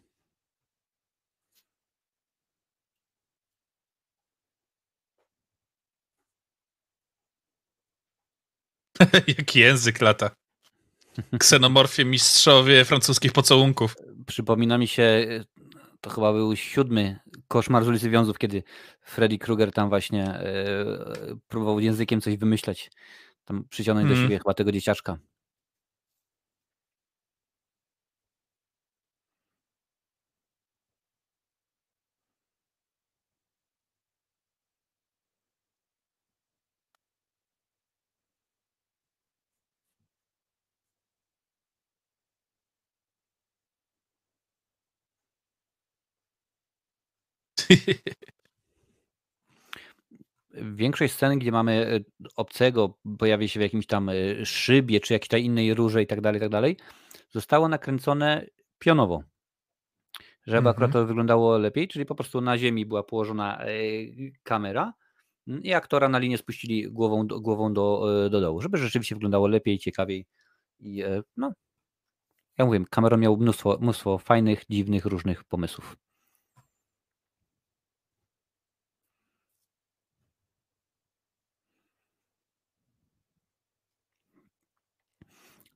Jak 9.39 9.57
język 9.57 10.01
lata. 10.01 10.31
Ksenomorfie 11.39 12.05
mistrzowie 12.05 12.85
francuskich 12.85 13.33
pocałunków. 13.33 13.97
Przypomina 14.27 14.79
mi 14.79 14.89
się, 14.89 15.27
to 16.05 16.11
chyba 16.11 16.33
był 16.33 16.57
siódmy 16.57 17.19
koszmar 17.49 17.85
z 17.85 17.89
ulicy 17.89 18.11
Wiązów, 18.11 18.39
kiedy 18.39 18.63
Freddy 19.01 19.39
Krueger 19.39 19.73
tam 19.73 19.89
właśnie 19.89 20.25
e, 20.25 20.45
próbował 21.49 21.81
językiem 21.81 22.21
coś 22.21 22.37
wymyśleć. 22.37 22.91
Tam 23.45 23.65
przyciągnąć 23.71 24.09
do 24.09 24.15
Mm. 24.15 24.25
siebie 24.27 24.39
chyba 24.39 24.55
tego 24.55 24.73
dzieciaczka. 24.73 25.19
Większość 50.55 51.15
scen, 51.15 51.39
gdzie 51.39 51.53
mamy 51.53 51.73
e, 51.73 52.01
obcego, 52.37 52.99
pojawia 53.19 53.49
się 53.49 53.61
w 53.61 53.63
jakimś 53.63 53.87
tam 53.87 54.09
e, 54.09 54.15
szybie, 54.47 55.01
czy 55.01 55.13
jakiejś 55.13 55.29
tam 55.29 55.41
innej 55.41 55.75
rurze 55.75 56.03
i 56.03 56.07
tak 56.07 56.21
dalej, 56.21 56.39
i 56.39 56.41
tak 56.41 56.51
dalej, 56.51 56.77
zostało 57.31 57.69
nakręcone 57.69 58.47
pionowo. 58.79 59.23
Żeby 60.47 60.69
akurat 60.69 60.89
Mhm. 60.89 60.93
to 60.93 61.07
wyglądało 61.07 61.59
lepiej, 61.59 61.89
czyli 61.89 62.07
po 62.07 62.15
prostu 62.15 62.41
na 62.41 62.59
ziemi 62.59 62.87
była 62.87 63.03
położona 63.03 63.65
e, 63.65 63.69
kamera 64.43 64.93
mm, 65.49 65.63
i 65.63 65.73
aktora 65.73 66.09
na 66.09 66.19
linię 66.19 66.39
spuścili 66.39 66.93
głową, 66.93 67.27
do- 67.27 67.41
głową 67.41 67.75
do, 67.75 68.07
do 68.31 68.41
dołu, 68.41 68.61
żeby 68.61 68.79
rzeczywiście 68.79 69.15
wyglądało 69.15 69.47
lepiej, 69.49 69.79
ciekawiej. 69.79 70.27
I 70.81 71.03
no, 71.37 71.53
ja 72.59 72.67
mówię, 72.67 72.85
Cameron 72.91 73.21
miał 73.21 73.37
mnóstwo, 73.37 73.79
mnóstwo 73.81 74.19
fajnych, 74.19 74.65
dziwnych, 74.71 75.05
różnych 75.05 75.45
pomysłów. 75.45 75.97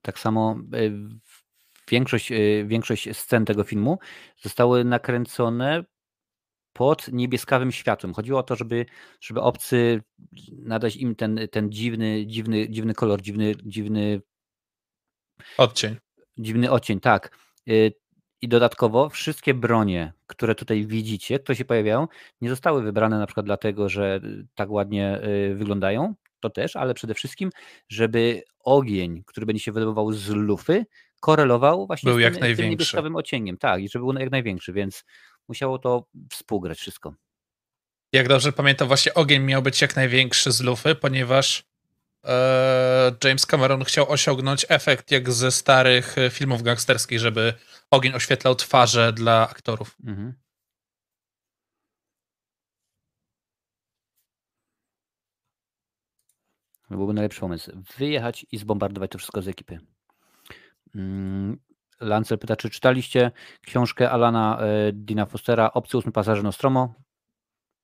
Tak 0.01 0.19
samo 0.19 0.55
e, 0.73 0.79
większość, 1.91 2.31
e, 2.31 2.65
większość 2.65 3.17
scen 3.17 3.45
tego 3.45 3.63
filmu 3.63 3.99
zostały 4.41 4.83
nakręcone 4.85 5.83
pod 6.73 7.07
niebieskawym 7.07 7.71
światłem. 7.71 8.13
Chodziło 8.13 8.39
o 8.39 8.43
to, 8.43 8.55
żeby, 8.55 8.85
żeby 9.21 9.41
obcy 9.41 10.01
nadać 10.57 10.95
im 10.95 11.15
ten, 11.15 11.39
ten 11.51 11.71
dziwny, 11.71 12.25
dziwny, 12.27 12.69
dziwny 12.69 12.93
kolor, 12.93 13.21
dziwny, 13.21 13.55
dziwny, 13.65 14.21
Odcień. 15.57 15.95
dziwny 16.37 16.71
odcień, 16.71 16.99
tak. 16.99 17.37
Y, 17.69 17.93
I 18.41 18.47
dodatkowo 18.47 19.09
wszystkie 19.09 19.53
bronie, 19.53 20.13
które 20.27 20.55
tutaj 20.55 20.85
widzicie, 20.85 21.39
które 21.39 21.55
się 21.55 21.65
pojawiają, 21.65 22.07
nie 22.41 22.49
zostały 22.49 22.83
wybrane 22.83 23.19
na 23.19 23.25
przykład 23.25 23.45
dlatego, 23.45 23.89
że 23.89 24.21
tak 24.55 24.69
ładnie 24.69 25.21
wyglądają, 25.55 26.15
to 26.39 26.49
też, 26.49 26.75
ale 26.75 26.93
przede 26.93 27.13
wszystkim, 27.13 27.49
żeby 27.89 28.43
ogień, 28.59 29.23
który 29.25 29.45
będzie 29.45 29.63
się 29.63 29.71
wydobywał 29.71 30.13
z 30.13 30.29
lufy, 30.29 30.85
korelował 31.19 31.87
właśnie 31.87 32.09
Był 32.09 32.19
z 32.19 32.21
jak 32.21 32.33
tym, 32.33 32.39
największy. 32.39 32.63
tym 32.63 32.69
niebieskawym 32.69 33.15
odcieniem. 33.15 33.57
Tak, 33.57 33.81
i 33.81 33.89
żeby 33.89 34.05
był 34.05 34.21
jak 34.21 34.31
największy, 34.31 34.73
więc 34.73 35.03
musiało 35.47 35.79
to 35.79 36.05
współgrać 36.31 36.79
wszystko. 36.79 37.13
Jak 38.13 38.27
dobrze 38.27 38.51
pamiętam, 38.51 38.87
właśnie 38.87 39.13
ogień 39.13 39.43
miał 39.43 39.61
być 39.61 39.81
jak 39.81 39.95
największy 39.95 40.51
z 40.51 40.61
lufy, 40.61 40.95
ponieważ 40.95 41.63
e, 42.25 43.11
James 43.23 43.45
Cameron 43.45 43.83
chciał 43.83 44.11
osiągnąć 44.11 44.65
efekt 44.69 45.11
jak 45.11 45.31
ze 45.31 45.51
starych 45.51 46.17
e, 46.17 46.29
filmów 46.29 46.63
gangsterskich, 46.63 47.19
żeby 47.19 47.53
ogień 47.91 48.13
oświetlał 48.13 48.55
twarze 48.55 49.13
dla 49.13 49.49
aktorów. 49.49 49.95
Mhm. 50.05 50.33
Byłby 56.97 57.13
najlepszy 57.13 57.39
pomysł. 57.39 57.71
Wyjechać 57.97 58.45
i 58.51 58.57
zbombardować 58.57 59.11
to 59.11 59.17
wszystko 59.17 59.41
z 59.41 59.47
ekipy. 59.47 59.79
Mm, 60.95 61.57
Lancel 61.99 62.37
pyta, 62.37 62.55
czy 62.55 62.69
czytaliście 62.69 63.31
książkę 63.61 64.11
Alana 64.11 64.59
e, 64.61 64.91
Dina 64.93 65.25
Fostera 65.25 65.71
Obcy 65.73 65.97
ósmy 65.97 66.11
pasażer 66.11 66.43
Nostromo? 66.43 66.93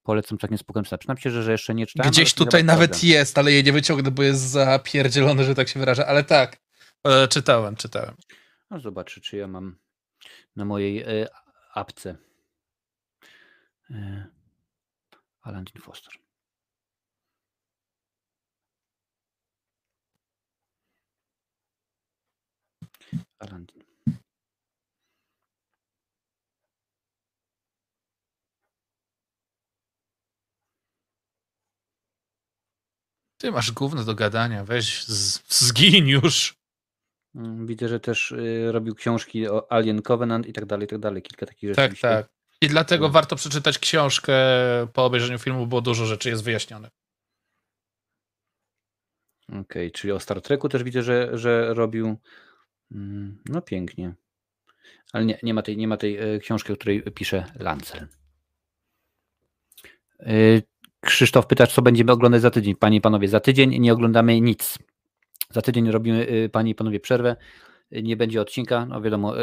Polecam 0.03 0.37
tak 0.37 0.51
niespokojnie 0.51 0.83
czytać. 0.83 0.99
Przyznam 0.99 1.17
się, 1.17 1.31
że, 1.31 1.43
że 1.43 1.51
jeszcze 1.51 1.75
nie 1.75 1.87
czytałem. 1.87 2.11
Gdzieś 2.11 2.33
tutaj 2.33 2.63
nawet 2.63 3.03
jest, 3.03 3.37
ale 3.37 3.51
jej 3.51 3.63
nie 3.63 3.71
wyciągnę, 3.71 4.11
bo 4.11 4.23
jest 4.23 4.41
zapierdzielony, 4.41 5.43
że 5.43 5.55
tak 5.55 5.67
się 5.67 5.79
wyrażę, 5.79 6.07
ale 6.07 6.23
tak. 6.23 6.57
E, 7.03 7.27
czytałem, 7.27 7.75
czytałem. 7.75 8.15
No 8.71 8.79
zobaczę, 8.79 9.21
czy 9.21 9.37
ja 9.37 9.47
mam 9.47 9.77
na 10.55 10.65
mojej 10.65 11.01
e, 11.01 11.27
apce. 11.73 12.15
E, 13.91 14.27
Alan 15.41 15.63
Dean 15.63 15.81
Foster. 15.81 16.13
Alan 23.39 23.65
Dean. 23.65 23.85
Ty 33.37 33.51
masz 33.51 33.71
gówno 33.71 34.03
do 34.03 34.15
gadania, 34.15 34.63
weź 34.65 35.03
z, 35.03 35.41
zgin 35.67 36.07
już. 36.07 36.55
Mm, 37.35 37.67
Widzę, 37.67 37.87
że 37.87 37.99
też 37.99 38.31
y, 38.31 38.71
robił 38.71 38.95
książki 38.95 39.47
o 39.47 39.71
Alien 39.71 40.01
Covenant 40.01 40.47
i 40.47 40.53
tak 40.53 40.65
dalej, 40.65 40.85
i 40.85 40.87
tak 40.89 40.99
dalej. 40.99 41.21
Kilka 41.21 41.45
takich 41.45 41.69
rzeczy. 41.69 41.89
Tak, 41.89 41.99
tak. 41.99 42.27
I 42.61 42.67
dlatego 42.67 43.05
Mm. 43.05 43.13
warto 43.13 43.35
przeczytać 43.35 43.79
książkę 43.79 44.33
po 44.93 45.05
obejrzeniu 45.05 45.39
filmu, 45.39 45.67
bo 45.67 45.81
dużo 45.81 46.05
rzeczy 46.05 46.29
jest 46.29 46.43
wyjaśnionych. 46.43 46.91
Okej, 49.61 49.91
czyli 49.91 50.13
o 50.13 50.19
Star 50.19 50.41
Treku 50.41 50.69
też 50.69 50.83
widzę, 50.83 51.03
że, 51.03 51.37
że 51.37 51.73
robił. 51.73 52.17
Mm, 52.91 53.37
No 53.45 53.61
pięknie. 53.61 54.15
Ale 55.13 55.25
nie, 55.25 55.39
nie 55.43 55.53
ma 55.53 55.61
tej, 55.61 55.77
nie 55.77 55.87
ma 55.87 55.97
tej 55.97 56.17
e, 56.17 56.39
książki, 56.39 56.73
o 56.73 56.75
której 56.75 57.01
pisze 57.01 57.45
Lancel. 57.59 58.07
E, 60.19 60.33
Krzysztof 60.99 61.47
pyta, 61.47 61.67
co 61.67 61.81
będziemy 61.81 62.11
oglądać 62.11 62.41
za 62.41 62.51
tydzień. 62.51 62.75
Panie 62.75 62.97
i 62.97 63.01
panowie, 63.01 63.27
za 63.27 63.39
tydzień 63.39 63.79
nie 63.79 63.93
oglądamy 63.93 64.41
nic. 64.41 64.77
Za 65.49 65.61
tydzień 65.61 65.91
robimy, 65.91 66.27
e, 66.27 66.49
panie 66.49 66.71
i 66.71 66.75
panowie, 66.75 66.99
przerwę. 66.99 67.35
Nie 67.91 68.17
będzie 68.17 68.41
odcinka. 68.41 68.85
No 68.85 69.01
wiadomo, 69.01 69.33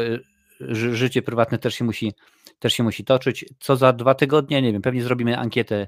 ży, 0.59 0.95
życie 0.95 1.21
prywatne 1.21 1.57
też 1.57 1.75
się 1.75 1.85
musi 1.85 2.13
też 2.59 2.73
się 2.73 2.83
musi 2.83 3.05
toczyć. 3.05 3.45
Co 3.59 3.75
za 3.75 3.93
dwa 3.93 4.15
tygodnie? 4.15 4.61
Nie 4.61 4.73
wiem, 4.73 4.81
pewnie 4.81 5.03
zrobimy 5.03 5.37
ankietę, 5.37 5.87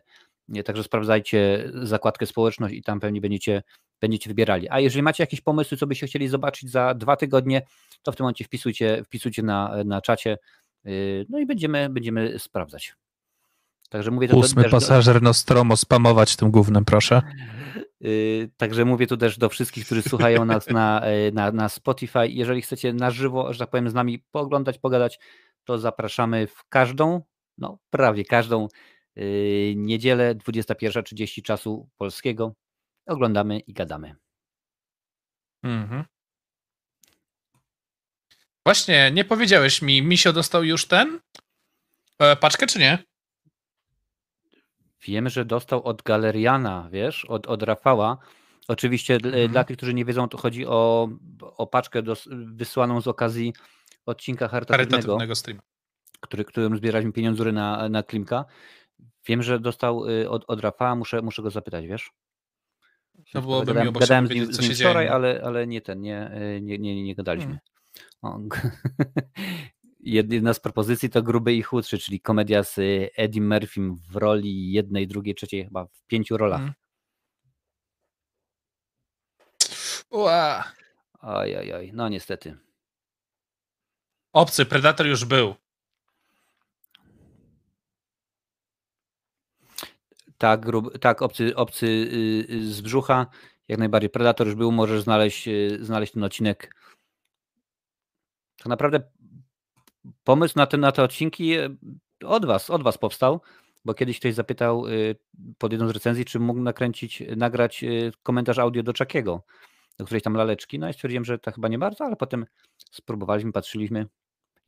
także 0.65 0.84
sprawdzajcie 0.84 1.72
zakładkę 1.84 2.26
społeczność 2.26 2.76
i 2.76 2.84
tam 2.84 2.99
pewnie 2.99 3.22
będziecie, 3.22 3.64
będziecie 4.01 4.30
wybierali. 4.30 4.69
A 4.69 4.80
jeżeli 4.80 5.03
macie 5.03 5.23
jakieś 5.23 5.41
pomysły, 5.41 5.77
co 5.77 5.88
byście 5.88 6.07
chcieli 6.07 6.27
zobaczyć 6.27 6.72
za 6.72 6.93
dwa 6.93 7.15
tygodnie, 7.15 7.61
to 8.03 8.11
w 8.11 8.15
tym 8.15 8.23
momencie 8.23 8.45
wpisujcie, 8.45 9.03
wpisujcie 9.03 9.43
na, 9.43 9.84
na 9.85 10.01
czacie, 10.01 10.38
yy, 10.84 11.26
no 11.30 11.39
i 11.39 11.45
będziemy, 11.45 11.89
będziemy 11.89 12.39
sprawdzać. 12.39 12.95
Także 13.89 14.11
mówię 14.11 14.27
to 14.27 14.38
Ósmy 14.38 14.63
do, 14.63 14.69
pasażer 14.69 15.22
Nostromo, 15.22 15.77
spamować 15.77 16.35
tym 16.35 16.51
głównym, 16.51 16.85
proszę. 16.85 17.22
Yy, 18.01 18.49
Także 18.57 18.85
mówię 18.85 19.07
tu 19.07 19.17
też 19.17 19.38
do 19.38 19.49
wszystkich, 19.49 19.85
którzy 19.85 20.01
słuchają 20.01 20.45
nas 20.45 20.67
na, 20.67 21.01
yy, 21.05 21.31
na, 21.31 21.51
na 21.51 21.69
Spotify. 21.69 22.27
Jeżeli 22.27 22.61
chcecie 22.61 22.93
na 22.93 23.11
żywo, 23.11 23.53
że 23.53 23.59
tak 23.59 23.69
powiem, 23.69 23.89
z 23.89 23.93
nami 23.93 24.23
pooglądać, 24.31 24.77
pogadać, 24.77 25.19
to 25.63 25.80
zapraszamy 25.80 26.47
w 26.47 26.63
każdą, 26.69 27.22
no 27.57 27.77
prawie 27.89 28.26
każdą 28.26 28.67
yy, 29.15 29.73
niedzielę 29.76 30.35
21.30 30.35 31.41
czasu 31.41 31.89
polskiego. 31.97 32.55
Oglądamy 33.06 33.60
i 33.60 33.73
gadamy. 33.73 34.15
Mhm. 35.64 36.03
Właśnie, 38.65 39.11
nie 39.11 39.26
powiedziałeś 39.26 39.82
mi, 39.82 40.02
Misio 40.02 40.34
dostał 40.34 40.64
już 40.64 40.88
ten? 40.88 41.19
E, 42.19 42.36
paczkę 42.36 42.68
czy 42.68 42.80
nie? 42.80 43.03
Wiem, 45.02 45.30
że 45.30 45.45
dostał 45.45 45.84
od 45.84 46.02
Galeriana, 46.02 46.90
wiesz, 46.91 47.26
od, 47.26 47.48
od 47.48 47.64
Rafała. 47.64 48.18
Oczywiście 48.68 49.18
dla- 49.18 49.32
Mhm. 49.32 49.52
dla 49.52 49.64
tych, 49.64 49.77
którzy 49.77 49.94
nie 49.94 50.06
wiedzą, 50.06 50.30
to 50.30 50.38
chodzi 50.38 50.65
o, 50.65 51.10
o 51.41 51.68
paczkę 51.68 52.02
wysłaną 52.30 53.02
z 53.02 53.07
okazji 53.07 53.53
odcinka 54.06 54.48
charytatywnego. 54.48 55.02
Streama. 55.36 55.61
który, 56.22 56.45
którym 56.45 56.77
zbieraliśmy 56.77 57.11
pieniądze 57.14 57.52
na, 57.52 57.90
na 57.90 58.03
Klimka. 58.03 58.45
Wiem, 59.27 59.44
że 59.44 59.60
dostał 59.60 60.10
y, 60.10 60.30
od, 60.30 60.45
od 60.48 60.60
Rafała, 60.61 60.95
muszę, 60.95 61.22
muszę 61.22 61.41
go 61.41 61.52
zapytać, 61.52 61.86
wiesz? 61.88 62.11
No 63.34 63.42
byłoby 63.42 63.66
gadałem, 63.66 63.84
miło, 63.84 63.94
bo 63.94 64.00
gadałem 64.00 64.28
z 64.28 64.30
nim, 64.30 64.52
co 64.52 64.62
się 64.62 64.76
dzieje, 64.76 64.90
wczoraj, 64.90 65.08
ale, 65.08 65.42
ale 65.44 65.68
nie 65.68 65.82
ten, 65.82 66.02
nie, 66.02 66.32
nie, 66.62 66.78
nie, 66.78 67.04
nie 67.04 67.16
gadaliśmy. 67.16 67.60
Hmm. 68.22 68.50
O, 68.52 68.58
Jedna 70.06 70.54
z 70.54 70.60
propozycji 70.60 71.10
to 71.10 71.24
Gruby 71.24 71.54
i 71.54 71.62
Chudszy, 71.62 71.98
czyli 71.98 72.20
komedia 72.20 72.64
z 72.64 72.78
y, 72.78 73.10
Eddie 73.18 73.42
Murphym 73.42 73.96
w 73.96 74.16
roli 74.16 74.72
jednej, 74.72 75.08
drugiej, 75.08 75.36
trzeciej, 75.36 75.64
chyba 75.64 75.86
w 75.86 76.04
pięciu 76.08 76.38
rolach. 76.38 76.60
Mhm. 76.60 76.74
Ua. 80.10 80.64
Oj, 81.22 81.58
oj, 81.58 81.74
oj, 81.74 81.92
no 81.94 82.10
niestety. 82.10 82.58
Obcy, 84.34 84.66
Predator 84.66 85.08
już 85.08 85.26
był. 85.26 85.56
Tak, 90.38 90.66
grub, 90.66 90.99
tak 90.99 91.22
obcy, 91.22 91.56
obcy 91.56 91.86
y, 91.86 92.53
y, 92.53 92.74
z 92.74 92.82
brzucha, 92.82 93.28
jak 93.68 93.80
najbardziej. 93.80 94.10
Predator 94.10 94.48
już 94.48 94.56
był, 94.56 94.72
możesz 94.72 95.02
znaleźć, 95.02 95.48
y, 95.48 95.78
znaleźć 95.82 96.14
ten 96.14 96.24
odcinek. 96.24 96.76
Tak 98.57 98.68
naprawdę 98.68 99.02
pomysł 100.24 100.53
na, 100.57 100.66
ten, 100.66 100.80
na 100.80 100.91
te 100.91 101.03
odcinki 101.03 101.53
od 102.26 102.45
was, 102.45 102.70
od 102.70 102.84
was 102.84 102.98
powstał, 102.98 103.41
bo 103.86 103.94
kiedyś 103.94 104.20
ktoś 104.20 104.34
zapytał 104.34 104.84
pod 105.57 105.72
jedną 105.72 105.88
z 105.88 105.91
recenzji, 105.91 106.26
czy 106.26 106.40
mógł 106.40 106.60
nakręcić, 106.60 107.24
nagrać 107.38 107.86
komentarz 108.24 108.60
audio 108.60 108.84
do 108.84 108.94
Czakiego, 108.94 109.44
do 109.98 110.06
którejś 110.06 110.24
tam 110.24 110.34
laleczki. 110.34 110.80
No 110.80 110.90
i 110.90 110.94
stwierdziłem, 110.94 111.26
że 111.26 111.40
to 111.40 111.52
chyba 111.52 111.68
nie 111.68 111.80
bardzo, 111.80 112.06
ale 112.06 112.16
potem 112.16 112.45
spróbowaliśmy, 112.91 113.52
patrzyliśmy. 113.52 114.07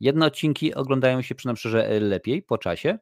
Jedne 0.00 0.26
odcinki 0.26 0.74
oglądają 0.74 1.22
się 1.22 1.34
przynajmniej 1.34 2.00
lepiej 2.00 2.42
po 2.42 2.58
czasie, 2.58 2.98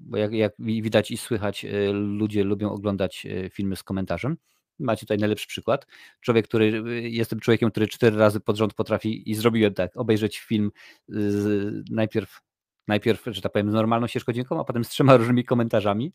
bo 0.00 0.16
jak, 0.16 0.32
jak 0.32 0.52
wi- 0.58 0.82
widać 0.82 1.10
i 1.10 1.16
słychać, 1.16 1.64
y, 1.64 1.92
ludzie 1.92 2.44
lubią 2.44 2.70
oglądać 2.70 3.26
y, 3.26 3.50
filmy 3.52 3.76
z 3.76 3.82
komentarzem. 3.82 4.36
Macie 4.78 5.00
tutaj 5.00 5.18
najlepszy 5.18 5.46
przykład. 5.46 5.86
Człowiek, 6.20 6.48
który 6.48 6.82
y, 6.88 7.08
jestem 7.10 7.40
człowiekiem, 7.40 7.70
który 7.70 7.88
cztery 7.88 8.16
razy 8.16 8.40
pod 8.40 8.56
rząd 8.56 8.74
potrafi 8.74 9.30
i 9.30 9.34
zrobiłem 9.34 9.74
tak, 9.74 9.96
obejrzeć 9.96 10.38
film 10.38 10.70
z, 11.08 11.90
najpierw, 11.90 12.40
najpierw, 12.88 13.22
że 13.26 13.42
tak 13.42 13.52
powiem, 13.52 13.70
z 13.70 13.74
normalną 13.74 14.06
ścieżką 14.06 14.32
a 14.60 14.64
potem 14.64 14.84
z 14.84 14.88
trzema 14.88 15.16
różnymi 15.16 15.44
komentarzami. 15.44 16.12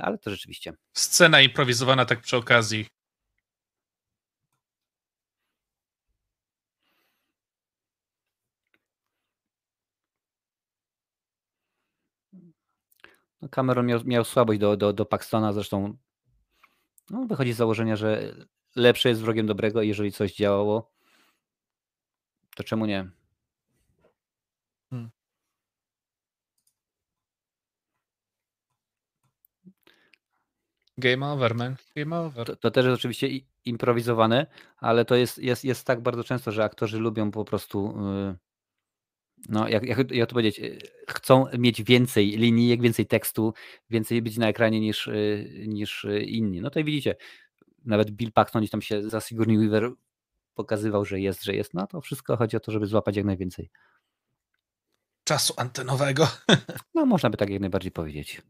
Ale 0.00 0.18
to 0.18 0.30
rzeczywiście. 0.30 0.72
Scena 0.92 1.40
improwizowana 1.40 2.04
tak 2.04 2.20
przy 2.20 2.36
okazji. 2.36 2.86
No 13.42 13.48
Cameron 13.48 13.86
miał, 13.86 14.00
miał 14.04 14.24
słabość 14.24 14.60
do, 14.60 14.76
do, 14.76 14.92
do 14.92 15.06
Paxtona, 15.06 15.52
zresztą 15.52 15.96
no, 17.10 17.26
wychodzi 17.26 17.52
z 17.52 17.56
założenia, 17.56 17.96
że 17.96 18.34
lepsze 18.76 19.08
jest 19.08 19.22
wrogiem 19.22 19.46
dobrego 19.46 19.82
i 19.82 19.88
jeżeli 19.88 20.12
coś 20.12 20.34
działało, 20.34 20.92
to 22.56 22.64
czemu 22.64 22.86
nie? 22.86 23.10
Game 30.98 31.26
over, 31.26 31.54
man. 31.54 31.76
Game 31.96 32.18
over. 32.18 32.46
To, 32.46 32.56
to 32.56 32.70
też 32.70 32.86
jest 32.86 32.98
oczywiście 32.98 33.28
improwizowane, 33.64 34.46
ale 34.76 35.04
to 35.04 35.14
jest, 35.14 35.38
jest, 35.38 35.64
jest 35.64 35.86
tak 35.86 36.00
bardzo 36.00 36.24
często, 36.24 36.52
że 36.52 36.64
aktorzy 36.64 36.98
lubią 36.98 37.30
po 37.30 37.44
prostu, 37.44 37.94
yy, 38.28 38.36
no 39.48 39.68
jak, 39.68 39.82
jak, 39.82 40.10
jak 40.10 40.28
to 40.28 40.34
powiedzieć, 40.34 40.58
yy, 40.58 40.78
chcą 41.08 41.44
mieć 41.58 41.82
więcej 41.82 42.26
linijek, 42.26 42.82
więcej 42.82 43.06
tekstu, 43.06 43.54
więcej 43.90 44.22
być 44.22 44.36
na 44.36 44.48
ekranie 44.48 44.80
niż, 44.80 45.06
yy, 45.06 45.66
niż 45.66 46.04
yy, 46.04 46.22
inni. 46.22 46.60
No 46.60 46.70
to 46.70 46.80
i 46.80 46.84
widzicie, 46.84 47.16
nawet 47.84 48.10
Bill 48.10 48.32
Paxton 48.32 48.62
gdzieś 48.62 48.70
tam 48.70 48.82
się 48.82 49.10
za 49.10 49.20
Sigourney 49.20 49.58
Weaver 49.58 49.90
pokazywał, 50.54 51.04
że 51.04 51.20
jest, 51.20 51.44
że 51.44 51.54
jest. 51.54 51.74
No 51.74 51.86
to 51.86 52.00
wszystko 52.00 52.36
chodzi 52.36 52.56
o 52.56 52.60
to, 52.60 52.72
żeby 52.72 52.86
złapać 52.86 53.16
jak 53.16 53.24
najwięcej. 53.24 53.70
Czasu 55.24 55.54
antenowego. 55.56 56.28
No 56.94 57.06
można 57.06 57.30
by 57.30 57.36
tak 57.36 57.50
jak 57.50 57.60
najbardziej 57.60 57.92
powiedzieć. 57.92 58.42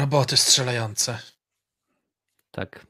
Roboty 0.00 0.36
strzelające. 0.36 1.18
Tak. 2.50 2.86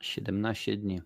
Siedemnaście 0.00 0.76
dni. 0.76 1.02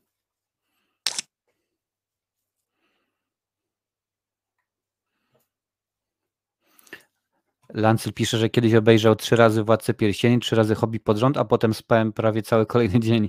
Lancel 7.74 8.12
pisze, 8.12 8.38
że 8.38 8.48
kiedyś 8.50 8.74
obejrzał 8.74 9.16
trzy 9.16 9.36
razy 9.36 9.62
Władcę 9.62 9.94
Pierścieni, 9.94 10.40
trzy 10.40 10.56
razy 10.56 10.74
Hobby 10.74 11.00
pod 11.00 11.16
rząd, 11.16 11.36
a 11.36 11.44
potem 11.44 11.74
spałem 11.74 12.12
prawie 12.12 12.42
cały 12.42 12.66
kolejny 12.66 13.00
dzień. 13.00 13.28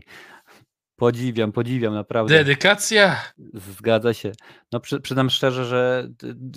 Podziwiam, 0.97 1.51
podziwiam, 1.51 1.93
naprawdę. 1.93 2.33
Dedykacja. 2.33 3.21
Zgadza 3.53 4.13
się. 4.13 4.31
No 4.71 4.79
przy, 4.79 5.01
przyznam 5.01 5.29
szczerze, 5.29 5.65
że 5.65 6.09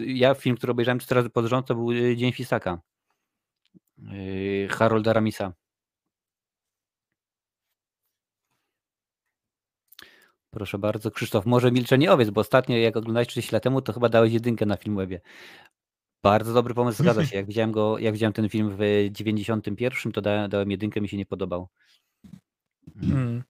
ja 0.07 0.35
film, 0.35 0.57
który 0.57 0.71
obejrzałem 0.71 0.99
cztery 0.99 1.19
razy 1.19 1.31
pod 1.31 1.47
rząd, 1.47 1.67
to 1.67 1.75
był 1.75 1.91
y, 1.91 2.17
Dzień 2.17 2.33
Fisaka. 2.33 2.81
Yy, 3.99 4.69
Harolda 4.69 5.13
Ramisa. 5.13 5.53
Proszę 10.51 10.79
bardzo, 10.79 11.11
Krzysztof, 11.11 11.47
może 11.47 11.73
Milczenie 11.73 12.13
Owiec, 12.13 12.31
bo 12.31 12.41
ostatnio 12.41 12.77
jak 12.77 12.97
oglądałeś 12.97 13.29
30 13.29 13.53
lat 13.53 13.63
temu, 13.63 13.83
to 13.83 13.93
chyba 13.93 14.09
dałeś 14.09 14.33
jedynkę 14.33 14.67
na 14.67 14.77
Filmwebie. 14.77 15.21
Bardzo 16.23 16.55
dobry 16.55 16.75
pomysł, 16.75 17.03
zgadza 17.03 17.27
się. 17.27 17.37
Jak 17.37 17.47
widziałem 17.51 17.73
go, 17.73 17.99
jak 17.99 18.13
widziałem 18.13 18.33
ten 18.33 18.49
film 18.49 18.77
w 18.79 19.09
91, 19.11 20.13
to 20.13 20.21
dałem, 20.21 20.51
dałem 20.51 20.71
jedynkę, 20.71 21.01
mi 21.01 21.09
się 21.09 21.17
nie 21.17 21.27
podobał. 21.27 21.69
Hmm. 23.01 23.43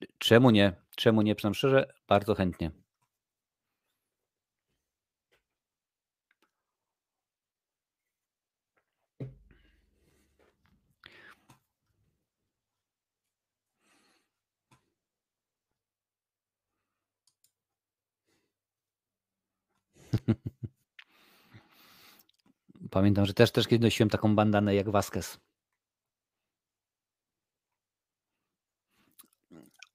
Cz- 0.00 0.06
Czemu 0.18 0.50
nie? 0.50 0.72
Czemu 0.96 1.22
nie? 1.22 1.34
Przyznam 1.34 1.54
szczerze, 1.54 1.92
bardzo 2.08 2.34
chętnie. 2.34 2.70
Pamiętam, 22.90 23.26
że 23.26 23.34
też, 23.34 23.50
też 23.50 23.66
kiedyś 23.68 23.82
nosiłem 23.84 24.10
taką 24.10 24.36
bandanę 24.36 24.74
jak 24.74 24.88
Vasquez. 24.90 25.38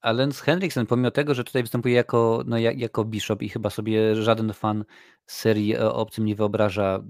A 0.04 0.12
Lance 0.12 0.44
Henriksen, 0.44 0.86
pomimo 0.86 1.10
tego, 1.10 1.34
że 1.34 1.44
tutaj 1.44 1.62
występuje 1.62 1.94
jako, 1.94 2.42
no, 2.46 2.58
jak, 2.58 2.78
jako 2.78 3.04
bishop 3.04 3.42
i 3.42 3.48
chyba 3.48 3.70
sobie 3.70 4.22
żaden 4.22 4.52
fan 4.52 4.84
serii 5.26 5.76
o 5.76 5.94
obcym 5.94 6.24
nie 6.24 6.34
wyobraża 6.34 7.04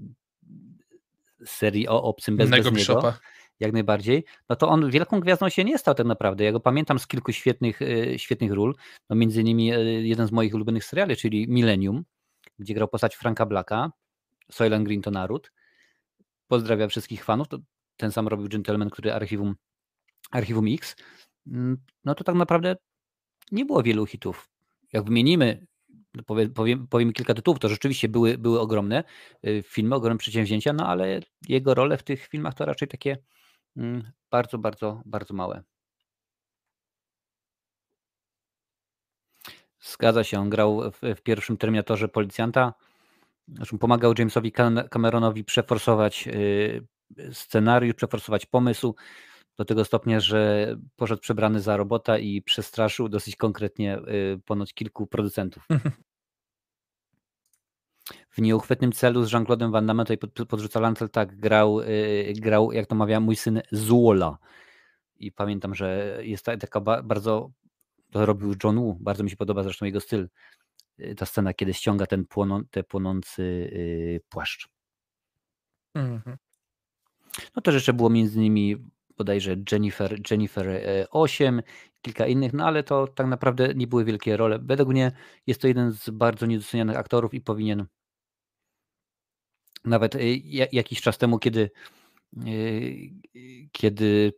serii 1.45 1.87
o 1.87 2.03
obcym 2.03 2.37
bez, 2.37 2.49
bez 2.49 2.71
niego, 2.71 3.13
jak 3.59 3.73
najbardziej, 3.73 4.25
no 4.49 4.55
to 4.55 4.69
on 4.69 4.89
wielką 4.89 5.19
gwiazdą 5.19 5.49
się 5.49 5.63
nie 5.63 5.77
stał 5.77 5.95
tak 5.95 6.05
naprawdę. 6.05 6.43
Ja 6.43 6.51
go 6.51 6.59
pamiętam 6.59 6.99
z 6.99 7.07
kilku 7.07 7.31
świetnych, 7.31 7.81
e, 7.81 8.19
świetnych 8.19 8.51
ról, 8.51 8.75
no 9.09 9.15
między 9.15 9.41
innymi 9.41 9.73
e, 9.73 9.83
jeden 9.83 10.27
z 10.27 10.31
moich 10.31 10.53
ulubionych 10.53 10.83
seriali, 10.83 11.15
czyli 11.15 11.47
Millennium, 11.47 12.03
gdzie 12.59 12.73
grał 12.73 12.87
postać 12.87 13.15
Franka 13.15 13.45
Blacka, 13.45 13.91
Soylent 14.51 14.85
Green 14.85 15.01
to 15.01 15.11
naród. 15.11 15.51
Pozdrawiam 16.47 16.89
wszystkich 16.89 17.23
fanów, 17.23 17.47
to 17.47 17.57
ten 17.97 18.11
sam 18.11 18.27
robił 18.27 18.49
Gentleman, 18.49 18.89
który 18.89 19.13
Archiwum, 19.13 19.55
Archiwum 20.31 20.65
X. 20.73 20.95
Mm, 21.47 21.77
No 22.05 22.15
to 22.15 22.23
tak 22.23 22.35
naprawdę 22.35 22.75
nie 23.51 23.65
było 23.65 23.83
wielu 23.83 24.05
hitów. 24.05 24.49
Jak 24.93 25.03
wymienimy, 25.05 25.67
powie, 26.25 26.49
powiem, 26.49 26.87
powiem 26.87 27.13
kilka 27.13 27.33
tytułów, 27.33 27.59
to 27.59 27.69
rzeczywiście 27.69 28.09
były, 28.09 28.37
były 28.37 28.59
ogromne 28.59 29.03
y, 29.47 29.63
filmy, 29.67 29.95
ogromne 29.95 30.17
przedsięwzięcia, 30.17 30.73
no 30.73 30.87
ale 30.87 31.19
jego 31.47 31.73
role 31.73 31.97
w 31.97 32.03
tych 32.03 32.27
filmach 32.27 32.53
to 32.53 32.65
raczej 32.65 32.87
takie 32.87 33.17
mm, 33.77 34.11
bardzo, 34.31 34.57
bardzo, 34.57 35.01
bardzo 35.05 35.33
małe. 35.33 35.63
Zgadza 39.79 40.23
się, 40.23 40.39
on 40.39 40.49
grał 40.49 40.91
w, 40.91 41.15
w 41.15 41.21
pierwszym 41.21 41.57
Terminatorze 41.57 42.07
policjanta, 42.07 42.73
zresztą 43.47 43.77
pomagał 43.77 44.13
Jamesowi 44.19 44.51
Cam- 44.51 44.89
Cameronowi 44.89 45.43
przeforsować 45.43 46.27
y, 46.27 46.87
scenariusz, 47.31 47.95
przeforsować 47.95 48.45
pomysł 48.45 48.95
do 49.57 49.65
tego 49.65 49.85
stopnia, 49.85 50.19
że 50.19 50.67
poszedł 50.95 51.21
przebrany 51.21 51.61
za 51.61 51.77
robota 51.77 52.17
i 52.17 52.41
przestraszył 52.41 53.09
dosyć 53.09 53.35
konkretnie 53.35 53.97
y, 53.97 54.41
ponoć 54.45 54.73
kilku 54.73 55.07
producentów. 55.07 55.67
W 58.29 58.41
nieuchwytnym 58.41 58.91
celu 58.91 59.23
z 59.23 59.31
Jean-Claude'em 59.33 59.71
Van 59.71 59.85
Damme 59.85 60.03
tutaj 60.03 60.17
pod- 60.17 60.47
podrzuca 60.47 60.79
Lancel, 60.79 61.09
tak, 61.09 61.35
grał, 61.39 61.79
y, 61.81 62.33
grał, 62.35 62.71
jak 62.71 62.87
to 62.87 62.95
mawia 62.95 63.19
mój 63.19 63.35
syn, 63.35 63.61
Zuola. 63.71 64.37
I 65.17 65.31
pamiętam, 65.31 65.75
że 65.75 66.17
jest 66.21 66.45
ta- 66.45 66.57
taka 66.57 66.81
ba- 66.81 67.03
bardzo, 67.03 67.51
to 68.11 68.25
robił 68.25 68.55
John 68.63 68.79
Woo, 68.79 68.97
bardzo 68.99 69.23
mi 69.23 69.29
się 69.29 69.37
podoba 69.37 69.63
zresztą 69.63 69.85
jego 69.85 69.99
styl. 69.99 70.29
Y, 70.99 71.15
Ta 71.15 71.25
scena, 71.25 71.53
kiedy 71.53 71.73
ściąga 71.73 72.05
ten 72.05 72.25
płoną, 72.25 72.65
te 72.71 72.83
płonący 72.83 73.71
płaszcz. 74.29 74.69
Mhm. 75.93 76.37
No 77.55 77.61
też 77.61 77.75
jeszcze 77.75 77.93
było 77.93 78.09
między 78.09 78.37
innymi 78.39 78.75
bodajże 79.17 79.55
Jennifer, 79.71 80.19
Jennifer 80.31 80.69
e, 80.69 81.07
8, 81.09 81.61
kilka 82.01 82.27
innych, 82.27 82.53
no 82.53 82.65
ale 82.65 82.83
to 82.83 83.07
tak 83.07 83.27
naprawdę 83.27 83.73
nie 83.75 83.87
były 83.87 84.05
wielkie 84.05 84.37
role. 84.37 84.59
Według 84.59 84.89
mnie 84.89 85.11
jest 85.47 85.61
to 85.61 85.67
jeden 85.67 85.91
z 85.91 86.09
bardzo 86.09 86.45
niedocenianych 86.45 86.97
aktorów 86.97 87.33
i 87.33 87.41
powinien 87.41 87.85
nawet 89.85 90.15
ja- 90.43 90.67
jakiś 90.71 91.01
czas 91.01 91.17
temu, 91.17 91.39
kiedy, 91.39 91.71
y, 92.47 93.09
kiedy 93.71 94.33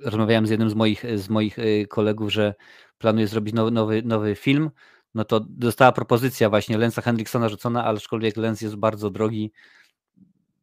rozmawiałem 0.00 0.46
z 0.46 0.50
jednym 0.50 0.70
z 0.70 0.74
moich, 0.74 1.04
z 1.14 1.28
moich 1.28 1.56
kolegów, 1.88 2.32
że 2.32 2.54
planuje 2.98 3.26
zrobić 3.26 3.54
nowy, 3.54 3.70
nowy, 3.70 4.02
nowy 4.02 4.34
film, 4.34 4.70
no 5.14 5.24
to 5.24 5.40
dostała 5.40 5.92
propozycja 5.92 6.50
właśnie 6.50 6.78
Lensa 6.78 7.02
Hendricksona 7.02 7.48
rzucona, 7.48 7.84
ale 7.84 7.96
aczkolwiek 7.96 8.36
Lens 8.36 8.60
jest 8.60 8.76
bardzo 8.76 9.10
drogi, 9.10 9.52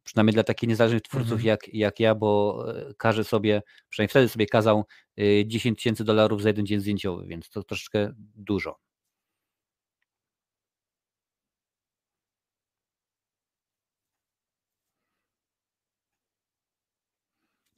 przynajmniej 0.04 0.34
dla 0.34 0.42
takich 0.44 0.68
niezależnych 0.68 1.02
twórców 1.02 1.32
Mhm. 1.32 1.46
jak, 1.46 1.68
jak 1.74 2.00
ja, 2.00 2.14
bo 2.14 2.64
e, 2.90 2.94
każe 2.94 3.24
sobie, 3.24 3.62
przynajmniej 3.88 4.08
wtedy 4.10 4.28
sobie 4.28 4.46
kazał 4.46 4.84
y, 5.20 5.44
10 5.46 5.78
tysięcy 5.78 6.04
dolarów 6.04 6.42
za 6.42 6.48
jeden 6.48 6.66
dzień 6.66 6.80
zdjęciowy, 6.80 7.26
więc 7.26 7.50
to 7.50 7.62
troszeczkę 7.62 8.12
dużo. 8.36 8.78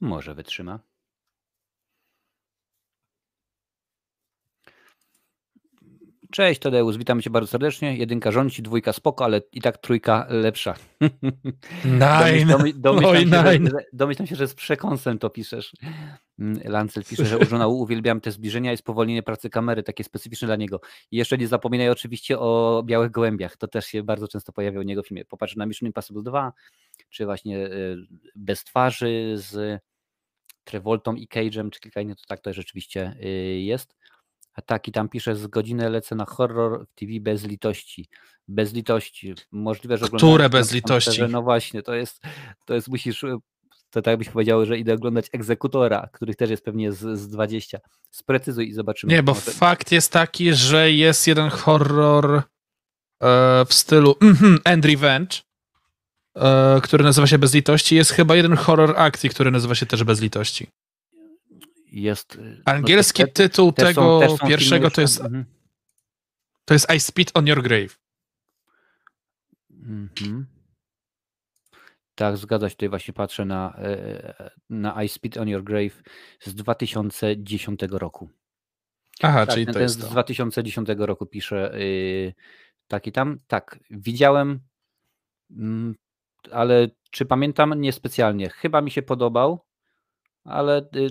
Może 0.01 0.35
wytrzyma. 0.35 0.79
Cześć 6.33 6.61
Tadeusz, 6.61 6.97
witam 6.97 7.21
cię 7.21 7.29
bardzo 7.29 7.47
serdecznie. 7.47 7.97
Jedynka 7.97 8.31
rządzi, 8.31 8.61
dwójka 8.61 8.93
spoko, 8.93 9.25
ale 9.25 9.41
i 9.51 9.61
tak 9.61 9.77
trójka 9.77 10.25
lepsza. 10.29 10.73
Nine. 11.85 12.47
Domy- 12.47 12.73
domyślam, 12.73 13.45
Oj, 13.45 13.57
się, 13.57 13.65
że, 13.65 13.85
domyślam 13.93 14.27
się, 14.27 14.35
że 14.35 14.47
z 14.47 14.53
przekąsem 14.53 15.19
to 15.19 15.29
piszesz. 15.29 15.73
Mm, 16.39 16.59
Lancel 16.65 17.03
pisze, 17.03 17.25
że 17.25 17.37
u 17.67 17.79
uwielbiam 17.79 18.21
te 18.21 18.31
zbliżenia 18.31 18.73
i 18.73 18.77
spowolnienie 18.77 19.23
pracy 19.23 19.49
kamery, 19.49 19.83
takie 19.83 20.03
specyficzne 20.03 20.45
dla 20.45 20.55
niego. 20.55 20.81
I 21.11 21.17
jeszcze 21.17 21.37
nie 21.37 21.47
zapominaj 21.47 21.89
oczywiście 21.89 22.39
o 22.39 22.83
białych 22.85 23.11
gołębiach. 23.11 23.57
To 23.57 23.67
też 23.67 23.85
się 23.85 24.03
bardzo 24.03 24.27
często 24.27 24.51
pojawia 24.51 24.79
u 24.79 24.83
niego 24.83 25.03
w 25.03 25.07
filmie. 25.07 25.25
Popatrz 25.25 25.55
na 25.55 25.65
Mission 25.65 25.87
Impossible 25.87 26.23
2, 26.23 26.53
czy 27.09 27.25
właśnie 27.25 27.57
y, 27.57 27.97
Bez 28.35 28.63
twarzy 28.63 29.33
z 29.35 29.81
Travoltą 30.63 31.15
i 31.15 31.27
Cage'em, 31.27 31.69
czy 31.69 31.79
kilka 31.79 32.01
innych, 32.01 32.17
to 32.17 32.23
tak 32.27 32.39
to 32.39 32.53
rzeczywiście 32.53 33.15
y, 33.23 33.27
jest. 33.61 33.95
A 34.53 34.61
tak, 34.61 34.87
i 34.87 34.91
tam 34.91 35.09
pisze, 35.09 35.35
z 35.35 35.47
godzinę 35.47 35.89
lecę 35.89 36.15
na 36.15 36.25
horror 36.25 36.85
w 36.87 36.93
TV 36.93 37.11
bez 37.21 37.43
litości. 37.43 38.09
Bez 38.47 38.73
litości. 38.73 39.33
Możliwe, 39.51 39.97
że 39.97 40.07
Które 40.07 40.49
bez 40.49 40.71
litości? 40.71 41.21
No 41.29 41.41
właśnie, 41.41 41.83
to 41.83 41.93
jest, 41.93 42.23
to 42.65 42.73
jest 42.73 42.87
musisz, 42.87 43.23
y, 43.23 43.37
to 43.89 44.01
tak 44.01 44.17
byś 44.17 44.29
powiedział, 44.29 44.65
że 44.65 44.77
idę 44.77 44.93
oglądać 44.93 45.29
Egzekutora, 45.33 46.09
których 46.13 46.35
też 46.35 46.49
jest 46.49 46.65
pewnie 46.65 46.91
z, 46.91 47.19
z 47.19 47.27
20. 47.27 47.79
Sprecyzuj 48.11 48.67
i 48.67 48.73
zobaczymy. 48.73 49.13
Nie, 49.13 49.23
bo 49.23 49.33
Może- 49.33 49.51
fakt 49.51 49.91
jest 49.91 50.11
taki, 50.11 50.53
że 50.53 50.91
jest 50.91 51.27
jeden 51.27 51.49
horror 51.49 52.35
e, 52.35 52.43
w 53.65 53.73
stylu 53.73 54.15
mhm, 54.21 54.59
End 54.65 54.85
Revenge, 54.85 55.37
e, 56.35 56.81
który 56.83 57.03
nazywa 57.03 57.27
się 57.27 57.37
Bez 57.37 57.53
litości. 57.53 57.95
Jest 57.95 58.11
chyba 58.11 58.35
jeden 58.35 58.55
horror 58.55 58.93
akcji, 58.97 59.29
który 59.29 59.51
nazywa 59.51 59.75
się 59.75 59.85
też 59.85 60.03
Bez 60.03 60.21
litości. 60.21 60.67
Jest... 61.93 62.35
y, 62.35 62.61
no 62.65 62.73
Angielski 62.73 63.23
te- 63.23 63.27
te- 63.27 63.33
tytuł 63.49 63.67
są- 63.67 63.73
tego 63.73 64.21
są 64.21 64.37
filmy 64.37 64.49
pierwszego 64.49 64.91
to 64.91 65.01
jest, 65.01 65.21
mhm. 65.21 65.45
to 66.65 66.73
jest 66.73 66.93
I 66.93 66.99
Spit 66.99 67.31
on 67.33 67.47
Your 67.47 67.63
Grave. 67.63 67.99
Mhm. 69.71 70.45
Tak, 72.15 72.37
zgadza 72.37 72.69
się. 72.69 72.75
Tutaj 72.75 72.89
właśnie 72.89 73.13
patrzę 73.13 73.45
na, 73.45 73.75
e, 73.77 74.51
na 74.69 75.03
I 75.03 75.09
Spit 75.09 75.37
on 75.37 75.47
Your 75.47 75.63
Grave 75.63 76.03
z 76.39 76.55
2010 76.55 77.81
roku. 77.91 78.29
Aha, 79.21 79.45
Tak, 79.45 79.55
czyli 79.55 79.65
ten, 79.65 79.73
to 79.73 79.79
jest 79.79 79.95
z 79.95 80.01
to. 80.01 80.07
2010 80.07 80.89
roku 80.97 81.25
pisze 81.25 81.73
yy, 81.79 82.33
taki 82.87 83.11
tam. 83.11 83.39
Tak, 83.47 83.79
widziałem, 83.89 84.59
mm, 85.51 85.95
ale 86.51 86.87
czy 87.11 87.25
pamiętam? 87.25 87.81
Niespecjalnie. 87.81 88.49
Chyba 88.49 88.81
mi 88.81 88.91
się 88.91 89.01
podobał, 89.01 89.65
ale 90.43 90.77
y, 90.95 91.09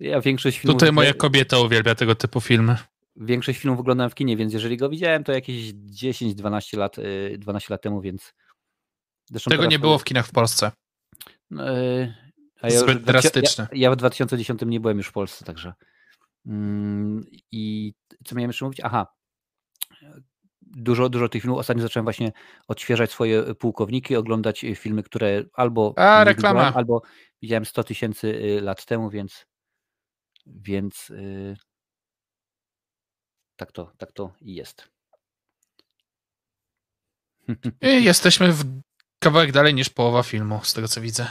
ja 0.00 0.20
większość 0.20 0.58
filmów, 0.58 0.80
Tutaj 0.80 0.92
moja 0.92 1.14
kobieta 1.14 1.58
uwielbia 1.58 1.94
tego 1.94 2.14
typu 2.14 2.40
filmy. 2.40 2.76
większość 3.16 3.58
filmów 3.58 3.80
oglądałem 3.80 4.10
w 4.10 4.14
kinie, 4.14 4.36
więc 4.36 4.52
jeżeli 4.52 4.76
go 4.76 4.88
widziałem, 4.88 5.24
to 5.24 5.32
jakieś 5.32 5.72
10-12 5.74 6.78
lat, 6.78 6.98
y, 6.98 7.36
12 7.38 7.74
lat 7.74 7.82
temu, 7.82 8.00
więc 8.00 8.34
zresztą 9.30 9.50
Tego 9.50 9.66
nie 9.66 9.78
było 9.78 9.98
w 9.98 10.04
kinach 10.04 10.26
w 10.26 10.32
Polsce. 10.32 10.72
Yy, 11.50 12.14
a 12.60 12.68
już 12.68 12.78
Zbyt 12.78 12.98
w 12.98 13.04
drastyczne. 13.04 13.68
Ja, 13.72 13.78
ja 13.78 13.90
w 13.90 13.96
2010 13.96 14.60
nie 14.66 14.80
byłem 14.80 14.98
już 14.98 15.06
w 15.06 15.12
Polsce, 15.12 15.44
także. 15.44 15.72
Mm, 16.46 17.24
I 17.52 17.92
co 18.24 18.34
miałem 18.34 18.48
jeszcze 18.48 18.64
mówić? 18.64 18.80
Aha. 18.82 19.06
Dużo, 20.62 21.08
dużo 21.08 21.28
tych 21.28 21.42
filmów. 21.42 21.60
Ostatnio 21.60 21.82
zacząłem 21.82 22.04
właśnie 22.04 22.32
odświeżać 22.68 23.10
swoje 23.10 23.54
pułkowniki, 23.54 24.16
oglądać 24.16 24.64
y, 24.64 24.74
filmy, 24.74 25.02
które 25.02 25.44
albo. 25.54 25.94
A, 25.96 26.24
reklama. 26.24 26.72
Albo 26.74 27.02
widziałem 27.42 27.64
100 27.64 27.84
tysięcy 27.84 28.28
y, 28.28 28.60
lat 28.60 28.84
temu, 28.84 29.10
więc. 29.10 29.46
Więc. 30.46 31.10
y, 31.10 31.56
Tak 33.56 33.72
to, 33.72 33.92
tak 33.98 34.12
to 34.12 34.34
i 34.40 34.54
jest. 34.54 34.88
I 37.80 38.04
jesteśmy 38.04 38.52
w 38.52 38.64
kawałek 39.18 39.52
dalej 39.52 39.74
niż 39.74 39.90
połowa 39.90 40.22
filmu, 40.22 40.60
z 40.62 40.74
tego 40.74 40.88
co 40.88 41.00
widzę. 41.00 41.26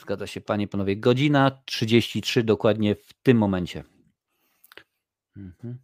Zgadza 0.00 0.26
się, 0.26 0.40
panie, 0.40 0.68
panowie. 0.68 0.96
Godzina 0.96 1.62
33 1.64 2.42
dokładnie 2.42 2.94
w 2.94 3.12
tym 3.22 3.38
momencie. 3.38 3.84
Mhm. 5.36 5.78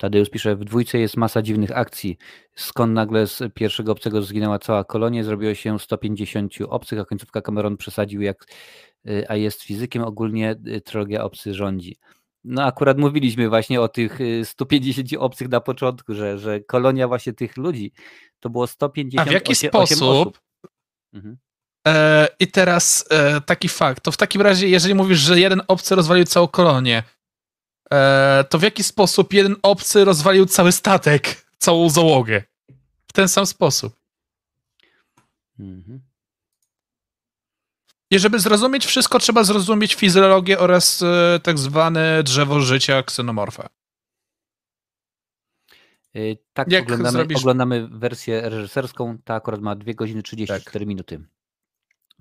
Tadeusz 0.00 0.30
pisze, 0.30 0.56
w 0.56 0.64
dwójce 0.64 0.98
jest 0.98 1.16
masa 1.16 1.42
dziwnych 1.42 1.76
akcji. 1.76 2.18
Skąd 2.54 2.92
nagle 2.92 3.26
z 3.26 3.42
pierwszego 3.54 3.92
obcego 3.92 4.22
zginęła 4.22 4.58
cała 4.58 4.84
kolonia, 4.84 5.24
zrobiło 5.24 5.54
się 5.54 5.78
150 5.78 6.54
obcych, 6.68 6.98
a 6.98 7.04
końcówka 7.04 7.42
Cameron 7.42 7.76
przesadził 7.76 8.22
jak, 8.22 8.46
y, 9.06 9.24
a 9.28 9.36
jest 9.36 9.62
fizykiem, 9.62 10.02
ogólnie 10.02 10.56
y, 10.66 10.80
trylogia 10.80 11.24
obcy 11.24 11.54
rządzi. 11.54 11.96
No 12.44 12.64
akurat 12.64 12.98
mówiliśmy 12.98 13.48
właśnie 13.48 13.80
o 13.80 13.88
tych 13.88 14.20
y, 14.20 14.44
150 14.44 15.08
obcych 15.18 15.48
na 15.48 15.60
początku, 15.60 16.14
że, 16.14 16.38
że 16.38 16.60
kolonia 16.60 17.08
właśnie 17.08 17.32
tych 17.32 17.56
ludzi 17.56 17.92
to 18.40 18.50
było 18.50 18.66
150 18.66 19.28
A 19.28 19.30
w 19.30 19.34
jaki 19.34 19.54
sposób? 19.54 20.02
osób. 20.02 20.40
Mhm. 21.12 21.36
E, 21.88 22.28
I 22.40 22.46
teraz 22.46 23.04
e, 23.10 23.40
taki 23.40 23.68
fakt. 23.68 24.04
To 24.04 24.12
w 24.12 24.16
takim 24.16 24.42
razie, 24.42 24.68
jeżeli 24.68 24.94
mówisz, 24.94 25.18
że 25.18 25.40
jeden 25.40 25.62
obcy 25.68 25.94
rozwalił 25.94 26.24
całą 26.24 26.48
kolonię, 26.48 27.02
to 28.50 28.58
w 28.58 28.62
jaki 28.62 28.82
sposób 28.84 29.32
jeden 29.32 29.56
obcy 29.62 30.04
rozwalił 30.04 30.46
cały 30.46 30.72
statek, 30.72 31.46
całą 31.58 31.88
załogę? 31.90 32.42
W 33.08 33.12
ten 33.12 33.28
sam 33.28 33.46
sposób. 33.46 34.00
Mhm. 35.58 36.00
I 38.10 38.18
żeby 38.18 38.38
zrozumieć 38.38 38.86
wszystko, 38.86 39.18
trzeba 39.18 39.44
zrozumieć 39.44 39.94
fizjologię 39.94 40.58
oraz 40.58 41.02
e, 41.02 41.40
tak 41.42 41.58
zwane 41.58 42.22
drzewo 42.22 42.60
życia 42.60 43.02
ksenomorfa. 43.02 43.68
Y, 46.16 46.38
Tak, 46.52 46.72
Jak 46.72 46.84
oglądamy, 46.84 47.18
zrobisz- 47.18 47.38
oglądamy 47.38 47.88
wersję 47.88 48.40
reżyserską. 48.50 49.18
Ta 49.24 49.34
akurat 49.34 49.60
ma 49.60 49.76
2 49.76 49.94
godziny 49.94 50.22
34 50.22 50.84
Tak. 50.84 50.88
minuty. 50.88 51.24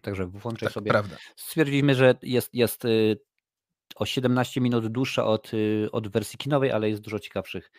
Także 0.01 0.25
włączaj 0.25 0.67
Tak, 0.67 0.73
sobie. 0.73 0.91
prawda. 0.91 1.17
Stwierdziliśmy, 1.35 1.95
że 1.95 2.15
jest, 2.21 2.49
jest 2.53 2.83
o 3.95 4.05
17 4.05 4.61
minut 4.61 4.87
dłuższa 4.87 5.25
od, 5.25 5.53
y, 5.53 5.89
od 5.91 6.07
wersji 6.07 6.37
kinowej, 6.37 6.71
ale 6.71 6.89
jest 6.89 7.01
dużo 7.01 7.19
ciekawszych 7.19 7.71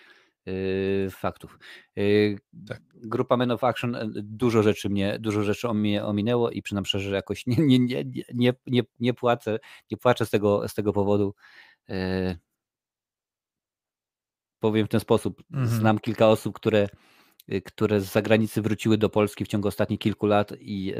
y, 0.48 1.08
faktów. 1.10 1.58
Y, 1.98 2.38
Tak. 2.68 2.82
Grupa 2.94 3.36
Men 3.36 3.50
of 3.50 3.64
Action 3.64 3.94
y, 3.94 4.10
dużo 4.22 4.62
rzeczy 4.62 4.88
mnie, 4.90 5.18
dużo 5.20 5.42
rzeczy 5.42 5.74
mnie 5.74 6.04
ominęło 6.04 6.50
i 6.50 6.62
przynam 6.62 6.84
szczerze, 6.84 7.10
że 7.10 7.16
jakoś 7.16 7.46
nie, 7.46 7.56
nie, 7.58 7.78
nie, 7.78 8.04
nie, 8.34 8.54
nie, 8.66 8.82
nie, 9.00 9.14
płacę, 9.14 9.58
nie 9.90 9.96
płaczę 9.96 10.26
z 10.26 10.30
tego, 10.30 10.68
z 10.68 10.74
tego 10.74 10.92
powodu. 10.92 11.34
Y, 11.90 12.38
Powiem 14.60 14.86
w 14.86 14.88
ten 14.88 15.00
sposób. 15.00 15.42
Mhm. 15.50 15.68
Znam 15.68 15.98
kilka 15.98 16.28
osób, 16.28 16.54
które, 16.54 16.88
które 17.64 18.00
z 18.00 18.12
zagranicy 18.12 18.62
wróciły 18.62 18.98
do 18.98 19.08
Polski 19.08 19.44
w 19.44 19.48
ciągu 19.48 19.68
ostatnich 19.68 19.98
kilku 20.00 20.26
lat 20.26 20.52
i 20.60 20.94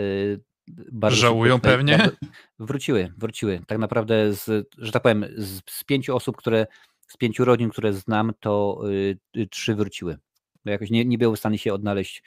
bardzo 0.93 1.17
Żałują 1.17 1.55
szybko 1.55 1.69
pewnie? 1.69 2.11
Wróciły, 2.59 3.13
wróciły. 3.19 3.61
Tak 3.67 3.79
naprawdę, 3.79 4.33
z, 4.33 4.69
że 4.79 4.93
tak 4.93 5.03
powiem, 5.03 5.27
z, 5.37 5.61
z 5.71 5.85
pięciu 5.85 6.17
osób, 6.17 6.37
które, 6.37 6.67
z 7.09 7.17
pięciu 7.17 7.45
rodzin, 7.45 7.71
które 7.71 7.93
znam, 7.93 8.33
to 8.41 8.81
y, 8.91 9.19
y, 9.37 9.47
trzy 9.47 9.75
wróciły. 9.75 10.19
Jakoś 10.65 10.91
nie, 10.91 11.05
nie 11.05 11.19
były 11.19 11.37
w 11.37 11.39
stanie 11.39 11.59
się 11.59 11.75
odnaleźć, 11.75 12.23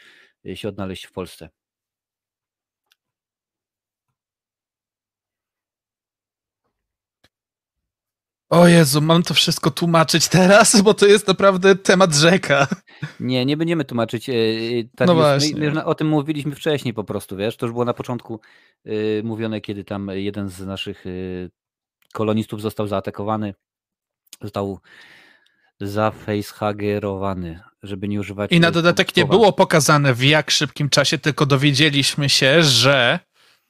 y, 0.46 0.58
się 0.58 0.70
odnaleźć 0.70 1.06
w 1.06 1.12
Polsce. 1.12 1.50
O 8.54 8.68
Jezu, 8.68 9.02
mam 9.02 9.24
to 9.24 9.34
wszystko 9.34 9.72
tłumaczyć 9.72 10.28
teraz, 10.28 10.82
bo 10.82 10.94
to 10.94 11.06
jest 11.06 11.28
naprawdę 11.28 11.76
temat 11.76 12.14
rzeka. 12.16 12.68
Nie, 13.20 13.46
nie 13.46 13.58
będziemy 13.58 13.86
tłumaczyć. 13.86 14.30
y, 14.30 14.32
y, 14.34 14.90
Tak 14.96 15.08
No 15.08 15.14
my, 15.14 15.20
właśnie. 15.20 15.60
my 15.60 15.72
na- 15.72 15.86
o 15.86 15.96
tym 15.96 16.08
mówiliśmy 16.08 16.56
wcześniej 16.56 16.94
po 16.94 17.04
prostu, 17.04 17.36
wiesz, 17.38 17.58
to 17.58 17.66
już 17.66 17.74
było 17.74 17.86
na 17.86 17.94
początku 17.94 18.40
y, 18.88 19.22
mówione, 19.26 19.62
kiedy 19.62 19.84
tam 19.84 20.12
jeden 20.14 20.50
z 20.50 20.60
naszych 20.60 21.06
kolonistów 22.14 22.62
został 22.62 22.88
zaatakowany, 22.88 23.54
został 24.42 24.80
zafacehuggerowany, 25.82 27.60
żeby 27.84 28.08
nie 28.08 28.20
używać... 28.20 28.52
I 28.52 28.60
na 28.60 28.72
dodatek 28.72 29.18
nie 29.18 29.26
było 29.26 29.54
pokazane 29.54 30.14
w 30.14 30.24
jak 30.24 30.52
szybkim 30.52 30.90
czasie, 30.90 31.18
tylko 31.18 31.46
dowiedzieliśmy 31.46 32.30
się, 32.30 32.64
że 32.64 33.20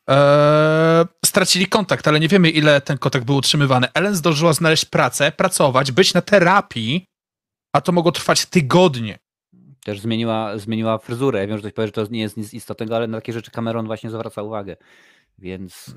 e, 0.10 1.06
stracili 1.26 1.68
kontakt, 1.68 2.08
ale 2.08 2.20
nie 2.20 2.28
wiemy 2.28 2.50
ile 2.50 2.82
ten 2.82 2.98
kontakt 2.98 3.26
był 3.26 3.36
utrzymywany. 3.36 3.88
Ellen 3.94 4.16
zdążyła 4.16 4.54
znaleźć 4.54 4.86
pracę, 4.86 5.32
pracować, 5.32 5.92
być 5.92 6.14
na 6.14 6.22
terapii, 6.22 7.06
a 7.76 7.82
to 7.82 7.92
mogło 7.92 8.12
trwać 8.12 8.46
tygodnie. 8.46 9.20
Też 9.84 10.00
zmieniła, 10.00 10.58
zmieniła 10.58 10.98
fryzurę. 10.98 11.40
Ja 11.40 11.48
wiem, 11.48 11.58
że 11.58 11.62
ktoś 11.62 11.74
powie, 11.74 11.88
że 11.88 11.92
to 11.92 12.06
nie 12.12 12.22
jest 12.22 12.38
nic 12.38 12.54
istotnego, 12.54 12.96
ale 12.96 13.08
na 13.08 13.18
takie 13.18 13.34
rzeczy 13.34 13.52
Cameron 13.52 13.86
właśnie 13.86 14.10
zwraca 14.10 14.42
uwagę. 14.42 14.78
Więc 15.38 15.96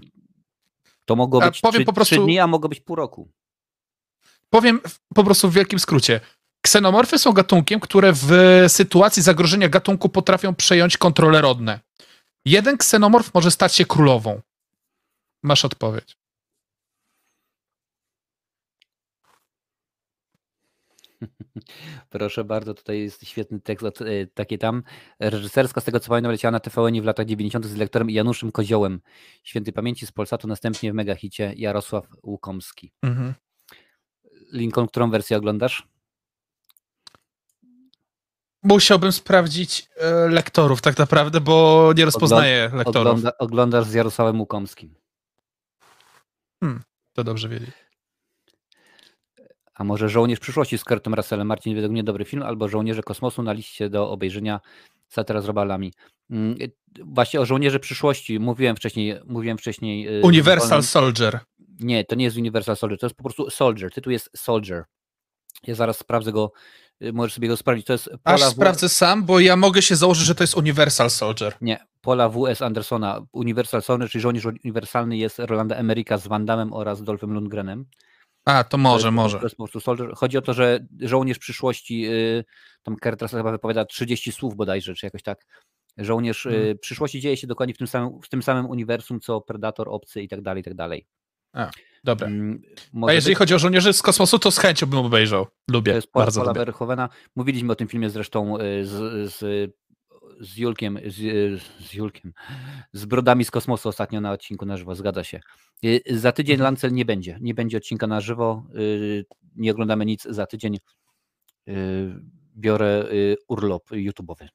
to 1.04 1.16
mogło 1.16 1.42
A 1.42 1.46
być 1.46 1.60
powiem 1.60 1.80
trzy, 1.80 1.84
po 1.84 1.92
prostu- 1.92 2.14
trzy 2.14 2.24
dni, 2.24 2.38
a 2.38 2.46
mogło 2.46 2.68
być 2.68 2.80
pół 2.80 2.96
roku. 2.96 3.28
Powiem 4.50 4.80
po 5.14 5.24
prostu 5.24 5.50
w 5.50 5.54
wielkim 5.54 5.78
skrócie. 5.78 6.20
Ksenomorfy 6.60 7.18
są 7.18 7.32
gatunkiem, 7.32 7.80
które 7.80 8.12
w 8.12 8.30
sytuacji 8.68 9.22
zagrożenia 9.22 9.68
gatunku 9.68 10.08
potrafią 10.08 10.54
przejąć 10.54 10.96
kontrolę 10.96 11.40
rodne. 11.40 11.80
Jeden 12.46 12.76
ksenomorf 12.76 13.34
może 13.34 13.50
stać 13.50 13.74
się 13.74 13.84
królową. 13.84 14.40
Masz 15.42 15.64
odpowiedź. 15.64 16.16
Proszę 22.10 22.44
bardzo, 22.44 22.74
tutaj 22.74 22.98
jest 22.98 23.28
świetny 23.28 23.60
tekst 23.60 23.84
od, 23.84 24.02
e, 24.02 24.26
takie 24.34 24.58
tam. 24.58 24.82
Reżyserska, 25.20 25.80
z 25.80 25.84
tego 25.84 26.00
co 26.00 26.08
pamiętam, 26.08 26.32
leciała 26.32 26.52
na 26.52 26.60
TVN 26.60 27.02
w 27.02 27.04
latach 27.04 27.26
90. 27.26 27.66
z 27.66 27.76
lektorem 27.76 28.10
Januszem 28.10 28.52
Koziołem. 28.52 29.00
Świętej 29.42 29.72
pamięci 29.72 30.06
z 30.06 30.12
Polsatu, 30.12 30.48
następnie 30.48 30.92
w 30.92 30.94
megahicie 30.94 31.52
Jarosław 31.56 32.06
Łukomski. 32.22 32.92
Mhm. 33.02 33.34
Lincoln, 34.52 34.88
którą 34.88 35.10
wersję 35.10 35.36
oglądasz? 35.36 35.88
Musiałbym 38.68 39.12
sprawdzić 39.12 39.88
e, 39.96 40.28
lektorów 40.28 40.82
tak 40.82 40.98
naprawdę, 40.98 41.40
bo 41.40 41.90
nie 41.96 42.04
rozpoznaję 42.04 42.70
lektorów. 42.74 42.96
Ogląda, 42.96 43.32
oglądasz 43.38 43.84
z 43.86 43.94
Jarosławem 43.94 44.40
Łukomskim. 44.40 44.94
To 47.12 47.24
dobrze 47.24 47.48
wiedzieć. 47.48 47.70
A 49.74 49.84
może 49.84 50.08
Żołnierz 50.08 50.40
przyszłości 50.40 50.78
z 50.78 50.84
Kurtem 50.84 51.14
Russellem, 51.14 51.46
Marcin, 51.46 51.74
według 51.74 51.92
mnie 51.92 52.04
dobry 52.04 52.24
film, 52.24 52.42
albo 52.42 52.68
Żołnierze 52.68 53.02
kosmosu 53.02 53.42
na 53.42 53.52
liście 53.52 53.90
do 53.90 54.10
obejrzenia 54.10 54.60
Satira 55.08 55.40
z 55.40 55.44
robalami. 55.44 55.92
Mm, 56.30 56.56
y, 56.62 56.72
Właśnie 57.04 57.40
o 57.40 57.46
Żołnierze 57.46 57.80
przyszłości 57.80 58.40
mówiłem 58.40 58.76
wcześniej. 58.76 59.20
Mówiłem 59.24 59.58
wcześniej 59.58 60.18
y, 60.18 60.22
Universal 60.22 60.68
Wolnym- 60.68 60.82
Soldier. 60.82 61.40
Nie, 61.80 62.04
to 62.04 62.14
nie 62.14 62.24
jest 62.24 62.36
Universal 62.36 62.76
Soldier, 62.76 62.98
to 62.98 63.06
jest 63.06 63.16
po 63.16 63.22
prostu 63.22 63.50
Soldier. 63.50 63.92
Tytuł 63.92 64.12
jest 64.12 64.30
Soldier. 64.36 64.84
Ja 65.66 65.74
zaraz 65.74 65.98
sprawdzę 65.98 66.32
go, 66.32 66.52
możesz 67.12 67.34
sobie 67.34 67.48
go 67.48 67.56
sprawdzić. 67.56 67.86
To 67.86 67.92
jest 67.92 68.08
Aż 68.24 68.40
Pola, 68.40 68.50
w... 68.50 68.52
sprawdzę 68.52 68.88
sam, 68.88 69.24
bo 69.24 69.40
ja 69.40 69.56
mogę 69.56 69.82
się 69.82 69.96
założyć, 69.96 70.24
że 70.26 70.34
to 70.34 70.42
jest 70.42 70.56
Universal 70.56 71.10
Soldier. 71.10 71.56
Nie, 71.60 71.78
Pola 72.00 72.28
W.S. 72.28 72.62
Andersona. 72.62 73.20
Universal 73.32 73.82
Soldier, 73.82 74.10
czyli 74.10 74.22
żołnierz 74.22 74.44
uniwersalny 74.46 75.16
jest 75.16 75.38
Rolanda 75.38 75.76
Emeryka 75.76 76.18
z 76.18 76.26
Van 76.26 76.46
Damme 76.46 76.72
oraz 76.72 77.02
Dolphem 77.02 77.32
Lundgrenem. 77.32 77.84
A, 78.44 78.64
to 78.64 78.70
To 78.70 78.78
może, 78.78 79.06
jest, 79.08 79.14
może. 79.14 79.38
To 79.38 79.44
jest 79.44 79.56
po 79.56 79.64
prostu 79.64 79.80
soldier. 79.80 80.14
Chodzi 80.14 80.38
o 80.38 80.42
to, 80.42 80.54
że 80.54 80.86
żołnierz 81.00 81.38
przyszłości, 81.38 82.06
y, 82.08 82.44
tam 82.82 82.96
Russell 83.20 83.40
chyba 83.40 83.50
wypowiada 83.50 83.84
30 83.84 84.32
słów 84.32 84.56
bodajże, 84.56 84.94
czy 84.94 85.06
jakoś 85.06 85.22
tak. 85.22 85.46
Żołnierz 85.98 86.46
y, 86.46 86.48
Mhm. 86.48 86.78
przyszłości 86.78 87.20
dzieje 87.20 87.36
się 87.36 87.46
dokładnie 87.46 87.74
w 87.74 87.78
tym 87.78 87.86
samym, 87.86 88.22
w 88.22 88.28
tym 88.28 88.42
samym 88.42 88.66
uniwersum, 88.66 89.20
co 89.20 89.40
Predator, 89.40 89.88
Obcy 89.88 90.22
i 90.22 90.28
tak 90.28 90.40
dalej, 90.42 90.60
i 90.60 90.64
tak 90.64 90.74
dalej. 90.74 91.06
Dobra. 92.04 92.26
Mm, 92.26 92.62
A 93.08 93.12
jeżeli 93.12 93.30
być- 93.34 93.38
chodzi 93.38 93.54
o 93.54 93.58
żołnierzy 93.58 93.92
z 93.92 94.02
kosmosu, 94.02 94.38
to 94.38 94.50
z 94.50 94.58
chęcią 94.58 94.86
bym 94.86 94.98
obejrzał. 94.98 95.46
Lubię, 95.70 95.92
To 95.92 95.96
jest 95.96 96.08
bardzo 96.14 96.40
Paula 96.40 96.50
lubię. 96.50 96.58
Verhoevena. 96.64 97.08
Mówiliśmy 97.36 97.72
o 97.72 97.76
tym 97.76 97.88
filmie 97.88 98.10
zresztą 98.10 98.60
y, 98.60 98.86
z, 98.86 99.32
z, 99.34 99.38
z 100.40 100.56
Julkiem, 100.56 100.98
z, 101.06 101.14
z 101.86 101.92
Julkiem, 101.94 102.32
z 102.92 103.04
Brodami 103.04 103.44
z 103.44 103.50
Kosmosu 103.50 103.88
ostatnio 103.88 104.20
na 104.20 104.32
odcinku 104.32 104.66
na 104.66 104.76
żywo, 104.76 104.94
zgadza 104.94 105.24
się. 105.24 105.40
Y, 105.84 106.02
Za 106.10 106.32
tydzień 106.32 106.54
Mhm. 106.54 106.64
Lancel 106.66 106.92
nie 106.92 107.04
będzie, 107.04 107.38
nie 107.40 107.54
będzie 107.54 107.76
odcinka 107.76 108.06
na 108.06 108.20
żywo, 108.20 108.66
y, 108.76 109.24
nie 109.56 109.70
oglądamy 109.70 110.06
nic 110.06 110.22
za 110.22 110.46
tydzień. 110.46 110.78
Y, 111.68 112.14
Biorę 112.56 113.06
y, 113.12 113.36
urlop 113.48 113.90
YouTube'owy, 113.90 114.48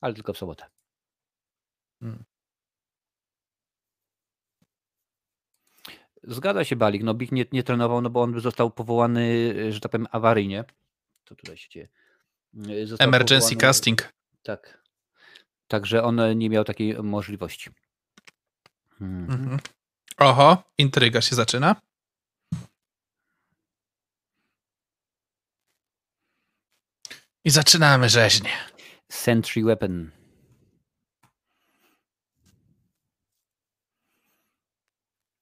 ale 0.00 0.14
tylko 0.14 0.32
w 0.32 0.38
sobotę. 0.38 0.64
Hmm. 2.00 2.24
Zgadza 6.28 6.64
się 6.64 6.76
Balik, 6.76 7.02
no 7.02 7.14
Big 7.14 7.32
nie, 7.32 7.44
nie 7.52 7.62
trenował, 7.62 8.00
no 8.00 8.10
bo 8.10 8.22
on 8.22 8.40
został 8.40 8.70
powołany, 8.70 9.54
y, 9.56 9.72
że 9.72 9.80
tak 9.80 9.92
powiem, 9.92 10.06
awaryjnie. 10.10 10.64
To 11.24 11.34
tutaj 11.34 11.56
się 11.56 11.68
dzieje. 11.68 11.88
Y, 12.70 12.86
Został 12.86 13.08
Emergency 13.08 13.48
powołany- 13.54 13.60
casting. 13.60 14.12
Tak. 14.42 14.82
Także 15.68 16.02
on 16.02 16.20
e, 16.20 16.34
nie 16.34 16.50
miał 16.50 16.64
takiej 16.64 17.02
możliwości. 17.02 17.70
Mhm. 19.00 19.40
Mhm. 19.40 19.58
Oho, 20.18 20.62
intryga 20.78 21.20
się 21.20 21.36
zaczyna. 21.36 21.76
I 27.44 27.50
zaczynamy 27.50 28.08
rzeźnie. 28.08 28.50
Sentry 29.12 29.62
Weapon. 29.64 30.10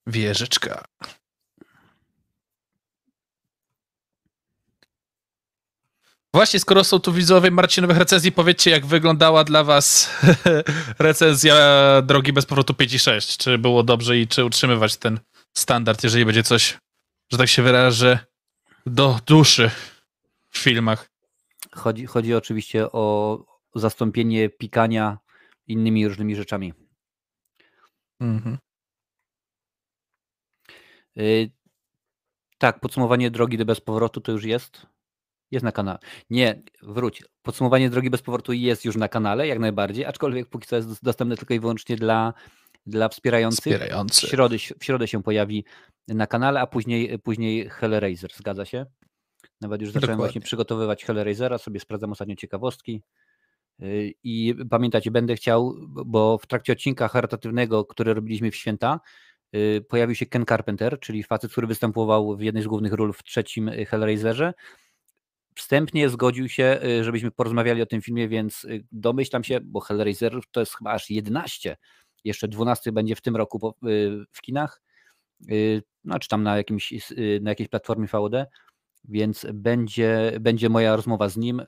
Wieżyczka. 0.06 0.84
Właśnie, 6.34 6.60
skoro 6.60 6.84
są 6.84 7.00
tu 7.00 7.12
widzowie 7.12 7.50
Marcinowych 7.50 7.96
recenzji, 7.96 8.32
powiedzcie, 8.32 8.70
jak 8.70 8.86
wyglądała 8.86 9.44
dla 9.44 9.64
was 9.64 10.10
recenzja 10.98 11.56
Drogi 12.02 12.32
bez 12.32 12.46
powrotu 12.46 12.74
5 12.74 12.94
i 12.94 12.98
6. 12.98 13.36
Czy 13.36 13.58
było 13.58 13.82
dobrze 13.82 14.18
i 14.18 14.28
czy 14.28 14.44
utrzymywać 14.44 14.96
ten 14.96 15.20
standard, 15.56 16.04
jeżeli 16.04 16.24
będzie 16.24 16.42
coś, 16.42 16.78
że 17.32 17.38
tak 17.38 17.48
się 17.48 17.62
wyrażę, 17.62 18.18
do 18.86 19.20
duszy 19.26 19.70
w 20.50 20.58
filmach. 20.58 21.10
Chodzi, 21.72 22.06
chodzi 22.06 22.34
oczywiście 22.34 22.92
o 22.92 23.38
zastąpienie 23.74 24.48
pikania 24.48 25.18
innymi 25.66 26.08
różnymi 26.08 26.36
rzeczami. 26.36 26.74
Mhm. 28.20 28.58
Y, 31.18 31.50
tak, 32.58 32.80
podsumowanie 32.80 33.30
drogi 33.30 33.58
do 33.58 33.64
bez 33.64 33.80
powrotu 33.80 34.20
to 34.20 34.32
już 34.32 34.44
jest. 34.44 34.86
Jest 35.50 35.64
na 35.64 35.72
kanale. 35.72 35.98
Nie, 36.30 36.62
wróć. 36.82 37.24
Podsumowanie 37.42 37.90
drogi 37.90 38.10
bez 38.10 38.22
powrotu 38.22 38.52
jest 38.52 38.84
już 38.84 38.96
na 38.96 39.08
kanale, 39.08 39.46
jak 39.46 39.58
najbardziej, 39.58 40.04
aczkolwiek 40.04 40.48
póki 40.48 40.66
co 40.66 40.76
jest 40.76 41.04
dostępne 41.04 41.36
tylko 41.36 41.54
i 41.54 41.60
wyłącznie 41.60 41.96
dla, 41.96 42.34
dla 42.86 43.08
wspierających. 43.08 43.64
W 43.64 43.76
Wspierający. 43.76 44.26
środę, 44.26 44.56
w 44.58 44.84
środę 44.84 45.08
się 45.08 45.22
pojawi 45.22 45.64
na 46.08 46.26
kanale, 46.26 46.60
a 46.60 46.66
później, 46.66 47.18
później 47.18 47.68
Hellraiser, 47.68 48.30
zgadza 48.34 48.64
się? 48.64 48.86
Nawet 49.60 49.80
już 49.80 49.90
zacząłem 49.90 50.02
Dokładnie. 50.16 50.26
właśnie 50.26 50.40
przygotowywać 50.40 51.04
Hellraisera, 51.04 51.58
sobie 51.58 51.80
sprawdzam 51.80 52.12
ostatnio 52.12 52.36
ciekawostki. 52.36 53.02
Yy, 53.78 54.12
I 54.24 54.54
pamiętacie, 54.70 55.10
będę 55.10 55.36
chciał, 55.36 55.74
bo 55.88 56.38
w 56.38 56.46
trakcie 56.46 56.72
odcinka 56.72 57.08
charytatywnego, 57.08 57.84
który 57.84 58.14
robiliśmy 58.14 58.50
w 58.50 58.56
święta, 58.56 59.00
pojawił 59.88 60.14
się 60.14 60.26
Ken 60.26 60.46
Carpenter, 60.46 61.00
czyli 61.00 61.22
facet, 61.22 61.52
który 61.52 61.66
występował 61.66 62.36
w 62.36 62.40
jednej 62.40 62.62
z 62.62 62.66
głównych 62.66 62.92
ról 62.92 63.12
w 63.12 63.22
trzecim 63.22 63.68
y, 63.68 63.86
Hellraiserze. 63.86 64.54
Wstępnie 65.54 66.08
zgodził 66.08 66.48
się, 66.48 66.80
y, 66.84 67.04
żebyśmy 67.04 67.30
porozmawiali 67.30 67.82
o 67.82 67.86
tym 67.86 68.02
filmie, 68.02 68.28
więc 68.28 68.64
y, 68.64 68.84
domyślam 68.92 69.44
się, 69.44 69.60
bo 69.62 69.80
Hellraiser 69.80 70.40
to 70.50 70.60
jest 70.60 70.76
chyba 70.76 70.92
aż 70.92 71.10
11, 71.10 71.76
jeszcze 72.24 72.48
12 72.48 72.92
będzie 72.92 73.16
w 73.16 73.20
tym 73.20 73.36
roku 73.36 73.74
y, 73.86 74.24
w 74.32 74.40
kinach, 74.40 74.82
y, 75.50 75.82
no 76.04 76.18
czy 76.18 76.28
tam 76.28 76.42
na, 76.42 76.56
jakimś, 76.56 76.92
y, 76.92 77.40
na 77.42 77.50
jakiejś 77.50 77.68
platformie 77.68 78.06
VOD, 78.06 78.32
więc 79.04 79.46
będzie, 79.54 80.32
będzie 80.40 80.68
moja 80.68 80.96
rozmowa 80.96 81.28
z 81.28 81.36
nim. 81.36 81.62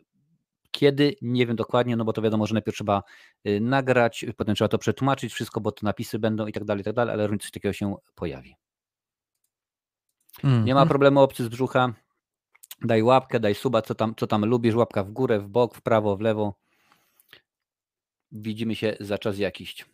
Kiedy? 0.70 1.14
Nie 1.22 1.46
wiem 1.46 1.56
dokładnie, 1.56 1.96
no 1.96 2.04
bo 2.04 2.12
to 2.12 2.22
wiadomo, 2.22 2.46
że 2.46 2.54
najpierw 2.54 2.76
trzeba 2.76 3.02
y, 3.46 3.60
nagrać, 3.60 4.24
potem 4.36 4.54
trzeba 4.54 4.68
to 4.68 4.78
przetłumaczyć 4.78 5.32
wszystko, 5.32 5.60
bo 5.60 5.72
to 5.72 5.86
napisy 5.86 6.18
będą 6.18 6.46
i 6.46 6.52
tak 6.52 6.64
dalej, 6.64 6.80
i 6.80 6.84
tak 6.84 6.94
dalej, 6.94 7.14
ale 7.14 7.26
również 7.26 7.42
coś 7.42 7.50
takiego 7.50 7.72
się 7.72 7.94
pojawi. 8.14 8.56
Nie 10.44 10.50
ma 10.74 10.80
Mhm. 10.80 10.88
problemu 10.88 11.20
obcy 11.20 11.44
z 11.44 11.48
brzucha. 11.48 11.94
Daj 12.82 13.02
łapkę, 13.02 13.40
daj 13.40 13.54
suba, 13.54 13.82
co 13.82 13.94
tam, 13.94 14.14
co 14.14 14.26
tam 14.26 14.44
lubisz, 14.44 14.74
łapka 14.74 15.04
w 15.04 15.10
górę, 15.10 15.40
w 15.40 15.48
bok, 15.48 15.74
w 15.74 15.82
prawo, 15.82 16.16
w 16.16 16.20
lewo. 16.20 16.54
Widzimy 18.32 18.74
się 18.76 18.96
za 19.00 19.18
czas 19.18 19.38
jakiś. 19.38 19.86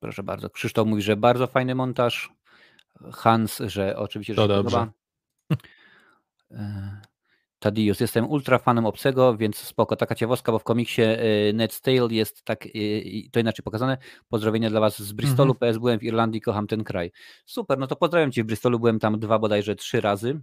Proszę 0.00 0.22
bardzo. 0.22 0.50
Krzysztof 0.50 0.86
mówi, 0.88 1.02
że 1.02 1.16
bardzo 1.16 1.46
fajny 1.46 1.74
montaż. 1.74 2.32
Hans, 3.12 3.58
że 3.66 3.96
oczywiście, 3.96 4.34
że 4.34 4.36
To 4.36 4.42
się 4.42 4.48
dobrze. 4.48 4.76
podoba. 4.76 4.92
Tadius, 7.58 8.00
jestem 8.00 8.28
ultra 8.28 8.58
fanem 8.58 8.86
obcego, 8.86 9.36
więc 9.36 9.56
spoko. 9.56 9.96
Taka 9.96 10.14
ciekawostka, 10.14 10.52
bo 10.52 10.58
w 10.58 10.64
komiksie 10.64 11.02
e, 11.02 11.16
Ned's 11.52 11.80
Tale 11.80 12.14
jest 12.14 12.42
tak, 12.44 12.66
i 12.74 13.30
to 13.32 13.40
inaczej 13.40 13.62
pokazane. 13.62 13.98
Pozdrowienia 14.28 14.70
dla 14.70 14.80
Was 14.80 15.02
z 15.02 15.12
Bristolu, 15.12 15.52
Mhm. 15.52 15.72
PS 15.72 15.78
byłem 15.78 15.98
w 15.98 16.02
Irlandii, 16.02 16.40
kocham 16.40 16.66
ten 16.66 16.84
kraj. 16.84 17.12
Super, 17.46 17.78
no 17.78 17.86
to 17.86 17.96
pozdrawiam 17.96 18.32
Cię 18.32 18.44
w 18.44 18.46
Bristolu, 18.46 18.78
byłem 18.78 18.98
tam 18.98 19.18
dwa 19.20 19.38
bodajże 19.38 19.76
trzy 19.76 20.00
razy. 20.00 20.40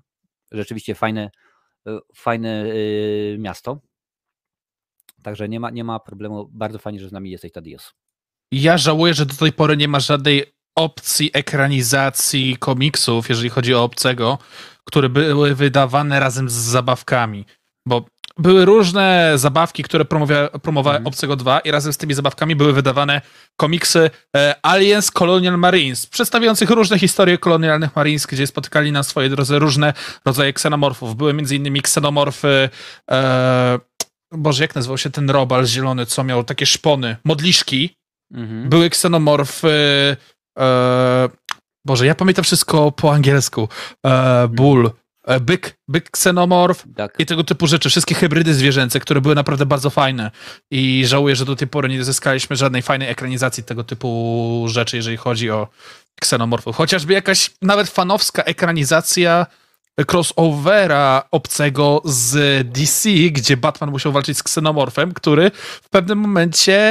Rzeczywiście 0.52 0.96
fajne, 0.96 1.32
e, 1.88 2.00
fajne 2.16 2.66
miasto. 3.38 3.80
Także 5.24 5.50
nie 5.50 5.60
ma, 5.60 5.70
nie 5.70 5.84
ma 5.84 6.00
problemu. 6.00 6.50
Bardzo 6.52 6.80
fajnie, 6.80 7.00
że 7.00 7.10
z 7.10 7.12
nami 7.12 7.32
jesteś, 7.32 7.52
Tadius. 7.52 7.94
Ja 8.52 8.78
żałuję, 8.78 9.14
że 9.14 9.26
do 9.26 9.36
tej 9.36 9.54
pory 9.54 9.78
nie 9.78 9.88
ma 9.88 10.00
żadnej 10.00 10.44
opcji 10.76 11.30
ekranizacji 11.34 12.58
komiksów, 12.58 13.30
jeżeli 13.30 13.50
chodzi 13.50 13.74
o 13.74 13.84
obcego, 13.84 14.38
które 14.86 15.10
były 15.10 15.56
wydawane 15.56 16.20
razem 16.20 16.50
z 16.50 16.54
zabawkami. 16.54 17.46
Bo 17.88 18.06
były 18.38 18.66
różne 18.66 19.34
zabawki, 19.36 19.84
które 19.84 20.06
promowia, 20.06 20.50
promowały 20.50 20.96
Mhm. 20.96 21.08
Obcego 21.08 21.36
2 21.36 21.60
i 21.60 21.72
razem 21.72 21.94
z 21.94 21.98
tymi 21.98 22.14
zabawkami 22.14 22.56
były 22.56 22.74
wydawane 22.74 23.22
komiksy 23.58 24.10
e, 24.36 24.56
Aliens 24.62 25.12
Colonial 25.12 25.58
Marines, 25.58 26.06
przedstawiających 26.06 26.70
różne 26.70 27.00
historie 27.00 27.38
kolonialnych 27.38 27.96
Marines, 27.96 28.26
gdzie 28.26 28.48
spotykali 28.48 28.92
na 28.92 29.04
swojej 29.04 29.30
drodze 29.30 29.60
różne 29.60 29.94
rodzaje 30.26 30.54
ksenomorfów. 30.54 31.16
Były 31.16 31.34
między 31.34 31.56
innymi 31.56 31.82
ksenomorfy 31.82 32.70
e, 33.12 33.80
Boże, 34.32 34.64
jak 34.64 34.76
nazywał 34.76 34.98
się 34.98 35.10
ten 35.10 35.30
robal 35.30 35.66
zielony, 35.66 36.06
co 36.06 36.24
miał 36.24 36.44
takie 36.44 36.66
szpony? 36.66 37.18
Modliszki. 37.24 37.96
Mhm. 38.34 38.70
Były 38.70 38.90
ksenomorfy. 38.90 40.18
E, 40.60 41.30
Boże, 41.86 42.06
ja 42.06 42.16
pamiętam 42.16 42.44
wszystko 42.44 42.92
po 42.92 43.14
angielsku. 43.14 43.70
E, 44.06 44.48
ból. 44.48 44.92
E, 45.28 45.40
byk, 45.40 45.78
byk 45.88 46.10
ksenomorf 46.10 46.84
Tak. 46.96 47.16
i 47.20 47.26
tego 47.26 47.44
typu 47.44 47.68
rzeczy. 47.68 47.90
Wszystkie 47.90 48.16
hybrydy 48.16 48.54
zwierzęce, 48.54 49.00
które 49.00 49.22
były 49.22 49.36
naprawdę 49.36 49.66
bardzo 49.66 49.90
fajne. 49.90 50.32
I 50.72 51.04
żałuję, 51.06 51.36
że 51.36 51.46
do 51.46 51.56
tej 51.56 51.68
pory 51.68 51.90
nie 51.90 52.04
zyskaliśmy 52.04 52.56
żadnej 52.56 52.82
fajnej 52.82 53.10
ekranizacji 53.10 53.64
tego 53.64 53.84
typu 53.84 54.66
rzeczy, 54.68 54.96
jeżeli 54.96 55.18
chodzi 55.18 55.50
o 55.50 55.68
ksenomorfów. 56.22 56.76
Chociażby 56.76 57.14
jakaś 57.14 57.52
nawet 57.62 57.90
fanowska 57.90 58.44
ekranizacja 58.44 59.46
crossovera 60.12 61.24
obcego 61.32 62.02
z 62.06 62.68
DC, 62.68 63.10
gdzie 63.10 63.58
Batman 63.58 63.92
musiał 63.92 64.12
walczyć 64.12 64.38
z 64.38 64.44
ksenomorfem, 64.44 65.14
który 65.14 65.52
w 65.84 65.90
pewnym 65.90 66.18
momencie 66.18 66.82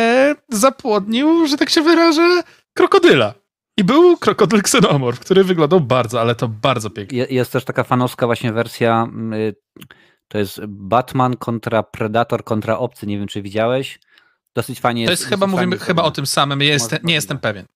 zapłodnił, 0.49 1.47
że 1.47 1.57
tak 1.57 1.71
się 1.71 1.83
wyrażę, 1.83 2.43
krokodyla. 2.75 3.35
I 3.77 3.85
był 3.85 4.17
krokodyl 4.17 4.63
ksenomorf, 4.63 5.21
który 5.21 5.45
wyglądał 5.45 5.81
bardzo, 5.81 6.21
ale 6.21 6.35
to 6.35 6.49
bardzo 6.49 6.91
pięknie. 6.91 7.19
Je- 7.19 7.27
Jest 7.31 7.53
też 7.53 7.65
taka 7.65 7.85
fanowska 7.85 8.27
właśnie 8.27 8.53
wersja, 8.53 9.03
mm, 9.03 9.33
y, 9.33 9.55
to 10.29 10.39
jest 10.39 10.61
Batman 10.67 11.37
kontra 11.37 11.83
Predator 11.83 12.45
kontra 12.45 12.79
Obcy, 12.79 13.07
nie 13.07 13.19
wiem 13.19 13.27
czy 13.29 13.43
widziałeś. 13.43 14.01
Dosyć 14.55 14.81
fajnie 14.81 15.05
To 15.07 15.11
jest 15.11 15.25
chyba, 15.25 15.47
dosyć 15.47 15.53
mówimy 15.53 15.77
fajnie 15.77 15.87
chyba 15.87 16.03
o 16.03 16.11
tym 16.11 16.27
samym, 16.27 16.59
Może- 16.59 16.99
nie 17.05 17.15
jestem 17.15 17.39
pewien. 17.39 17.67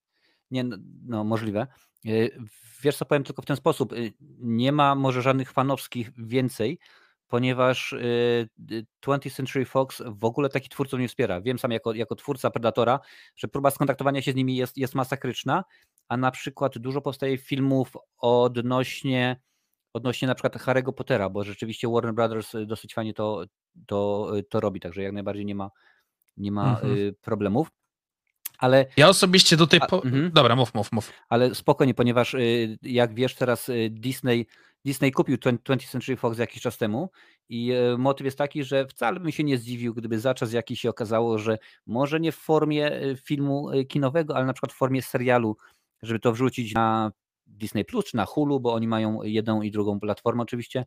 Nie, 0.50 0.64
no, 0.64 0.76
no 1.06 1.24
możliwe. 1.24 1.66
Y, 2.06 2.38
Wiesz 2.82 2.96
co, 2.96 3.04
powiem 3.04 3.24
tylko 3.24 3.42
w 3.42 3.46
ten 3.46 3.56
sposób. 3.56 3.92
y, 3.92 4.12
Nie 4.38 4.72
ma 4.72 4.94
może 4.94 5.22
żadnych 5.22 5.52
fanowskich 5.52 6.10
więcej, 6.16 6.78
ponieważ 7.28 7.92
y, 7.92 8.48
y, 8.72 8.86
20th 9.06 9.34
Century 9.34 9.64
Fox 9.64 10.02
w 10.06 10.24
ogóle 10.24 10.48
takich 10.48 10.68
twórców 10.68 11.00
nie 11.00 11.08
wspiera. 11.08 11.40
Wiem 11.40 11.58
sam 11.58 11.70
jako, 11.70 11.94
jako 11.94 12.14
twórca 12.14 12.50
Predatora, 12.50 13.00
że 13.36 13.48
próba 13.48 13.70
skontaktowania 13.70 14.22
się 14.22 14.32
z 14.32 14.34
nimi 14.34 14.56
jest, 14.56 14.76
jest 14.76 14.94
masakryczna, 14.94 15.64
a 16.08 16.16
na 16.16 16.30
przykład 16.30 16.78
dużo 16.78 17.00
powstaje 17.00 17.38
filmów 17.38 17.92
odnośnie 18.18 19.40
odnośnie 19.92 20.28
na 20.28 20.34
przykład 20.34 20.56
Harry'ego 20.56 20.92
Pottera, 20.92 21.28
bo 21.30 21.44
rzeczywiście 21.44 21.88
Warner 21.88 22.14
Brothers 22.14 22.54
y, 22.54 22.66
dosyć 22.66 22.94
fajnie 22.94 23.14
to, 23.14 23.44
to, 23.86 24.30
y, 24.38 24.42
to 24.42 24.60
robi, 24.60 24.80
także 24.80 25.02
jak 25.02 25.12
najbardziej 25.12 25.44
nie 25.46 25.54
ma, 25.54 25.70
nie 26.36 26.52
ma 26.52 26.70
Mhm. 26.70 27.14
problemów. 27.20 27.68
Ale, 28.58 28.86
Ja 28.96 29.08
osobiście 29.08 29.56
do 29.56 29.66
tej 29.66 29.80
A, 29.82 29.86
po... 29.86 30.04
mhm. 30.04 30.30
Dobra, 30.32 30.56
mów, 30.56 30.74
mów, 30.74 30.92
mów. 30.92 31.12
ale 31.28 31.54
spokojnie, 31.54 31.94
ponieważ 31.94 32.36
jak 32.82 33.14
wiesz 33.14 33.34
teraz 33.34 33.70
Disney, 33.90 34.46
Disney 34.86 35.12
kupił 35.12 35.36
20th 35.36 35.90
Century 35.90 36.16
Fox 36.16 36.38
jakiś 36.38 36.62
czas 36.62 36.78
temu 36.78 37.10
i 37.48 37.72
y, 37.72 37.98
motyw 37.98 38.24
jest 38.24 38.38
taki, 38.38 38.64
że 38.64 38.86
wcale 38.86 39.20
bym 39.20 39.32
się 39.32 39.44
nie 39.44 39.58
zdziwił, 39.58 39.94
gdyby 39.94 40.20
za 40.20 40.34
czas 40.34 40.52
jakiś 40.52 40.80
się 40.80 40.90
okazało, 40.90 41.38
że 41.38 41.58
może 41.86 42.20
nie 42.20 42.32
w 42.32 42.36
formie 42.36 43.02
y, 43.02 43.16
filmu 43.16 43.70
y, 43.70 43.84
kinowego, 43.84 44.36
ale 44.36 44.46
na 44.46 44.52
przykład 44.52 44.72
w 44.72 44.76
formie 44.76 45.02
serialu, 45.02 45.56
żeby 46.02 46.20
to 46.20 46.32
wrzucić 46.32 46.74
na 46.74 47.12
Disney 47.46 47.84
Plus 47.84 48.04
czy 48.04 48.16
na 48.16 48.24
Hulu, 48.24 48.60
bo 48.60 48.74
oni 48.74 48.88
mają 48.88 49.22
jedną 49.22 49.62
i 49.62 49.70
drugą 49.70 50.00
platformę 50.00 50.42
oczywiście, 50.42 50.86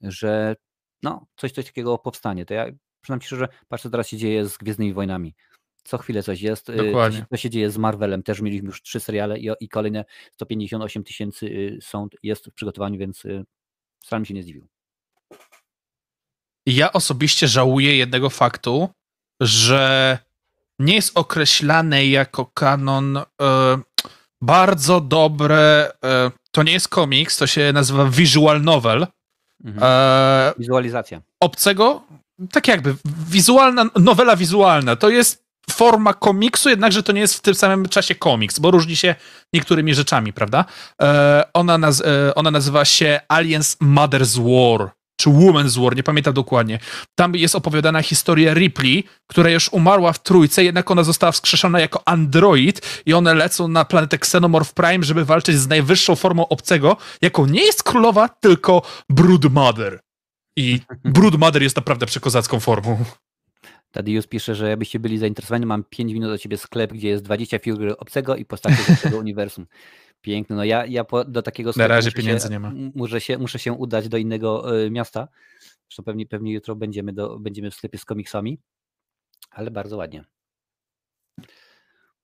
że 0.00 0.56
no, 1.02 1.26
coś, 1.36 1.52
coś 1.52 1.66
takiego 1.66 1.98
powstanie. 1.98 2.46
To 2.46 2.54
ja 2.54 2.66
przynajmniej 3.00 3.26
szczerze 3.26 3.48
patrzę, 3.68 3.90
teraz 3.90 4.08
się 4.08 4.16
dzieje 4.16 4.46
z 4.46 4.56
Gwiezdnymi 4.56 4.92
Wojnami. 4.92 5.34
Co 5.88 5.98
chwilę 5.98 6.22
coś 6.22 6.40
jest. 6.40 6.68
y, 6.68 6.76
Dokładnie. 6.76 7.18
się, 7.18 7.26
co 7.30 7.36
się 7.36 7.50
dzieje 7.50 7.70
z 7.70 7.78
Marvelem? 7.78 8.22
Też 8.22 8.40
mieliśmy 8.40 8.66
już 8.66 8.82
trzy 8.82 9.00
seriale 9.00 9.38
i, 9.38 9.48
i 9.60 9.68
kolejne 9.68 10.04
158 10.32 11.04
tysięcy 11.04 11.46
y, 11.46 11.78
są, 11.82 12.08
jest 12.22 12.46
w 12.46 12.52
przygotowaniu, 12.52 12.98
więc 12.98 13.24
y, 13.24 13.44
mi 14.12 14.26
się 14.26 14.34
nie 14.34 14.42
zdziwił. 14.42 14.66
Ja 16.66 16.92
osobiście 16.92 17.48
żałuję 17.48 17.96
jednego 17.96 18.30
faktu, 18.30 18.88
że 19.40 20.18
nie 20.78 20.94
jest 20.94 21.18
określane 21.18 22.06
jako 22.06 22.46
kanon 22.46 23.18
bardzo 24.40 25.00
dobre. 25.00 25.92
To 26.50 26.62
nie 26.62 26.72
jest 26.72 26.88
komiks, 26.88 27.36
to 27.36 27.46
się 27.46 27.72
nazywa 27.72 28.04
visual 28.04 28.62
novel. 28.62 29.06
Mhm. 29.64 29.82
E, 29.84 30.52
Wizualizacja. 30.58 31.22
obcego, 31.40 32.02
tak 32.52 32.68
jakby 32.68 32.94
wizualna, 33.28 33.90
nowela 34.00 34.36
wizualna. 34.36 34.96
To 34.96 35.10
jest 35.10 35.47
forma 35.70 36.14
komiksu, 36.14 36.68
jednakże 36.68 37.02
to 37.02 37.12
nie 37.12 37.20
jest 37.20 37.34
w 37.34 37.40
tym 37.40 37.54
samym 37.54 37.88
czasie 37.88 38.14
komiks, 38.14 38.58
bo 38.58 38.70
różni 38.70 38.96
się 38.96 39.14
niektórymi 39.52 39.94
rzeczami, 39.94 40.32
prawda? 40.32 40.64
E, 41.02 41.44
ona, 41.54 41.78
naz, 41.78 42.00
e, 42.00 42.34
ona 42.34 42.50
nazywa 42.50 42.84
się 42.84 43.20
Aliens 43.28 43.76
Mother's 43.82 44.38
War, 44.38 44.90
czy 45.20 45.30
Woman's 45.30 45.84
War, 45.84 45.96
nie 45.96 46.02
pamiętam 46.02 46.34
dokładnie. 46.34 46.78
Tam 47.14 47.34
jest 47.34 47.54
opowiadana 47.54 48.02
historia 48.02 48.54
Ripley, 48.54 49.04
która 49.30 49.50
już 49.50 49.68
umarła 49.68 50.12
w 50.12 50.22
trójce, 50.22 50.64
jednak 50.64 50.90
ona 50.90 51.02
została 51.02 51.32
wskrzeszona 51.32 51.80
jako 51.80 52.02
android 52.08 53.02
i 53.06 53.14
one 53.14 53.34
lecą 53.34 53.68
na 53.68 53.84
planetę 53.84 54.16
Xenomorph 54.16 54.74
Prime, 54.74 55.04
żeby 55.04 55.24
walczyć 55.24 55.56
z 55.56 55.68
najwyższą 55.68 56.16
formą 56.16 56.48
obcego, 56.48 56.96
jaką 57.22 57.46
nie 57.46 57.64
jest 57.64 57.82
królowa, 57.82 58.28
tylko 58.28 58.82
Broodmother. 59.10 60.00
I 60.56 60.80
Broodmother 61.04 61.62
jest 61.62 61.76
naprawdę 61.76 62.06
przekozacką 62.06 62.60
formą. 62.60 63.04
Tadius 63.92 64.26
pisze, 64.26 64.54
że 64.54 64.68
jakbyście 64.68 65.00
byli 65.00 65.18
zainteresowani, 65.18 65.66
mam 65.66 65.84
5 65.84 66.12
minut 66.12 66.30
do 66.30 66.38
ciebie 66.38 66.56
sklep, 66.56 66.92
gdzie 66.92 67.08
jest 67.08 67.24
20 67.24 67.58
figur 67.58 67.96
obcego 67.98 68.36
i 68.36 68.44
postaci 68.44 68.82
z 68.82 69.02
tego 69.02 69.18
uniwersum. 69.24 69.66
Piękne. 70.20 70.56
No 70.56 70.64
ja, 70.64 70.86
ja 70.86 71.04
po, 71.04 71.24
do 71.24 71.42
takiego 71.42 71.72
sklepu 71.72 71.88
razie 71.88 72.06
muszę 72.06 72.16
pieniędzy 72.16 72.46
się, 72.46 72.52
nie 72.52 72.60
ma. 72.60 72.72
Muszę 72.94 73.20
się, 73.20 73.38
muszę 73.38 73.58
się 73.58 73.72
udać 73.72 74.08
do 74.08 74.16
innego 74.16 74.78
y, 74.82 74.90
miasta. 74.90 75.28
Zresztą 75.88 76.02
pewnie, 76.02 76.26
pewnie 76.26 76.52
jutro 76.52 76.76
będziemy, 76.76 77.12
do, 77.12 77.38
będziemy 77.38 77.70
w 77.70 77.74
sklepie 77.74 77.98
z 77.98 78.04
komiksami. 78.04 78.58
Ale 79.50 79.70
bardzo 79.70 79.96
ładnie. 79.96 80.24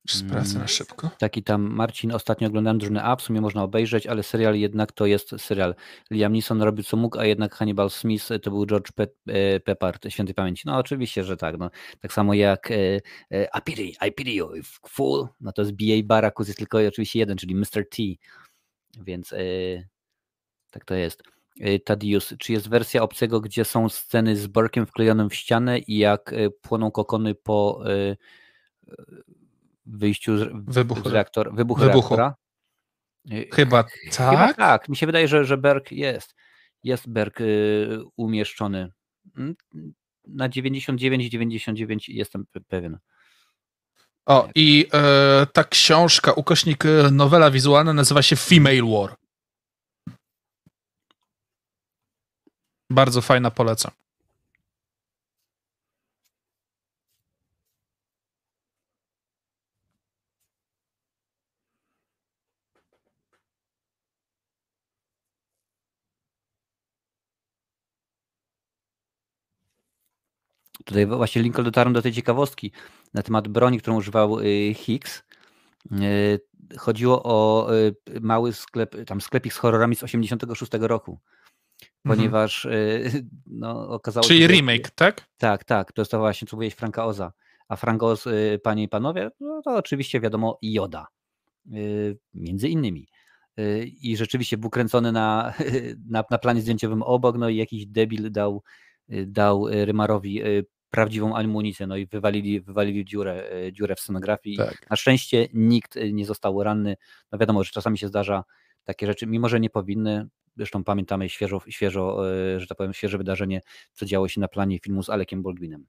Sprawdzę 0.09 0.55
na 0.55 0.61
Mm. 0.61 0.69
szybko. 0.69 1.11
Taki 1.19 1.43
tam 1.43 1.63
Marcin, 1.63 2.13
ostatnio 2.13 2.49
oglądałem 2.49 2.79
drużynę 2.79 3.05
A, 3.05 3.17
w 3.17 3.23
sumie 3.23 3.41
można 3.41 3.63
obejrzeć, 3.63 4.07
ale 4.07 4.23
serial 4.23 4.57
jednak 4.57 4.93
to 4.93 5.07
jest 5.07 5.35
serial. 5.39 5.75
Liam 6.11 6.33
Neeson 6.33 6.63
robił 6.63 6.85
co 6.85 6.97
mógł, 6.97 7.19
a 7.19 7.25
jednak 7.25 7.55
Hannibal 7.55 7.91
Smith 7.91 8.29
to 8.43 8.51
był 8.51 8.67
George 8.67 8.93
Pe 8.93 9.07
e, 9.27 9.61
Peppard, 9.61 10.07
świętej 10.09 10.35
pamięci. 10.35 10.63
No 10.67 10.79
oczywiście, 10.79 11.25
że 11.25 11.37
tak. 11.37 11.59
No. 11.59 11.71
Tak 12.01 12.13
samo 12.13 12.35
jak 12.35 12.71
e, 12.71 13.01
e, 13.31 13.45
I 13.59 13.63
pity, 13.65 13.83
I 14.09 14.13
pity 14.13 14.31
you, 14.31 14.49
fool. 14.89 15.29
No 15.41 15.53
to 15.53 15.65
z 15.65 15.71
B.A. 15.71 16.03
Baracus 16.03 16.49
jest 16.49 16.59
tylko 16.59 16.79
oczywiście 16.89 17.19
jeden, 17.19 17.37
czyli 17.37 17.55
Mr. 17.55 17.89
T. 17.91 18.03
Więc 19.01 19.33
e, 19.33 19.37
tak 20.71 20.85
to 20.85 20.95
jest. 20.95 21.23
E, 21.61 21.79
Tadius, 21.79 22.35
czy 22.39 22.53
jest 22.53 22.69
wersja 22.69 23.03
obcego, 23.03 23.41
gdzie 23.41 23.65
są 23.65 23.89
sceny 23.89 24.37
z 24.37 24.47
Burkiem 24.47 24.87
wklejonym 24.87 25.31
w 25.31 25.35
ścianę 25.35 25.79
i 25.79 25.99
jak 25.99 26.33
e, 26.33 26.51
płoną 26.51 26.91
kokony 26.91 27.35
po 27.35 27.85
wyjściu 29.87 30.39
z, 30.39 30.49
Wybuch. 30.75 30.99
z 30.99 31.07
reaktor, 31.07 31.55
wybuchu, 31.55 31.81
Wybuchu. 31.81 32.17
reaktora? 32.17 32.35
Y, 33.39 33.49
Chyba 33.53 33.83
Chyba 33.83 34.47
tak. 34.47 34.57
tak. 34.57 34.89
Mi 34.89 34.97
się 34.97 35.07
wydaje, 35.07 35.29
że, 35.29 35.45
że 35.45 35.57
Berg 35.57 35.93
jest. 35.93 36.35
Jest 36.83 37.09
Berg 37.09 37.41
y, 37.41 38.01
umieszczony. 38.17 38.93
Mm, 39.37 39.55
Na 40.27 40.49
99,99 40.49 41.99
jestem 42.09 42.45
pe- 42.45 42.61
pewien. 42.69 42.99
O, 44.27 44.49
i 44.55 44.87
e, 44.95 45.47
ta 45.53 45.65
książka, 45.65 46.33
ukośnik 46.33 46.87
e, 46.87 47.11
nowela 47.11 47.51
wizualna 47.51 47.93
nazywa 47.93 48.23
się 48.23 48.37
Female 48.37 48.83
War. 48.83 49.15
Bardzo 52.91 53.21
fajna, 53.21 53.51
polecam. 53.51 53.93
Tutaj 70.85 71.07
właśnie 71.07 71.43
Lincoln 71.43 71.65
dotarłem 71.65 71.93
do 71.95 72.03
tej 72.03 72.13
ciekawostki 72.13 72.73
na 73.15 73.23
temat 73.23 73.49
broni, 73.49 73.79
którą 73.79 73.97
używał 73.97 74.41
y, 74.41 74.75
Hicks. 74.75 75.23
Y, 75.93 76.41
Chodziło 76.79 77.23
o 77.23 77.69
y, 77.75 77.95
mały 78.21 78.53
sklep, 78.53 78.97
tam 79.07 79.21
sklepik 79.21 79.53
z 79.53 79.57
horrorami 79.57 79.97
z 79.97 80.03
86 80.03 80.73
roku, 80.81 81.19
Mhm. 82.05 82.19
ponieważ 82.19 82.65
y, 82.65 83.27
no, 83.47 83.89
okazało 83.89 84.27
Czyli 84.27 84.41
się, 84.41 84.49
że- 84.49 84.53
remake, 84.55 84.91
tak? 84.91 85.27
Tak, 85.39 85.65
tak, 85.65 85.93
to 85.93 86.03
jest 86.03 86.11
to 86.13 86.19
właśnie, 86.19 86.49
co 86.49 86.57
mówiłeś, 86.57 86.75
Franka 86.75 87.05
Oza. 87.07 87.33
A 87.69 87.77
Frank 87.77 88.03
Oz, 88.03 88.25
panie 88.63 88.83
i 88.83 88.89
panowie, 88.89 89.31
no 89.41 89.63
to 89.65 89.77
oczywiście 89.77 90.21
wiadomo 90.21 90.59
Joda, 90.63 91.07
między 92.35 92.69
innymi. 92.69 93.09
I 94.01 94.17
rzeczywiście 94.17 94.59
był 94.59 94.71
kręcony 94.71 95.13
na, 95.13 95.55
na, 96.11 96.25
na 96.31 96.39
planie 96.39 96.61
zdjęciowym 96.61 97.03
obok, 97.03 97.37
no 97.39 97.49
i 97.49 97.57
jakiś 97.57 97.87
debil 97.87 98.33
dał, 98.33 98.63
dał 99.27 99.67
Rymarowi 99.71 100.43
prawdziwą 100.95 101.37
amunicję, 101.37 101.87
no 101.87 101.97
i 101.97 102.07
wywalili, 102.07 102.61
wywalili 102.61 103.05
dziurę, 103.05 103.53
y, 103.67 103.73
dziurę 103.73 103.95
w 103.95 104.01
scenografii. 104.01 104.57
Tak. 104.57 104.91
Na 104.91 104.97
szczęście 104.97 105.49
nikt 105.55 105.97
y, 105.97 106.13
nie 106.13 106.27
został 106.27 106.63
ranny. 106.63 106.97
No 107.33 107.39
wiadomo, 107.39 107.65
że 107.65 107.71
czasami 107.71 107.99
się 107.99 108.09
zdarza 108.09 108.45
takie 108.85 109.07
rzeczy, 109.07 109.27
mimo 109.27 109.49
że 109.49 109.61
nie 109.61 109.71
powinny. 109.71 110.29
Zresztą 110.57 110.85
pamiętamy 110.85 111.29
świeżo, 111.29 111.61
świeżo 111.69 112.31
y, 112.57 112.61
że 112.61 112.67
tak 112.67 112.79
powiem, 112.79 112.93
świeże 112.93 113.19
wydarzenie, 113.19 113.61
co 113.93 114.07
działo 114.07 114.29
się 114.29 114.41
na 114.41 114.49
planie 114.49 114.79
filmu 114.79 115.03
z 115.03 115.11
Alekiem 115.11 115.43
Baldwinem. 115.43 115.87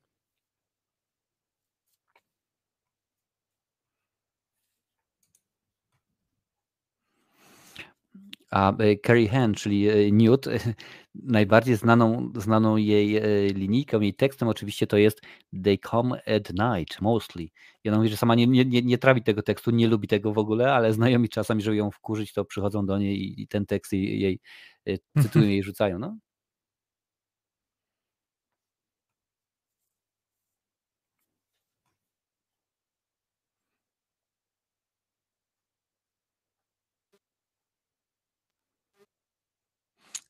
A 8.56 8.74
y, 8.84 9.00
Carrie 9.06 9.28
Hen, 9.28 9.54
czyli 9.54 9.90
y, 9.90 10.12
Newt, 10.12 10.46
najbardziej 11.16 11.76
znaną, 11.76 12.32
znaną 12.36 12.78
jej 12.78 13.22
linijką, 13.54 14.02
jej 14.02 14.14
tekstem 14.14 14.48
oczywiście 14.48 14.88
to 14.88 14.98
jest 14.98 15.22
They 15.64 15.78
come 15.78 16.22
at 16.36 16.54
night 16.54 17.02
mostly. 17.02 17.48
I 17.84 17.90
ona 17.90 17.98
mówi, 17.98 18.10
że 18.10 18.18
sama 18.18 18.36
nie, 18.36 18.48
nie, 18.48 18.82
nie, 18.82 18.98
trawi 18.98 19.24
tego 19.24 19.42
tekstu, 19.42 19.72
nie 19.72 19.88
lubi 19.88 20.08
tego 20.08 20.34
w 20.34 20.38
ogóle, 20.38 20.74
ale 20.74 20.94
znajomi 20.94 21.30
czasami, 21.30 21.62
żeby 21.62 21.78
ją 21.78 21.92
wkurzyć, 21.92 22.34
to 22.34 22.46
przychodzą 22.46 22.86
do 22.86 22.98
niej 22.98 23.42
i, 23.42 23.48
ten 23.48 23.66
tekst 23.66 23.94
jej, 23.94 24.20
jej 24.20 24.40
cytują 25.22 25.48
jej 25.48 25.64
rzucają. 25.64 26.00
No. 26.00 26.18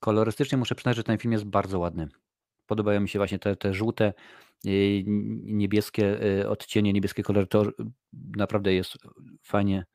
Kolorystycznie 0.05 0.57
muszę 0.57 0.75
przyznać, 0.75 0.95
że 0.95 1.03
ten 1.03 1.17
film 1.17 1.31
jest 1.31 1.45
bardzo 1.45 1.79
ładny. 1.79 2.07
Podobają 2.65 3.01
mi 3.01 3.09
się 3.09 3.19
właśnie 3.19 3.39
te, 3.39 3.55
te 3.55 3.73
żółte, 3.73 4.13
y, 4.65 5.03
niebieskie 5.43 6.23
y, 6.41 6.49
odcienie, 6.49 6.93
niebieskie 6.93 7.23
kolory. 7.23 7.47
To 7.47 7.65
naprawdę 8.13 8.73
jest 8.73 8.97
fajnie, 9.43 9.85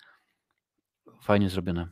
fajnie 1.22 1.50
zrobione. 1.50 1.88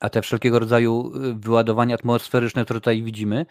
A 0.00 0.10
te 0.10 0.22
wszelkiego 0.22 0.58
rodzaju 0.58 1.12
y, 1.16 1.34
wyładowania 1.34 1.94
atmosferyczne, 1.94 2.64
które 2.64 2.80
tutaj 2.80 3.02
widzimy, 3.02 3.46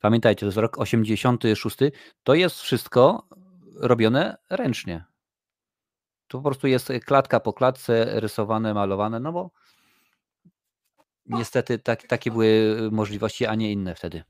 pamiętajcie, 0.00 0.40
to 0.40 0.46
jest 0.46 0.58
rok 0.58 0.78
86, 0.78 1.76
to 2.22 2.34
jest 2.34 2.60
wszystko 2.60 3.28
robione 3.74 4.36
ręcznie. 4.50 5.15
To 6.28 6.38
po 6.38 6.42
prostu 6.42 6.66
jest 6.66 6.92
klatka 7.04 7.40
po 7.40 7.52
klatce, 7.52 8.20
rysowane, 8.20 8.74
malowane, 8.74 9.20
no 9.20 9.32
bo 9.32 9.50
niestety 11.26 11.78
tak, 11.78 12.02
takie 12.02 12.30
były 12.30 12.76
możliwości, 12.92 13.46
a 13.46 13.54
nie 13.54 13.72
inne 13.72 13.94
wtedy. 13.94 14.24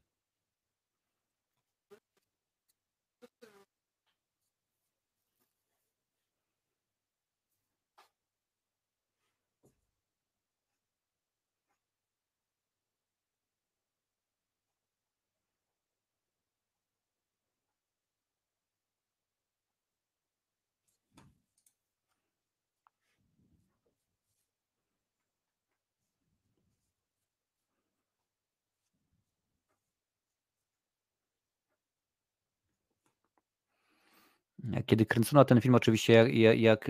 Kiedy 34.86 35.06
kręcono 35.06 35.44
ten 35.44 35.60
film, 35.60 35.74
oczywiście, 35.74 36.12
jak, 36.12 36.34
jak, 36.34 36.58
jak 36.58 36.88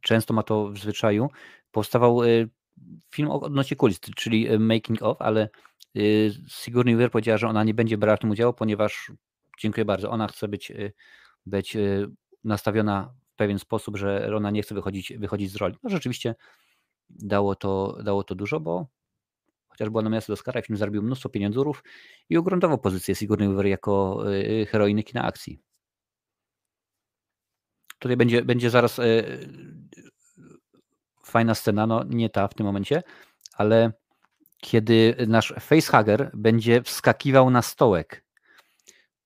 często 0.00 0.34
ma 0.34 0.42
to 0.42 0.68
w 0.68 0.78
zwyczaju, 0.78 1.28
powstawał 1.70 2.20
film 3.14 3.30
odnośnie 3.30 3.76
kulis, 3.76 4.00
czyli 4.00 4.58
making 4.58 5.02
of, 5.02 5.22
ale 5.22 5.48
Sigourney 6.48 6.94
Weaver 6.94 7.10
powiedziała, 7.10 7.38
że 7.38 7.48
ona 7.48 7.64
nie 7.64 7.74
będzie 7.74 7.98
brała 7.98 8.16
w 8.16 8.20
tym 8.20 8.30
udziału, 8.30 8.52
ponieważ, 8.52 9.12
dziękuję 9.58 9.84
bardzo, 9.84 10.10
ona 10.10 10.28
chce 10.28 10.48
być, 10.48 10.72
być 11.46 11.76
nastawiona 12.44 13.14
w 13.32 13.36
pewien 13.36 13.58
sposób, 13.58 13.96
że 13.96 14.36
ona 14.36 14.50
nie 14.50 14.62
chce 14.62 14.74
wychodzić, 14.74 15.12
wychodzić 15.18 15.50
z 15.50 15.56
roli. 15.56 15.76
No 15.82 15.90
rzeczywiście 15.90 16.34
dało 17.10 17.54
to, 17.54 17.98
dało 18.04 18.24
to 18.24 18.34
dużo, 18.34 18.60
bo 18.60 18.86
chociaż 19.68 19.90
była 19.90 20.02
nominacja 20.02 20.32
do 20.32 20.34
Oscara, 20.34 20.62
film 20.62 20.76
zarobił 20.76 21.02
mnóstwo 21.02 21.28
pieniądzurów 21.28 21.84
i 22.28 22.38
ugruntował 22.38 22.78
pozycję 22.78 23.14
Sigourney 23.14 23.48
Weaver 23.48 23.66
jako 23.66 24.24
heroiny 24.68 25.02
kina 25.02 25.22
akcji. 25.22 25.65
Tutaj 27.98 28.16
będzie, 28.16 28.42
będzie 28.42 28.70
zaraz 28.70 29.00
fajna 31.24 31.54
scena, 31.54 31.86
no 31.86 32.04
nie 32.08 32.30
ta 32.30 32.48
w 32.48 32.54
tym 32.54 32.66
momencie, 32.66 33.02
ale 33.56 33.92
kiedy 34.58 35.16
nasz 35.28 35.54
facehugger 35.60 36.30
będzie 36.34 36.82
wskakiwał 36.82 37.50
na 37.50 37.62
stołek. 37.62 38.26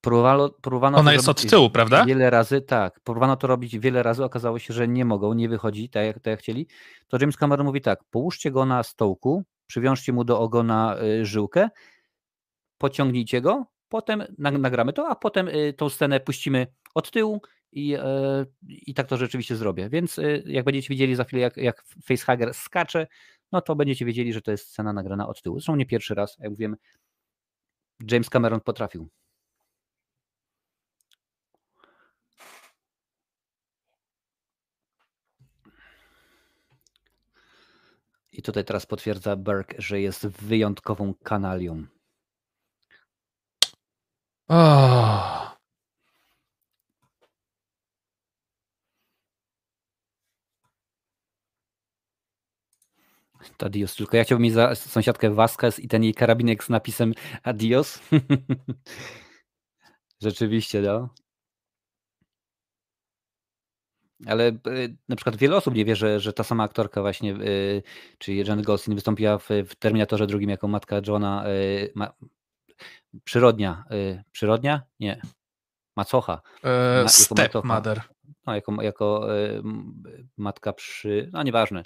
Próbowano, 0.00 0.50
próbowano 0.50 0.98
Ona 0.98 1.12
jest 1.12 1.28
od 1.28 1.50
tyłu, 1.50 1.70
prawda? 1.70 2.04
Wiele 2.04 2.30
razy, 2.30 2.60
tak. 2.60 3.00
Próbowano 3.00 3.36
to 3.36 3.46
robić 3.46 3.78
wiele 3.78 4.02
razy, 4.02 4.24
okazało 4.24 4.58
się, 4.58 4.74
że 4.74 4.88
nie 4.88 5.04
mogą, 5.04 5.32
nie 5.32 5.48
wychodzi 5.48 5.88
tak 5.88 6.06
jak, 6.06 6.14
tak 6.14 6.26
jak 6.26 6.40
chcieli. 6.40 6.66
To 7.08 7.18
James 7.20 7.36
Cameron 7.36 7.66
mówi 7.66 7.80
tak, 7.80 8.04
połóżcie 8.10 8.50
go 8.50 8.66
na 8.66 8.82
stołku, 8.82 9.44
przywiążcie 9.66 10.12
mu 10.12 10.24
do 10.24 10.40
ogona 10.40 10.96
y, 11.02 11.26
żyłkę, 11.26 11.68
pociągnijcie 12.78 13.40
go, 13.40 13.66
potem 13.88 14.24
nagramy 14.38 14.92
to, 14.92 15.08
a 15.08 15.14
potem 15.14 15.48
y, 15.48 15.74
tą 15.76 15.88
scenę 15.88 16.20
puścimy 16.20 16.66
od 16.94 17.10
tyłu 17.10 17.40
i, 17.72 17.96
y, 17.96 18.00
i 18.68 18.94
tak 18.94 19.06
to 19.06 19.16
rzeczywiście 19.16 19.56
zrobię. 19.56 19.88
Więc 19.88 20.20
jak 20.46 20.64
będziecie 20.64 20.88
widzieli 20.88 21.14
za 21.14 21.24
chwilę, 21.24 21.42
jak, 21.42 21.56
jak 21.56 21.84
facehugger 22.04 22.54
skacze, 22.54 23.06
no 23.52 23.60
to 23.60 23.76
będziecie 23.76 24.04
wiedzieli, 24.04 24.32
że 24.32 24.42
to 24.42 24.50
jest 24.50 24.66
scena 24.66 24.92
nagrana 24.92 25.28
od 25.28 25.42
tyłu. 25.42 25.56
Zresztą 25.56 25.76
nie 25.76 25.86
pierwszy 25.86 26.14
raz, 26.14 26.36
jak 26.38 26.56
wiem, 26.56 26.76
James 28.10 28.30
Cameron 28.30 28.60
potrafił. 28.60 29.08
I 38.32 38.42
tutaj 38.42 38.64
teraz 38.64 38.86
potwierdza 38.86 39.36
Berg, 39.36 39.74
że 39.78 40.00
jest 40.00 40.26
wyjątkową 40.26 41.14
kanalią. 41.14 41.86
Oh. 44.48 45.39
Adios. 53.62 53.96
Tylko 53.96 54.16
ja 54.16 54.24
chciałbym 54.24 54.42
mieć 54.42 54.54
za 54.54 54.74
sąsiadkę 54.74 55.30
Vasquez 55.30 55.78
i 55.78 55.88
ten 55.88 56.04
jej 56.04 56.14
karabinek 56.14 56.64
z 56.64 56.68
napisem 56.68 57.14
Adios. 57.42 58.00
Rzeczywiście, 60.22 60.80
no. 60.80 61.08
Ale 64.26 64.48
e, 64.48 64.52
na 65.08 65.16
przykład 65.16 65.36
wiele 65.36 65.56
osób 65.56 65.74
nie 65.74 65.84
wie, 65.84 65.96
że, 65.96 66.20
że 66.20 66.32
ta 66.32 66.44
sama 66.44 66.64
aktorka 66.64 67.00
właśnie, 67.00 67.34
e, 67.34 67.36
czyli 68.18 68.46
Janet 68.46 68.66
Gosling 68.66 68.98
wystąpiła 68.98 69.38
w, 69.38 69.48
w 69.68 69.74
Terminatorze 69.74 70.26
drugim 70.26 70.50
jako 70.50 70.68
matka 70.68 71.00
Johna, 71.06 71.44
e, 71.46 71.48
ma, 71.94 72.12
przyrodnia, 73.24 73.84
przyrodnia? 74.32 74.82
Nie, 75.00 75.20
macocha. 75.96 76.40
E, 76.64 77.08
stepmother. 77.08 78.00
No, 78.46 78.54
jako, 78.54 78.82
jako 78.82 79.26
matka 80.36 80.72
przy, 80.72 81.30
no 81.32 81.42
nieważne, 81.42 81.82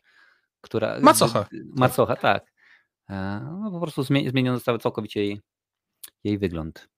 która... 0.65 1.01
Macocha. 1.01 1.47
Macocha, 1.77 2.17
tak. 2.17 2.53
No, 3.63 3.71
po 3.71 3.81
prostu 3.81 4.03
zmieniony 4.03 4.57
został 4.57 4.79
całkowicie 4.79 5.25
jej, 5.25 5.41
jej 6.25 6.39
wygląd. 6.39 6.89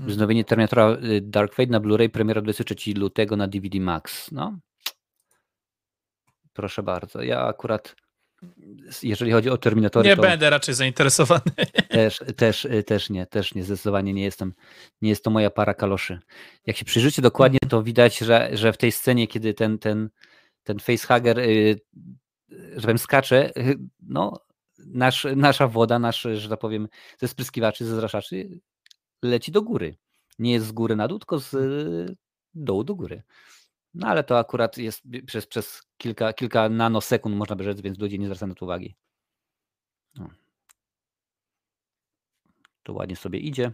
Mhm. 0.00 0.14
Wznowienie 0.16 0.44
Terminatora 0.44 0.96
y, 1.04 1.20
Dark 1.20 1.54
Fate 1.54 1.70
na 1.70 1.80
Blu-ray, 1.80 2.08
premiera 2.08 2.40
23 2.40 2.94
lutego 2.94 3.36
na 3.36 3.48
DVD 3.48 3.80
Max. 3.80 4.32
No, 4.32 4.58
proszę 6.52 6.82
bardzo. 6.82 7.22
Ja 7.22 7.46
akurat, 7.46 7.96
jeżeli 9.02 9.32
chodzi 9.32 9.50
o 9.50 9.58
Terminatory, 9.58 10.08
nie 10.08 10.16
będę 10.16 10.50
raczej 10.50 10.74
zainteresowany. 10.74 11.52
Też, 11.88 12.20
też, 12.36 12.64
y, 12.64 12.82
też 12.82 13.10
nie, 13.10 13.26
też 13.26 13.54
nie, 13.54 13.64
zdecydowanie 13.64 14.12
nie 14.12 14.24
jestem. 14.24 14.54
Nie 15.02 15.10
jest 15.10 15.24
to 15.24 15.30
moja 15.30 15.50
para 15.50 15.74
kaloszy. 15.74 16.18
Jak 16.66 16.76
się 16.76 16.84
przyjrzycie 16.84 17.22
dokładnie, 17.22 17.58
to 17.68 17.82
widać, 17.82 18.18
że, 18.18 18.50
że 18.52 18.72
w 18.72 18.76
tej 18.76 18.92
scenie, 18.92 19.26
kiedy 19.26 19.54
ten, 19.54 19.78
ten, 19.78 20.10
ten 20.68 20.78
facehugger, 20.78 21.38
y, 21.38 21.80
że 22.50 22.80
powiem, 22.82 22.98
skacze, 22.98 23.52
no, 24.00 24.40
nasz, 24.78 25.26
nasza 25.36 25.68
woda, 25.68 25.98
nasz, 25.98 26.22
że 26.34 26.48
tak 26.48 26.58
powiem, 26.58 26.88
ze 27.18 27.28
spryskiwaczy, 27.28 27.84
ze 27.84 27.96
zraszaczy 27.96 28.60
leci 29.22 29.52
do 29.52 29.62
góry. 29.62 29.96
Nie 30.38 30.52
jest 30.52 30.66
z 30.66 30.72
góry 30.72 30.96
na 30.96 31.08
dół, 31.08 31.18
tylko 31.18 31.40
z 31.40 31.50
hmm. 31.50 32.16
dołu 32.54 32.84
do 32.84 32.94
góry. 32.94 33.22
No 33.94 34.06
ale 34.06 34.24
to 34.24 34.38
akurat 34.38 34.78
jest 34.78 35.02
przez, 35.26 35.46
przez 35.46 35.82
kilka, 35.96 36.32
kilka 36.32 36.68
nanosekund, 36.68 37.36
można 37.36 37.56
by 37.56 37.64
rzec, 37.64 37.80
więc 37.80 37.98
ludzie 37.98 38.18
nie 38.18 38.26
zwracają 38.26 38.48
na 38.48 38.54
to 38.54 38.64
uwagi. 38.64 38.96
No. 40.14 40.30
To 42.82 42.92
ładnie 42.92 43.16
sobie 43.16 43.38
idzie. 43.38 43.72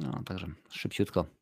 No, 0.00 0.22
także 0.26 0.46
szybciutko. 0.70 1.39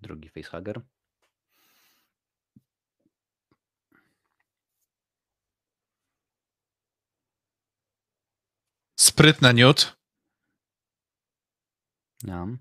Drugi 0.00 0.28
facehugger. 0.28 0.80
Sprytna 8.96 9.52
Newt. 9.52 9.96
No. 12.24 12.58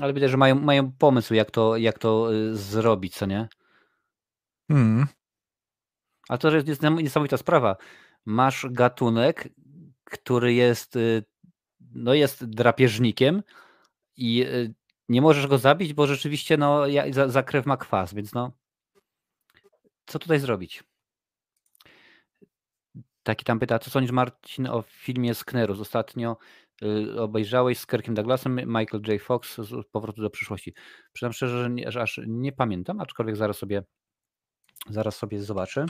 Ale 0.00 0.12
widać, 0.12 0.30
że 0.30 0.36
mają, 0.36 0.54
mają 0.54 0.92
pomysł, 0.92 1.34
jak 1.34 1.50
to, 1.50 1.76
jak 1.76 1.98
to 1.98 2.34
y, 2.34 2.56
zrobić, 2.56 3.14
co 3.14 3.26
nie? 3.26 3.48
Hmm. 4.68 5.06
A 6.28 6.38
to 6.38 6.56
jest 6.56 6.82
niesamowita 6.82 7.36
sprawa. 7.36 7.76
Masz 8.24 8.66
gatunek, 8.70 9.48
który 10.04 10.54
jest, 10.54 10.96
y, 10.96 11.24
no 11.80 12.14
jest 12.14 12.44
drapieżnikiem 12.44 13.42
i 14.16 14.42
y, 14.42 14.74
nie 15.08 15.22
możesz 15.22 15.46
go 15.46 15.58
zabić, 15.58 15.94
bo 15.94 16.06
rzeczywiście 16.06 16.56
no, 16.56 16.82
za, 17.10 17.28
za 17.28 17.42
krew 17.42 17.66
ma 17.66 17.76
kwas, 17.76 18.14
więc 18.14 18.32
no 18.32 18.52
co 20.08 20.18
tutaj 20.18 20.40
zrobić? 20.40 20.84
Taki 23.22 23.44
tam 23.44 23.58
pyta, 23.58 23.78
co 23.78 23.90
sądzisz 23.90 24.12
Marcin 24.12 24.66
o 24.66 24.82
filmie 24.82 25.34
Sknerus? 25.34 25.80
Ostatnio 25.80 26.36
y, 26.82 27.20
obejrzałeś 27.20 27.78
z 27.78 27.86
Kirkiem 27.86 28.14
Douglasem, 28.14 28.56
Michael 28.56 29.02
J. 29.06 29.22
Fox 29.22 29.56
z 29.60 29.88
Powrotu 29.90 30.22
do 30.22 30.30
przyszłości. 30.30 30.74
Przyznam 31.12 31.32
szczerze, 31.32 31.62
że, 31.62 31.70
nie, 31.70 31.92
że 31.92 32.02
aż 32.02 32.20
nie 32.26 32.52
pamiętam, 32.52 33.00
aczkolwiek 33.00 33.36
zaraz 33.36 33.58
sobie 33.58 33.82
zaraz 34.90 35.16
sobie 35.16 35.42
zobaczę. 35.42 35.86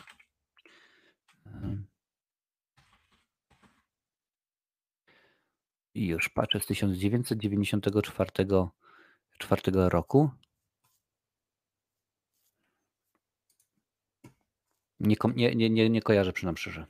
I 5.94 6.06
już 6.06 6.28
patrzę 6.28 6.60
z 6.60 6.66
1994 6.66 8.30
4 9.38 9.88
roku. 9.88 10.30
Nie, 15.00 15.16
nie, 15.54 15.70
nie, 15.70 15.90
nie 15.90 16.02
kojarzę 16.02 16.32
przynam 16.32 16.56
szczerze. 16.56 16.86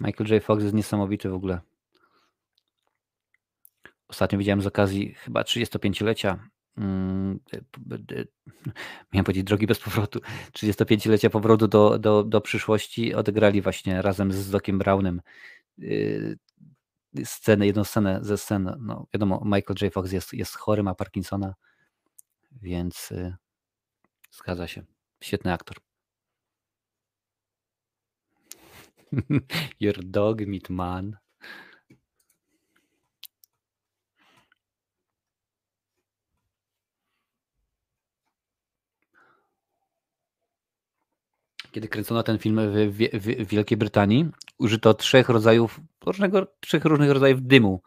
Michael 0.00 0.30
J. 0.30 0.44
Fox 0.44 0.62
jest 0.62 0.74
niesamowity 0.74 1.30
w 1.30 1.34
ogóle. 1.34 1.60
Ostatnio 4.08 4.38
widziałem 4.38 4.62
z 4.62 4.66
okazji 4.66 5.14
chyba 5.14 5.42
35-lecia 5.42 6.48
Mm, 6.78 7.40
miałem 9.12 9.24
powiedzieć 9.24 9.44
drogi 9.44 9.66
bez 9.66 9.78
powrotu, 9.78 10.20
35-lecia 10.52 11.30
powrotu 11.30 11.68
do, 11.68 11.98
do, 11.98 12.24
do 12.24 12.40
przyszłości 12.40 13.14
odegrali 13.14 13.62
właśnie 13.62 14.02
razem 14.02 14.32
z 14.32 14.50
Dokiem 14.50 14.78
Brownem 14.78 15.22
y, 15.82 16.38
scenę, 17.24 17.66
jedną 17.66 17.84
scenę 17.84 18.18
ze 18.22 18.38
scen, 18.38 18.76
no 18.80 19.06
wiadomo, 19.14 19.42
Michael 19.44 19.76
J. 19.82 19.92
Fox 19.92 20.12
jest, 20.12 20.32
jest 20.32 20.56
chory, 20.56 20.82
ma 20.82 20.94
Parkinsona, 20.94 21.54
więc 22.52 23.12
y, 23.12 23.36
Zgadza 24.36 24.68
się. 24.68 24.84
Świetny 25.22 25.52
aktor. 25.52 25.76
Your 29.80 30.04
dog 30.04 30.40
meat 30.46 30.70
man. 30.70 31.16
Kiedy 41.76 41.88
kręcono 41.88 42.22
ten 42.22 42.38
film 42.38 42.60
w, 42.70 42.92
w, 42.92 43.20
w 43.24 43.48
Wielkiej 43.48 43.78
Brytanii, 43.78 44.30
użyto 44.58 44.94
trzech 44.94 45.28
rodzajów, 45.28 45.80
różnego, 46.06 46.46
trzech 46.60 46.84
różnych 46.84 47.10
rodzajów 47.10 47.42
dymu 47.42 47.82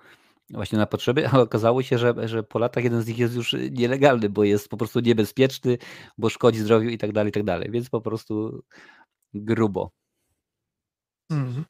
właśnie 0.49 0.77
na 0.77 0.85
potrzeby, 0.85 1.27
ale 1.27 1.43
okazało 1.43 1.83
się, 1.83 1.97
że, 1.97 2.13
że 2.27 2.43
po 2.43 2.59
latach 2.59 2.83
jeden 2.83 3.01
z 3.01 3.07
nich 3.07 3.17
jest 3.17 3.35
już 3.35 3.55
nielegalny, 3.71 4.29
bo 4.29 4.43
jest 4.43 4.69
po 4.69 4.77
prostu 4.77 4.99
niebezpieczny, 4.99 5.77
bo 6.17 6.29
szkodzi 6.29 6.59
zdrowiu 6.59 6.89
i 6.89 6.97
tak 6.97 7.11
dalej, 7.11 7.29
i 7.29 7.33
tak 7.33 7.43
dalej. 7.43 7.71
Więc 7.71 7.89
po 7.89 8.01
prostu 8.01 8.63
grubo. 9.33 9.91
Mhm. 11.31 11.65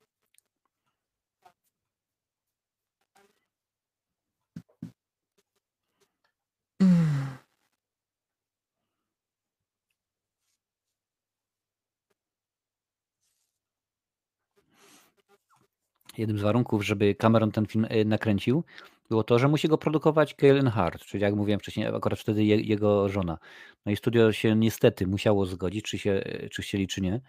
Jednym 16.19 16.37
z 16.37 16.41
warunków, 16.41 16.85
żeby 16.85 17.15
Cameron 17.15 17.51
ten 17.51 17.65
film 17.65 17.85
y, 17.85 18.05
nakręcił, 18.05 18.63
było 19.09 19.23
to, 19.23 19.39
że 19.39 19.47
musi 19.47 19.67
go 19.67 19.77
produkować 19.77 20.35
Galen 20.35 20.67
Hart, 20.67 21.01
czyli 21.05 21.23
jak 21.23 21.35
mówiłem 21.35 21.59
wcześniej, 21.59 21.87
akurat 21.87 22.19
wtedy 22.19 22.43
je, 22.43 22.61
jego 22.61 23.09
żona. 23.09 23.37
No 23.85 23.91
i 23.91 23.95
studio 23.95 24.31
się 24.31 24.55
niestety 24.55 25.07
musiało 25.07 25.45
zgodzić, 25.45 25.85
czy, 25.85 25.97
się, 25.97 26.23
czy 26.51 26.61
chcieli, 26.61 26.87
czy 26.87 27.01
nie. 27.01 27.21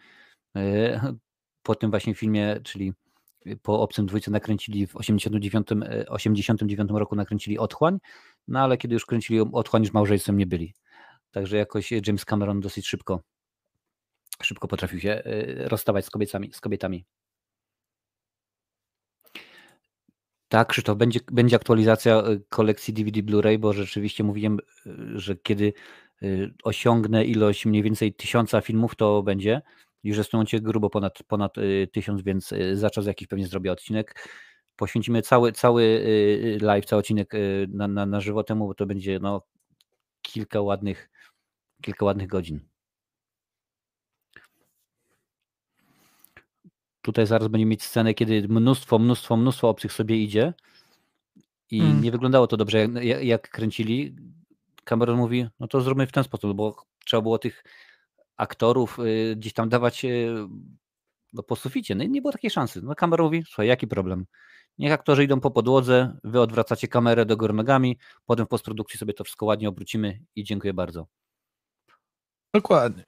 Y, 0.57 1.01
Po 1.63 1.75
tym 1.75 1.91
właśnie 1.91 2.15
filmie, 2.15 2.61
czyli 2.65 2.93
po 3.63 3.81
Obcym 3.81 4.07
Dwójce 4.07 4.31
nakręcili 4.31 4.87
w 4.87 4.97
89, 4.97 5.67
89 6.09 6.91
roku 6.91 7.17
nakręcili 7.17 7.59
Otchłań, 7.59 7.99
no 8.49 8.61
ale 8.61 8.77
kiedy 8.77 8.95
już 8.95 9.07
kręcili 9.07 9.41
Otchłań, 9.41 9.83
już 9.83 9.93
małżeństwem 9.93 10.39
nie 10.39 10.47
byli. 10.47 10.75
Także 11.31 11.57
jakoś 11.57 11.93
James 12.07 12.25
Cameron 12.25 12.61
dosyć 12.61 12.89
szybko 12.89 13.21
szybko 14.43 14.69
potrafił 14.69 15.01
się 15.01 15.23
rozstawać 15.57 16.05
z 16.05 16.11
kobietami. 16.11 16.51
Z 16.53 16.61
kobietami. 16.61 17.05
Tak, 20.51 20.69
Krzysztof, 20.69 20.99
będzie, 20.99 21.21
będzie 21.33 21.57
aktualizacja 21.57 22.23
y, 22.29 22.43
kolekcji 22.49 22.95
DVD 22.95 23.23
Blu-ray, 23.23 23.59
bo 23.59 23.73
rzeczywiście 23.73 24.25
mówiłem, 24.25 24.59
y, 24.87 25.19
że 25.19 25.37
kiedy 25.37 25.73
y, 26.23 26.55
osiągnę 26.65 27.25
ilość 27.25 27.67
mniej 27.67 27.83
więcej 27.83 28.15
tysiąca 28.15 28.61
filmów, 28.61 28.97
to 28.97 29.23
będzie. 29.23 29.63
Już 30.05 30.17
jest 30.19 30.31
w 30.31 30.51
tym 30.51 30.61
grubo 30.63 30.91
ponad, 30.91 31.23
ponad 31.23 31.55
tysiąc, 31.93 32.23
więc 32.23 32.55
za 32.73 32.91
czas 32.91 33.07
jakiś 33.07 33.29
pewnie 33.29 33.47
zrobię 33.47 33.73
odcinek. 33.73 34.29
Poświęcimy 34.77 35.23
cały, 35.23 35.53
cały 35.53 36.05
live, 36.61 36.85
cały 36.85 37.01
odcinek 37.01 37.33
na, 37.69 37.89
na, 37.89 38.07
na 38.07 38.21
żywo 38.21 38.45
temu, 38.45 38.67
bo 38.67 38.75
to 38.75 38.87
będzie 38.87 39.19
no, 39.23 39.43
kilka 40.23 40.61
ładnych, 40.61 41.11
kilka 41.83 42.05
ładnych 42.05 42.29
godzin. 42.29 42.70
Tutaj 47.11 47.27
zaraz 47.27 47.49
będziemy 47.49 47.71
mieć 47.71 47.83
scenę, 47.83 48.15
kiedy 48.15 48.49
mnóstwo, 48.49 48.99
mnóstwo, 48.99 49.37
mnóstwo 49.37 49.69
obcych 49.69 49.93
sobie 49.93 50.17
idzie 50.17 50.55
i 51.71 51.81
Mm. 51.81 52.03
nie 52.03 52.11
wyglądało 52.11 52.47
to 52.47 52.57
dobrze, 52.57 52.79
jak, 53.03 53.25
jak, 53.25 53.51
kręcili. 53.51 54.17
Cameron 54.85 55.17
mówi, 55.17 55.47
no 55.61 55.69
to 55.69 55.81
zróbmy 55.81 56.07
w 56.07 56.13
ten 56.13 56.25
sposób, 56.25 56.57
bo 56.57 56.77
trzeba 57.07 57.23
było 57.23 57.39
tych 57.39 57.65
aktorów 58.37 58.99
y, 58.99 59.37
gdzieś 59.37 59.53
tam 59.53 59.69
dawać 59.69 60.05
y, 60.05 60.35
no, 61.33 61.43
po 61.43 61.57
suficie. 61.57 61.95
No 61.95 62.05
i 62.05 62.11
nie 62.11 62.21
było 62.21 62.33
takiej 62.33 62.51
szansy. 62.51 62.83
No 62.83 62.95
Cameron 62.95 63.27
mówi, 63.27 63.43
słuchaj, 63.47 63.67
jaki 63.67 63.87
problem? 63.87 64.27
Niech 64.79 64.93
aktorzy 64.93 65.25
idą 65.25 65.41
po 65.41 65.51
podłodze, 65.51 66.17
wy 66.25 66.41
odwracacie 66.41 66.89
kamerę 66.89 67.27
do 67.27 67.37
góry 67.37 67.55
nogami, 67.55 67.99
potem 68.27 68.47
w 68.47 68.49
postprodukcji 68.49 68.99
sobie 68.99 69.15
to 69.15 69.25
wszystko 69.25 69.47
ładnie 69.47 69.69
obrócimy 69.69 70.21
i 70.37 70.45
dziękuję 70.45 70.75
bardzo. 70.75 71.07
Dokładnie. 72.55 73.05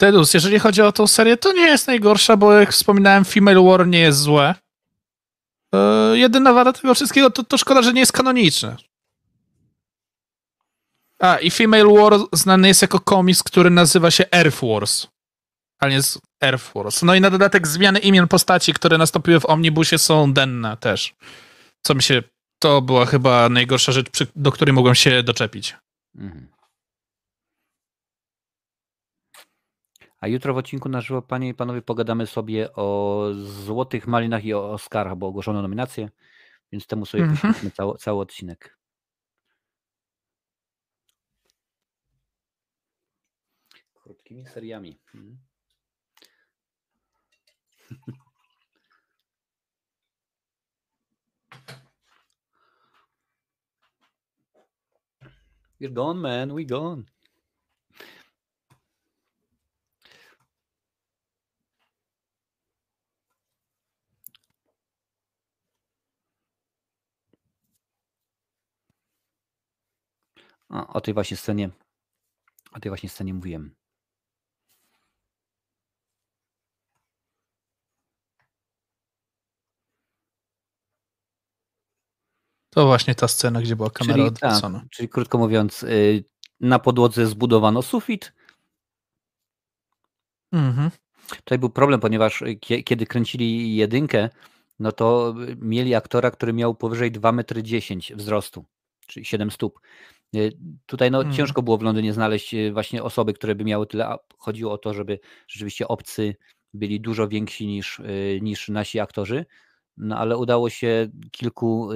Tedus, 0.00 0.34
jeżeli 0.34 0.58
chodzi 0.58 0.82
o 0.82 0.92
tą 0.92 1.06
serię, 1.06 1.36
to 1.36 1.52
nie 1.52 1.66
jest 1.66 1.86
najgorsza, 1.86 2.36
bo 2.36 2.52
jak 2.52 2.72
wspominałem, 2.72 3.24
Female 3.24 3.62
War 3.62 3.86
nie 3.86 3.98
jest 3.98 4.18
złe. 4.18 4.54
E, 5.74 5.78
jedyna 6.18 6.52
wada 6.52 6.72
tego 6.72 6.94
wszystkiego 6.94 7.30
to, 7.30 7.44
to 7.44 7.58
szkoda, 7.58 7.82
że 7.82 7.92
nie 7.92 8.00
jest 8.00 8.12
kanoniczne. 8.12 8.76
A, 11.18 11.36
i 11.36 11.50
Female 11.50 11.86
War 11.86 12.12
znany 12.32 12.68
jest 12.68 12.82
jako 12.82 13.00
komiks, 13.00 13.42
który 13.42 13.70
nazywa 13.70 14.10
się 14.10 14.24
Earth 14.32 14.60
Wars. 14.62 15.06
A 15.78 15.88
nie 15.88 16.00
Earth 16.42 16.74
Wars. 16.74 17.02
No 17.02 17.14
i 17.14 17.20
na 17.20 17.30
dodatek 17.30 17.66
zmiany 17.66 17.98
imion 17.98 18.28
postaci, 18.28 18.72
które 18.72 18.98
nastąpiły 18.98 19.40
w 19.40 19.46
Omnibusie 19.46 19.98
są 19.98 20.32
denne 20.32 20.76
też. 20.76 21.14
Co 21.82 21.94
mi 21.94 22.02
się... 22.02 22.22
To 22.58 22.82
była 22.82 23.06
chyba 23.06 23.48
najgorsza 23.48 23.92
rzecz, 23.92 24.06
do 24.36 24.52
której 24.52 24.72
mogłem 24.72 24.94
się 24.94 25.22
doczepić. 25.22 25.76
Mhm. 26.16 26.59
A 30.20 30.28
jutro 30.28 30.54
w 30.54 30.56
odcinku 30.56 30.88
na 30.88 31.00
żywo, 31.00 31.22
panie 31.22 31.48
i 31.48 31.54
panowie, 31.54 31.82
pogadamy 31.82 32.26
sobie 32.26 32.72
o 32.74 33.26
Złotych 33.34 34.06
Malinach 34.06 34.44
i 34.44 34.54
o 34.54 34.72
Oscarach, 34.72 35.16
bo 35.16 35.26
ogłoszono 35.26 35.62
nominacje, 35.62 36.10
więc 36.72 36.86
temu 36.86 37.06
sobie 37.06 37.22
Mhm. 37.22 37.36
poświęcimy 37.36 37.70
cały, 37.70 37.98
cały 37.98 38.20
odcinek. 38.20 38.78
Krótkimi 43.94 44.46
seriami. 44.46 44.98
Mhm. 45.14 45.38
We're 55.80 55.88
gone, 55.94 56.20
man. 56.20 56.54
We 56.54 56.64
gone. 56.64 57.06
O, 70.70 70.86
o 70.86 71.00
tej 71.00 71.14
właśnie 71.14 71.36
scenie, 71.36 71.70
o 72.72 72.80
tej 72.80 72.90
właśnie 72.90 73.08
scenie 73.08 73.34
mówiłem. 73.34 73.74
To 82.70 82.86
właśnie 82.86 83.14
ta 83.14 83.28
scena, 83.28 83.60
gdzie 83.62 83.76
była 83.76 83.90
kamera 83.90 84.14
Czyli, 84.24 84.30
tak, 84.36 84.44
odwrócona. 84.52 84.84
czyli 84.90 85.08
krótko 85.08 85.38
mówiąc, 85.38 85.82
y, 85.82 86.24
na 86.60 86.78
podłodze 86.78 87.26
zbudowano 87.26 87.82
sufit. 87.82 88.32
Mhm. 90.52 90.90
Tutaj 91.36 91.58
był 91.58 91.70
problem, 91.70 92.00
ponieważ 92.00 92.42
y, 92.42 92.44
kie- 92.56 92.82
kiedy 92.84 93.06
kręcili 93.06 93.76
jedynkę, 93.76 94.28
no 94.78 94.92
to 94.92 95.34
y, 95.48 95.56
mieli 95.60 95.94
aktora, 95.94 96.30
który 96.30 96.52
miał 96.52 96.74
powyżej 96.74 97.12
2,10 97.12 98.12
m 98.12 98.18
wzrostu, 98.18 98.64
czyli 99.06 99.26
7 99.26 99.50
stóp. 99.50 99.80
Y, 100.36 100.52
Tutaj 100.86 101.10
no, 101.10 101.18
Mhm. 101.18 101.36
ciężko 101.36 101.62
było 101.62 101.78
w 101.78 101.82
Londynie 101.82 102.12
znaleźć 102.12 102.54
y, 102.54 102.72
właśnie 102.72 103.02
osoby, 103.02 103.32
które 103.32 103.54
by 103.54 103.64
miały 103.64 103.86
tyle. 103.86 104.16
Chodziło 104.38 104.72
o 104.72 104.78
to, 104.78 104.94
żeby 104.94 105.18
rzeczywiście 105.48 105.88
obcy 105.88 106.36
byli 106.74 107.00
dużo 107.00 107.28
więksi 107.28 107.66
niż, 107.66 107.98
y, 107.98 108.38
niż 108.42 108.68
nasi 108.68 109.00
aktorzy. 109.00 109.46
No 109.96 110.18
ale 110.18 110.36
udało 110.36 110.70
się 110.70 111.08
kilku 111.32 111.88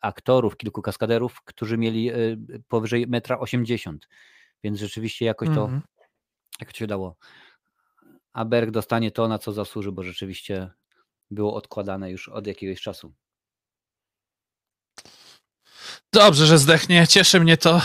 aktorów, 0.00 0.56
kilku 0.56 0.82
kaskaderów, 0.82 1.42
którzy 1.44 1.78
mieli 1.78 2.10
powyżej 2.68 3.06
1,80 3.08 3.88
m. 3.90 3.98
Więc 4.64 4.78
rzeczywiście 4.78 5.24
jakoś 5.24 5.48
to 5.48 5.64
Mhm. 5.64 5.82
jakoś 6.60 6.76
się 6.78 6.84
udało. 6.84 7.16
A 8.32 8.44
Berg 8.44 8.70
dostanie 8.70 9.10
to, 9.10 9.28
na 9.28 9.38
co 9.38 9.52
zasłuży, 9.52 9.92
bo 9.92 10.02
rzeczywiście 10.02 10.70
było 11.30 11.54
odkładane 11.54 12.10
już 12.10 12.28
od 12.28 12.46
jakiegoś 12.46 12.80
czasu. 12.80 13.12
Dobrze, 16.12 16.46
że 16.46 16.58
zdechnie. 16.58 17.06
Cieszy 17.06 17.40
mnie 17.40 17.56
to. 17.56 17.80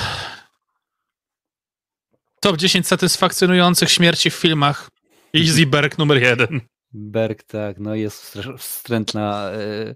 Top 2.42 2.58
10 2.58 2.88
satysfakcjonujących 2.88 3.92
śmierci 3.92 4.30
w 4.30 4.34
filmach. 4.36 4.90
Easy 5.36 5.66
Berg 5.66 5.98
numer 5.98 6.22
jeden. 6.22 6.62
Berg, 6.94 7.44
tak, 7.44 7.80
no 7.80 7.96
jest 7.96 8.24
wstrę- 8.24 8.58
wstrętna 8.58 9.52
e, 9.52 9.96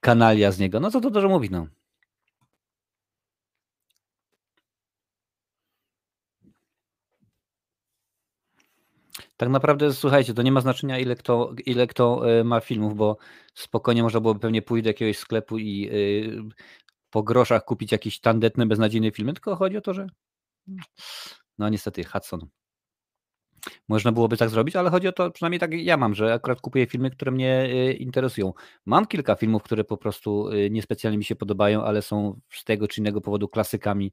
kanalia 0.00 0.52
z 0.52 0.58
niego. 0.58 0.80
No 0.80 0.90
co 0.90 1.00
to 1.00 1.10
dużo 1.10 1.28
mówi, 1.28 1.50
no. 1.50 1.66
Tak 9.36 9.48
naprawdę, 9.48 9.92
słuchajcie, 9.92 10.34
to 10.34 10.42
nie 10.42 10.52
ma 10.52 10.60
znaczenia, 10.60 10.98
ile 10.98 11.16
kto, 11.16 11.54
ile 11.66 11.86
kto 11.86 12.30
e, 12.40 12.44
ma 12.44 12.60
filmów, 12.60 12.96
bo 12.96 13.16
spokojnie 13.54 14.02
można 14.02 14.20
byłoby 14.20 14.40
pewnie 14.40 14.62
pójść 14.62 14.84
do 14.84 14.90
jakiegoś 14.90 15.18
sklepu 15.18 15.58
i 15.58 15.90
po 17.10 17.22
groszach 17.22 17.64
kupić 17.64 17.92
jakieś 17.92 18.20
tandetne, 18.20 18.66
beznadziejne 18.66 19.10
filmy, 19.10 19.32
tylko 19.32 19.56
chodzi 19.56 19.76
o 19.76 19.80
to, 19.80 19.94
że 19.94 20.06
no 21.58 21.68
niestety 21.68 22.04
Hudson. 22.04 22.48
Można 23.88 24.12
byłoby 24.12 24.36
tak 24.36 24.50
zrobić, 24.50 24.76
ale 24.76 24.90
chodzi 24.90 25.08
o 25.08 25.12
to, 25.12 25.30
przynajmniej 25.30 25.60
tak 25.60 25.72
ja 25.74 25.96
mam, 25.96 26.14
że 26.14 26.34
akurat 26.34 26.60
kupuję 26.60 26.86
filmy, 26.86 27.10
które 27.10 27.30
mnie 27.30 27.68
y, 27.72 27.92
interesują. 27.92 28.52
Mam 28.86 29.06
kilka 29.06 29.34
filmów, 29.34 29.62
które 29.62 29.84
po 29.84 29.96
prostu 29.96 30.48
y, 30.48 30.70
niespecjalnie 30.70 31.18
mi 31.18 31.24
się 31.24 31.36
podobają, 31.36 31.84
ale 31.84 32.02
są 32.02 32.40
z 32.50 32.64
tego 32.64 32.88
czy 32.88 33.00
innego 33.00 33.20
powodu 33.20 33.48
klasykami 33.48 34.12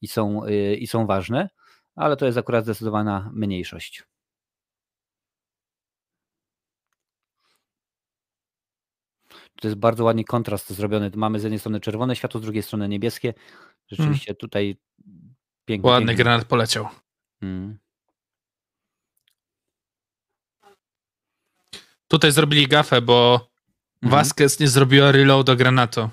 i 0.00 0.08
są, 0.08 0.44
y, 0.46 0.76
i 0.76 0.86
są 0.86 1.06
ważne, 1.06 1.48
ale 1.96 2.16
to 2.16 2.26
jest 2.26 2.38
akurat 2.38 2.64
zdecydowana 2.64 3.30
mniejszość. 3.34 4.04
To 9.60 9.68
jest 9.68 9.78
bardzo 9.78 10.04
ładnie 10.04 10.24
kontrast 10.24 10.70
zrobiony. 10.70 11.10
Mamy 11.14 11.40
z 11.40 11.42
jednej 11.42 11.58
strony 11.58 11.80
czerwone 11.80 12.16
światło, 12.16 12.40
z 12.40 12.42
drugiej 12.42 12.62
strony 12.62 12.88
niebieskie. 12.88 13.34
Rzeczywiście 13.88 14.34
tutaj 14.34 14.76
pięknie. 15.64 15.90
Ładny 15.90 16.06
pięknie. 16.06 16.24
granat 16.24 16.44
poleciał. 16.44 16.88
Mm. 17.42 17.78
Tutaj 22.08 22.32
zrobili 22.32 22.66
gafę, 22.66 23.02
bo 23.02 23.48
Mhm. 24.02 24.10
Vasquez 24.10 24.60
nie 24.60 24.68
zrobiła 24.68 25.12
reload 25.12 25.46
do 25.46 25.56
granatu. 25.56 26.08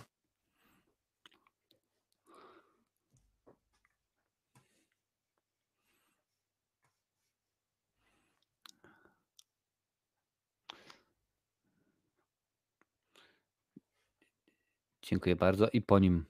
Dziękuję 15.05 15.35
bardzo. 15.35 15.69
I 15.69 15.81
po 15.81 15.99
nim 15.99 16.25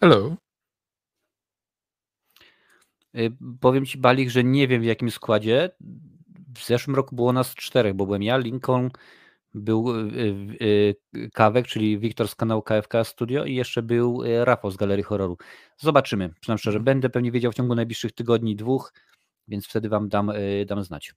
Hello. 0.00 0.36
Y, 3.16 3.32
Powiem 3.60 3.86
ci, 3.86 3.98
Balik, 3.98 4.30
że 4.30 4.44
nie 4.44 4.68
wiem 4.68 4.82
w 4.82 4.84
jakim 4.84 5.10
składzie. 5.10 5.70
W 6.56 6.66
zeszłym 6.66 6.96
roku 6.96 7.16
było 7.16 7.32
nas 7.32 7.54
czterech, 7.54 7.94
bo 7.94 8.06
byłem 8.06 8.22
ja, 8.22 8.36
Lincoln, 8.36 8.90
był 9.54 9.98
y, 9.98 10.96
y, 11.16 11.30
Kawek, 11.32 11.66
czyli 11.66 11.98
Wiktor 11.98 12.28
z 12.28 12.34
kanału 12.34 12.62
KFK 12.62 13.04
Studio 13.04 13.44
i 13.44 13.54
jeszcze 13.54 13.82
był 13.82 14.22
Rafał 14.44 14.70
z 14.70 14.76
Galerii 14.76 15.04
Horroru. 15.04 15.36
Zobaczymy. 15.78 16.34
Przynajmniej 16.40 16.58
szczerze, 16.58 16.80
będę 16.80 17.10
pewnie 17.10 17.32
wiedział 17.32 17.52
w 17.52 17.54
ciągu 17.54 17.74
najbliższych 17.74 18.12
tygodni, 18.12 18.56
dwóch, 18.56 18.92
więc 19.48 19.66
wtedy 19.66 19.88
wam 19.88 20.08
dam, 20.08 20.32
dam 20.66 20.84
znać. 20.84 21.14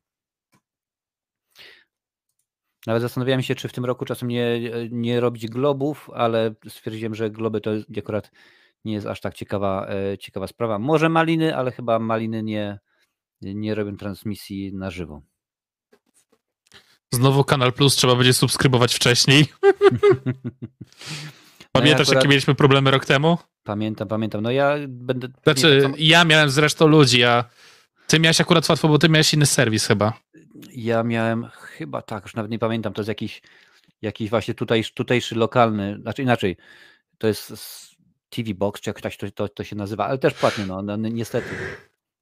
Nawet 2.87 3.01
zastanawiałem 3.01 3.41
się, 3.41 3.55
czy 3.55 3.67
w 3.67 3.73
tym 3.73 3.85
roku 3.85 4.05
czasem 4.05 4.29
nie, 4.29 4.59
nie 4.91 5.19
robić 5.19 5.47
globów, 5.47 6.09
ale 6.13 6.53
stwierdziłem, 6.67 7.15
że 7.15 7.29
globy 7.29 7.61
to 7.61 7.71
akurat 7.97 8.31
nie 8.85 8.93
jest 8.93 9.07
aż 9.07 9.21
tak 9.21 9.33
ciekawa, 9.33 9.87
e, 9.89 10.17
ciekawa 10.17 10.47
sprawa. 10.47 10.79
Może 10.79 11.09
maliny, 11.09 11.55
ale 11.55 11.71
chyba 11.71 11.99
maliny 11.99 12.43
nie, 12.43 12.79
nie 13.41 13.75
robią 13.75 13.97
transmisji 13.97 14.73
na 14.73 14.91
żywo. 14.91 15.21
Znowu 17.13 17.43
Kanal 17.43 17.73
Plus 17.73 17.95
trzeba 17.95 18.15
będzie 18.15 18.33
subskrybować 18.33 18.93
wcześniej. 18.93 19.45
No 21.75 21.81
Pamiętasz, 21.81 22.07
akurat- 22.07 22.15
jakie 22.15 22.27
mieliśmy 22.27 22.55
problemy 22.55 22.91
rok 22.91 23.05
temu? 23.05 23.37
Pamiętam, 23.63 24.07
pamiętam. 24.07 24.41
No 24.41 24.51
ja 24.51 24.75
będę. 24.87 25.27
Znaczy, 25.43 25.91
ja 25.97 26.25
miałem 26.25 26.49
zresztą 26.49 26.87
ludzi, 26.87 27.23
a 27.23 27.43
ty 28.07 28.19
miałeś 28.19 28.41
akurat 28.41 28.69
łatwo, 28.69 28.87
bo 28.87 28.99
ty 28.99 29.09
miałeś 29.09 29.33
inny 29.33 29.45
serwis 29.45 29.87
chyba. 29.87 30.13
Ja 30.73 31.03
miałem 31.03 31.45
chyba 31.45 32.01
tak, 32.01 32.23
już 32.23 32.35
nawet 32.35 32.51
nie 32.51 32.59
pamiętam, 32.59 32.93
to 32.93 33.01
jest 33.01 33.07
jakiś, 33.07 33.41
jakiś 34.01 34.29
właśnie 34.29 34.53
tutejszy, 34.53 34.93
tutejszy 34.93 35.35
lokalny, 35.35 35.97
znaczy 36.01 36.21
inaczej, 36.21 36.57
to 37.17 37.27
jest 37.27 37.53
TV 38.29 38.53
Box, 38.53 38.81
czy 38.81 38.89
jak 38.89 39.01
to, 39.01 39.31
to, 39.31 39.49
to 39.49 39.63
się 39.63 39.75
nazywa, 39.75 40.07
ale 40.07 40.17
też 40.17 40.33
płatny, 40.33 40.65
no, 40.65 40.81
no 40.81 40.95
ni- 40.95 41.13
niestety, 41.13 41.49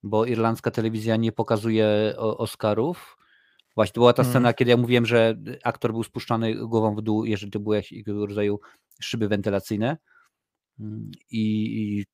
bo 0.03 0.25
irlandzka 0.25 0.71
telewizja 0.71 1.15
nie 1.15 1.31
pokazuje 1.31 2.13
Oscarów. 2.17 3.17
Właśnie 3.75 3.93
była 3.93 4.13
ta 4.13 4.23
scena, 4.23 4.53
kiedy 4.53 4.71
ja 4.71 4.77
mówiłem, 4.77 5.05
że 5.05 5.35
aktor 5.63 5.91
był 5.91 6.03
spuszczany 6.03 6.55
głową 6.55 6.95
w 6.95 7.01
dół, 7.01 7.25
jeżeli 7.25 7.51
to 7.51 7.59
były 7.59 7.75
jakiegoś 7.75 8.29
rodzaju 8.29 8.59
szyby 9.01 9.27
wentylacyjne 9.27 9.97
i, 11.31 12.05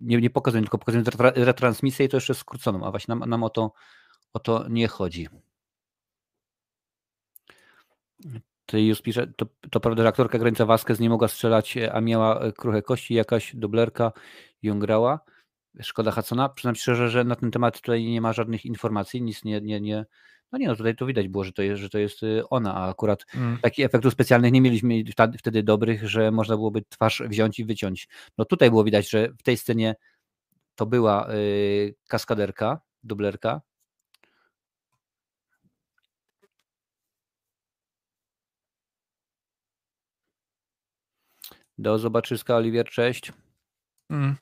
nie, 0.00 0.20
nie 0.20 0.30
pokazują, 0.30 0.62
tylko 0.62 0.78
pokazują 0.78 1.04
retra- 1.04 1.32
retransmisję 1.44 2.06
i 2.06 2.08
to 2.08 2.16
jeszcze 2.16 2.34
skróconą, 2.34 2.84
a 2.84 2.90
właśnie 2.90 3.14
nam, 3.14 3.30
nam 3.30 3.42
o, 3.42 3.50
to, 3.50 3.72
o 4.32 4.38
to 4.38 4.68
nie 4.68 4.88
chodzi. 4.88 5.28
Ty 8.66 8.82
już 8.82 9.02
pisze, 9.02 9.26
to, 9.36 9.46
to 9.70 9.80
prawda, 9.80 10.02
że 10.02 10.08
aktorka 10.08 10.38
Granica 10.38 10.66
Vasquez 10.66 11.00
nie 11.00 11.10
mogła 11.10 11.28
strzelać, 11.28 11.76
e, 11.76 11.92
a 11.92 12.00
miała 12.00 12.40
e, 12.40 12.52
kruche 12.52 12.82
kości, 12.82 13.14
jakaś 13.14 13.56
dublerka 13.56 14.12
ją 14.62 14.78
grała. 14.78 15.20
Szkoda 15.80 16.10
Hudsona. 16.10 16.48
Przyznam 16.48 16.74
szczerze, 16.74 17.10
że 17.10 17.24
na 17.24 17.36
ten 17.36 17.50
temat 17.50 17.80
tutaj 17.80 18.04
nie 18.04 18.20
ma 18.20 18.32
żadnych 18.32 18.64
informacji, 18.66 19.22
nic 19.22 19.44
nie, 19.44 19.60
nie, 19.60 19.80
nie. 19.80 20.06
No 20.52 20.58
nie 20.58 20.68
no, 20.68 20.76
tutaj 20.76 20.96
to 20.96 21.06
widać 21.06 21.28
było, 21.28 21.44
że 21.44 21.52
to 21.52 21.62
jest, 21.62 21.82
że 21.82 21.88
to 21.90 21.98
jest 21.98 22.22
y, 22.22 22.48
ona, 22.50 22.74
a 22.74 22.88
akurat 22.90 23.26
Mm. 23.34 23.58
takich 23.62 23.84
efektów 23.84 24.12
specjalnych 24.12 24.52
nie 24.52 24.60
mieliśmy 24.60 25.04
wtedy- 25.38 25.62
dobrych, 25.62 26.08
że 26.08 26.30
można 26.30 26.56
byłoby 26.56 26.82
twarz 26.88 27.22
wziąć 27.28 27.58
i 27.58 27.64
wyciąć. 27.64 28.08
No 28.38 28.44
tutaj 28.44 28.70
było 28.70 28.84
widać, 28.84 29.10
że 29.10 29.28
w 29.28 29.42
tej 29.42 29.56
scenie 29.56 29.94
to 30.74 30.86
była 30.86 31.30
y, 31.34 31.94
kaskaderka, 32.08 32.80
dublerka. 33.02 33.60
Do 41.80 41.98
zobaczyska, 41.98 42.56
Oliwier, 42.56 42.88
cześć. 42.88 43.32
Mm. 44.10 44.36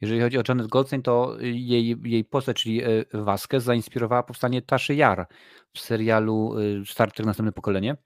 Jeżeli 0.00 0.20
chodzi 0.20 0.38
o 0.38 0.42
Janet 0.48 0.66
Goldstein, 0.66 1.02
to 1.02 1.36
jej, 1.40 1.96
jej 2.04 2.24
postać, 2.24 2.62
czyli 2.62 2.84
y, 2.84 3.06
Vasquez, 3.14 3.64
zainspirowała 3.64 4.22
powstanie 4.22 4.62
Taszy 4.62 4.94
Jar 4.94 5.26
w 5.74 5.80
serialu 5.80 6.58
y, 6.58 6.82
Star 6.86 7.12
Trek 7.12 7.26
Następne 7.26 7.52
Pokolenie. 7.52 7.96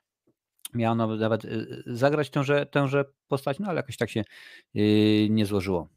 Miała 0.74 0.94
nawet, 0.94 1.20
nawet 1.20 1.44
y, 1.44 1.82
zagrać 1.86 2.30
tęże, 2.30 2.66
tęże 2.66 3.04
postać, 3.28 3.58
no 3.58 3.66
ale 3.68 3.76
jakoś 3.76 3.96
tak 3.96 4.10
się 4.10 4.24
y, 4.76 5.28
nie 5.30 5.46
złożyło. 5.46 5.88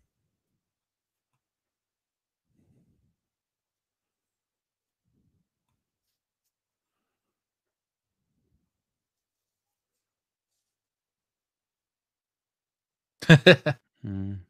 Mm. 14.06 14.44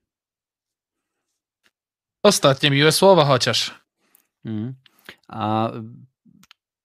Ostatnie 2.23 2.71
miłe 2.71 2.91
słowa 2.91 3.25
chociaż. 3.25 3.83
Mhm. 4.45 4.75
A 5.27 5.71
y, 5.71 5.83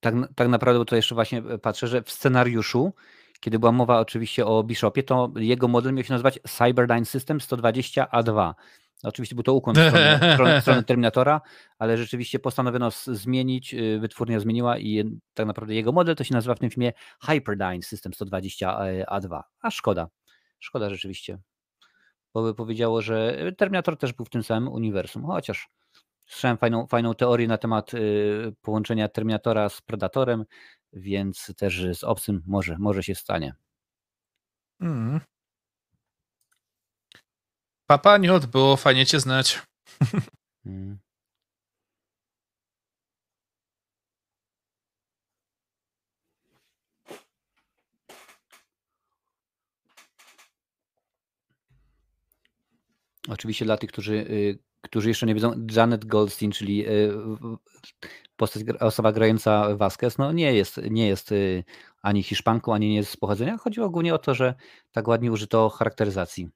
tak, 0.01 0.15
tak 0.35 0.48
naprawdę, 0.48 0.78
bo 0.78 0.85
to 0.85 0.97
jeszcze 0.97 1.15
właśnie 1.15 1.39
e, 1.39 1.59
patrzę, 1.59 1.86
że 1.86 2.02
w 2.02 2.10
scenariuszu, 2.10 2.93
kiedy 3.40 3.59
była 3.59 3.73
mowa 3.73 4.01
oczywiście 4.01 4.47
o 4.47 4.65
Bishopie, 4.65 5.02
to 5.02 5.32
jego 5.36 5.69
model 5.69 5.94
miał 5.94 6.05
się 6.05 6.12
nazywać 6.12 6.39
Cyberdyne 6.48 7.05
System 7.05 7.39
120A2. 7.39 8.55
Oczywiście 9.02 9.35
był 9.35 9.44
to 9.44 9.55
ukłon 9.55 9.77
w 9.77 10.62
stronę 10.62 10.82
Terminatora, 10.86 11.40
ale 11.78 11.97
rzeczywiście 11.98 12.39
postanowiono 12.39 12.90
zmienić, 13.06 13.74
y, 13.74 13.98
wytwórnia 14.01 14.40
zmieniła 14.40 14.78
i 14.78 15.19
tak 15.35 15.47
naprawdę 15.47 15.74
jego 15.74 15.93
model 15.93 16.16
to 16.16 16.24
się 16.24 16.35
nazywa 16.35 16.55
w 16.55 16.59
tym 16.59 16.70
filmie 16.70 16.93
Hyperdyne 17.23 17.82
System 17.82 18.12
120A2. 18.12 19.40
A 19.60 19.70
szkoda, 19.70 20.09
szkoda 20.59 20.90
rzeczywiście. 20.90 21.39
Bo 22.35 22.43
by 22.43 22.55
powiedziało, 22.55 23.02
że 23.02 23.36
Terminator 23.56 23.97
też 23.97 24.12
był 24.12 24.27
w 24.27 24.31
tym 24.31 24.43
samym 24.43 24.69
uniwersum, 24.69 25.24
chociaż 25.27 25.70
Słyszałem 26.28 26.59
fajną, 26.59 26.86
fajną 26.86 27.15
teorię 27.15 27.48
na 27.48 27.59
temat 27.59 27.94
y, 27.94 28.55
połączenia 28.62 29.09
Terminatora 29.09 29.69
z 29.69 29.81
Predatorem, 29.81 30.44
więc 30.93 31.52
też 31.56 31.86
z 31.98 32.05
obcym 32.05 32.43
może, 32.47 32.78
może 32.78 33.02
się 33.02 33.15
stanie. 33.15 33.55
Mm. 34.81 35.20
Papa 37.86 38.19
było 38.47 38.77
fajnie 38.77 39.06
cię 39.06 39.20
znać. 39.20 39.62
Mm. 40.66 40.98
Oczywiście 53.28 53.65
dla 53.65 53.77
tych, 53.77 53.93
którzy 53.93 54.15
y, 54.15 54.59
którzy 54.80 55.09
jeszcze 55.09 55.26
nie 55.26 55.34
wiedzą, 55.34 55.66
Janet 55.76 56.05
Goldstein, 56.05 56.52
czyli 56.52 56.84
w- 57.14 57.56
postać, 58.36 58.62
osoba 58.80 59.12
grająca 59.12 59.76
Vasquez, 59.76 60.18
no 60.18 60.32
nie 60.32 60.55
jest, 60.55 60.80
nie 60.90 61.09
jest 61.09 61.32
y, 61.32 61.64
ani 62.02 62.22
Hiszpanką, 62.22 62.74
ani 62.74 62.88
nie 62.88 62.96
jest 62.96 63.10
z 63.10 63.16
pochodzenia. 63.16 63.59
Chodziło 63.59 63.90
głównie 63.90 64.14
o 64.14 64.18
to, 64.18 64.34
że 64.34 64.55
tak 64.92 65.09
ładnie 65.09 65.32
użyto 65.32 65.68
charakteryzacji. 65.70 66.48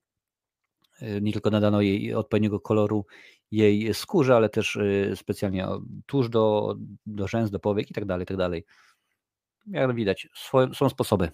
Y, 1.03 1.21
Nie 1.23 1.33
tylko 1.33 1.51
nadano 1.51 1.81
jej 1.81 2.15
odpowiedniego 2.15 2.61
koloru 2.61 3.07
jej 3.51 3.95
skórze, 3.95 4.37
ale 4.37 4.49
też 4.49 4.79
specjalnie 5.15 5.69
tuż 6.07 6.29
do, 6.29 6.75
do 7.07 7.29
rzęs, 7.29 7.51
do 7.51 7.59
powiek 7.59 7.91
i 7.91 7.95
tak 7.95 8.05
dalej, 8.05 8.27
tak 8.27 8.37
dalej. 8.37 8.65
Jak 9.67 9.95
widać, 9.95 10.29
swoje, 10.35 10.75
są 10.75 10.89
sposoby. 10.89 11.31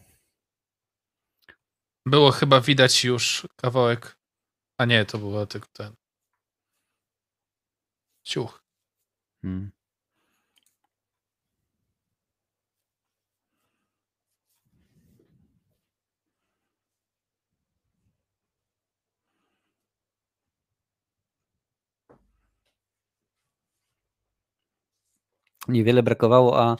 Było 2.07 2.31
chyba 2.31 2.61
widać 2.61 3.05
już 3.05 3.49
kawałek. 3.57 4.19
A 4.79 4.85
nie, 4.85 5.05
to 5.05 5.19
było 5.19 5.47
tylko 5.47 5.69
ten. 5.73 5.93
Ciuch. 8.29 8.61
Mm. 9.43 9.71
Niewiele 25.69 26.03
brakowało, 26.03 26.61
a 26.63 26.77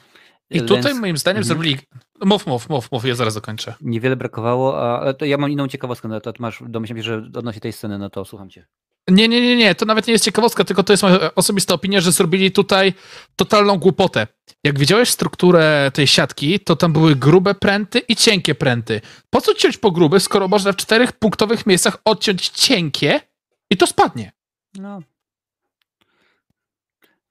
I 0.49 0.61
tutaj 0.61 0.93
moim 0.93 1.17
zdaniem 1.17 1.41
Mhm. 1.41 1.47
zrobili. 1.47 1.79
Mów, 2.25 2.47
mów, 2.47 2.69
mów, 2.69 2.91
mów, 2.91 3.05
ja 3.05 3.15
zaraz 3.15 3.35
dokończę. 3.35 3.75
Niewiele 3.81 4.15
brakowało, 4.15 4.81
a 4.81 4.99
ale 4.99 5.13
to 5.13 5.25
ja 5.25 5.37
mam 5.37 5.51
inną 5.51 5.67
ciekawostkę, 5.67 6.07
no 6.07 6.21
to 6.21 6.33
masz, 6.39 6.63
domyślam 6.67 6.97
się, 6.97 7.03
że 7.03 7.15
odnośnie 7.17 7.61
tej 7.61 7.73
sceny, 7.73 7.97
no 7.97 8.09
to 8.09 8.25
słucham 8.25 8.49
cię. 8.49 8.65
Nie, 9.09 9.27
nie, 9.27 9.41
nie, 9.41 9.55
nie, 9.55 9.75
to 9.75 9.85
nawet 9.85 10.07
nie 10.07 10.13
jest 10.13 10.25
ciekawostka, 10.25 10.63
tylko 10.63 10.83
to 10.83 10.93
jest 10.93 11.03
moja 11.03 11.35
osobista 11.35 11.73
opinia, 11.73 12.01
że 12.01 12.11
zrobili 12.11 12.51
tutaj 12.51 12.93
totalną 13.35 13.77
głupotę. 13.77 14.27
Jak 14.63 14.79
widziałeś 14.79 15.09
strukturę 15.09 15.91
tej 15.93 16.07
siatki, 16.07 16.59
to 16.59 16.75
tam 16.75 16.93
były 16.93 17.15
grube 17.15 17.55
pręty 17.55 17.99
i 17.99 18.15
cienkie 18.15 18.55
pręty. 18.55 19.01
Po 19.29 19.41
co 19.41 19.53
ciąć 19.53 19.77
po 19.77 19.91
grube, 19.91 20.19
skoro 20.19 20.47
można 20.47 20.71
w 20.71 20.75
czterech 20.75 21.11
punktowych 21.11 21.65
miejscach 21.65 21.97
odciąć 22.05 22.49
cienkie 22.49 23.21
i 23.69 23.77
to 23.77 23.87
spadnie? 23.87 24.31
No. 24.79 24.99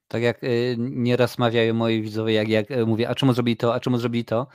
Tak 0.07 0.21
jak 0.21 0.43
y, 0.43 0.75
nieraz 0.79 1.37
mawiają 1.37 1.73
moi 1.73 2.01
widzowie, 2.01 2.33
jak, 2.33 2.47
jak 2.47 2.71
y, 2.71 2.85
mówię, 2.85 3.09
a 3.09 3.15
czemu 3.15 3.33
zrobili 3.33 3.57
to, 3.57 3.73
a 3.73 3.79
czemu 3.79 3.97
zrobili 3.97 4.25
to? 4.25 4.47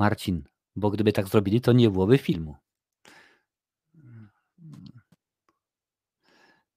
Marcin, 0.00 0.44
bo 0.76 0.90
gdyby 0.90 1.12
tak 1.12 1.28
zrobili, 1.28 1.60
to 1.60 1.72
nie 1.72 1.90
byłoby 1.90 2.18
filmu. 2.18 2.56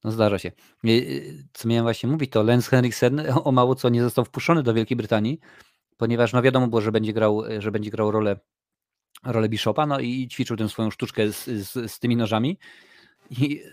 No 0.03 0.11
zdarza 0.11 0.39
się. 0.39 0.51
Y, 0.85 0.89
y, 0.89 1.47
Co 1.53 1.67
miałem 1.67 1.83
właśnie 1.83 2.09
mówić, 2.09 2.31
to 2.31 2.43
Lance 2.43 2.69
Henriksen 2.69 3.21
o 3.43 3.51
mało 3.51 3.75
co 3.75 3.89
nie 3.89 4.01
został 4.01 4.25
wpuszczony 4.25 4.63
do 4.63 4.73
Wielkiej 4.73 4.97
Brytanii, 4.97 5.39
ponieważ 5.97 6.33
no 6.33 6.41
wiadomo 6.41 6.67
było, 6.67 6.81
że 6.81 6.91
będzie 6.91 7.13
grał, 7.13 7.43
że 7.59 7.71
będzie 7.71 7.91
grał 7.91 8.11
rolę, 8.11 8.39
rolę 9.23 9.49
Bishopa, 9.49 9.85
no 9.85 9.99
i 9.99 10.27
ćwiczył 10.27 10.57
tę 10.57 10.69
swoją 10.69 10.91
sztuczkę 10.91 11.31
z, 11.31 11.45
z, 11.45 11.91
z 11.91 11.99
tymi 11.99 12.15
nożami 12.15 12.57
i, 13.29 13.63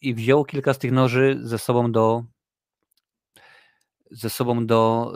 i 0.00 0.14
wziął 0.14 0.44
kilka 0.44 0.74
z 0.74 0.78
tych 0.78 0.92
noży 0.92 1.38
ze 1.42 1.58
sobą 1.58 1.92
do 1.92 2.24
ze 4.10 4.30
sobą 4.30 4.66
do 4.66 5.12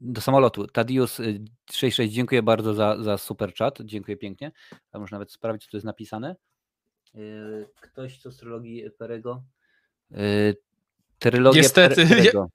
do 0.00 0.20
samolotu. 0.20 0.66
Tadius 0.66 1.20
y, 1.20 1.44
66, 1.72 2.14
dziękuję 2.14 2.42
bardzo 2.42 2.74
za, 2.74 3.02
za 3.02 3.18
super 3.18 3.54
chat, 3.54 3.78
dziękuję 3.84 4.16
pięknie. 4.16 4.52
A 4.92 4.98
może 4.98 5.16
nawet 5.16 5.32
sprawdzić, 5.32 5.64
co 5.64 5.70
tu 5.70 5.76
jest 5.76 5.84
napisane. 5.86 6.36
Y, 7.14 7.66
Ktoś 7.80 8.20
z 8.20 8.36
trylogii 8.36 8.90
Perego? 8.98 9.42
Y, 10.12 10.56
Trylogia 11.18 11.62
Niestety, 11.62 11.96
Per- 11.96 12.08
Perego. 12.08 12.48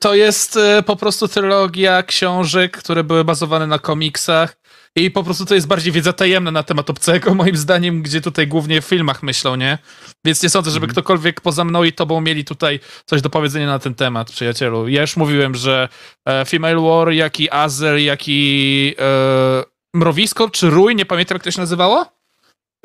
To 0.00 0.14
jest 0.14 0.56
e, 0.56 0.82
po 0.82 0.96
prostu 0.96 1.28
trylogia 1.28 2.02
książek, 2.02 2.76
które 2.76 3.04
były 3.04 3.24
bazowane 3.24 3.66
na 3.66 3.78
komiksach 3.78 4.56
i 4.96 5.10
po 5.10 5.24
prostu 5.24 5.46
to 5.46 5.54
jest 5.54 5.66
bardziej 5.66 5.92
wiedza 5.92 6.12
tajemna 6.12 6.50
na 6.50 6.62
temat 6.62 6.90
obcego, 6.90 7.34
moim 7.34 7.56
zdaniem, 7.56 8.02
gdzie 8.02 8.20
tutaj 8.20 8.46
głównie 8.48 8.80
w 8.80 8.84
filmach 8.84 9.22
myślą, 9.22 9.56
nie? 9.56 9.78
Więc 10.24 10.42
nie 10.42 10.50
sądzę, 10.50 10.70
żeby 10.70 10.84
Mhm. 10.84 10.92
ktokolwiek 10.94 11.40
poza 11.40 11.64
mną 11.64 11.84
i 11.84 11.92
tobą 11.92 12.20
mieli 12.20 12.44
tutaj 12.44 12.80
coś 13.06 13.22
do 13.22 13.30
powiedzenia 13.30 13.66
na 13.66 13.78
ten 13.78 13.94
temat, 13.94 14.30
przyjacielu. 14.30 14.88
Ja 14.88 15.00
już 15.00 15.16
mówiłem, 15.16 15.54
że 15.54 15.88
e, 16.28 16.44
Female 16.44 16.80
War, 16.80 17.10
jak 17.12 17.40
i 17.40 17.50
Azel, 17.50 18.04
jak 18.04 18.20
i 18.26 18.94
e, 18.98 19.64
Mrowisko, 19.94 20.50
czy 20.50 20.70
Rój, 20.70 20.96
nie 20.96 21.06
pamiętam 21.06 21.36
jak 21.36 21.42
to 21.42 21.50
się 21.50 21.60
nazywało? 21.60 22.06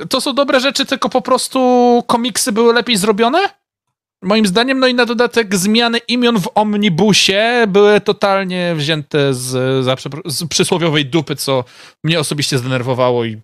To 0.09 0.21
są 0.21 0.33
dobre 0.33 0.59
rzeczy, 0.59 0.85
tylko 0.85 1.09
po 1.09 1.21
prostu 1.21 1.59
komiksy 2.07 2.51
były 2.51 2.73
lepiej 2.73 2.97
zrobione? 2.97 3.39
Moim 4.23 4.45
zdaniem, 4.45 4.79
no 4.79 4.87
i 4.87 4.93
na 4.93 5.05
dodatek 5.05 5.55
zmiany 5.55 5.97
imion 5.97 6.39
w 6.39 6.49
omnibusie 6.55 7.65
były 7.67 8.01
totalnie 8.01 8.73
wzięte 8.75 9.33
z, 9.33 9.85
za 9.85 9.95
z 10.25 10.47
przysłowiowej 10.47 11.05
dupy, 11.05 11.35
co 11.35 11.63
mnie 12.03 12.19
osobiście 12.19 12.57
zdenerwowało 12.57 13.25
i 13.25 13.41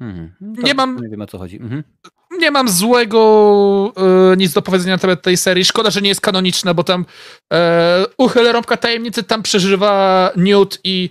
Mhm. 0.00 0.32
No 0.40 0.62
Nie 0.62 0.74
mam- 0.74 0.98
Nie 1.02 1.08
wiem 1.08 1.20
o 1.20 1.26
co 1.26 1.38
chodzi. 1.38 1.56
Mhm. 1.56 1.82
nie 2.38 2.50
mam 2.50 2.68
złego 2.68 3.92
e, 4.32 4.36
nic 4.36 4.52
do 4.52 4.62
powiedzenia 4.62 4.94
na 4.94 4.98
temat 4.98 5.22
tej 5.22 5.36
serii. 5.36 5.64
Szkoda, 5.64 5.90
że 5.90 6.00
nie 6.00 6.08
jest 6.08 6.20
kanoniczna, 6.20 6.74
bo 6.74 6.84
tam 6.84 7.04
e, 7.52 8.04
uchylę 8.18 8.52
rąbka 8.52 8.76
tajemnicy, 8.76 9.22
tam 9.22 9.42
przeżywa 9.42 10.30
Newt 10.36 10.80
i 10.84 11.10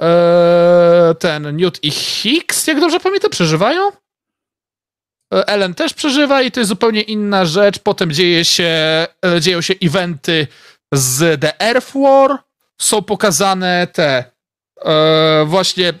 e, 0.00 1.14
ten, 1.18 1.56
Newt 1.56 1.84
i 1.84 1.90
Hicks, 1.90 2.66
jak 2.66 2.80
dobrze 2.80 3.00
pamiętam, 3.00 3.30
przeżywają? 3.30 3.90
Ellen 5.46 5.74
też 5.74 5.94
przeżywa 5.94 6.42
i 6.42 6.50
to 6.50 6.60
jest 6.60 6.68
zupełnie 6.68 7.02
inna 7.02 7.44
rzecz. 7.44 7.78
Potem 7.78 8.12
dzieje 8.12 8.44
się, 8.44 8.64
e, 9.26 9.40
dzieją 9.40 9.60
się 9.60 9.74
eventy 9.82 10.46
z 10.92 11.40
The 11.40 11.60
Earth 11.60 11.92
War. 11.94 12.38
Są 12.80 13.02
pokazane 13.02 13.86
te 13.92 14.24
e, 14.84 15.44
właśnie 15.46 15.92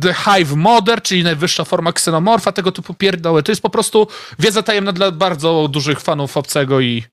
The 0.00 0.14
Hive 0.14 0.56
Mother, 0.56 1.02
czyli 1.02 1.22
najwyższa 1.22 1.64
forma 1.64 1.92
ksenomorfa, 1.92 2.52
tego 2.52 2.72
typu 2.72 2.94
pierdoły. 2.94 3.42
To 3.42 3.52
jest 3.52 3.62
po 3.62 3.70
prostu 3.70 4.06
wiedza 4.38 4.62
tajemna 4.62 4.92
dla 4.92 5.10
bardzo 5.10 5.68
dużych 5.68 6.00
fanów 6.00 6.36
obcego 6.36 6.80
i 6.80 7.04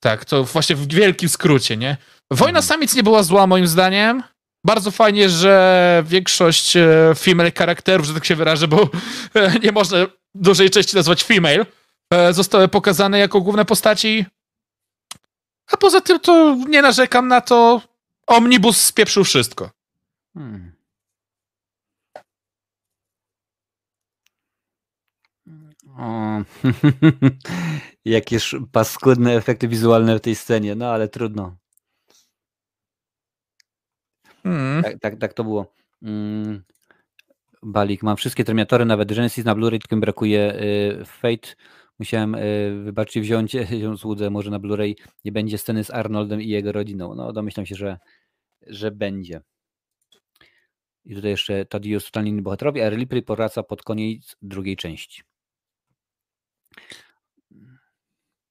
tak, 0.00 0.24
to 0.24 0.44
właśnie 0.44 0.76
w 0.76 0.86
wielkim 0.88 1.28
skrócie, 1.28 1.76
nie? 1.76 1.96
Wojna 2.30 2.58
Mhm. 2.58 2.62
Samic 2.62 2.94
nie 2.94 3.02
była 3.02 3.22
zła 3.22 3.46
moim 3.46 3.66
zdaniem. 3.66 4.22
Bardzo 4.66 4.90
fajnie, 4.90 5.28
że 5.28 6.04
większość 6.06 6.76
e, 6.76 7.12
female 7.16 7.52
charakterów, 7.58 8.06
że 8.06 8.14
tak 8.14 8.24
się 8.24 8.36
wyrażę, 8.36 8.68
bo 8.68 8.88
nie 9.64 9.72
można 9.72 9.98
dużej 10.40 10.70
części 10.70 10.96
nazwać 10.96 11.24
female, 11.24 11.66
e, 12.10 12.32
zostały 12.32 12.68
pokazane 12.68 13.18
jako 13.18 13.40
główne 13.40 13.64
postaci. 13.64 14.26
A 15.72 15.76
poza 15.76 16.00
tym 16.00 16.20
to 16.20 16.56
nie 16.68 16.82
narzekam 16.82 17.28
na 17.28 17.40
to. 17.40 17.82
Omnibus 18.26 18.80
spieprzył 18.80 19.24
wszystko. 19.24 19.70
Hmm. 20.34 20.72
O, 25.98 26.42
jakież 28.04 28.56
paskudne 28.72 29.32
efekty 29.36 29.68
wizualne 29.68 30.18
w 30.18 30.20
tej 30.20 30.34
scenie, 30.34 30.74
no 30.74 30.90
ale 30.90 31.08
trudno. 31.08 31.56
Hmm. 34.42 34.82
Tak, 34.82 35.00
tak, 35.00 35.18
tak 35.18 35.34
to 35.34 35.44
było. 35.44 35.74
Mm. 36.02 36.62
Balik, 37.62 38.02
mam 38.02 38.16
wszystkie 38.16 38.44
terminatory, 38.44 38.84
nawet 38.84 39.14
Genesis 39.14 39.44
na 39.44 39.54
Blu-ray, 39.54 39.78
tylko 39.78 39.96
mi 39.96 40.00
brakuje 40.00 40.54
y, 41.00 41.04
Fate. 41.04 41.54
Musiałem, 41.98 42.34
y, 42.34 42.82
wybaczcie, 42.84 43.20
wziąć 43.20 43.54
ją 43.84 43.96
złudzę, 43.96 44.30
może 44.30 44.50
na 44.50 44.58
Blu-ray 44.58 44.94
nie 45.24 45.32
będzie 45.32 45.58
sceny 45.58 45.84
z 45.84 45.90
Arnoldem 45.90 46.42
i 46.42 46.48
jego 46.48 46.72
rodziną. 46.72 47.14
No 47.14 47.32
domyślam 47.32 47.66
się, 47.66 47.74
że, 47.74 47.98
że 48.66 48.90
będzie. 48.90 49.40
I 51.04 51.14
tutaj 51.14 51.30
jeszcze 51.30 51.64
Tadius 51.64 52.04
totalnie 52.04 52.30
inni 52.30 52.42
bohaterowie, 52.42 52.86
a 52.86 52.90
Ripley 52.90 53.22
powraca 53.22 53.62
pod 53.62 53.82
koniec 53.82 54.36
drugiej 54.42 54.76
części. 54.76 55.22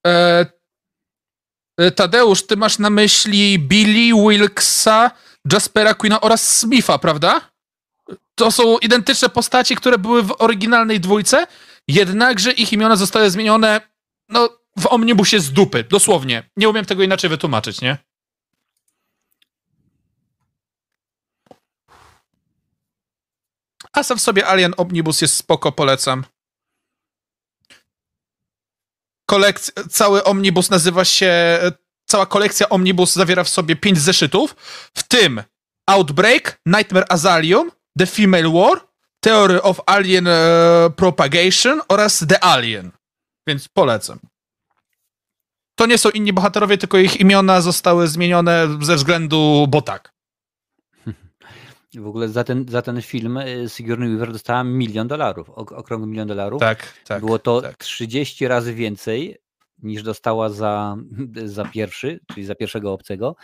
E, 0.07 0.45
e, 1.77 1.91
Tadeusz, 1.91 2.47
ty 2.47 2.57
masz 2.57 2.79
na 2.79 2.89
myśli 2.89 3.59
Billy, 3.59 4.29
Wilksa, 4.29 5.11
Jaspera 5.51 5.93
Queena 5.93 6.21
oraz 6.21 6.59
Smitha, 6.59 6.97
prawda? 6.97 7.54
To 8.35 8.51
są 8.51 8.77
identyczne 8.77 9.29
postaci, 9.29 9.75
które 9.75 9.97
były 9.97 10.23
w 10.23 10.35
oryginalnej 10.41 10.99
dwójce, 10.99 11.47
jednakże 11.87 12.51
ich 12.51 12.73
imiona 12.73 12.95
zostały 12.95 13.29
zmienione 13.31 13.81
no, 14.29 14.49
w 14.79 14.87
omnibusie 14.87 15.39
z 15.39 15.51
dupy, 15.51 15.83
dosłownie. 15.83 16.49
Nie 16.57 16.69
umiem 16.69 16.85
tego 16.85 17.03
inaczej 17.03 17.29
wytłumaczyć, 17.29 17.81
nie? 17.81 17.97
A 23.93 24.03
sam 24.03 24.17
w 24.17 24.21
sobie 24.21 24.47
Alien 24.47 24.73
Omnibus 24.77 25.21
jest 25.21 25.35
spoko, 25.35 25.71
polecam. 25.71 26.25
Kolekc- 29.31 29.89
cały 29.89 30.23
omnibus 30.23 30.69
nazywa 30.69 31.05
się. 31.05 31.59
Cała 32.05 32.25
kolekcja 32.25 32.69
omnibus 32.69 33.13
zawiera 33.13 33.43
w 33.43 33.49
sobie 33.49 33.75
pięć 33.75 33.99
zeszytów, 33.99 34.55
w 34.95 35.03
tym 35.03 35.43
Outbreak, 35.87 36.61
Nightmare 36.65 37.05
Asylum, 37.09 37.71
The 37.99 38.05
Female 38.05 38.49
War, 38.49 38.87
Theory 39.19 39.61
of 39.61 39.79
Alien 39.85 40.27
e, 40.27 40.89
Propagation 40.95 41.81
oraz 41.87 42.25
The 42.29 42.43
Alien. 42.43 42.91
więc 43.47 43.67
polecam. 43.67 44.19
To 45.75 45.85
nie 45.85 45.97
są 45.97 46.09
inni 46.09 46.33
bohaterowie, 46.33 46.77
tylko 46.77 46.97
ich 46.97 47.19
imiona 47.21 47.61
zostały 47.61 48.07
zmienione 48.07 48.67
ze 48.81 48.95
względu, 48.95 49.65
bo 49.69 49.81
tak. 49.81 50.11
W 51.95 52.07
ogóle 52.07 52.29
za 52.29 52.43
ten, 52.43 52.65
za 52.69 52.81
ten 52.81 53.01
film 53.01 53.37
y, 53.37 53.69
Sigourney 53.69 54.09
Weaver 54.09 54.31
dostała 54.31 54.63
milion 54.63 55.07
dolarów, 55.07 55.49
ok- 55.49 55.71
okrągły 55.71 56.07
milion 56.07 56.27
dolarów. 56.27 56.59
Tak, 56.59 56.93
tak. 57.07 57.19
Było 57.25 57.39
to 57.39 57.61
tak. 57.61 57.77
30 57.77 58.47
razy 58.47 58.73
więcej 58.73 59.37
niż 59.77 60.03
dostała 60.03 60.49
za, 60.49 60.95
za 61.45 61.65
pierwszy, 61.65 62.19
czyli 62.33 62.45
za 62.45 62.55
pierwszego 62.55 62.93
obcego. 62.93 63.35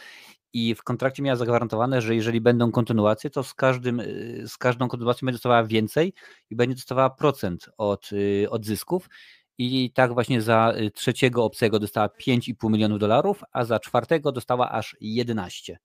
I 0.54 0.76
w 0.76 0.84
kontrakcie 0.84 1.24
miała 1.24 1.36
zagwarantowane, 1.36 2.02
że 2.02 2.16
jeżeli 2.16 2.42
będą 2.42 2.72
kontynuacje, 2.72 3.30
to 3.30 3.44
z, 3.44 3.54
każdym, 3.54 4.00
y, 4.00 4.44
z 4.48 4.58
każdą 4.58 4.88
kontynuacją 4.88 5.26
będzie 5.26 5.36
dostawała 5.36 5.64
więcej 5.64 6.14
i 6.50 6.56
będzie 6.56 6.76
dostawała 6.76 7.10
procent 7.10 7.70
od, 7.78 8.12
y, 8.12 8.48
od 8.50 8.66
zysków. 8.66 9.10
I 9.58 9.92
tak 9.94 10.14
właśnie 10.14 10.42
za 10.42 10.74
y, 10.78 10.92
trzeciego 10.92 11.44
obcego 11.44 11.80
dostała 11.80 12.08
5,5 12.08 12.72
milionów 12.72 13.00
dolarów, 13.00 13.44
a 13.52 13.66
za 13.66 13.80
czwartego 13.80 14.32
dostała 14.32 14.72
aż 14.72 14.96
11. 15.02 15.78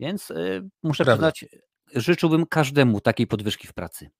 Więc 0.00 0.30
y, 0.30 0.68
muszę 0.82 1.04
Prawda. 1.04 1.32
przyznać, 1.32 1.60
życzyłbym 1.94 2.46
każdemu 2.46 3.00
takiej 3.00 3.26
podwyżki 3.26 3.68
w 3.68 3.72
pracy. 3.72 4.10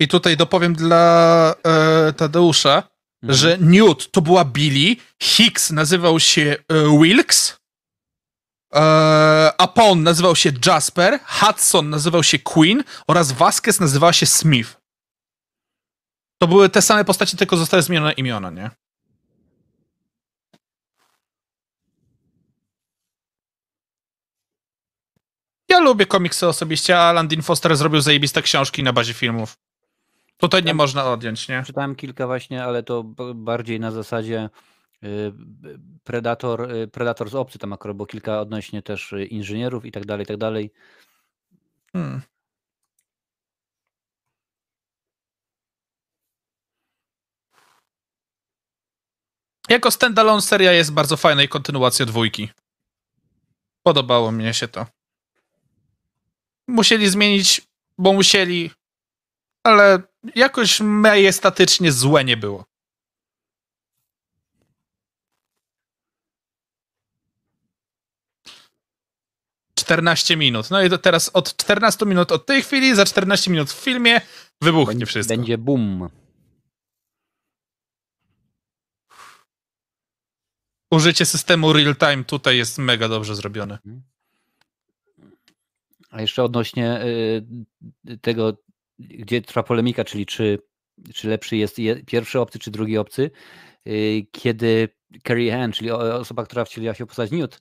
I 0.00 0.08
tutaj 0.08 0.36
dopowiem 0.36 0.74
dla 0.74 1.54
e, 1.64 2.12
Tadeusza, 2.12 2.89
Mhm. 3.22 3.38
że 3.38 3.58
Newt 3.58 4.10
to 4.10 4.20
była 4.22 4.44
Billy, 4.44 4.96
Hicks 5.22 5.70
nazywał 5.70 6.20
się 6.20 6.56
e, 6.68 6.98
Wilkes, 6.98 7.60
e, 8.74 8.80
Apon 9.58 10.02
nazywał 10.02 10.36
się 10.36 10.52
Jasper, 10.66 11.20
Hudson 11.26 11.90
nazywał 11.90 12.22
się 12.22 12.38
Queen 12.38 12.84
oraz 13.06 13.32
Vasquez 13.32 13.80
nazywała 13.80 14.12
się 14.12 14.26
Smith. 14.26 14.80
To 16.42 16.48
były 16.48 16.68
te 16.68 16.82
same 16.82 17.04
postacie, 17.04 17.36
tylko 17.36 17.56
zostały 17.56 17.82
zmienione 17.82 18.12
imiona, 18.12 18.50
nie? 18.50 18.70
Ja 25.68 25.80
lubię 25.80 26.06
komiksy 26.06 26.48
osobiście, 26.48 26.98
a 26.98 27.02
Alan 27.02 27.28
Dean 27.28 27.42
Foster 27.42 27.76
zrobił 27.76 28.00
zajebiste 28.00 28.42
książki 28.42 28.82
na 28.82 28.92
bazie 28.92 29.14
filmów. 29.14 29.56
Tutaj 30.40 30.64
nie 30.64 30.74
można 30.74 31.04
odjąć, 31.04 31.48
nie? 31.48 31.62
Czytałem 31.66 31.96
kilka 31.96 32.26
właśnie, 32.26 32.64
ale 32.64 32.82
to 32.82 33.04
bardziej 33.34 33.80
na 33.80 33.90
zasadzie 33.90 34.50
y, 35.04 35.32
Predator, 36.04 36.72
y, 36.72 36.88
Predator 36.88 37.30
z 37.30 37.34
obcy 37.34 37.58
tam 37.58 37.72
akurat 37.72 37.96
było 37.96 38.06
kilka 38.06 38.40
odnośnie 38.40 38.82
też 38.82 39.12
y, 39.12 39.24
inżynierów 39.24 39.84
i 39.84 39.92
tak 39.92 40.06
dalej, 40.06 40.24
i 40.24 40.26
tak 40.26 40.36
dalej. 40.36 40.72
Hmm. 41.92 42.20
Jako 49.68 49.90
standalone 49.90 50.42
seria 50.42 50.72
jest 50.72 50.92
bardzo 50.92 51.16
fajna 51.16 51.42
i 51.42 51.48
kontynuacja 51.48 52.06
dwójki. 52.06 52.50
Podobało 53.82 54.32
mnie 54.32 54.54
się 54.54 54.68
to. 54.68 54.86
Musieli 56.68 57.08
zmienić, 57.08 57.60
bo 57.98 58.12
musieli, 58.12 58.70
ale 59.64 60.09
jakoś 60.34 60.80
majestatycznie 60.80 61.92
złe 61.92 62.24
nie 62.24 62.36
było. 62.36 62.64
Czternaście 69.74 70.36
minut. 70.36 70.70
No 70.70 70.82
i 70.82 70.90
to 70.90 70.98
teraz 70.98 71.30
od 71.34 71.56
14 71.56 72.06
minut 72.06 72.32
od 72.32 72.46
tej 72.46 72.62
chwili, 72.62 72.94
za 72.94 73.04
14 73.04 73.50
minut 73.50 73.70
w 73.70 73.84
filmie 73.84 74.20
wybuchnie 74.62 74.86
Będzie- 74.94 75.06
wszystko. 75.06 75.36
Będzie 75.36 75.58
boom. 75.58 76.08
Użycie 80.90 81.26
systemu 81.26 81.72
real 81.72 81.96
time 81.96 82.24
tutaj 82.24 82.56
jest 82.56 82.78
mega 82.78 83.08
dobrze 83.08 83.36
zrobione. 83.36 83.78
A 86.10 86.20
jeszcze 86.20 86.44
odnośnie 86.44 87.04
y, 88.08 88.18
tego, 88.18 88.56
gdzie 89.00 89.40
trwa 89.42 89.62
polemika, 89.62 90.04
czyli 90.04 90.26
czy, 90.26 90.58
czy 91.14 91.28
lepszy 91.28 91.56
jest 91.56 91.78
je- 91.78 92.04
pierwszy 92.04 92.40
obcy, 92.40 92.58
czy 92.58 92.70
drugi 92.70 92.98
obcy, 92.98 93.30
y, 93.88 94.26
kiedy 94.32 94.88
Carrie 95.26 95.62
Ann, 95.62 95.72
czyli 95.72 95.90
osoba, 95.90 96.44
która 96.44 96.64
wcieliła 96.64 96.94
się 96.94 97.04
w 97.04 97.08
postać 97.08 97.30
Newt, 97.30 97.60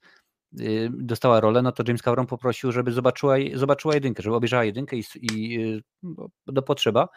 y, 0.59 0.89
dostała 0.93 1.39
rolę, 1.39 1.61
no 1.61 1.71
to 1.71 1.83
James 1.87 2.01
Cameron 2.01 2.27
poprosił, 2.27 2.71
żeby 2.71 2.91
zobaczyła, 2.91 3.35
zobaczyła 3.53 3.93
jedynkę, 3.95 4.23
żeby 4.23 4.35
obejrzała 4.35 4.63
jedynkę 4.63 4.97
i, 4.97 5.03
i 5.21 5.59
y, 5.77 5.81
bo- 6.03 6.29
do 6.47 6.61
potrzeba, 6.61 7.09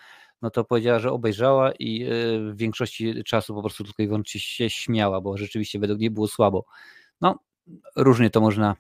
no 0.43 0.51
to 0.51 0.65
powiedziała, 0.65 0.99
że 0.99 1.13
obejrzała 1.13 1.73
i 1.79 2.07
w 2.51 2.57
większości 2.57 3.25
czasu 3.25 3.55
po 3.55 3.63
prostu 3.63 3.85
tylko 3.85 4.03
i 4.03 4.07
wyłącznie 4.07 4.41
się 4.41 4.71
śmiała, 4.71 5.21
bo 5.21 5.37
rzeczywiście 5.37 5.79
według 5.79 6.01
niej 6.01 6.11
było 6.11 6.29
słabo. 6.29 6.65
No, 7.21 7.39
różnie 7.97 8.31
to 8.31 8.41
można 8.41 8.77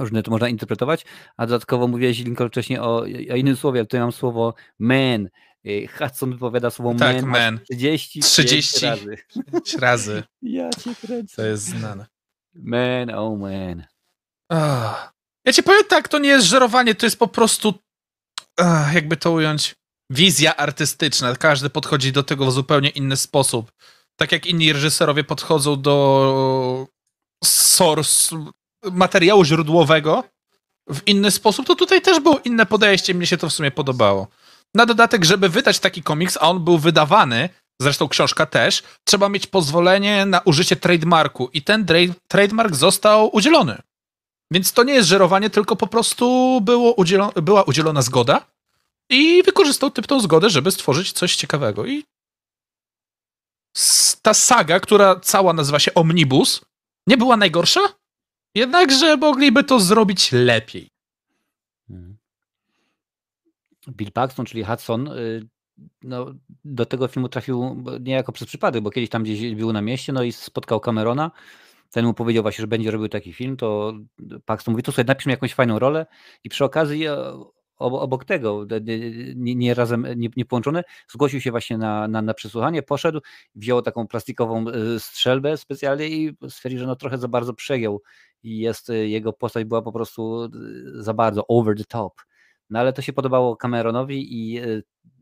różnie 0.00 0.22
to 0.22 0.30
można 0.30 0.48
interpretować, 0.48 1.04
a 1.36 1.46
dodatkowo 1.46 1.88
mówiłeś 1.88 2.18
Lincoln 2.18 2.50
wcześniej 2.50 2.78
o, 2.78 2.96
o 3.32 3.36
innym 3.36 3.56
słowie, 3.56 3.80
ale 3.80 3.86
tutaj 3.86 4.00
mam 4.00 4.12
słowo 4.12 4.54
man. 4.78 5.28
Y, 5.66 5.88
Hudson 5.98 6.32
wypowiada 6.32 6.70
słowo 6.70 6.98
Tak, 6.98 7.16
man, 7.16 7.24
man. 7.24 7.54
man. 7.54 7.60
30, 7.70 8.20
30. 8.20 8.86
razy. 8.86 9.16
Razy. 9.80 10.22
Ja 10.42 10.70
cię 10.70 10.94
kręcę. 10.94 11.36
To 11.36 11.46
jest 11.46 11.64
znane. 11.64 12.06
Man, 12.54 13.10
oh 13.10 13.36
man. 13.36 13.84
Ach. 14.48 15.12
Ja 15.44 15.52
ci 15.52 15.62
powiem 15.62 15.84
tak, 15.88 16.08
to 16.08 16.18
nie 16.18 16.28
jest 16.28 16.46
żerowanie, 16.46 16.94
to 16.94 17.06
jest 17.06 17.18
po 17.18 17.28
prostu, 17.28 17.74
ach, 18.56 18.94
jakby 18.94 19.16
to 19.16 19.32
ująć, 19.32 19.74
wizja 20.10 20.56
artystyczna. 20.56 21.36
Każdy 21.36 21.70
podchodzi 21.70 22.12
do 22.12 22.22
tego 22.22 22.46
w 22.46 22.52
zupełnie 22.52 22.88
inny 22.88 23.16
sposób. 23.16 23.72
Tak 24.16 24.32
jak 24.32 24.46
inni 24.46 24.72
reżyserowie 24.72 25.24
podchodzą 25.24 25.82
do 25.82 26.86
source, 27.44 28.36
materiału 28.84 29.44
źródłowego 29.44 30.24
w 30.90 31.00
inny 31.06 31.30
sposób, 31.30 31.66
to 31.66 31.74
tutaj 31.74 32.02
też 32.02 32.20
było 32.20 32.38
inne 32.38 32.66
podejście, 32.66 33.14
mnie 33.14 33.26
się 33.26 33.36
to 33.36 33.48
w 33.48 33.52
sumie 33.52 33.70
podobało. 33.70 34.28
Na 34.74 34.86
dodatek, 34.86 35.24
żeby 35.24 35.48
wydać 35.48 35.78
taki 35.78 36.02
komiks, 36.02 36.36
a 36.36 36.40
on 36.40 36.64
był 36.64 36.78
wydawany, 36.78 37.48
zresztą 37.82 38.08
książka 38.08 38.46
też, 38.46 38.82
trzeba 39.04 39.28
mieć 39.28 39.46
pozwolenie 39.46 40.26
na 40.26 40.40
użycie 40.40 40.76
trademarku 40.76 41.50
i 41.52 41.62
ten 41.62 41.86
trademark 42.28 42.74
został 42.74 43.36
udzielony. 43.36 43.82
Więc 44.52 44.72
to 44.72 44.82
nie 44.82 44.94
jest 44.94 45.08
żerowanie, 45.08 45.50
tylko 45.50 45.76
po 45.76 45.86
prostu 45.86 46.60
było 46.60 46.94
udzielo- 46.94 47.42
była 47.42 47.62
udzielona 47.62 48.02
zgoda 48.02 48.46
i 49.10 49.42
wykorzystał 49.42 49.90
typ 49.90 50.06
tą 50.06 50.20
zgodę, 50.20 50.50
żeby 50.50 50.70
stworzyć 50.70 51.12
coś 51.12 51.36
ciekawego. 51.36 51.86
I 51.86 52.04
ta 54.22 54.34
saga, 54.34 54.80
która 54.80 55.20
cała 55.20 55.52
nazywa 55.52 55.78
się 55.78 55.94
Omnibus, 55.94 56.60
nie 57.06 57.16
była 57.16 57.36
najgorsza, 57.36 57.80
jednakże 58.54 59.16
mogliby 59.16 59.64
to 59.64 59.80
zrobić 59.80 60.32
lepiej. 60.32 60.90
Mhm. 61.90 62.16
Bill 63.88 64.12
Paxton, 64.12 64.46
czyli 64.46 64.64
Hudson, 64.64 65.08
y, 65.08 65.48
no, 66.02 66.34
do 66.64 66.86
tego 66.86 67.08
filmu 67.08 67.28
trafił 67.28 67.84
niejako 68.00 68.32
przez 68.32 68.48
przypadek, 68.48 68.82
bo 68.82 68.90
kiedyś 68.90 69.10
tam 69.10 69.22
gdzieś 69.22 69.54
był 69.54 69.72
na 69.72 69.82
mieście, 69.82 70.12
no 70.12 70.22
i 70.22 70.32
spotkał 70.32 70.80
Camerona. 70.80 71.30
Ten 71.90 72.04
mu 72.06 72.14
powiedział 72.14 72.42
właśnie, 72.42 72.62
że 72.62 72.66
będzie 72.66 72.90
robił 72.90 73.08
taki 73.08 73.32
film, 73.32 73.56
to 73.56 73.94
Paxton 74.44 74.72
mówi, 74.72 74.82
to 74.82 74.92
sobie 74.92 75.06
napisz 75.06 75.26
mi 75.26 75.30
jakąś 75.30 75.54
fajną 75.54 75.78
rolę 75.78 76.06
i 76.44 76.48
przy 76.48 76.64
okazji 76.64 77.06
e, 77.06 77.16
obo- 77.78 78.00
obok 78.00 78.24
tego, 78.24 78.66
de- 78.66 78.80
de- 78.80 78.98
nie, 79.36 79.54
nie 79.54 79.74
razem, 79.74 80.06
nie, 80.16 80.28
nie 80.36 80.44
połączone, 80.44 80.84
zgłosił 81.08 81.40
się 81.40 81.50
właśnie 81.50 81.78
na, 81.78 82.08
na, 82.08 82.22
na 82.22 82.34
przesłuchanie, 82.34 82.82
poszedł, 82.82 83.20
wziął 83.54 83.82
taką 83.82 84.06
plastikową 84.06 84.64
e, 84.68 85.00
strzelbę 85.00 85.56
specjalnie 85.56 86.08
i 86.08 86.36
stwierdził, 86.48 86.80
że 86.80 86.86
no 86.86 86.96
trochę 86.96 87.18
za 87.18 87.28
bardzo 87.28 87.54
przegiął 87.54 88.02
i 88.42 88.58
jest, 88.58 88.90
e, 88.90 89.08
jego 89.08 89.32
postać 89.32 89.64
była 89.64 89.82
po 89.82 89.92
prostu 89.92 90.44
e, 90.44 90.48
za 91.02 91.14
bardzo 91.14 91.46
over 91.46 91.76
the 91.76 91.84
top. 91.84 92.20
No 92.70 92.78
ale 92.78 92.92
to 92.92 93.02
się 93.02 93.12
podobało 93.12 93.56
Cameronowi 93.56 94.34
i 94.34 94.58
e, 94.58 94.64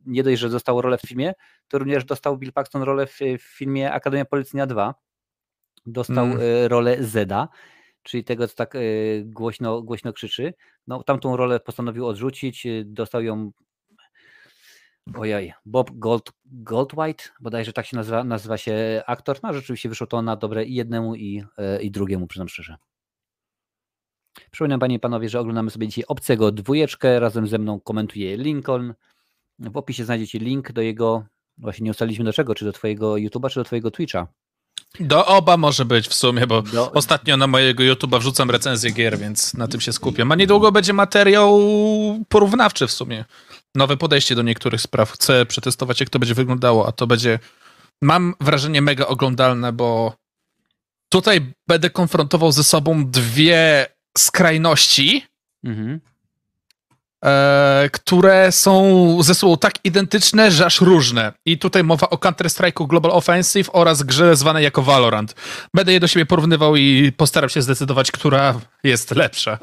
nie 0.06 0.22
dość, 0.22 0.40
że 0.40 0.48
dostał 0.48 0.82
rolę 0.82 0.98
w 0.98 1.08
filmie, 1.08 1.32
to 1.68 1.78
również 1.78 2.04
dostał 2.04 2.38
Bill 2.38 2.52
Paxton 2.52 2.82
rolę 2.82 3.06
w, 3.06 3.18
w 3.38 3.42
filmie 3.42 3.92
Akademia 3.92 4.24
Policyjna 4.24 4.66
2. 4.66 4.94
Dostał 5.86 6.24
Mm. 6.24 6.38
rolę 6.68 6.96
Zeda, 7.04 7.48
czyli 8.02 8.24
tego, 8.24 8.48
co 8.48 8.54
tak 8.54 8.74
głośno, 9.24 9.82
głośno 9.82 10.12
krzyczy. 10.12 10.54
No, 10.86 11.02
tamtą 11.02 11.36
rolę 11.36 11.60
postanowił 11.60 12.06
odrzucić, 12.06 12.66
dostał 12.84 13.22
ją 13.22 13.52
ojej, 15.14 15.52
Bob 15.66 15.90
Gold, 15.92 16.32
Goldwhite, 16.44 17.24
bodajże 17.40 17.72
tak 17.72 17.86
się 17.86 17.96
nazywa, 17.96 18.24
nazywa 18.24 18.58
się 18.58 19.02
aktor. 19.06 19.38
No, 19.42 19.54
rzeczywiście 19.54 19.88
wyszło 19.88 20.06
to 20.06 20.22
na 20.22 20.36
dobre 20.36 20.64
i 20.64 20.74
jednemu, 20.74 21.14
i, 21.14 21.44
i 21.80 21.90
drugiemu, 21.90 22.26
przyznam 22.26 22.48
szczerze. 22.48 22.76
Przypominam 24.50 24.80
Panie 24.80 24.96
i 24.96 24.98
Panowie, 24.98 25.28
że 25.28 25.40
oglądamy 25.40 25.70
sobie 25.70 25.88
dzisiaj 25.88 26.04
Obcego 26.08 26.52
dwójeczkę, 26.52 27.20
razem 27.20 27.46
ze 27.46 27.58
mną 27.58 27.80
komentuje 27.80 28.36
Lincoln. 28.36 28.94
W 29.58 29.76
opisie 29.76 30.04
znajdziecie 30.04 30.38
link 30.38 30.72
do 30.72 30.82
jego, 30.82 31.24
właśnie 31.58 31.84
nie 31.84 31.90
ustaliliśmy 31.90 32.24
do 32.24 32.32
czego, 32.32 32.54
czy 32.54 32.64
do 32.64 32.72
Twojego 32.72 33.12
YouTube'a, 33.14 33.50
czy 33.50 33.60
do 33.60 33.64
Twojego 33.64 33.90
Twitcha. 33.90 34.26
Do 35.00 35.26
oba 35.26 35.56
może 35.56 35.84
być 35.84 36.08
w 36.08 36.14
sumie, 36.14 36.46
bo 36.46 36.62
Do- 36.62 36.92
ostatnio 36.92 37.36
na 37.36 37.46
mojego 37.46 37.82
YouTube'a 37.84 38.18
wrzucam 38.20 38.50
recenzję 38.50 38.90
gier, 38.90 39.18
więc 39.18 39.54
na 39.54 39.68
tym 39.68 39.80
się 39.80 39.92
skupiam. 39.92 40.32
A 40.32 40.34
niedługo 40.34 40.72
będzie 40.72 40.92
materiał 40.92 41.60
porównawczy 42.28 42.86
w 42.86 42.92
sumie. 42.92 43.24
Nowe 43.74 43.96
podejście 43.96 44.34
do 44.34 44.42
niektórych 44.42 44.80
spraw. 44.80 45.10
Chcę 45.12 45.46
przetestować, 45.46 46.00
jak 46.00 46.10
to 46.10 46.18
będzie 46.18 46.34
wyglądało, 46.34 46.86
a 46.88 46.92
to 46.92 47.06
będzie, 47.06 47.38
mam 48.02 48.34
wrażenie, 48.40 48.82
mega 48.82 49.06
oglądalne, 49.06 49.72
bo 49.72 50.14
tutaj 51.08 51.52
będę 51.68 51.90
konfrontował 51.90 52.52
ze 52.52 52.64
sobą 52.64 53.10
dwie 53.10 53.86
skrajności, 54.18 55.26
Mhm. 55.64 56.00
e, 57.24 57.90
które 57.92 58.52
są 58.52 58.82
ze 59.22 59.34
sobą 59.34 59.56
tak 59.56 59.84
identyczne, 59.84 60.50
że 60.50 60.66
aż 60.66 60.80
różne. 60.80 61.32
I 61.44 61.58
tutaj 61.58 61.84
mowa 61.84 62.10
o 62.10 62.16
Counter-Strike'u 62.16 62.86
Global 62.86 63.12
Offensive 63.12 63.70
oraz 63.72 64.02
grze 64.02 64.36
zwanej 64.36 64.64
jako 64.64 64.82
Valorant. 64.82 65.34
Będę 65.74 65.92
je 65.92 66.00
do 66.00 66.06
siebie 66.08 66.26
porównywał 66.26 66.76
i 66.76 67.12
postaram 67.16 67.50
się 67.50 67.62
zdecydować, 67.62 68.10
która 68.12 68.60
jest 68.84 69.10
lepsza. 69.10 69.58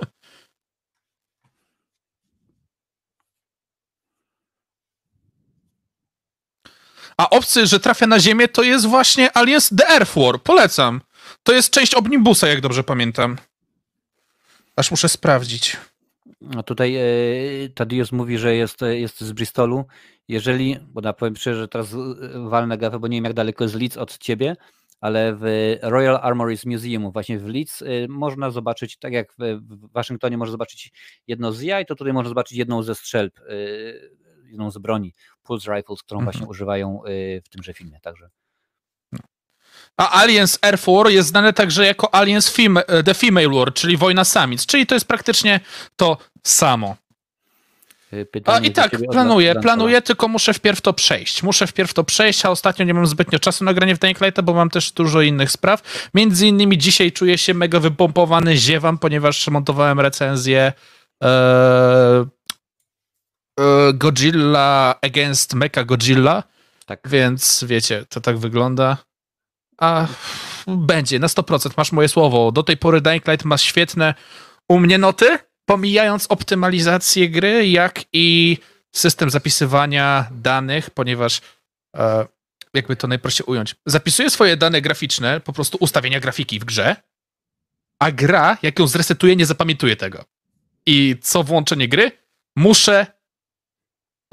A 7.17 7.29
obcy, 7.29 7.67
że 7.67 7.79
trafia 7.79 8.07
na 8.07 8.19
ziemię, 8.19 8.47
to 8.47 8.63
jest 8.63 8.85
właśnie 8.85 9.37
Aliens 9.37 9.69
The 9.77 9.89
Earth 9.89 10.15
War. 10.15 10.41
Polecam. 10.41 11.01
To 11.43 11.53
jest 11.53 11.69
część 11.73 11.95
Omnibusa, 11.95 12.47
jak 12.47 12.61
dobrze 12.61 12.83
pamiętam. 12.83 13.37
Aż 14.75 14.91
muszę 14.91 15.09
sprawdzić. 15.09 15.77
A 16.57 16.63
tutaj 16.63 16.95
e, 16.95 17.03
Tadius 17.75 18.11
mówi, 18.11 18.37
że 18.37 18.55
jest, 18.55 18.83
e, 18.83 18.99
jest 18.99 19.21
z 19.21 19.31
Bristolu. 19.31 19.85
Jeżeli, 20.27 20.77
bo 20.87 21.01
na 21.01 21.13
powiem 21.13 21.35
szczerze, 21.35 21.59
że 21.59 21.67
teraz 21.67 21.93
e, 21.93 22.49
walnę 22.49 22.77
gafę, 22.77 22.99
bo 22.99 23.07
nie 23.07 23.17
wiem 23.17 23.23
jak 23.23 23.33
daleko 23.33 23.63
jest 23.63 23.75
Leeds 23.75 23.97
od 23.97 24.17
ciebie, 24.17 24.55
ale 25.01 25.35
w 25.35 25.75
Royal 25.81 26.19
Armories 26.21 26.65
Museum 26.65 27.11
właśnie 27.11 27.39
w 27.39 27.47
Leeds 27.47 27.83
można 28.09 28.51
zobaczyć, 28.51 28.97
tak 28.97 29.13
jak 29.13 29.33
w, 29.33 29.37
w 29.61 29.91
Waszyngtonie 29.91 30.37
można 30.37 30.51
zobaczyć 30.51 30.91
jedno 31.27 31.51
z 31.51 31.61
jaj, 31.61 31.85
to 31.85 31.95
tutaj 31.95 32.13
można 32.13 32.29
zobaczyć 32.29 32.57
jedną 32.57 32.83
ze 32.83 32.95
strzelb, 32.95 33.39
jedną 34.45 34.71
z 34.71 34.77
broni, 34.77 35.13
Pulse 35.43 35.75
Rifles, 35.75 36.03
którą 36.03 36.19
Mhm. 36.19 36.33
właśnie 36.33 36.47
używają 36.47 37.01
w 37.45 37.49
tymże 37.49 37.73
filmie. 37.73 37.99
Także 38.01 38.29
A 39.97 40.21
Aliens 40.21 40.59
Air 40.61 40.79
War 40.87 41.09
jest 41.11 41.29
znane 41.29 41.53
także 41.53 41.85
jako 41.85 42.15
Aliens 42.15 42.49
Fem- 42.49 42.83
e, 42.87 43.03
The 43.03 43.13
Female 43.13 43.49
War, 43.49 43.73
czyli 43.73 43.97
wojna 43.97 44.23
samic, 44.23 44.65
czyli 44.65 44.85
to 44.85 44.95
jest 44.95 45.07
praktycznie 45.07 45.59
to 45.95 46.17
samo. 46.43 46.95
A 48.21 48.25
pytanie 48.31 48.67
i 48.67 48.71
do 48.71 48.81
tak, 48.81 48.91
planuję, 49.11 49.55
planuję, 49.55 50.01
tylko 50.01 50.27
muszę 50.27 50.53
wpierw 50.53 50.81
to 50.81 50.93
przejść. 50.93 51.43
Muszę 51.43 51.67
wpierw 51.67 51.93
to 51.93 52.03
przejść, 52.03 52.45
a 52.45 52.49
ostatnio 52.49 52.85
nie 52.85 52.93
mam 52.93 53.07
zbytnio 53.07 53.39
czasu 53.39 53.63
na 53.63 53.73
granie 53.73 53.95
w 53.95 53.99
Dying 53.99 54.17
bo 54.43 54.53
mam 54.53 54.69
też 54.69 54.91
dużo 54.91 55.21
innych 55.21 55.51
spraw. 55.51 56.09
Między 56.13 56.47
innymi 56.47 56.77
dzisiaj 56.77 57.11
czuję 57.11 57.37
się 57.37 57.53
mega 57.53 57.79
wypompowany, 57.79 58.57
ziewam, 58.57 58.97
ponieważ 58.97 59.47
montowałem 59.47 59.99
recenzję 59.99 60.73
e, 61.23 62.25
e, 63.59 63.93
Godzilla 63.93 64.95
Against 65.01 65.53
Mecha 65.53 65.83
Godzilla, 65.83 66.43
Tak. 66.85 66.99
więc 67.05 67.63
wiecie, 67.67 68.05
to 68.09 68.21
tak 68.21 68.37
wygląda. 68.37 68.97
A 69.77 70.07
będzie, 70.67 71.19
na 71.19 71.27
100%, 71.27 71.71
masz 71.77 71.91
moje 71.91 72.07
słowo. 72.07 72.51
Do 72.51 72.63
tej 72.63 72.77
pory 72.77 73.01
Dying 73.01 73.27
Light 73.27 73.45
ma 73.45 73.57
świetne 73.57 74.13
u 74.69 74.79
mnie 74.79 74.97
noty, 74.97 75.37
pomijając 75.65 76.27
optymalizację 76.27 77.29
gry, 77.29 77.69
jak 77.69 78.01
i 78.13 78.57
system 78.91 79.29
zapisywania 79.29 80.29
danych, 80.31 80.89
ponieważ 80.89 81.41
e, 81.97 82.25
jakby 82.73 82.95
to 82.95 83.07
najprościej 83.07 83.45
ująć. 83.47 83.75
Zapisuję 83.85 84.29
swoje 84.29 84.57
dane 84.57 84.81
graficzne, 84.81 85.39
po 85.39 85.53
prostu 85.53 85.77
ustawienia 85.81 86.19
grafiki 86.19 86.59
w 86.59 86.65
grze, 86.65 86.95
a 87.99 88.11
gra, 88.11 88.57
jak 88.61 88.79
ją 88.79 88.87
zresetuje, 88.87 89.35
nie 89.35 89.45
zapamiętuje 89.45 89.95
tego. 89.95 90.25
I 90.85 91.15
co 91.21 91.43
włączenie 91.43 91.87
gry, 91.87 92.11
muszę 92.55 93.07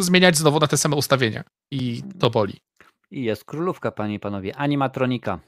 zmieniać 0.01 0.37
znowu 0.37 0.61
na 0.61 0.67
te 0.67 0.77
same 0.77 0.97
ustawienia. 0.97 1.45
I 1.71 2.03
to 2.19 2.31
boli. 2.31 2.61
I 3.13 3.23
jest 3.25 3.45
królówka, 3.45 3.91
panie 3.93 4.15
i 4.15 4.21
panowie, 4.21 4.57
animatronika. 4.57 5.41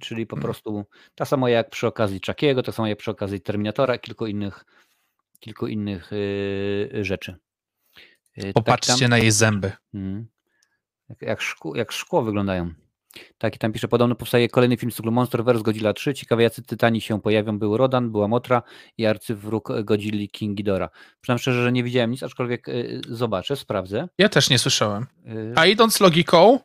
Czyli 0.00 0.26
po 0.26 0.36
Hmm. 0.36 0.42
prostu 0.44 0.84
ta 1.14 1.24
sama 1.24 1.50
jak 1.50 1.70
przy 1.70 1.86
okazji 1.86 2.20
Chuckiego, 2.26 2.62
tak 2.62 2.74
samo 2.74 2.88
jak 2.88 2.98
przy 2.98 3.10
okazji 3.10 3.40
Terminatora, 3.40 3.98
kilku 3.98 4.26
innych, 4.26 4.64
kilku 5.40 5.66
innych 5.66 6.10
yy, 6.92 7.04
rzeczy. 7.04 7.36
Yy, 8.36 8.44
tak 8.44 8.52
Popatrzcie 8.52 8.98
tam, 9.04 9.10
na 9.10 9.18
jej 9.18 9.30
zęby. 9.30 9.72
mm, 9.94 10.26
jak, 11.08 11.22
jak, 11.22 11.40
szkło, 11.40 11.76
jak 11.76 11.92
szkło 11.92 12.22
wyglądają. 12.22 12.74
Tak, 13.38 13.56
i 13.56 13.58
tam 13.58 13.72
pisze, 13.72 13.88
podobno 13.88 14.14
powstaje 14.14 14.48
kolejny 14.48 14.76
film 14.76 14.92
z 14.92 14.94
cyklu 14.94 15.12
Monsterverse 15.12 15.62
Godzilla 15.62 15.92
3. 15.92 16.14
Ciekawe, 16.14 16.42
jacy 16.42 16.62
tytani 16.62 17.00
się 17.00 17.20
pojawią. 17.20 17.58
Był 17.58 17.76
Rodan, 17.76 18.10
była 18.10 18.28
Motra 18.28 18.62
i 18.98 19.06
arcywróg 19.06 19.68
Godzilli 19.84 20.28
King 20.28 20.56
Ghidorah. 20.56 20.90
Przyznam 21.20 21.38
szczerze, 21.38 21.62
że 21.62 21.72
nie 21.72 21.84
widziałem 21.84 22.10
nic, 22.10 22.22
aczkolwiek 22.22 22.66
yy, 22.66 23.00
zobaczę, 23.08 23.56
sprawdzę. 23.56 24.08
Ja 24.18 24.28
też 24.28 24.50
nie 24.50 24.58
słyszałem. 24.58 25.06
Yy, 25.24 25.52
A 25.56 25.66
idąc 25.66 26.00
logiką, 26.00 26.60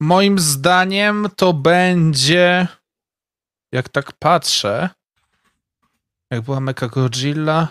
moim 0.00 0.38
zdaniem 0.38 1.28
to 1.36 1.52
będzie. 1.52 2.66
Jak 3.72 3.88
tak 3.88 4.12
patrzę, 4.12 4.88
jak 6.30 6.40
była 6.40 6.60
Mecha 6.60 6.88
Godzilla, 6.88 7.68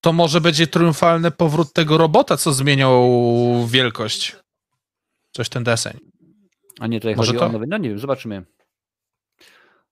to 0.00 0.12
może 0.12 0.40
będzie 0.40 0.66
triumfalny 0.66 1.30
powrót 1.30 1.72
tego 1.72 1.98
robota, 1.98 2.36
co 2.36 2.52
zmieniał 2.52 3.10
wielkość. 3.66 4.36
Coś 5.36 5.48
ten 5.48 5.64
deseń. 5.64 5.98
A 6.78 6.86
nie, 6.86 7.00
tutaj 7.00 7.16
Może 7.16 7.32
chodzi 7.32 7.38
to? 7.38 7.46
o 7.46 7.52
nowy. 7.52 7.66
No 7.66 7.78
nie 7.78 7.88
wiem, 7.88 7.98
zobaczymy. 7.98 8.44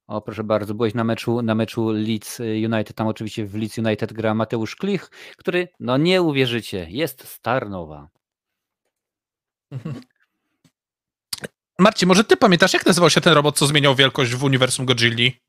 O, 0.06 0.20
proszę 0.20 0.44
bardzo, 0.44 0.74
byłeś 0.74 0.94
na 0.94 1.04
meczu, 1.04 1.42
na 1.42 1.54
meczu 1.54 1.90
Leeds 1.90 2.40
United. 2.40 2.94
Tam 2.94 3.06
oczywiście 3.06 3.46
w 3.46 3.54
Leeds 3.54 3.78
United 3.78 4.12
gra 4.12 4.34
Mateusz 4.34 4.76
Klich, 4.76 5.10
który, 5.36 5.68
no 5.80 5.96
nie 5.96 6.22
uwierzycie, 6.22 6.86
jest 6.90 7.28
Starnowa. 7.28 8.08
Marcin, 11.78 12.08
może 12.08 12.24
ty 12.24 12.36
pamiętasz, 12.36 12.72
jak 12.72 12.86
nazywał 12.86 13.10
się 13.10 13.20
ten 13.20 13.32
robot, 13.32 13.58
co 13.58 13.66
zmieniał 13.66 13.94
wielkość 13.94 14.34
w 14.34 14.44
uniwersum 14.44 14.86
Godzilli? 14.86 15.40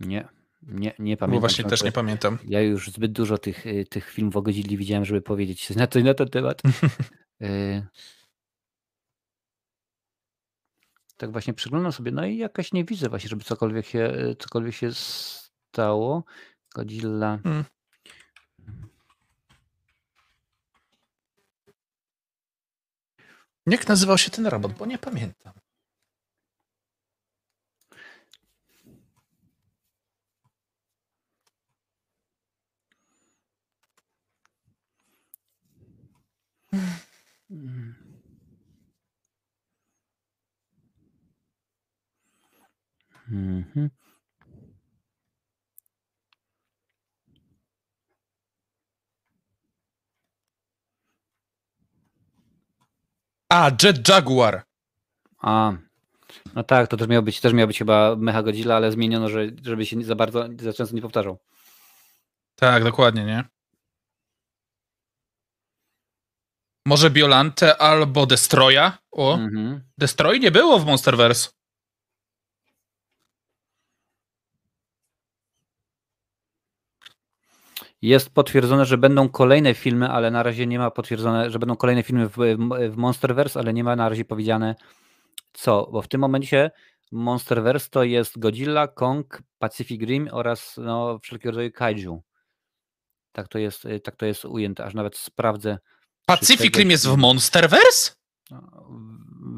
Nie, 0.00 0.28
nie, 0.62 0.94
nie 0.98 1.16
Bo 1.16 1.20
pamiętam. 1.20 1.40
właśnie 1.40 1.64
co 1.64 1.70
też 1.70 1.82
nie 1.82 1.92
pamiętam. 1.92 2.38
Ja 2.48 2.60
już 2.60 2.90
zbyt 2.90 3.12
dużo 3.12 3.38
tych, 3.38 3.66
y, 3.66 3.84
tych 3.90 4.10
filmów 4.10 4.36
o 4.36 4.42
Godzilli 4.42 4.76
widziałem, 4.76 5.04
żeby 5.04 5.22
powiedzieć 5.22 5.66
coś 5.66 5.76
na, 5.76 5.86
to, 5.86 6.00
na 6.00 6.14
ten 6.14 6.28
temat. 6.28 6.62
Y, 7.42 7.86
Tak 11.16 11.32
właśnie 11.32 11.54
przyglądam 11.54 11.92
sobie, 11.92 12.12
no 12.12 12.26
i 12.26 12.36
jakaś 12.36 12.72
nie 12.72 12.84
widzę 12.84 13.08
właśnie, 13.08 13.28
żeby 13.28 13.44
cokolwiek 13.44 13.86
się, 13.86 13.98
y, 13.98 14.36
cokolwiek 14.38 14.74
się 14.74 14.90
stało. 14.92 16.24
Godzilla. 16.74 17.38
Hmm. 17.42 17.64
Jak 23.66 23.88
nazywał 23.88 24.18
się 24.18 24.30
ten 24.30 24.46
robot? 24.46 24.72
Bo 24.72 24.86
nie 24.86 24.98
pamiętam. 24.98 25.52
Mm. 37.50 37.95
Mhm. 43.28 43.90
A, 53.52 53.70
Jet 53.82 54.08
Jaguar. 54.08 54.64
A, 55.42 55.72
no 56.54 56.62
tak, 56.64 56.88
to 56.88 56.96
też 56.96 57.08
miał 57.08 57.22
być, 57.22 57.40
też 57.40 57.52
miał 57.52 57.66
być 57.66 57.78
chyba 57.78 58.16
Mecha 58.16 58.42
Godzilla, 58.42 58.76
ale 58.76 58.92
zmieniono, 58.92 59.28
że, 59.28 59.46
żeby 59.62 59.86
się 59.86 60.02
za 60.02 60.14
bardzo, 60.14 60.44
za 60.60 60.72
często 60.72 60.94
nie 60.96 61.02
powtarzał. 61.02 61.38
Tak, 62.54 62.84
dokładnie, 62.84 63.24
nie? 63.24 63.44
Może 66.86 67.10
Biolante 67.10 67.76
albo 67.76 68.26
Destroya? 68.26 68.98
O, 69.12 69.34
Mhm. 69.34 69.80
Destroy 69.98 70.38
nie 70.38 70.50
było 70.50 70.78
w 70.78 70.86
Monsterverse. 70.86 71.55
Jest 78.02 78.30
potwierdzone, 78.30 78.84
że 78.86 78.98
będą 78.98 79.28
kolejne 79.28 79.74
filmy, 79.74 80.08
ale 80.08 80.30
na 80.30 80.42
razie 80.42 80.66
nie 80.66 80.78
ma 80.78 80.90
potwierdzone, 80.90 81.50
że 81.50 81.58
będą 81.58 81.76
kolejne 81.76 82.02
filmy 82.02 82.28
w, 82.28 82.36
w 82.90 82.96
Monsterverse, 82.96 83.60
ale 83.60 83.72
nie 83.72 83.84
ma 83.84 83.96
na 83.96 84.08
razie 84.08 84.24
powiedziane 84.24 84.74
co, 85.56 85.88
bo 85.92 86.02
w 86.02 86.08
tym 86.08 86.20
momencie 86.20 86.70
Monsterverse 87.12 87.88
to 87.90 88.04
jest 88.04 88.38
Godzilla, 88.38 88.88
Kong, 88.88 89.42
Pacific 89.58 90.02
Rim 90.02 90.28
oraz 90.32 90.76
no, 90.76 91.18
wszelkiego 91.18 91.50
rodzaju 91.50 91.72
kaiju. 91.72 92.22
Tak 93.32 93.48
to 93.48 93.58
jest, 93.58 93.82
tak 94.04 94.16
to 94.16 94.26
jest 94.26 94.44
ujęte, 94.44 94.84
aż 94.84 94.94
nawet 94.94 95.16
sprawdzę. 95.16 95.78
Pacific 96.26 96.58
tego 96.58 96.78
Rim 96.78 96.90
jest 96.90 97.08
w 97.08 97.16
Monsterverse? 97.16 98.12
No, 98.50 98.88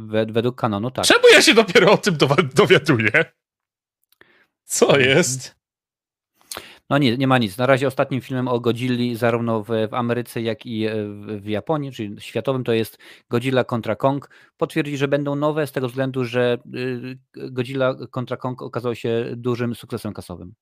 wed- 0.08 0.32
według 0.32 0.60
kanonu 0.60 0.90
tak. 0.90 1.04
Czemu 1.04 1.28
ja 1.32 1.42
się 1.42 1.54
dopiero 1.54 1.92
o 1.92 1.98
tym 1.98 2.16
dowiaduję? 2.54 3.24
Co 4.64 4.98
jest? 4.98 5.57
No 6.90 6.98
nie, 6.98 7.16
nie 7.16 7.26
ma 7.26 7.38
nic. 7.38 7.58
Na 7.58 7.66
razie 7.66 7.86
ostatnim 7.86 8.20
filmem 8.20 8.48
o 8.48 8.60
Godzilli 8.60 9.16
zarówno 9.16 9.62
w, 9.62 9.66
w 9.90 9.94
Ameryce, 9.94 10.42
jak 10.42 10.66
i 10.66 10.86
e, 10.86 11.04
w, 11.04 11.42
w 11.42 11.46
Japonii, 11.46 11.92
czyli 11.92 12.20
światowym, 12.20 12.64
to 12.64 12.72
jest 12.72 12.98
Godzilla 13.30 13.64
kontra 13.64 13.96
Kong. 13.96 14.30
Potwierdzi, 14.56 14.96
że 14.96 15.08
będą 15.08 15.34
nowe 15.34 15.66
z 15.66 15.72
tego 15.72 15.88
względu, 15.88 16.24
że 16.24 16.58
y, 16.74 17.18
Godzilla 17.50 17.94
kontra 18.10 18.36
Kong 18.36 18.62
okazał 18.62 18.94
się 18.94 19.32
dużym 19.36 19.74
sukcesem 19.74 20.12
kasowym. 20.12 20.54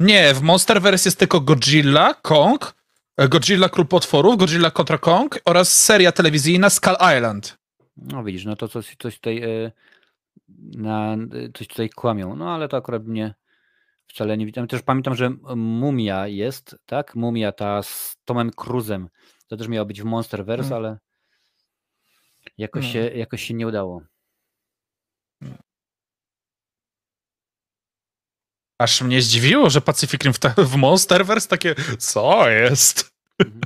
Nie, 0.00 0.34
w 0.34 0.42
Monsterverse 0.42 1.08
jest 1.08 1.18
tylko 1.18 1.40
Godzilla, 1.40 2.14
Kong, 2.14 2.74
e, 3.16 3.28
Godzilla 3.28 3.68
Król 3.68 3.86
Potworów, 3.86 4.36
Godzilla 4.36 4.70
kontra 4.70 4.98
Kong 4.98 5.38
oraz 5.44 5.84
seria 5.84 6.12
telewizyjna 6.12 6.70
Skull 6.70 6.96
Island. 7.16 7.58
No 7.96 8.24
widzisz, 8.24 8.44
no 8.44 8.56
to 8.56 8.68
coś, 8.68 8.96
coś 8.98 9.14
tutaj 9.14 9.42
e, 9.42 9.72
na, 10.76 11.16
coś 11.54 11.68
tutaj 11.68 11.90
kłamią. 11.90 12.36
No 12.36 12.54
ale 12.54 12.68
to 12.68 12.76
akurat 12.76 13.04
mnie 13.04 13.34
wcale 14.08 14.36
nie 14.36 14.46
widzę. 14.46 14.66
Też 14.66 14.82
pamiętam, 14.82 15.14
że 15.14 15.30
Mumia 15.56 16.26
jest, 16.26 16.76
tak? 16.86 17.14
Mumia 17.14 17.52
ta 17.52 17.82
z 17.82 18.16
Tomem 18.24 18.50
Cruzem. 18.50 19.08
To 19.48 19.56
też 19.56 19.68
miało 19.68 19.86
być 19.86 20.02
w 20.02 20.04
Monsterverse, 20.04 20.66
Mm. 20.66 20.76
ale 20.78 20.98
jakoś, 22.58 22.84
No. 22.86 22.92
się, 22.92 22.98
jakoś 22.98 23.42
się 23.42 23.54
nie 23.54 23.66
udało. 23.66 24.02
Aż 28.78 29.02
mnie 29.02 29.22
zdziwiło, 29.22 29.70
że 29.70 29.80
Pacific 29.80 30.20
Rim 30.24 30.32
w, 30.32 30.38
w 30.58 30.76
Monsterverse 30.76 31.48
takie, 31.48 31.74
co 31.98 32.50
jest? 32.50 33.10
Mhm. 33.38 33.60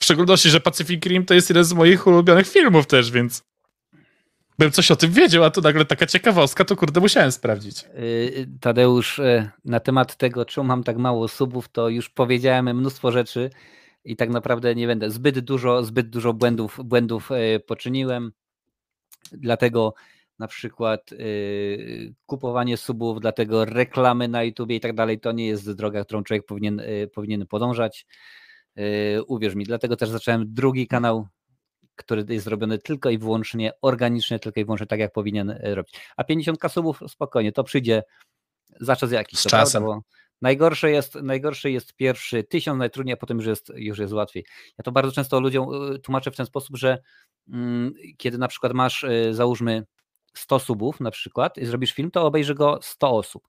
W 0.00 0.04
szczególności, 0.04 0.50
że 0.50 0.60
Pacific 0.60 1.04
Rim 1.06 1.24
to 1.26 1.34
jest 1.34 1.50
jeden 1.50 1.64
z 1.64 1.72
moich 1.72 2.06
ulubionych 2.06 2.48
filmów 2.48 2.86
też, 2.86 3.10
więc 3.10 3.42
bym 4.58 4.70
coś 4.70 4.90
o 4.90 4.96
tym 4.96 5.12
wiedział, 5.12 5.44
a 5.44 5.50
tu 5.50 5.60
nagle 5.60 5.84
taka 5.84 6.06
ciekawostka, 6.06 6.64
to 6.64 6.76
kurde 6.76 7.00
musiałem 7.00 7.32
sprawdzić. 7.32 7.84
Y, 7.84 8.48
Tadeusz, 8.60 9.18
e, 9.18 9.50
na 9.64 9.80
temat 9.80 10.16
tego, 10.16 10.44
czemu 10.44 10.66
mam 10.66 10.84
tak 10.84 10.96
mało 10.96 11.28
subów, 11.28 11.68
to 11.68 11.88
już 11.88 12.10
powiedziałem 12.10 12.76
mnóstwo 12.76 13.12
rzeczy 13.12 13.50
i 14.04 14.16
tak 14.16 14.30
naprawdę 14.30 14.74
nie 14.74 14.86
będę. 14.86 15.10
Zbyt 15.10 15.38
dużo, 15.38 15.84
zbyt 15.84 16.10
dużo 16.10 16.32
błędów, 16.32 16.78
błędów 16.84 17.30
poczyniłem. 17.66 18.32
Dlatego 19.32 19.94
na 20.38 20.48
przykład 20.48 21.12
y, 21.12 22.14
kupowanie 22.26 22.76
subów, 22.76 23.20
dlatego 23.20 23.64
reklamy 23.64 24.28
na 24.28 24.42
YouTube 24.42 24.70
i 24.70 24.80
tak 24.80 24.94
dalej, 24.94 25.20
to 25.20 25.32
nie 25.32 25.46
jest 25.46 25.72
droga, 25.72 26.04
którą 26.04 26.24
człowiek 26.24 26.46
powinien, 26.46 26.80
y, 26.80 27.10
powinien 27.14 27.46
podążać. 27.46 28.06
Y, 28.78 29.24
Uwierz 29.26 29.54
mi, 29.54 29.64
dlatego 29.64 29.96
też 29.96 30.08
zacząłem 30.08 30.54
drugi 30.54 30.86
kanał, 30.86 31.26
który 31.96 32.24
jest 32.28 32.44
zrobiony 32.44 32.78
tylko 32.78 33.10
i 33.10 33.18
wyłącznie 33.18 33.72
organicznie, 33.82 34.38
tylko 34.38 34.60
i 34.60 34.64
wyłącznie 34.64 34.86
tak, 34.86 35.00
jak 35.00 35.12
powinien 35.12 35.50
y, 35.50 35.74
robić. 35.74 35.94
A 36.16 36.24
50 36.24 36.58
subów 36.68 37.00
spokojnie, 37.08 37.52
to 37.52 37.64
przyjdzie 37.64 38.02
za 38.80 38.96
czas 38.96 39.12
jakiś. 39.12 39.40
Z 39.40 39.42
to 39.42 39.50
prawda, 39.50 39.64
czasem. 39.64 39.84
bo 39.84 40.00
Najgorsze 40.42 40.90
jest, 40.90 41.14
najgorszy 41.14 41.70
jest 41.70 41.94
pierwszy 41.94 42.44
tysiąc, 42.44 42.78
najtrudniej, 42.78 43.12
a 43.12 43.16
potem 43.16 43.36
już 43.36 43.46
jest, 43.46 43.72
już 43.76 43.98
jest 43.98 44.12
łatwiej. 44.12 44.44
Ja 44.78 44.82
to 44.82 44.92
bardzo 44.92 45.12
często 45.12 45.40
ludziom 45.40 45.92
y, 45.94 45.98
tłumaczę 45.98 46.30
w 46.30 46.36
ten 46.36 46.46
sposób, 46.46 46.76
że 46.76 46.98
mm, 47.48 47.94
kiedy 48.16 48.38
na 48.38 48.48
przykład 48.48 48.72
masz, 48.72 49.04
y, 49.04 49.34
załóżmy 49.34 49.84
100 50.34 50.58
subów 50.58 51.00
na 51.00 51.10
przykład 51.10 51.58
i 51.58 51.66
zrobisz 51.66 51.92
film, 51.92 52.10
to 52.10 52.26
obejrzy 52.26 52.54
go 52.54 52.78
100 52.82 53.10
osób. 53.10 53.48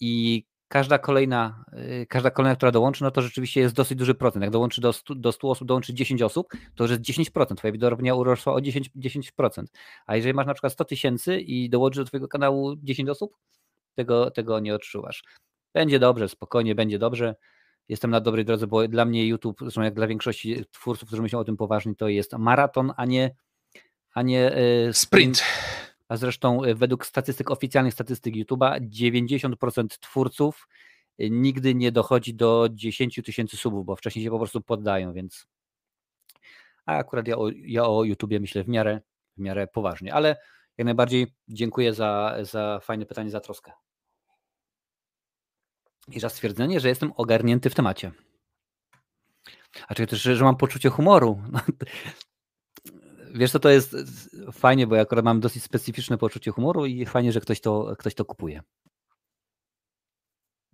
I 0.00 0.44
każda 0.74 0.98
kolejna, 0.98 1.64
y, 2.02 2.06
każda 2.06 2.30
kolejna, 2.30 2.56
która 2.56 2.72
dołączy, 2.72 3.04
no 3.04 3.10
to 3.10 3.22
rzeczywiście 3.22 3.60
jest 3.60 3.74
dosyć 3.74 3.98
duży 3.98 4.14
procent. 4.14 4.42
Jak 4.42 4.50
dołączy 4.50 4.80
do 4.80 4.92
100, 4.92 5.14
do 5.14 5.32
100 5.32 5.50
osób, 5.50 5.68
dołączy 5.68 5.94
10 5.94 6.22
osób, 6.22 6.48
to 6.74 6.84
już 6.84 6.90
jest 6.90 7.02
10%. 7.02 7.58
Twoja 7.58 7.72
widownia 7.72 8.14
urosła 8.14 8.54
o 8.54 8.60
10%, 8.60 8.90
10%. 8.96 9.64
A 10.06 10.16
jeżeli 10.16 10.34
masz 10.34 10.46
na 10.46 10.54
przykład 10.54 10.72
100 10.72 10.84
tysięcy 10.84 11.40
i 11.40 11.70
dołączy 11.70 12.00
do 12.00 12.04
Twojego 12.04 12.28
kanału 12.28 12.76
10 12.76 13.08
osób, 13.08 13.36
tego, 13.94 14.30
tego 14.30 14.60
nie 14.60 14.74
odczuwasz. 14.74 15.24
Będzie 15.74 15.98
dobrze, 15.98 16.28
spokojnie, 16.28 16.74
będzie 16.74 16.98
dobrze. 16.98 17.34
Jestem 17.88 18.10
na 18.10 18.20
dobrej 18.20 18.44
drodze, 18.44 18.66
bo 18.66 18.88
dla 18.88 19.04
mnie 19.04 19.26
YouTube, 19.26 19.60
zresztą 19.60 19.82
jak 19.82 19.94
dla 19.94 20.06
większości 20.06 20.64
twórców, 20.70 21.06
którzy 21.08 21.22
myślą 21.22 21.38
o 21.38 21.44
tym 21.44 21.56
poważnie, 21.56 21.94
to 21.94 22.08
jest 22.08 22.32
maraton, 22.38 22.92
a 22.96 23.04
nie, 23.04 23.34
a 24.14 24.22
nie 24.22 24.52
e, 24.52 24.92
Sprint. 24.92 25.42
A 26.14 26.16
zresztą 26.16 26.64
e, 26.64 26.74
według 26.74 27.06
statystyk, 27.06 27.50
oficjalnych 27.50 27.94
statystyk 27.94 28.34
YouTube'a, 28.34 28.88
90% 28.88 29.86
twórców 30.00 30.68
e, 31.18 31.30
nigdy 31.30 31.74
nie 31.74 31.92
dochodzi 31.92 32.34
do 32.34 32.68
10 32.72 33.20
tysięcy 33.24 33.56
subów, 33.56 33.86
bo 33.86 33.96
wcześniej 33.96 34.24
się 34.24 34.30
po 34.30 34.38
prostu 34.38 34.60
poddają, 34.60 35.12
więc 35.12 35.46
a 36.86 36.96
akurat 36.96 37.28
ja 37.28 37.38
o, 37.38 37.48
ja 37.50 37.86
o 37.86 38.04
YouTubie 38.04 38.40
myślę 38.40 38.64
w 38.64 38.68
miarę, 38.68 39.00
w 39.36 39.40
miarę 39.40 39.66
poważnie, 39.66 40.14
ale 40.14 40.36
jak 40.78 40.84
najbardziej 40.84 41.26
dziękuję 41.48 41.94
za, 41.94 42.36
za 42.42 42.80
fajne 42.82 43.06
pytanie, 43.06 43.30
za 43.30 43.40
troskę. 43.40 43.72
I 46.08 46.20
za 46.20 46.28
stwierdzenie, 46.28 46.80
że 46.80 46.88
jestem 46.88 47.12
ogarnięty 47.16 47.70
w 47.70 47.74
temacie. 47.74 48.12
A 49.88 49.94
czy 49.94 50.06
też, 50.06 50.22
że, 50.22 50.44
mam 50.44 50.56
poczucie 50.56 50.90
humoru. 50.90 51.42
No, 51.52 51.60
Wiesz 53.34 53.50
co, 53.50 53.58
to 53.58 53.70
jest 53.70 53.96
fajnie, 54.52 54.86
bo 54.86 54.96
ja 54.96 55.02
akurat 55.02 55.24
mam 55.24 55.40
dosyć 55.40 55.62
specyficzne 55.62 56.18
poczucie 56.18 56.50
humoru 56.50 56.86
i 56.86 57.06
fajnie, 57.06 57.32
że 57.32 57.40
ktoś 57.40 57.60
to, 57.60 57.96
ktoś 57.98 58.14
to 58.14 58.24
kupuje. 58.24 58.62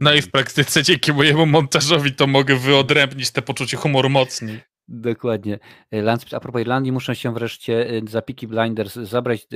No 0.00 0.14
i 0.14 0.22
w 0.22 0.30
praktyce 0.30 0.82
dzięki 0.82 1.12
mojemu 1.12 1.46
montażowi 1.46 2.14
to 2.14 2.26
mogę 2.26 2.56
wyodrębnić 2.56 3.30
te 3.30 3.42
poczucie 3.42 3.76
humoru 3.76 4.10
mocniej. 4.10 4.60
Dokładnie. 4.88 5.58
Lance, 5.92 6.36
a 6.36 6.40
propos 6.40 6.60
Irlandii, 6.60 6.92
muszę 6.92 7.16
się 7.16 7.34
wreszcie 7.34 7.90
y, 7.90 8.02
za 8.08 8.22
Peaky 8.22 8.46
Blinders 8.46 8.94
zabrać 8.94 9.46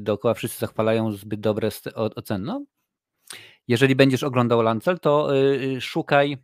dookoła. 0.00 0.34
Wszyscy 0.34 0.58
zachwalają 0.58 1.12
zbyt 1.12 1.40
dobre 1.40 1.70
oceny. 1.94 2.44
No, 2.44 2.64
jeżeli 3.68 3.94
będziesz 3.94 4.22
oglądał 4.22 4.62
Lancel, 4.62 5.00
to 5.00 5.28
szukaj 5.80 6.36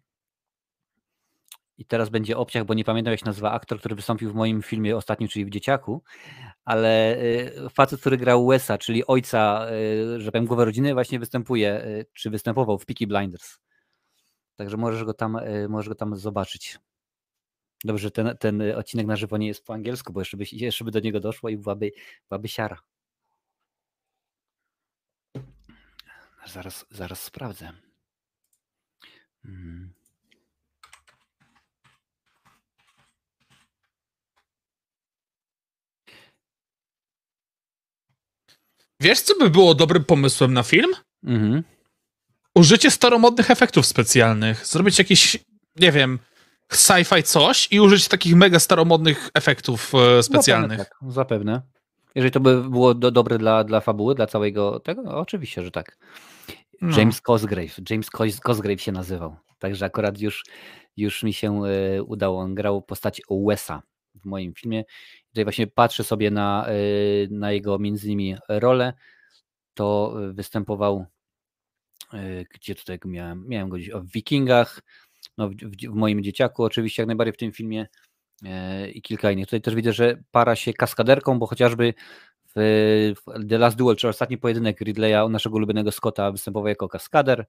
i 1.80 1.84
teraz 1.84 2.08
będzie 2.08 2.36
obciach, 2.36 2.64
bo 2.64 2.74
nie 2.74 2.84
pamiętam 2.84 3.10
jak 3.10 3.20
się 3.20 3.26
nazywa 3.26 3.52
aktor, 3.52 3.78
który 3.78 3.94
wystąpił 3.94 4.30
w 4.30 4.34
moim 4.34 4.62
filmie 4.62 4.96
ostatnim, 4.96 5.28
czyli 5.28 5.44
w 5.44 5.50
Dzieciaku, 5.50 6.02
ale 6.64 7.18
y, 7.18 7.68
facet, 7.70 8.00
który 8.00 8.16
grał 8.16 8.46
Wesa, 8.46 8.78
czyli 8.78 9.06
ojca, 9.06 9.66
y, 10.16 10.20
że 10.20 10.32
powiem, 10.32 10.46
głowę 10.46 10.64
rodziny, 10.64 10.94
właśnie 10.94 11.18
występuje, 11.18 11.84
y, 11.84 12.06
czy 12.12 12.30
występował 12.30 12.78
w 12.78 12.86
Peaky 12.86 13.06
Blinders. 13.06 13.58
Także 14.56 14.76
możesz 14.76 15.04
go 15.04 15.14
tam, 15.14 15.38
możesz 15.68 15.88
go 15.88 15.94
tam 15.94 16.16
zobaczyć. 16.16 16.78
Dobrze, 17.84 18.10
ten, 18.10 18.36
ten 18.40 18.62
odcinek 18.76 19.06
na 19.06 19.16
żywo 19.16 19.36
nie 19.36 19.46
jest 19.46 19.64
po 19.64 19.74
angielsku, 19.74 20.12
bo 20.12 20.20
jeszcze 20.20 20.36
by, 20.36 20.44
jeszcze 20.52 20.84
by 20.84 20.90
do 20.90 21.00
niego 21.00 21.20
doszło 21.20 21.48
i 21.48 21.56
byłaby, 21.56 21.92
byłaby 22.28 22.48
siara. 22.48 22.80
Zaraz, 26.46 26.86
zaraz 26.90 27.22
sprawdzę. 27.22 27.72
Mm. 29.44 29.99
Wiesz, 39.00 39.20
co 39.20 39.34
by 39.38 39.50
było 39.50 39.74
dobrym 39.74 40.04
pomysłem 40.04 40.54
na 40.54 40.62
film? 40.62 40.90
Mhm. 41.24 41.62
Użycie 42.54 42.90
staromodnych 42.90 43.50
efektów 43.50 43.86
specjalnych. 43.86 44.66
Zrobić 44.66 44.98
jakiś, 44.98 45.38
nie 45.76 45.92
wiem, 45.92 46.18
sci-fi 46.72 47.22
coś 47.22 47.68
i 47.70 47.80
użyć 47.80 48.08
takich 48.08 48.34
mega 48.34 48.58
staromodnych 48.58 49.30
efektów 49.34 49.92
e, 49.94 50.22
specjalnych. 50.22 50.78
Zapewne, 50.78 51.00
tak, 51.00 51.12
zapewne. 51.12 51.62
Jeżeli 52.14 52.32
to 52.32 52.40
by 52.40 52.70
było 52.70 52.94
do, 52.94 53.10
dobre 53.10 53.38
dla, 53.38 53.64
dla 53.64 53.80
fabuły, 53.80 54.14
dla 54.14 54.26
całego 54.26 54.80
tego, 54.80 55.02
no, 55.02 55.18
oczywiście, 55.18 55.62
że 55.62 55.70
tak. 55.70 55.98
No. 56.80 56.98
James 56.98 57.20
Cosgrave. 57.20 57.90
James 57.90 58.10
Cos- 58.10 58.40
Cosgrave 58.40 58.82
się 58.82 58.92
nazywał. 58.92 59.36
Także 59.58 59.84
akurat 59.84 60.20
już, 60.20 60.44
już 60.96 61.22
mi 61.22 61.32
się 61.32 61.62
e, 61.64 62.02
udało. 62.02 62.40
On 62.40 62.54
grał 62.54 62.82
postać 62.82 63.22
Wesa 63.46 63.82
w 64.14 64.24
moim 64.24 64.54
filmie. 64.54 64.84
Tutaj 65.30 65.44
właśnie 65.44 65.66
patrzę 65.66 66.04
sobie 66.04 66.30
na, 66.30 66.66
e, 66.66 66.72
na 67.30 67.52
jego 67.52 67.78
między 67.78 68.06
innymi 68.06 68.36
rolę. 68.48 68.92
To 69.74 70.14
występował, 70.32 71.06
e, 72.12 72.44
gdzie 72.44 72.74
tutaj 72.74 72.98
miałem, 73.04 73.48
miałem 73.48 73.68
go 73.68 73.76
gdzieś 73.76 73.90
o 73.90 74.02
Wikingach, 74.02 74.80
no, 75.38 75.48
w, 75.48 75.54
w, 75.90 75.94
moim 75.94 76.22
dzieciaku 76.22 76.64
oczywiście 76.64 77.02
jak 77.02 77.06
najbardziej 77.06 77.32
w 77.32 77.36
tym 77.36 77.52
filmie 77.52 77.86
e, 78.44 78.90
i 78.90 79.02
kilka 79.02 79.30
innych. 79.30 79.46
Tutaj 79.46 79.60
też 79.60 79.74
widzę, 79.74 79.92
że 79.92 80.22
para 80.30 80.56
się 80.56 80.72
kaskaderką, 80.74 81.38
bo 81.38 81.46
chociażby 81.46 81.94
w, 82.56 83.12
w 83.16 83.48
The 83.48 83.58
Last 83.58 83.76
Duel, 83.76 83.96
czy 83.96 84.08
ostatni 84.08 84.38
pojedynek 84.38 84.80
Ridleya, 84.80 85.28
naszego 85.30 85.56
ulubionego 85.56 85.92
Scotta, 85.92 86.32
występował 86.32 86.68
jako 86.68 86.88
kaskader. 86.88 87.46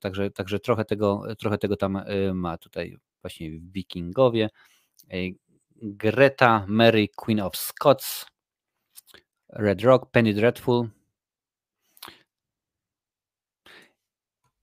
Także, 0.00 0.30
także 0.30 0.60
trochę, 0.60 0.84
tego, 0.84 1.22
trochę 1.38 1.58
tego 1.58 1.76
tam 1.76 2.02
ma 2.34 2.58
tutaj 2.58 2.96
właśnie 3.22 3.50
Wikingowie. 3.50 4.50
Greta 5.82 6.64
Mary 6.68 7.08
Queen 7.08 7.40
of 7.40 7.56
Scots, 7.56 8.26
Red 9.52 9.82
Rock, 9.82 10.10
Penny 10.10 10.34
Dreadful. 10.34 10.88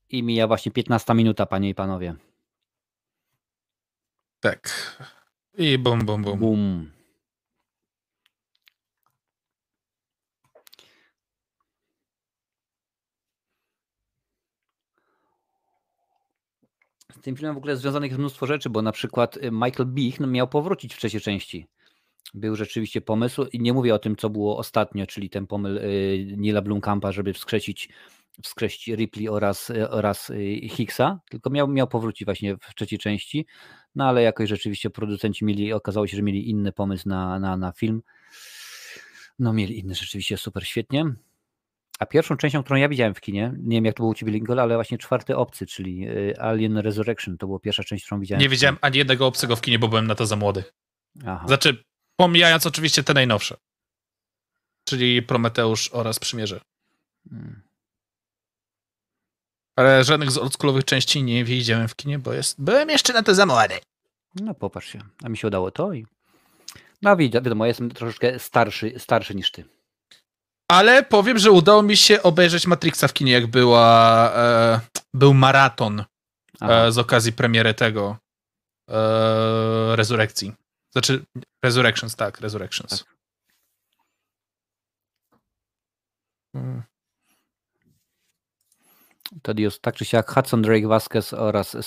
I 0.09 0.23
mija 0.23 0.47
właśnie 0.47 0.71
15 0.71 1.13
minuta, 1.13 1.45
panie 1.45 1.69
i 1.69 1.75
panowie. 1.75 2.15
Tak. 4.39 4.69
I 5.57 5.77
bum, 5.77 6.05
bum, 6.05 6.23
bum. 6.23 6.39
Boom. 6.39 6.96
Tym 17.27 17.35
filmem 17.35 17.55
w 17.55 17.57
ogóle 17.57 17.77
związanych 17.77 18.11
jest 18.11 18.19
mnóstwo 18.19 18.45
rzeczy, 18.45 18.69
bo 18.69 18.81
na 18.81 18.91
przykład 18.91 19.37
y, 19.37 19.51
Michael 19.51 19.85
Beach 19.85 20.19
miał 20.19 20.47
powrócić 20.47 20.93
w 20.93 20.97
trzeciej 20.97 21.21
części. 21.21 21.67
Był 22.33 22.55
rzeczywiście 22.55 23.01
pomysł 23.01 23.45
i 23.53 23.59
nie 23.59 23.73
mówię 23.73 23.95
o 23.95 23.99
tym, 23.99 24.15
co 24.15 24.29
było 24.29 24.57
ostatnio, 24.57 25.07
czyli 25.07 25.29
ten 25.29 25.47
pomysł 25.47 25.77
y, 25.77 26.33
Nila 26.37 26.61
Blomkampa, 26.61 27.11
żeby 27.11 27.33
wskrzesić, 27.33 27.89
wskrzesić 28.43 28.87
Ripley 28.95 29.29
oraz, 29.29 29.69
y, 29.69 29.89
oraz 29.89 30.31
Hicksa, 30.69 31.19
tylko 31.29 31.49
miał, 31.49 31.67
miał 31.67 31.87
powrócić 31.87 32.25
właśnie 32.25 32.57
w 32.57 32.75
trzeciej 32.75 32.99
części, 32.99 33.45
no 33.95 34.07
ale 34.07 34.21
jakoś 34.21 34.49
rzeczywiście 34.49 34.89
producenci 34.89 35.45
mieli, 35.45 35.73
okazało 35.73 36.07
się, 36.07 36.17
że 36.17 36.23
mieli 36.23 36.49
inny 36.49 36.71
pomysł 36.71 37.09
na, 37.09 37.39
na, 37.39 37.57
na 37.57 37.71
film. 37.71 38.01
No 39.39 39.53
mieli 39.53 39.79
inny 39.79 39.95
rzeczywiście 39.95 40.37
super 40.37 40.67
świetnie. 40.67 41.05
A 41.99 42.05
pierwszą 42.05 42.37
częścią, 42.37 42.63
którą 42.63 42.79
ja 42.79 42.89
widziałem 42.89 43.13
w 43.13 43.21
kinie, 43.21 43.53
nie 43.57 43.77
wiem 43.77 43.85
jak 43.85 43.95
to 43.95 44.03
było 44.03 44.11
u 44.11 44.13
Ciebie 44.13 44.31
Lingol, 44.31 44.59
ale 44.59 44.75
właśnie 44.75 44.97
czwarty 44.97 45.35
obcy, 45.35 45.65
czyli 45.65 46.09
y, 46.09 46.39
Alien 46.39 46.77
Resurrection, 46.77 47.37
to 47.37 47.47
była 47.47 47.59
pierwsza 47.59 47.83
część, 47.83 48.05
którą 48.05 48.21
widziałem. 48.21 48.41
Nie 48.41 48.49
widziałem 48.49 48.77
ani 48.81 48.97
jednego 48.97 49.27
obcego 49.27 49.55
w 49.55 49.61
kinie, 49.61 49.79
bo 49.79 49.87
byłem 49.87 50.07
na 50.07 50.15
to 50.15 50.25
za 50.25 50.35
młody. 50.35 50.63
Aha. 51.25 51.47
Znaczy, 51.47 51.83
pomijając 52.15 52.65
oczywiście 52.65 53.03
te 53.03 53.13
najnowsze. 53.13 53.57
Czyli 54.83 55.21
Prometeusz 55.21 55.89
oraz 55.93 56.19
Przymierze. 56.19 56.61
Hmm. 57.29 57.61
Ale 59.75 60.03
żadnych 60.03 60.31
z 60.31 60.37
oldschoolowych 60.37 60.85
części 60.85 61.23
nie 61.23 61.45
widziałem 61.45 61.87
w 61.87 61.95
kinie, 61.95 62.19
bo 62.19 62.33
jest... 62.33 62.61
byłem 62.61 62.89
jeszcze 62.89 63.13
na 63.13 63.23
to 63.23 63.35
za 63.35 63.45
młody. 63.45 63.73
No 64.35 64.53
popatrz 64.53 64.87
się, 64.87 64.99
a 65.23 65.29
mi 65.29 65.37
się 65.37 65.47
udało 65.47 65.71
to 65.71 65.93
i... 65.93 66.05
No 67.01 67.17
wiadomo, 67.17 67.65
ja 67.65 67.67
jestem 67.67 67.89
troszeczkę 67.89 68.39
starszy, 68.39 68.93
starszy 68.97 69.35
niż 69.35 69.51
ty. 69.51 69.65
Ale 70.67 71.03
powiem, 71.03 71.37
że 71.37 71.51
udało 71.51 71.83
mi 71.83 71.97
się 71.97 72.23
obejrzeć 72.23 72.67
Matrixa 72.67 73.07
w 73.07 73.13
kinie, 73.13 73.31
jak 73.31 73.47
była, 73.47 74.31
e, 74.35 74.79
był 75.13 75.33
maraton 75.33 76.03
e, 76.61 76.91
z 76.91 76.97
okazji 76.97 77.33
premiery 77.33 77.73
tego 77.73 78.17
e, 78.89 79.95
Rezurekcji. 79.95 80.53
Znaczy, 80.91 81.25
Resurrections, 81.63 82.15
tak, 82.15 82.41
Resurrections. 82.41 82.89
Tak. 82.89 83.17
Hmm. 86.53 86.83
jest 89.57 89.81
tak 89.81 89.95
czy 89.95 90.05
siak 90.05 90.31
Hudson 90.31 90.61
Drake 90.61 90.87
Vasquez 90.87 91.33
oraz 91.33 91.77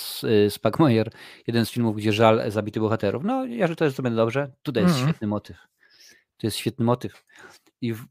Spagmeyer, 0.49 1.11
jeden 1.47 1.67
z 1.67 1.71
filmów, 1.71 1.97
gdzie 1.97 2.13
żal 2.13 2.51
zabity 2.51 2.81
bohaterów. 2.81 3.25
No, 3.25 3.45
ja, 3.47 3.67
że 3.67 3.77
to 3.77 3.85
jest 3.85 3.97
sobie 3.97 4.11
dobrze. 4.11 4.53
Tutaj 4.63 4.83
jest 4.83 4.95
mm 4.95 5.09
świetny 5.09 5.27
motyw. 5.27 5.57
To 6.37 6.47
jest 6.47 6.57
świetny 6.57 6.85
motyw. 6.85 7.25
I 7.81 7.95
w, 7.95 8.07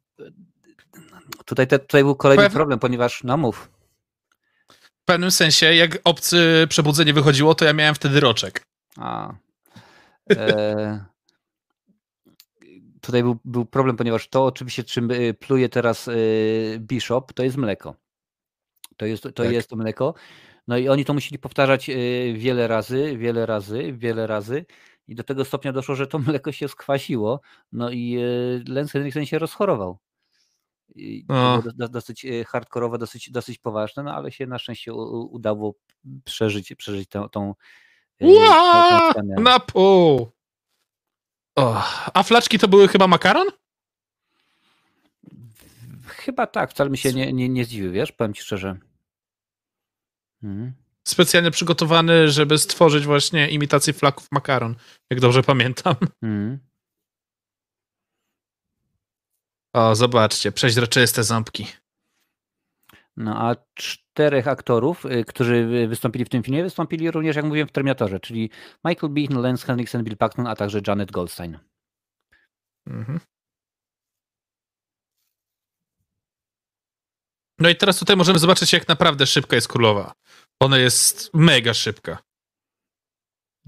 Tutaj, 1.45 1.67
te, 1.67 1.79
tutaj 1.79 2.03
był 2.03 2.15
kolejny 2.15 2.43
Pew... 2.43 2.53
problem, 2.53 2.79
ponieważ, 2.79 3.23
no 3.23 3.37
mów. 3.37 3.69
W 5.01 5.05
pewnym 5.05 5.31
sensie, 5.31 5.73
jak 5.73 5.99
obcy 6.03 6.67
przebudzenie 6.69 7.13
wychodziło, 7.13 7.55
to 7.55 7.65
ja 7.65 7.73
miałem 7.73 7.95
wtedy 7.95 8.19
roczek. 8.19 8.65
A. 8.97 9.33
E, 10.31 11.05
tutaj 13.01 13.23
był, 13.23 13.37
był 13.45 13.65
problem, 13.65 13.97
ponieważ 13.97 14.27
to 14.27 14.45
oczywiście, 14.45 14.83
czym 14.83 15.11
y, 15.11 15.33
pluje 15.33 15.69
teraz 15.69 16.07
y, 16.07 16.77
Bishop, 16.79 17.33
to 17.33 17.43
jest 17.43 17.57
mleko. 17.57 17.95
To 18.97 19.05
jest, 19.05 19.23
to 19.23 19.31
tak. 19.31 19.51
jest 19.51 19.69
to 19.69 19.75
mleko. 19.75 20.13
No 20.67 20.77
i 20.77 20.89
oni 20.89 21.05
to 21.05 21.13
musieli 21.13 21.39
powtarzać 21.39 21.89
y, 21.89 22.33
wiele 22.37 22.67
razy, 22.67 23.17
wiele 23.17 23.45
razy, 23.45 23.93
wiele 23.93 24.27
razy. 24.27 24.65
I 25.07 25.15
do 25.15 25.23
tego 25.23 25.45
stopnia 25.45 25.73
doszło, 25.73 25.95
że 25.95 26.07
to 26.07 26.19
mleko 26.19 26.51
się 26.51 26.67
skwasiło. 26.67 27.41
No 27.71 27.89
i 27.91 28.17
Lance 28.67 28.91
Henriksen 28.91 29.25
się 29.25 29.39
rozchorował. 29.39 29.97
No. 31.29 31.61
dosyć 31.89 32.25
e, 32.25 32.45
hardkorowe, 32.45 32.97
dosyć, 32.97 33.31
dosyć 33.31 33.57
poważne, 33.57 34.03
no 34.03 34.15
ale 34.15 34.31
się 34.31 34.47
na 34.47 34.59
szczęście 34.59 34.93
udało 34.93 35.75
przeżyć, 36.23 36.75
przeżyć 36.75 37.09
tą, 37.09 37.29
tą, 37.29 37.55
e, 38.21 38.27
Ua! 38.27 39.13
tą 39.13 39.21
Na 39.41 39.59
pół! 39.59 40.31
Oh. 41.55 42.11
A 42.13 42.23
flaczki 42.23 42.59
to 42.59 42.67
były 42.67 42.87
chyba 42.87 43.07
makaron? 43.07 43.47
Chyba 46.05 46.47
tak, 46.47 46.71
wcale 46.71 46.89
mi 46.89 46.97
się 46.97 47.13
nie, 47.13 47.33
nie, 47.33 47.49
nie 47.49 47.65
zdziwił, 47.65 47.91
wiesz, 47.91 48.11
powiem 48.11 48.33
ci 48.33 48.41
szczerze. 48.41 48.77
Hmm. 50.41 50.73
Specjalnie 51.07 51.51
przygotowany, 51.51 52.29
żeby 52.29 52.57
stworzyć 52.57 53.05
właśnie 53.05 53.49
imitację 53.49 53.93
flaków 53.93 54.27
makaron, 54.31 54.75
jak 55.09 55.19
dobrze 55.19 55.43
pamiętam. 55.43 55.95
Hmm. 56.21 56.59
O, 59.73 59.95
zobaczcie, 59.95 60.51
przeźroczyste 60.51 61.23
ząbki. 61.23 61.67
No 63.17 63.49
a 63.49 63.55
czterech 63.73 64.47
aktorów, 64.47 65.05
y, 65.05 65.25
którzy 65.25 65.87
wystąpili 65.87 66.25
w 66.25 66.29
tym 66.29 66.43
filmie, 66.43 66.63
wystąpili 66.63 67.11
również, 67.11 67.35
jak 67.35 67.45
mówiłem, 67.45 67.67
w 67.67 67.71
Terminatorze, 67.71 68.19
czyli 68.19 68.49
Michael 68.85 69.13
Bean, 69.13 69.41
Lance 69.41 69.65
Henriksen, 69.65 70.03
Bill 70.03 70.17
Paxton, 70.17 70.47
a 70.47 70.55
także 70.55 70.81
Janet 70.87 71.11
Goldstein. 71.11 71.59
Mhm. 72.87 73.19
No 77.59 77.69
i 77.69 77.75
teraz 77.75 77.99
tutaj 77.99 78.15
możemy 78.15 78.39
zobaczyć, 78.39 78.73
jak 78.73 78.87
naprawdę 78.87 79.25
szybka 79.25 79.55
jest 79.55 79.67
królowa. 79.67 80.13
Ona 80.59 80.77
jest 80.77 81.33
mega 81.33 81.73
szybka. 81.73 82.17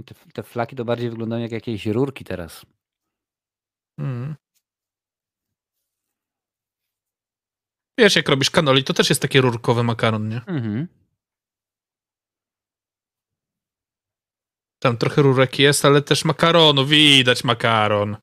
Te, 0.05 0.15
te 0.33 0.43
flaki 0.43 0.75
to 0.75 0.85
bardziej 0.85 1.09
wyglądają 1.09 1.41
jak 1.41 1.51
jakieś 1.51 1.85
rurki 1.85 2.23
teraz. 2.23 2.65
Mhm. 3.99 4.35
Wiesz, 8.01 8.15
jak 8.15 8.29
robisz 8.29 8.49
kanoli, 8.49 8.83
to 8.83 8.93
też 8.93 9.09
jest 9.09 9.21
taki 9.21 9.41
rurkowy 9.41 9.83
makaron, 9.83 10.29
nie? 10.29 10.41
Mhm. 10.47 10.87
Tam 14.79 14.97
trochę 14.97 15.21
rurek 15.21 15.59
jest, 15.59 15.85
ale 15.85 16.01
też 16.01 16.25
makaronu. 16.25 16.85
Widać 16.85 17.43
makaron. 17.43 18.17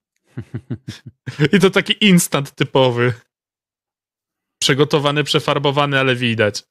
I 1.53 1.61
to 1.61 1.71
taki 1.71 2.07
instant 2.07 2.55
typowy. 2.55 3.15
Przegotowany, 4.63 5.25
przefarbowany, 5.25 6.01
ale 6.01 6.17
widać. 6.17 6.63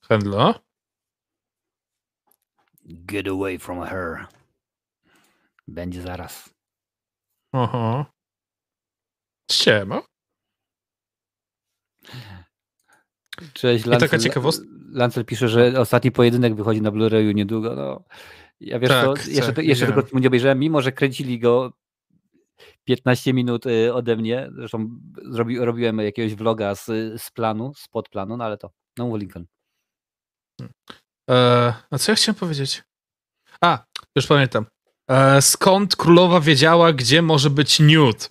Handlo? 0.00 0.64
Get 2.86 3.28
away 3.28 3.58
from 3.58 3.86
her. 3.86 4.26
Będzie 5.68 6.02
zaraz. 6.02 6.54
Aha. 7.52 8.06
Siema. 9.50 10.02
Cześć, 13.52 13.86
Lancel, 13.86 14.08
I 14.08 14.10
taka 14.10 14.18
ciekawostka. 14.18 14.66
Lancel 14.92 15.24
pisze, 15.24 15.48
że 15.48 15.80
ostatni 15.80 16.12
pojedynek 16.12 16.54
wychodzi 16.54 16.82
na 16.82 16.90
Blu-rayu 16.90 17.34
niedługo. 17.34 17.74
No, 17.74 18.04
ja 18.60 18.78
wiesz 18.78 18.90
tak, 18.90 19.18
co, 19.18 19.30
jeszcze, 19.30 19.52
tak, 19.52 19.64
jeszcze 19.64 19.86
tego 19.86 20.02
filmu 20.02 20.18
nie 20.20 20.28
obejrzałem, 20.28 20.58
mimo 20.58 20.82
że 20.82 20.92
kręcili 20.92 21.38
go 21.38 21.72
15 22.84 23.32
minut 23.32 23.66
y, 23.66 23.94
ode 23.94 24.16
mnie. 24.16 24.50
Zresztą 24.54 25.00
zrobi, 25.30 25.58
robiłem 25.58 25.98
jakiegoś 25.98 26.34
vloga 26.34 26.74
z, 26.74 26.86
z 27.22 27.30
planu, 27.30 27.72
z 27.74 27.88
podplanu, 27.88 28.36
no 28.36 28.44
ale 28.44 28.58
to, 28.58 28.70
no 28.98 29.16
Lincoln. 29.16 29.46
E, 31.30 31.74
a 31.90 31.98
co 31.98 32.12
ja 32.12 32.16
chciałem 32.16 32.34
powiedzieć? 32.34 32.82
A, 33.60 33.84
już 34.16 34.26
pamiętam. 34.26 34.66
E, 35.10 35.42
skąd 35.42 35.96
królowa 35.96 36.40
wiedziała, 36.40 36.92
gdzie 36.92 37.22
może 37.22 37.50
być 37.50 37.80
Newt? 37.80 38.30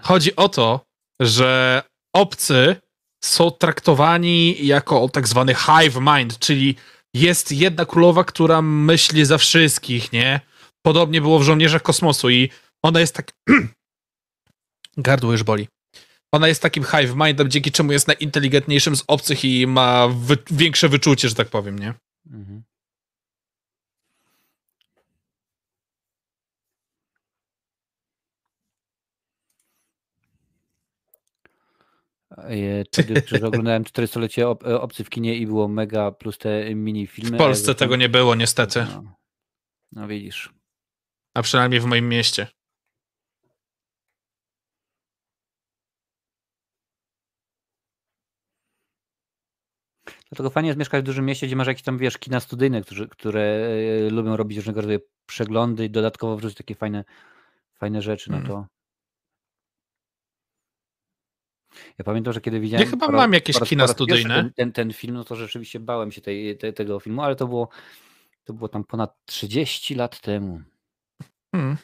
Chodzi 0.00 0.36
o 0.36 0.48
to, 0.48 0.80
że 1.20 1.82
obcy 2.14 2.76
są 3.24 3.50
traktowani 3.50 4.66
jako 4.66 5.08
tak 5.08 5.28
zwany 5.28 5.54
hive 5.54 6.00
mind, 6.00 6.38
czyli 6.38 6.76
jest 7.14 7.52
jedna 7.52 7.86
królowa, 7.86 8.24
która 8.24 8.62
myśli 8.62 9.24
za 9.24 9.38
wszystkich, 9.38 10.12
nie? 10.12 10.40
Podobnie 10.82 11.20
było 11.20 11.38
w 11.38 11.42
Żołnierzach 11.42 11.82
Kosmosu 11.82 12.30
i 12.30 12.50
ona 12.82 13.00
jest 13.00 13.14
tak... 13.14 13.32
Gardło 14.96 15.32
już 15.32 15.42
boli. 15.42 15.68
Ona 16.34 16.48
jest 16.48 16.62
takim 16.62 16.84
hive 16.84 17.14
mindem, 17.14 17.50
dzięki 17.50 17.72
czemu 17.72 17.92
jest 17.92 18.08
najinteligentniejszym 18.08 18.96
z 18.96 19.04
obcych 19.06 19.44
i 19.44 19.66
ma 19.66 20.08
wy 20.08 20.38
większe 20.50 20.88
wyczucie, 20.88 21.28
że 21.28 21.34
tak 21.34 21.48
powiem, 21.48 21.78
nie? 21.78 21.94
Mhm. 22.32 22.62
Przecież 32.90 33.42
oglądałem 33.42 33.84
400-lecie 33.84 34.48
ob 34.48 34.66
e, 34.66 34.80
obcy 34.80 35.04
w 35.04 35.10
kinie 35.10 35.36
i 35.36 35.46
było 35.46 35.68
mega 35.68 36.10
plus 36.10 36.38
te 36.38 36.74
mini 36.74 37.06
filmy. 37.06 37.36
W 37.36 37.38
Polsce 37.38 37.74
tego 37.74 37.96
nie 37.96 38.08
było 38.08 38.34
niestety. 38.34 38.86
No, 38.94 39.16
no 39.92 40.08
widzisz. 40.08 40.52
A 41.34 41.42
przynajmniej 41.42 41.80
w 41.80 41.84
moim 41.84 42.08
mieście. 42.08 42.46
Dlatego 50.32 50.50
fajnie 50.50 50.68
jest 50.68 50.78
mieszkać 50.78 51.02
w 51.02 51.06
dużym 51.06 51.24
mieście, 51.26 51.46
gdzie 51.46 51.56
masz 51.56 51.66
jakieś 51.66 51.82
tam, 51.82 51.98
wiesz, 51.98 52.18
kina 52.18 52.40
studyjne, 52.40 52.82
które, 52.82 53.06
które 53.06 53.42
e, 54.06 54.10
lubią 54.10 54.36
robić 54.36 54.58
różnego 54.58 54.80
rodzaju 54.80 55.00
przeglądy 55.26 55.84
i 55.84 55.90
dodatkowo 55.90 56.36
wrzucić 56.36 56.58
takie 56.58 56.74
fajne, 56.74 57.04
fajne 57.74 58.02
rzeczy, 58.02 58.30
no 58.30 58.36
mm. 58.36 58.48
to 58.48 58.66
Ja 61.98 62.04
pamiętam, 62.04 62.32
że 62.32 62.40
kiedy 62.40 62.60
widziałem. 62.60 62.84
Ja 62.84 62.90
chyba 62.90 63.06
po 63.06 63.12
mam 63.12 63.32
jakieś 63.32 63.60
kina 63.60 63.86
studyjne. 63.86 64.34
Ten, 64.34 64.52
ten, 64.52 64.72
ten 64.72 64.92
film, 64.92 65.14
no 65.14 65.24
to 65.24 65.36
rzeczywiście 65.36 65.80
bałem 65.80 66.12
się 66.12 66.20
tej, 66.20 66.58
te, 66.58 66.72
tego 66.72 67.00
filmu, 67.00 67.22
ale 67.22 67.36
to 67.36 67.46
było, 67.46 67.68
to 68.44 68.52
było 68.52 68.68
tam 68.68 68.84
ponad 68.84 69.16
30 69.24 69.94
lat 69.94 70.20
temu. 70.20 70.60
Hmm. 71.54 71.76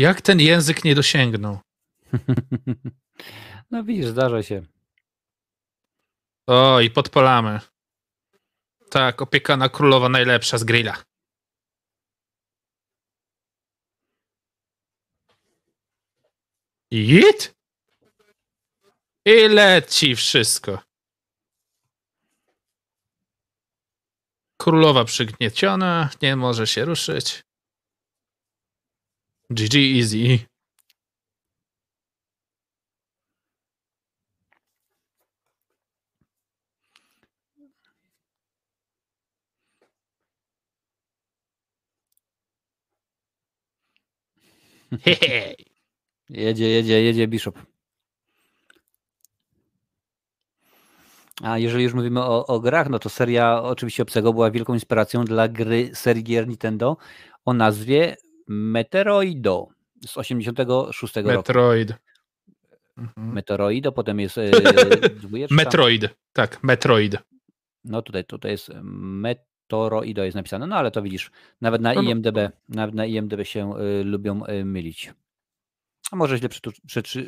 Jak 0.00 0.20
ten 0.20 0.40
język 0.40 0.84
nie 0.84 0.94
dosięgnął? 0.94 1.58
No 3.70 3.84
widzisz, 3.84 4.06
zdarza 4.06 4.42
się. 4.42 4.62
O, 6.46 6.80
i 6.80 6.90
podpalamy. 6.90 7.60
Tak, 8.90 9.22
opiekana 9.22 9.68
królowa 9.68 10.08
najlepsza 10.08 10.58
z 10.58 10.64
grilla. 10.64 11.02
Jit? 16.92 17.54
I 19.26 19.48
leci 19.48 20.16
wszystko. 20.16 20.82
Królowa 24.60 25.04
przygnieciona, 25.04 26.10
nie 26.22 26.36
może 26.36 26.66
się 26.66 26.84
ruszyć. 26.84 27.49
GG 29.50 29.74
easy. 29.98 30.46
Hehe. 45.04 45.54
Jedzie, 46.30 46.68
jedzie, 46.68 47.02
jedzie 47.02 47.28
Bishop. 47.28 47.58
A 51.42 51.58
jeżeli 51.58 51.84
już 51.84 51.94
mówimy 51.94 52.20
o, 52.20 52.46
o 52.46 52.60
grach, 52.60 52.88
no 52.88 52.98
to 52.98 53.08
seria 53.08 53.62
oczywiście 53.62 54.02
Obcego 54.02 54.32
była 54.32 54.50
wielką 54.50 54.74
inspiracją 54.74 55.24
dla 55.24 55.48
gry 55.48 55.90
serii 55.94 56.24
gier 56.24 56.48
Nintendo 56.48 56.96
o 57.44 57.52
nazwie 57.52 58.16
Meteoroido 58.52 59.68
z 60.06 60.18
86 60.18 61.16
roku. 61.16 61.28
Metroid. 61.28 61.94
Mhm. 62.98 63.32
Meteoroido, 63.32 63.92
potem 63.92 64.20
jest 64.20 64.38
e, 64.38 64.50
dwójeczka. 65.22 65.54
Metroid. 65.54 66.08
Tak, 66.32 66.62
Metroid. 66.62 67.16
No 67.84 68.02
tutaj, 68.02 68.24
tutaj 68.24 68.50
jest 68.50 68.70
Meteoroido 68.82 70.24
jest 70.24 70.34
napisane, 70.34 70.66
no 70.66 70.76
ale 70.76 70.90
to 70.90 71.02
widzisz, 71.02 71.30
nawet 71.60 71.82
na 71.82 71.94
No, 71.94 72.02
no. 72.02 72.10
IMDB, 72.10 72.38
nawet 72.68 72.94
na 72.94 73.06
IMDB 73.06 73.44
się 73.44 73.74
y, 73.78 74.04
lubią 74.04 74.46
y, 74.46 74.64
mylić. 74.64 75.12
A 76.10 76.16
może 76.16 76.38
źle 76.38 76.48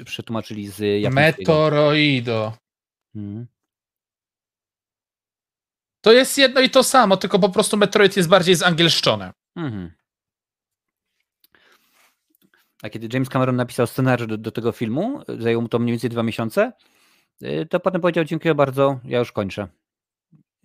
przetłumaczyli 0.04 0.68
z 0.68 1.02
japońskiego. 1.02 1.52
Metoroido. 1.52 2.52
Mhm. 3.14 3.46
To 6.00 6.12
jest 6.12 6.38
jedno 6.38 6.60
i 6.60 6.70
to 6.70 6.82
samo, 6.82 7.16
tylko 7.16 7.38
po 7.38 7.48
prostu 7.48 7.76
Metroid 7.76 8.16
jest 8.16 8.28
bardziej 8.28 8.54
zangielszczone. 8.54 9.32
Mhm. 9.56 9.90
A 12.82 12.90
kiedy 12.90 13.08
James 13.12 13.28
Cameron 13.28 13.56
napisał 13.56 13.86
scenariusz 13.86 14.28
do, 14.28 14.36
do 14.38 14.50
tego 14.50 14.72
filmu, 14.72 15.22
zajęło 15.38 15.62
mu 15.62 15.68
to 15.68 15.78
mniej 15.78 15.92
więcej 15.92 16.10
dwa 16.10 16.22
miesiące, 16.22 16.72
y, 17.42 17.66
to 17.70 17.80
potem 17.80 18.00
powiedział 18.00 18.24
dziękuję 18.24 18.54
bardzo, 18.54 19.00
ja 19.04 19.18
już 19.18 19.32
kończę. 19.32 19.68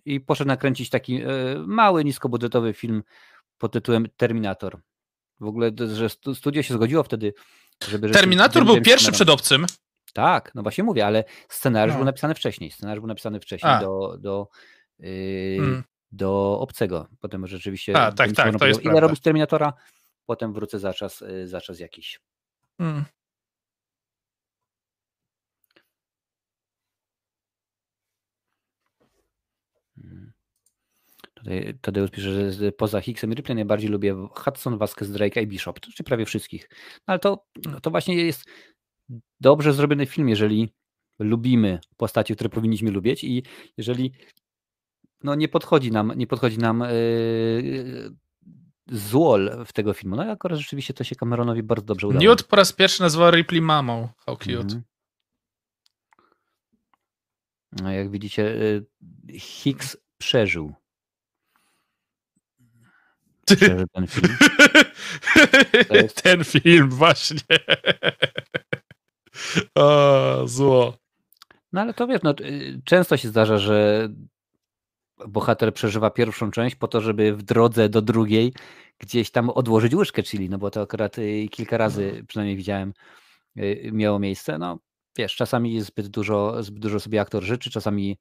I 0.04 0.20
poszedł 0.20 0.48
nakręcić 0.48 0.90
taki 0.90 1.22
y, 1.22 1.26
mały, 1.66 2.04
niskobudżetowy 2.04 2.72
film 2.72 3.02
pod 3.58 3.72
tytułem 3.72 4.06
Terminator. 4.16 4.80
W 5.40 5.46
ogóle, 5.46 5.70
że 5.94 6.08
stu- 6.08 6.34
studio 6.34 6.62
się 6.62 6.74
zgodziło 6.74 7.02
wtedy, 7.02 7.34
żeby... 7.88 8.10
Terminator 8.10 8.64
był 8.64 8.74
James 8.74 8.86
pierwszy 8.88 9.06
Cameron- 9.10 9.14
przed 9.14 9.28
obcym. 9.28 9.66
Tak, 10.12 10.54
no 10.54 10.62
właśnie 10.62 10.84
mówię, 10.84 11.06
ale 11.06 11.24
scenariusz 11.48 11.92
No. 11.94 11.98
był 11.98 12.04
napisany 12.06 12.34
wcześniej. 12.34 12.70
Scenariusz 12.70 13.00
był 13.00 13.08
napisany 13.08 13.40
wcześniej 13.40 13.72
A. 13.72 13.80
do, 13.80 14.16
do, 14.20 14.48
yy, 14.98 15.08
Mm. 15.58 15.82
do 16.12 16.58
obcego. 16.60 17.06
Potem 17.20 17.46
rzeczywiście. 17.46 17.96
A, 17.96 18.12
tak, 18.12 18.32
tak, 18.32 18.58
to 18.58 18.66
jest 18.66 18.80
Ile 18.80 18.90
prawda. 18.90 19.00
robić 19.00 19.20
Terminatora? 19.20 19.72
Potem 20.28 20.52
wrócę 20.52 20.78
za 20.78 20.94
czas, 20.94 21.20
yy, 21.20 21.48
za 21.48 21.60
czas 21.60 21.80
jakiś. 21.80 22.20
Mm. 22.78 23.04
Mm. 29.98 30.32
Tutaj 31.34 31.78
Tadeusz 31.80 32.10
pisze, 32.10 32.52
że 32.52 32.72
poza 32.72 33.00
Hicksem 33.00 33.32
i 33.32 33.34
Ripley 33.34 33.54
najbardziej 33.54 33.90
lubię 33.90 34.28
Hudson, 34.30 34.78
Vasquez, 34.78 35.10
Drake 35.10 35.42
i 35.42 35.46
Bishop. 35.46 35.80
To 35.80 35.86
znaczy 35.86 36.04
prawie 36.04 36.24
wszystkich. 36.24 36.68
No 36.72 37.04
ale 37.06 37.18
to, 37.18 37.46
to 37.82 37.90
właśnie 37.90 38.14
jest 38.14 38.44
dobrze 39.40 39.72
zrobiony 39.72 40.06
film, 40.06 40.28
jeżeli 40.28 40.74
lubimy 41.18 41.80
postacie, 41.96 42.34
które 42.34 42.50
powinniśmy 42.50 42.90
lubić 42.90 43.24
i 43.24 43.42
jeżeli 43.76 44.12
no, 45.24 45.34
nie 45.34 45.48
podchodzi 45.48 45.92
nam, 45.92 46.12
nie 46.16 46.26
podchodzi 46.26 46.58
nam 46.58 46.80
yy, 46.80 48.10
złol 48.90 49.64
w 49.66 49.72
tego 49.72 49.94
filmu. 49.94 50.16
No 50.16 50.24
i 50.24 50.28
akurat 50.28 50.58
rzeczywiście 50.58 50.94
to 50.94 51.04
się 51.04 51.16
Cameronowi 51.16 51.62
bardzo 51.62 51.86
dobrze 51.86 52.06
udało. 52.06 52.24
Newt 52.24 52.42
po 52.42 52.56
raz 52.56 52.72
pierwszy 52.72 53.02
nazwał 53.02 53.30
Ripley 53.30 53.60
mamą. 53.62 54.08
How 54.26 54.36
cute. 54.36 54.52
Mhm. 54.58 54.82
No 57.72 57.92
jak 57.92 58.10
widzicie, 58.10 58.42
y, 58.46 58.84
Hicks 59.38 59.96
przeżył. 60.18 60.74
Przeżył 63.46 63.86
ten 63.92 64.06
film. 64.06 64.36
Jest- 65.90 66.22
Ten 66.22 66.44
film, 66.44 66.90
właśnie. 66.90 67.40
o, 69.74 70.42
zło. 70.46 70.98
No 71.72 71.80
ale 71.80 71.94
to 71.94 72.06
wiesz, 72.06 72.20
no, 72.22 72.34
y, 72.40 72.80
często 72.84 73.16
się 73.16 73.28
zdarza, 73.28 73.58
że 73.58 74.08
bohater 75.28 75.74
przeżywa 75.74 76.10
pierwszą 76.10 76.50
część 76.50 76.76
po 76.76 76.88
to, 76.88 77.00
żeby 77.00 77.36
w 77.36 77.42
drodze 77.42 77.88
do 77.88 78.02
drugiej 78.02 78.52
gdzieś 78.98 79.30
tam 79.30 79.50
odłożyć 79.50 79.94
łyżkę 79.94 80.22
chili, 80.22 80.50
no 80.50 80.58
bo 80.58 80.70
to 80.70 80.80
akurat 80.80 81.18
y, 81.18 81.48
kilka 81.50 81.76
razy 81.78 82.24
przynajmniej 82.28 82.56
widziałem 82.56 82.92
y, 83.58 83.90
miało 83.92 84.18
miejsce. 84.18 84.58
No 84.58 84.78
wiesz, 85.16 85.36
czasami 85.36 85.80
zbyt 85.80 86.08
dużo, 86.08 86.62
zbyt 86.62 86.82
dużo 86.82 87.00
sobie 87.00 87.20
aktor 87.20 87.42
życzy, 87.42 87.70
czasami 87.70 88.18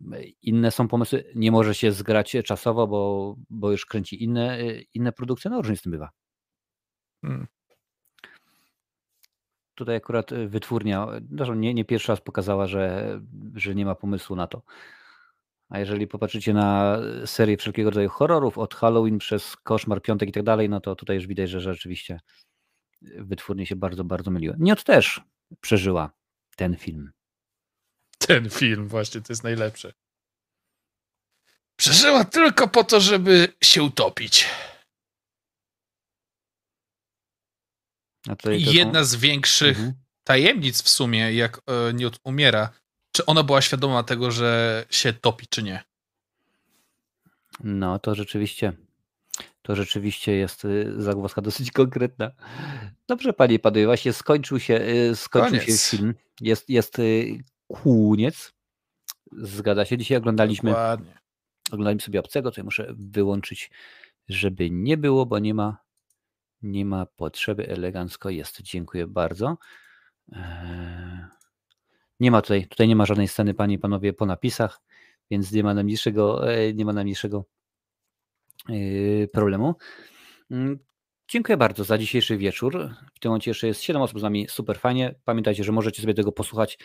y, 0.00 0.32
inne 0.42 0.70
są 0.70 0.88
pomysły, 0.88 1.24
nie 1.34 1.52
może 1.52 1.74
się 1.74 1.92
zgrać 1.92 2.36
czasowo, 2.44 2.86
bo, 2.86 3.34
bo 3.50 3.70
już 3.70 3.86
kręci 3.86 4.24
inne, 4.24 4.58
inne 4.94 5.12
produkcje, 5.12 5.50
no 5.50 5.56
różnie 5.56 5.76
z 5.76 5.82
tym 5.82 5.92
bywa. 5.92 6.10
Mm. 7.22 7.46
Tutaj 9.74 9.96
akurat 9.96 10.30
wytwórnia, 10.46 11.06
nie, 11.56 11.74
nie 11.74 11.84
pierwszy 11.84 12.12
raz 12.12 12.20
pokazała, 12.20 12.66
że, 12.66 13.20
że 13.54 13.74
nie 13.74 13.86
ma 13.86 13.94
pomysłu 13.94 14.36
na 14.36 14.46
to. 14.46 14.62
A 15.72 15.78
jeżeli 15.78 16.06
popatrzycie 16.06 16.54
na 16.54 16.98
serię 17.26 17.56
wszelkiego 17.56 17.90
rodzaju 17.90 18.08
horrorów, 18.08 18.58
od 18.58 18.74
Halloween 18.74 19.18
przez 19.18 19.56
Koszmar, 19.56 20.02
Piątek 20.02 20.28
i 20.28 20.32
tak 20.32 20.42
dalej, 20.42 20.68
no 20.68 20.80
to 20.80 20.96
tutaj 20.96 21.16
już 21.16 21.26
widać, 21.26 21.50
że 21.50 21.60
rzeczywiście 21.60 22.20
wytwórnie 23.02 23.66
się 23.66 23.76
bardzo, 23.76 24.04
bardzo 24.04 24.30
myliły. 24.30 24.56
Niot 24.58 24.84
też 24.84 25.20
przeżyła 25.60 26.12
ten 26.56 26.76
film. 26.76 27.12
Ten 28.18 28.50
film 28.50 28.88
właśnie, 28.88 29.20
to 29.20 29.32
jest 29.32 29.44
najlepsze. 29.44 29.92
Przeżyła 31.76 32.24
tylko 32.24 32.68
po 32.68 32.84
to, 32.84 33.00
żeby 33.00 33.48
się 33.64 33.82
utopić. 33.82 34.46
Są- 38.42 38.50
jedna 38.50 39.04
z 39.04 39.14
większych 39.16 39.76
Mhm. 39.78 39.94
tajemnic 40.24 40.82
w 40.82 40.88
sumie, 40.88 41.32
jak 41.34 41.60
e, 41.66 41.92
Newt 41.92 42.18
umiera, 42.24 42.70
czy 43.12 43.26
ona 43.26 43.42
była 43.42 43.60
świadoma 43.60 44.02
tego, 44.02 44.30
że 44.30 44.84
się 44.90 45.12
topi, 45.12 45.46
czy 45.46 45.62
nie? 45.62 45.84
No, 47.64 47.98
to 47.98 48.14
rzeczywiście, 48.14 48.72
to 49.62 49.76
rzeczywiście 49.76 50.32
jest 50.32 50.64
y, 50.64 50.94
zagwozdka 51.02 51.42
dosyć 51.42 51.70
konkretna. 51.70 52.30
Dobrze, 53.08 53.32
panie 53.32 53.54
i 53.54 53.58
panowie, 53.58 53.86
właśnie 53.86 54.12
skończył 54.12 54.60
się, 54.60 54.74
y, 54.80 55.16
skończył 55.16 55.60
się 55.60 55.66
Koniec. 55.66 55.90
film. 55.90 56.14
Jest, 56.40 56.68
jest 56.68 56.98
y, 56.98 57.38
koniec. 57.84 58.52
Zgadza 59.32 59.84
się. 59.84 59.98
Dzisiaj 59.98 60.18
oglądaliśmy, 60.18 60.70
Dokładnie. 60.70 61.18
oglądaliśmy 61.72 62.06
sobie 62.06 62.20
obcego, 62.20 62.50
tutaj 62.50 62.64
muszę 62.64 62.86
wyłączyć, 62.96 63.70
żeby 64.28 64.70
nie 64.70 64.96
było, 64.96 65.26
bo 65.26 65.38
nie 65.38 65.54
ma, 65.54 65.76
nie 66.62 66.84
ma 66.84 67.06
potrzeby. 67.06 67.68
Elegancko 67.68 68.30
jest. 68.30 68.62
Dziękuję 68.62 69.06
bardzo. 69.06 69.58
Eee, 70.32 71.24
Nie 72.22 72.30
ma 72.30 72.42
tutaj, 72.42 72.66
tutaj 72.66 72.88
nie 72.88 72.96
ma 72.96 73.06
żadnej 73.06 73.28
sceny, 73.28 73.54
panie 73.54 73.74
i 73.74 73.78
panowie, 73.78 74.12
po 74.12 74.26
napisach, 74.26 74.80
więc 75.30 75.52
nie 75.52 75.62
ma 75.62 75.74
najmniejszego, 75.74 76.52
e, 76.52 76.74
nie 76.74 76.84
ma 76.84 76.92
najmniejszego 76.92 77.44
yy, 78.68 79.28
problemu. 79.32 79.74
Mm, 80.50 80.78
Dziękuję 81.28 81.56
bardzo 81.56 81.84
za 81.84 81.98
dzisiejszy 81.98 82.36
wieczór. 82.36 82.90
W 83.14 83.18
tym 83.20 83.30
momencie 83.30 83.50
jeszcze 83.50 83.66
jest 83.66 83.82
7 83.82 84.02
osób 84.02 84.18
z 84.18 84.22
nami, 84.22 84.46
super 84.48 84.78
fajnie. 84.78 85.14
Pamiętajcie, 85.24 85.64
że 85.64 85.72
możecie 85.72 86.02
sobie 86.02 86.14
tego 86.14 86.32
posłuchać. 86.32 86.78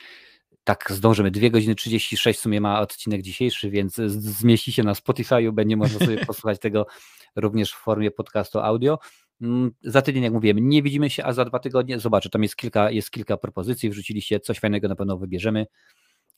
Tak, 0.64 0.92
zdążymy. 0.92 1.32
2 1.32 1.50
godziny 1.50 1.76
36 1.76 2.40
w 2.40 2.42
sumie 2.42 2.62
ma 2.62 2.82
odcinek 2.82 3.22
dzisiejszy, 3.22 3.70
więc 3.70 3.96
zmieści 3.96 4.72
się 4.72 4.84
na 4.84 4.94
Spotify'u. 4.94 5.52
Będzie 5.52 5.78
można 5.78 6.00
sobie 6.00 6.18
posłuchać 6.26 6.60
tego 6.60 6.88
również 7.36 7.72
w 7.72 7.78
formie 7.78 8.12
podcastu 8.12 8.60
audio. 8.60 9.00
Mm, 9.42 9.72
Za 9.84 10.02
tydzień, 10.02 10.24
jak 10.24 10.34
mówiłem, 10.34 10.70
nie 10.70 10.84
widzimy 10.84 11.10
się, 11.10 11.24
a 11.24 11.34
za 11.34 11.46
dwa 11.46 11.60
tygodnie 11.60 12.00
zobaczę. 12.00 12.30
Tam 12.30 12.44
jest 12.44 12.56
kilka, 12.56 12.92
jest 12.92 13.12
kilka 13.12 13.38
propozycji. 13.38 13.90
Wrzuciliście 13.90 14.40
coś 14.40 14.60
fajnego, 14.60 14.88
na 14.88 14.96
pewno 14.96 15.18
wybierzemy. 15.18 15.66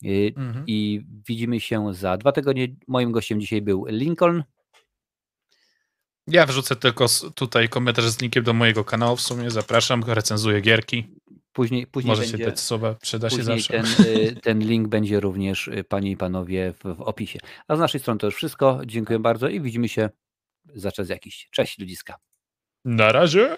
Yy, 0.02 0.34
Mhm. 0.36 0.66
I 0.68 1.02
widzimy 1.28 1.60
się 1.60 1.94
za 1.94 2.18
dwa 2.18 2.32
tygodnie. 2.32 2.68
Moim 2.88 3.12
gościem 3.12 3.42
dzisiaj 3.42 3.62
był 3.62 3.86
Lincoln. 3.90 4.44
Ja 6.28 6.46
wrzucę 6.46 6.76
tylko 6.76 7.06
tutaj 7.36 7.70
komentarz 7.70 8.06
z 8.10 8.22
linkiem 8.22 8.44
do 8.44 8.54
mojego 8.54 8.84
kanału 8.84 9.16
w 9.16 9.22
sumie. 9.22 9.52
Zapraszam, 9.52 10.04
recenzuję 10.08 10.62
gierki. 10.62 11.08
Później, 11.54 11.88
później 11.88 12.10
Możecie 12.12 12.32
będzie... 12.32 12.46
dać 12.46 12.60
słowa, 12.60 12.96
przyda 13.02 13.30
się 13.30 13.44
zawsze. 13.44 13.74
ten, 13.74 14.06
y, 14.06 14.36
ten 14.44 14.60
link 14.60 14.88
będzie 14.88 15.20
również, 15.20 15.68
y, 15.68 15.84
panie 15.84 16.12
i 16.12 16.18
panowie, 16.18 16.74
w, 16.74 16.96
w 16.96 17.02
opisie. 17.02 17.40
A 17.68 17.76
z 17.76 17.80
naszej 17.80 18.02
strony 18.02 18.20
to 18.20 18.28
już 18.28 18.36
wszystko. 18.36 18.82
Dziękuję 18.86 19.20
bardzo 19.20 19.50
i 19.50 19.62
widzimy 19.62 19.90
się 19.90 20.10
za 20.76 20.92
czas 20.92 21.10
jakiś. 21.10 21.48
Cześć 21.52 21.80
ludziska. 21.80 22.16
Na 22.86 23.12
razie. 23.12 23.58